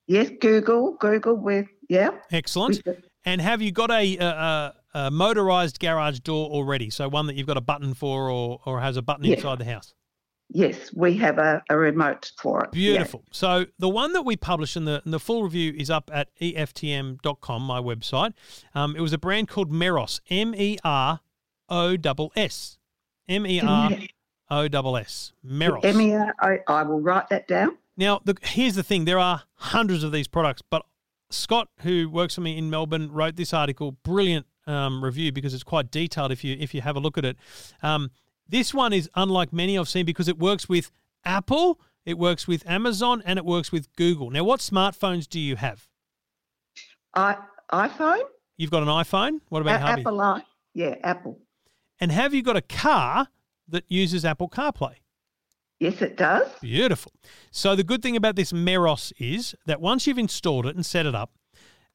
yes, 0.06 0.30
Google, 0.40 0.96
Google 1.00 1.34
with 1.36 1.66
yeah. 1.88 2.10
Excellent. 2.30 2.82
And 3.24 3.40
have 3.40 3.62
you 3.62 3.72
got 3.72 3.90
a, 3.90 4.16
a, 4.18 4.74
a, 4.94 5.10
motorized 5.10 5.80
garage 5.80 6.18
door 6.20 6.50
already? 6.50 6.90
So 6.90 7.08
one 7.08 7.26
that 7.26 7.36
you've 7.36 7.46
got 7.46 7.56
a 7.56 7.62
button 7.62 7.94
for 7.94 8.28
or, 8.30 8.60
or 8.66 8.80
has 8.80 8.98
a 8.98 9.02
button 9.02 9.24
Yeah. 9.24 9.36
inside 9.36 9.58
the 9.58 9.64
house? 9.64 9.94
Yes, 10.50 10.92
we 10.94 11.16
have 11.16 11.38
a, 11.38 11.62
a 11.68 11.76
remote 11.76 12.30
for 12.40 12.64
it. 12.64 12.70
yeah. 12.74 12.92
Beautiful. 12.92 13.24
So 13.32 13.66
the 13.78 13.88
one 13.88 14.12
that 14.12 14.22
we 14.22 14.36
published 14.36 14.76
and 14.76 14.86
the, 14.86 15.02
and 15.04 15.12
the 15.12 15.18
full 15.18 15.42
review 15.42 15.74
is 15.76 15.90
up 15.90 16.10
at 16.12 16.28
E 16.40 16.54
EFTM.com, 16.54 17.62
my 17.62 17.80
website. 17.80 18.34
Um, 18.74 18.94
it 18.94 19.00
was 19.00 19.12
a 19.12 19.18
brand 19.18 19.48
called 19.48 19.72
Meross, 19.72 20.20
M 20.30 20.54
E 20.54 20.78
R 20.84 21.20
O 21.68 21.96
S. 22.36 22.78
M 23.28 23.46
E 23.46 23.60
R 23.60 23.90
O 24.50 24.94
S. 24.96 25.32
Meross. 25.44 25.82
Emia, 25.82 26.32
I, 26.40 26.60
I 26.68 26.82
will 26.82 27.00
write 27.00 27.28
that 27.30 27.48
down. 27.48 27.78
Now, 27.96 28.20
the, 28.24 28.36
here's 28.42 28.74
the 28.74 28.82
thing: 28.82 29.04
there 29.04 29.18
are 29.18 29.44
hundreds 29.54 30.04
of 30.04 30.12
these 30.12 30.28
products, 30.28 30.62
but 30.68 30.84
Scott, 31.30 31.68
who 31.80 32.08
works 32.08 32.34
for 32.34 32.40
me 32.40 32.58
in 32.58 32.70
Melbourne, 32.70 33.10
wrote 33.10 33.36
this 33.36 33.52
article, 33.54 33.92
brilliant 33.92 34.46
um, 34.66 35.04
review 35.04 35.32
because 35.32 35.54
it's 35.54 35.62
quite 35.62 35.90
detailed. 35.90 36.32
If 36.32 36.44
you 36.44 36.56
if 36.58 36.74
you 36.74 36.80
have 36.80 36.96
a 36.96 37.00
look 37.00 37.16
at 37.18 37.24
it, 37.24 37.36
um, 37.82 38.10
this 38.48 38.74
one 38.74 38.92
is 38.92 39.08
unlike 39.14 39.52
many 39.52 39.78
I've 39.78 39.88
seen 39.88 40.06
because 40.06 40.28
it 40.28 40.38
works 40.38 40.68
with 40.68 40.90
Apple, 41.24 41.80
it 42.04 42.18
works 42.18 42.46
with 42.46 42.66
Amazon, 42.68 43.22
and 43.24 43.38
it 43.38 43.44
works 43.44 43.72
with 43.72 43.94
Google. 43.96 44.30
Now, 44.30 44.44
what 44.44 44.60
smartphones 44.60 45.28
do 45.28 45.40
you 45.40 45.56
have? 45.56 45.88
I 47.14 47.36
iPhone, 47.72 48.24
You've 48.56 48.70
got 48.70 48.82
an 48.82 48.88
iPhone. 48.88 49.40
What 49.48 49.62
about 49.62 49.80
hubby? 49.80 50.02
Apple, 50.02 50.20
i 50.20 50.42
yeah, 50.74 50.94
Apple. 51.02 51.40
And 52.00 52.12
have 52.12 52.34
you 52.34 52.42
got 52.42 52.56
a 52.56 52.62
car 52.62 53.28
that 53.68 53.84
uses 53.88 54.24
Apple 54.24 54.48
CarPlay? 54.48 54.96
Yes, 55.80 56.00
it 56.02 56.16
does. 56.16 56.48
Beautiful. 56.60 57.12
So 57.50 57.74
the 57.74 57.84
good 57.84 58.02
thing 58.02 58.16
about 58.16 58.36
this 58.36 58.52
Meross 58.52 59.12
is 59.18 59.54
that 59.66 59.80
once 59.80 60.06
you've 60.06 60.18
installed 60.18 60.66
it 60.66 60.76
and 60.76 60.86
set 60.86 61.06
it 61.06 61.14
up, 61.14 61.32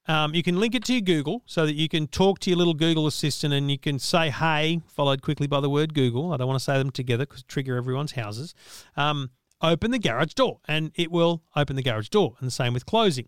um, 0.10 0.34
you 0.34 0.42
can 0.42 0.60
link 0.60 0.74
it 0.74 0.84
to 0.86 0.94
your 0.94 1.02
Google 1.02 1.44
so 1.46 1.68
that 1.68 1.76
you 1.76 1.88
can 1.88 2.08
talk 2.08 2.40
to 2.40 2.50
your 2.50 2.58
little 2.58 2.74
Google 2.74 3.06
assistant 3.06 3.54
and 3.54 3.70
you 3.70 3.78
can 3.78 4.00
say 4.00 4.32
"Hey," 4.32 4.82
followed 4.88 5.22
quickly 5.22 5.46
by 5.46 5.60
the 5.60 5.70
word 5.70 5.94
Google. 5.94 6.34
I 6.34 6.38
don't 6.38 6.48
want 6.48 6.60
to 6.60 6.64
say 6.64 6.80
them 6.80 6.90
together 6.90 7.28
because 7.28 7.44
trigger 7.44 7.78
everyone's 7.78 8.14
houses. 8.14 8.56
Um, 8.98 9.30
open 9.62 9.92
the 9.92 10.00
garage 10.00 10.34
door, 10.34 10.62
and 10.68 10.92
it 10.96 11.12
will 11.12 11.44
open 11.56 11.76
the 11.76 11.84
garage 11.84 12.10
door, 12.10 12.34
and 12.40 12.48
the 12.48 12.52
same 12.52 12.74
with 12.74 12.88
closing. 12.88 13.28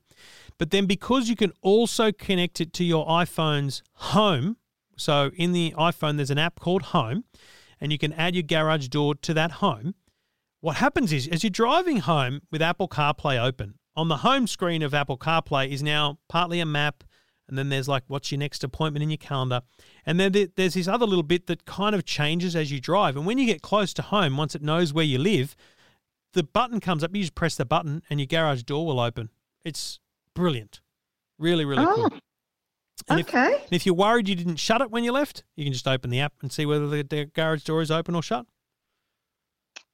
But 0.57 0.71
then 0.71 0.87
because 0.87 1.29
you 1.29 1.35
can 1.35 1.53
also 1.61 2.11
connect 2.11 2.59
it 2.59 2.73
to 2.73 2.83
your 2.83 3.05
iPhone's 3.05 3.83
home, 3.93 4.57
so 4.97 5.29
in 5.35 5.51
the 5.51 5.75
iPhone 5.77 6.17
there's 6.17 6.31
an 6.31 6.39
app 6.39 6.59
called 6.59 6.81
Home, 6.81 7.25
and 7.79 7.91
you 7.91 7.99
can 7.99 8.11
add 8.13 8.33
your 8.33 8.43
garage 8.43 8.87
door 8.87 9.13
to 9.15 9.35
that 9.35 9.51
home. 9.51 9.93
What 10.61 10.77
happens 10.77 11.13
is, 11.13 11.27
as 11.27 11.43
you're 11.43 11.51
driving 11.51 11.97
home 11.97 12.41
with 12.49 12.61
Apple 12.61 12.87
CarPlay 12.87 13.39
open, 13.39 13.75
on 13.95 14.07
the 14.07 14.17
home 14.17 14.47
screen 14.47 14.81
of 14.81 14.93
Apple 14.93 15.17
CarPlay 15.17 15.69
is 15.69 15.83
now 15.83 16.17
partly 16.29 16.59
a 16.59 16.65
map, 16.65 17.03
and 17.47 17.57
then 17.57 17.69
there's 17.69 17.87
like 17.87 18.03
what's 18.07 18.31
your 18.31 18.39
next 18.39 18.63
appointment 18.63 19.03
in 19.03 19.09
your 19.09 19.17
calendar, 19.17 19.61
and 20.05 20.19
then 20.19 20.31
there's 20.55 20.73
this 20.75 20.87
other 20.87 21.05
little 21.05 21.23
bit 21.23 21.47
that 21.47 21.65
kind 21.65 21.93
of 21.95 22.05
changes 22.05 22.55
as 22.55 22.71
you 22.71 22.79
drive. 22.79 23.15
And 23.17 23.25
when 23.25 23.37
you 23.37 23.45
get 23.45 23.61
close 23.61 23.93
to 23.95 24.01
home, 24.01 24.37
once 24.37 24.55
it 24.55 24.61
knows 24.61 24.93
where 24.93 25.05
you 25.05 25.17
live, 25.17 25.55
the 26.33 26.43
button 26.43 26.79
comes 26.79 27.03
up. 27.03 27.13
You 27.15 27.21
just 27.23 27.35
press 27.35 27.55
the 27.55 27.65
button, 27.65 28.01
and 28.09 28.19
your 28.19 28.27
garage 28.27 28.63
door 28.63 28.85
will 28.85 28.99
open. 28.99 29.29
It's 29.65 29.99
brilliant, 30.33 30.79
really, 31.37 31.65
really 31.65 31.83
Oh, 31.85 31.95
cool. 32.09 32.19
And 33.09 33.19
if, 33.19 33.27
okay. 33.29 33.55
and 33.55 33.71
if 33.73 33.85
you're 33.85 33.95
worried 33.95 34.29
you 34.29 34.35
didn't 34.35 34.57
shut 34.57 34.79
it 34.79 34.91
when 34.91 35.03
you 35.03 35.11
left, 35.11 35.43
you 35.55 35.63
can 35.65 35.73
just 35.73 35.87
open 35.87 36.11
the 36.11 36.19
app 36.19 36.33
and 36.41 36.51
see 36.51 36.67
whether 36.67 36.87
the, 36.87 37.01
the 37.03 37.25
garage 37.25 37.63
door 37.63 37.81
is 37.81 37.89
open 37.89 38.13
or 38.15 38.21
shut. 38.21 38.45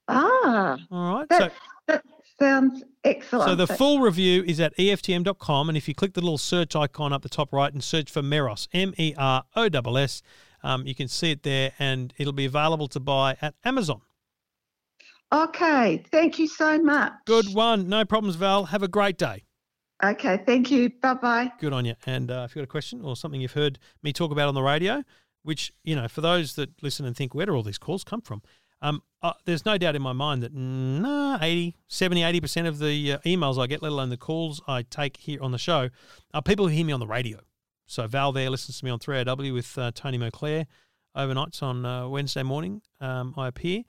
Ah, 0.10 0.78
All 0.92 1.14
right. 1.16 1.28
So 1.32 1.38
that, 1.40 1.54
that 1.88 2.04
sounds 2.40 2.84
excellent. 3.04 3.50
So 3.50 3.56
the 3.56 3.68
full 3.68 4.00
review 4.00 4.44
is 4.44 4.60
at 4.60 4.76
EFTM.com, 4.78 5.70
and 5.70 5.78
if 5.78 5.88
you 5.88 5.96
click 5.96 6.14
the 6.14 6.22
little 6.22 6.38
search 6.38 6.76
icon 6.76 7.14
up 7.14 7.22
the 7.22 7.30
top 7.30 7.54
right 7.54 7.72
and 7.72 7.84
search 7.84 8.12
for 8.12 8.22
Meross, 8.22 8.68
M 8.74 8.94
E 8.98 9.14
R 9.18 9.44
O 9.56 9.64
S 9.64 9.96
S, 9.98 10.22
um, 10.64 10.86
you 10.86 10.96
can 10.96 11.08
see 11.08 11.32
it 11.32 11.44
there, 11.44 11.74
and 11.80 12.14
it'll 12.18 12.34
be 12.34 12.46
available 12.46 12.88
to 12.90 13.00
buy 13.00 13.38
at 13.42 13.56
Amazon. 13.64 14.02
Okay, 15.34 16.04
thank 16.12 16.40
you 16.40 16.48
so 16.48 16.82
much. 16.82 17.12
Good 17.26 17.54
one, 17.54 17.90
no 17.90 18.06
problems, 18.06 18.36
Val. 18.36 18.66
Have 18.66 18.84
a 18.84 18.88
great 18.88 19.18
day. 19.18 19.44
Okay, 20.04 20.42
thank 20.46 20.70
you. 20.70 20.92
Bye 21.02 21.16
bye. 21.16 21.52
Good 21.60 21.74
on 21.74 21.86
you. 21.86 21.96
And 22.06 22.30
uh, 22.30 22.46
if 22.46 22.56
you've 22.56 22.62
got 22.62 22.70
a 22.70 22.72
question 22.72 23.02
or 23.04 23.16
something 23.16 23.42
you've 23.42 23.54
heard 23.54 23.80
me 24.04 24.14
talk 24.14 24.32
about 24.32 24.48
on 24.48 24.54
the 24.54 24.62
radio, 24.62 25.04
which, 25.44 25.74
you 25.84 25.96
know, 25.96 26.08
for 26.08 26.22
those 26.22 26.56
that 26.56 26.70
listen 26.84 27.06
and 27.06 27.16
think, 27.16 27.34
where 27.34 27.46
do 27.46 27.54
all 27.54 27.64
these 27.64 27.78
calls 27.78 28.04
come 28.04 28.22
from? 28.22 28.42
Um, 28.82 29.02
uh, 29.22 29.34
there's 29.46 29.66
no 29.66 29.78
doubt 29.78 29.96
in 29.96 30.02
my 30.02 30.14
mind 30.14 30.44
that 30.44 30.54
nah, 30.54 31.40
80, 31.42 31.76
70, 31.88 32.22
80% 32.22 32.68
of 32.68 32.80
the 32.80 33.14
uh, 33.14 33.18
emails 33.20 33.62
I 33.62 33.68
get, 33.68 33.82
let 33.82 33.92
alone 33.92 34.10
the 34.10 34.18
calls 34.18 34.62
I 34.68 34.84
take 34.84 35.18
here 35.18 35.42
on 35.42 35.52
the 35.52 35.58
show, 35.58 35.90
are 36.34 36.42
people 36.42 36.68
who 36.68 36.74
hear 36.74 36.86
me 36.86 36.94
on 36.94 37.00
the 37.00 37.08
radio. 37.08 37.40
So 37.88 38.06
Val 38.06 38.32
there 38.32 38.50
listens 38.50 38.80
to 38.80 38.86
me 38.86 38.92
on 38.92 39.00
3AW 39.00 39.54
with 39.54 39.78
uh, 39.78 39.92
Tony 39.96 40.20
Moclair 40.20 40.68
overnights 41.16 41.64
on 41.64 41.86
uh, 41.86 42.08
Wednesday 42.08 42.44
morning. 42.44 42.82
Um, 43.02 43.34
I 43.38 43.48
appear. 43.48 43.84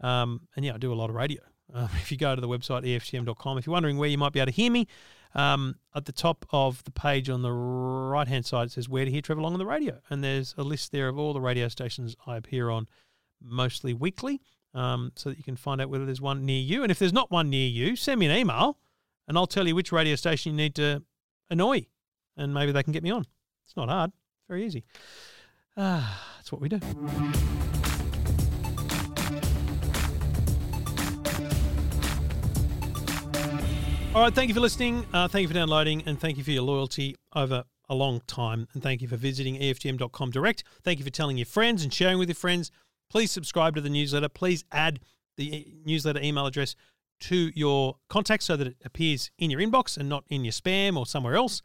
Um, 0.00 0.48
and 0.56 0.64
yeah, 0.64 0.74
I 0.74 0.78
do 0.78 0.92
a 0.92 0.94
lot 0.94 1.08
of 1.08 1.16
radio. 1.16 1.40
Uh, 1.72 1.88
if 1.94 2.12
you 2.12 2.18
go 2.18 2.34
to 2.34 2.40
the 2.40 2.48
website 2.48 2.84
EFTM.com, 2.84 3.58
if 3.58 3.66
you're 3.66 3.72
wondering 3.72 3.96
where 3.96 4.08
you 4.08 4.18
might 4.18 4.32
be 4.32 4.40
able 4.40 4.52
to 4.52 4.52
hear 4.52 4.70
me, 4.70 4.86
um, 5.34 5.76
at 5.94 6.04
the 6.04 6.12
top 6.12 6.46
of 6.52 6.84
the 6.84 6.90
page 6.90 7.28
on 7.28 7.42
the 7.42 7.50
right 7.50 8.28
hand 8.28 8.46
side, 8.46 8.66
it 8.66 8.72
says 8.72 8.88
where 8.88 9.04
to 9.04 9.10
hear 9.10 9.20
Trevor 9.20 9.40
Long 9.40 9.54
on 9.54 9.58
the 9.58 9.66
radio. 9.66 10.00
And 10.10 10.22
there's 10.22 10.54
a 10.58 10.62
list 10.62 10.92
there 10.92 11.08
of 11.08 11.18
all 11.18 11.32
the 11.32 11.40
radio 11.40 11.68
stations 11.68 12.14
I 12.26 12.36
appear 12.36 12.70
on 12.70 12.86
mostly 13.42 13.94
weekly 13.94 14.40
um, 14.74 15.12
so 15.14 15.30
that 15.30 15.38
you 15.38 15.44
can 15.44 15.56
find 15.56 15.80
out 15.80 15.88
whether 15.88 16.04
there's 16.04 16.20
one 16.20 16.44
near 16.44 16.60
you. 16.60 16.82
And 16.82 16.90
if 16.90 16.98
there's 16.98 17.12
not 17.12 17.30
one 17.30 17.50
near 17.50 17.68
you, 17.68 17.96
send 17.96 18.20
me 18.20 18.26
an 18.26 18.36
email 18.36 18.78
and 19.28 19.36
I'll 19.36 19.46
tell 19.46 19.66
you 19.66 19.74
which 19.74 19.92
radio 19.92 20.16
station 20.16 20.52
you 20.52 20.56
need 20.56 20.74
to 20.76 21.02
annoy 21.50 21.86
and 22.36 22.52
maybe 22.52 22.72
they 22.72 22.82
can 22.82 22.92
get 22.92 23.02
me 23.02 23.10
on. 23.10 23.24
It's 23.64 23.76
not 23.76 23.88
hard, 23.88 24.12
very 24.48 24.64
easy. 24.64 24.84
That's 25.76 26.52
what 26.52 26.60
we 26.60 26.68
do. 26.68 26.80
All 34.14 34.22
right, 34.22 34.32
thank 34.32 34.46
you 34.46 34.54
for 34.54 34.60
listening. 34.60 35.04
Uh, 35.12 35.26
thank 35.26 35.42
you 35.42 35.48
for 35.48 35.54
downloading, 35.54 36.04
and 36.06 36.20
thank 36.20 36.38
you 36.38 36.44
for 36.44 36.52
your 36.52 36.62
loyalty 36.62 37.16
over 37.34 37.64
a 37.88 37.94
long 37.96 38.20
time. 38.28 38.68
And 38.72 38.80
thank 38.80 39.02
you 39.02 39.08
for 39.08 39.16
visiting 39.16 39.56
EFTM.com 39.56 40.30
direct. 40.30 40.62
Thank 40.84 41.00
you 41.00 41.04
for 41.04 41.10
telling 41.10 41.36
your 41.36 41.46
friends 41.46 41.82
and 41.82 41.92
sharing 41.92 42.18
with 42.18 42.28
your 42.28 42.36
friends. 42.36 42.70
Please 43.10 43.30
subscribe 43.30 43.74
to 43.74 43.80
the 43.80 43.90
newsletter. 43.90 44.28
Please 44.28 44.64
add 44.72 45.00
the 45.36 45.66
newsletter 45.84 46.20
email 46.20 46.46
address 46.46 46.74
to 47.20 47.50
your 47.54 47.96
contacts 48.08 48.44
so 48.44 48.56
that 48.56 48.66
it 48.66 48.76
appears 48.84 49.30
in 49.38 49.50
your 49.50 49.60
inbox 49.60 49.96
and 49.96 50.08
not 50.08 50.24
in 50.28 50.44
your 50.44 50.52
spam 50.52 50.96
or 50.96 51.06
somewhere 51.06 51.36
else. 51.36 51.62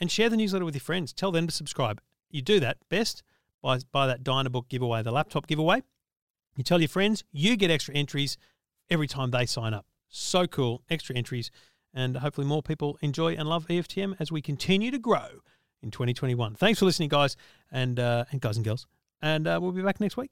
And 0.00 0.10
share 0.10 0.28
the 0.28 0.36
newsletter 0.36 0.64
with 0.64 0.74
your 0.74 0.80
friends. 0.80 1.12
Tell 1.12 1.32
them 1.32 1.46
to 1.46 1.54
subscribe. 1.54 2.00
You 2.30 2.42
do 2.42 2.60
that 2.60 2.78
best 2.90 3.22
by, 3.62 3.78
by 3.92 4.06
that 4.06 4.22
Dynabook 4.22 4.68
giveaway, 4.68 5.02
the 5.02 5.12
laptop 5.12 5.46
giveaway. 5.46 5.82
You 6.56 6.64
tell 6.64 6.80
your 6.80 6.88
friends, 6.88 7.24
you 7.32 7.56
get 7.56 7.70
extra 7.70 7.94
entries 7.94 8.36
every 8.90 9.06
time 9.06 9.30
they 9.30 9.46
sign 9.46 9.74
up. 9.74 9.86
So 10.08 10.46
cool, 10.46 10.82
extra 10.88 11.14
entries. 11.14 11.50
And 11.94 12.16
hopefully, 12.18 12.46
more 12.46 12.62
people 12.62 12.98
enjoy 13.00 13.34
and 13.34 13.48
love 13.48 13.66
EFTM 13.68 14.16
as 14.20 14.30
we 14.30 14.42
continue 14.42 14.90
to 14.90 14.98
grow 14.98 15.40
in 15.82 15.90
2021. 15.90 16.54
Thanks 16.54 16.78
for 16.78 16.84
listening, 16.84 17.08
guys 17.08 17.36
and, 17.72 17.98
uh, 17.98 18.24
and 18.30 18.40
guys 18.40 18.56
and 18.56 18.64
girls. 18.64 18.86
And 19.22 19.46
uh, 19.46 19.58
we'll 19.62 19.72
be 19.72 19.82
back 19.82 20.00
next 20.00 20.16
week. 20.16 20.30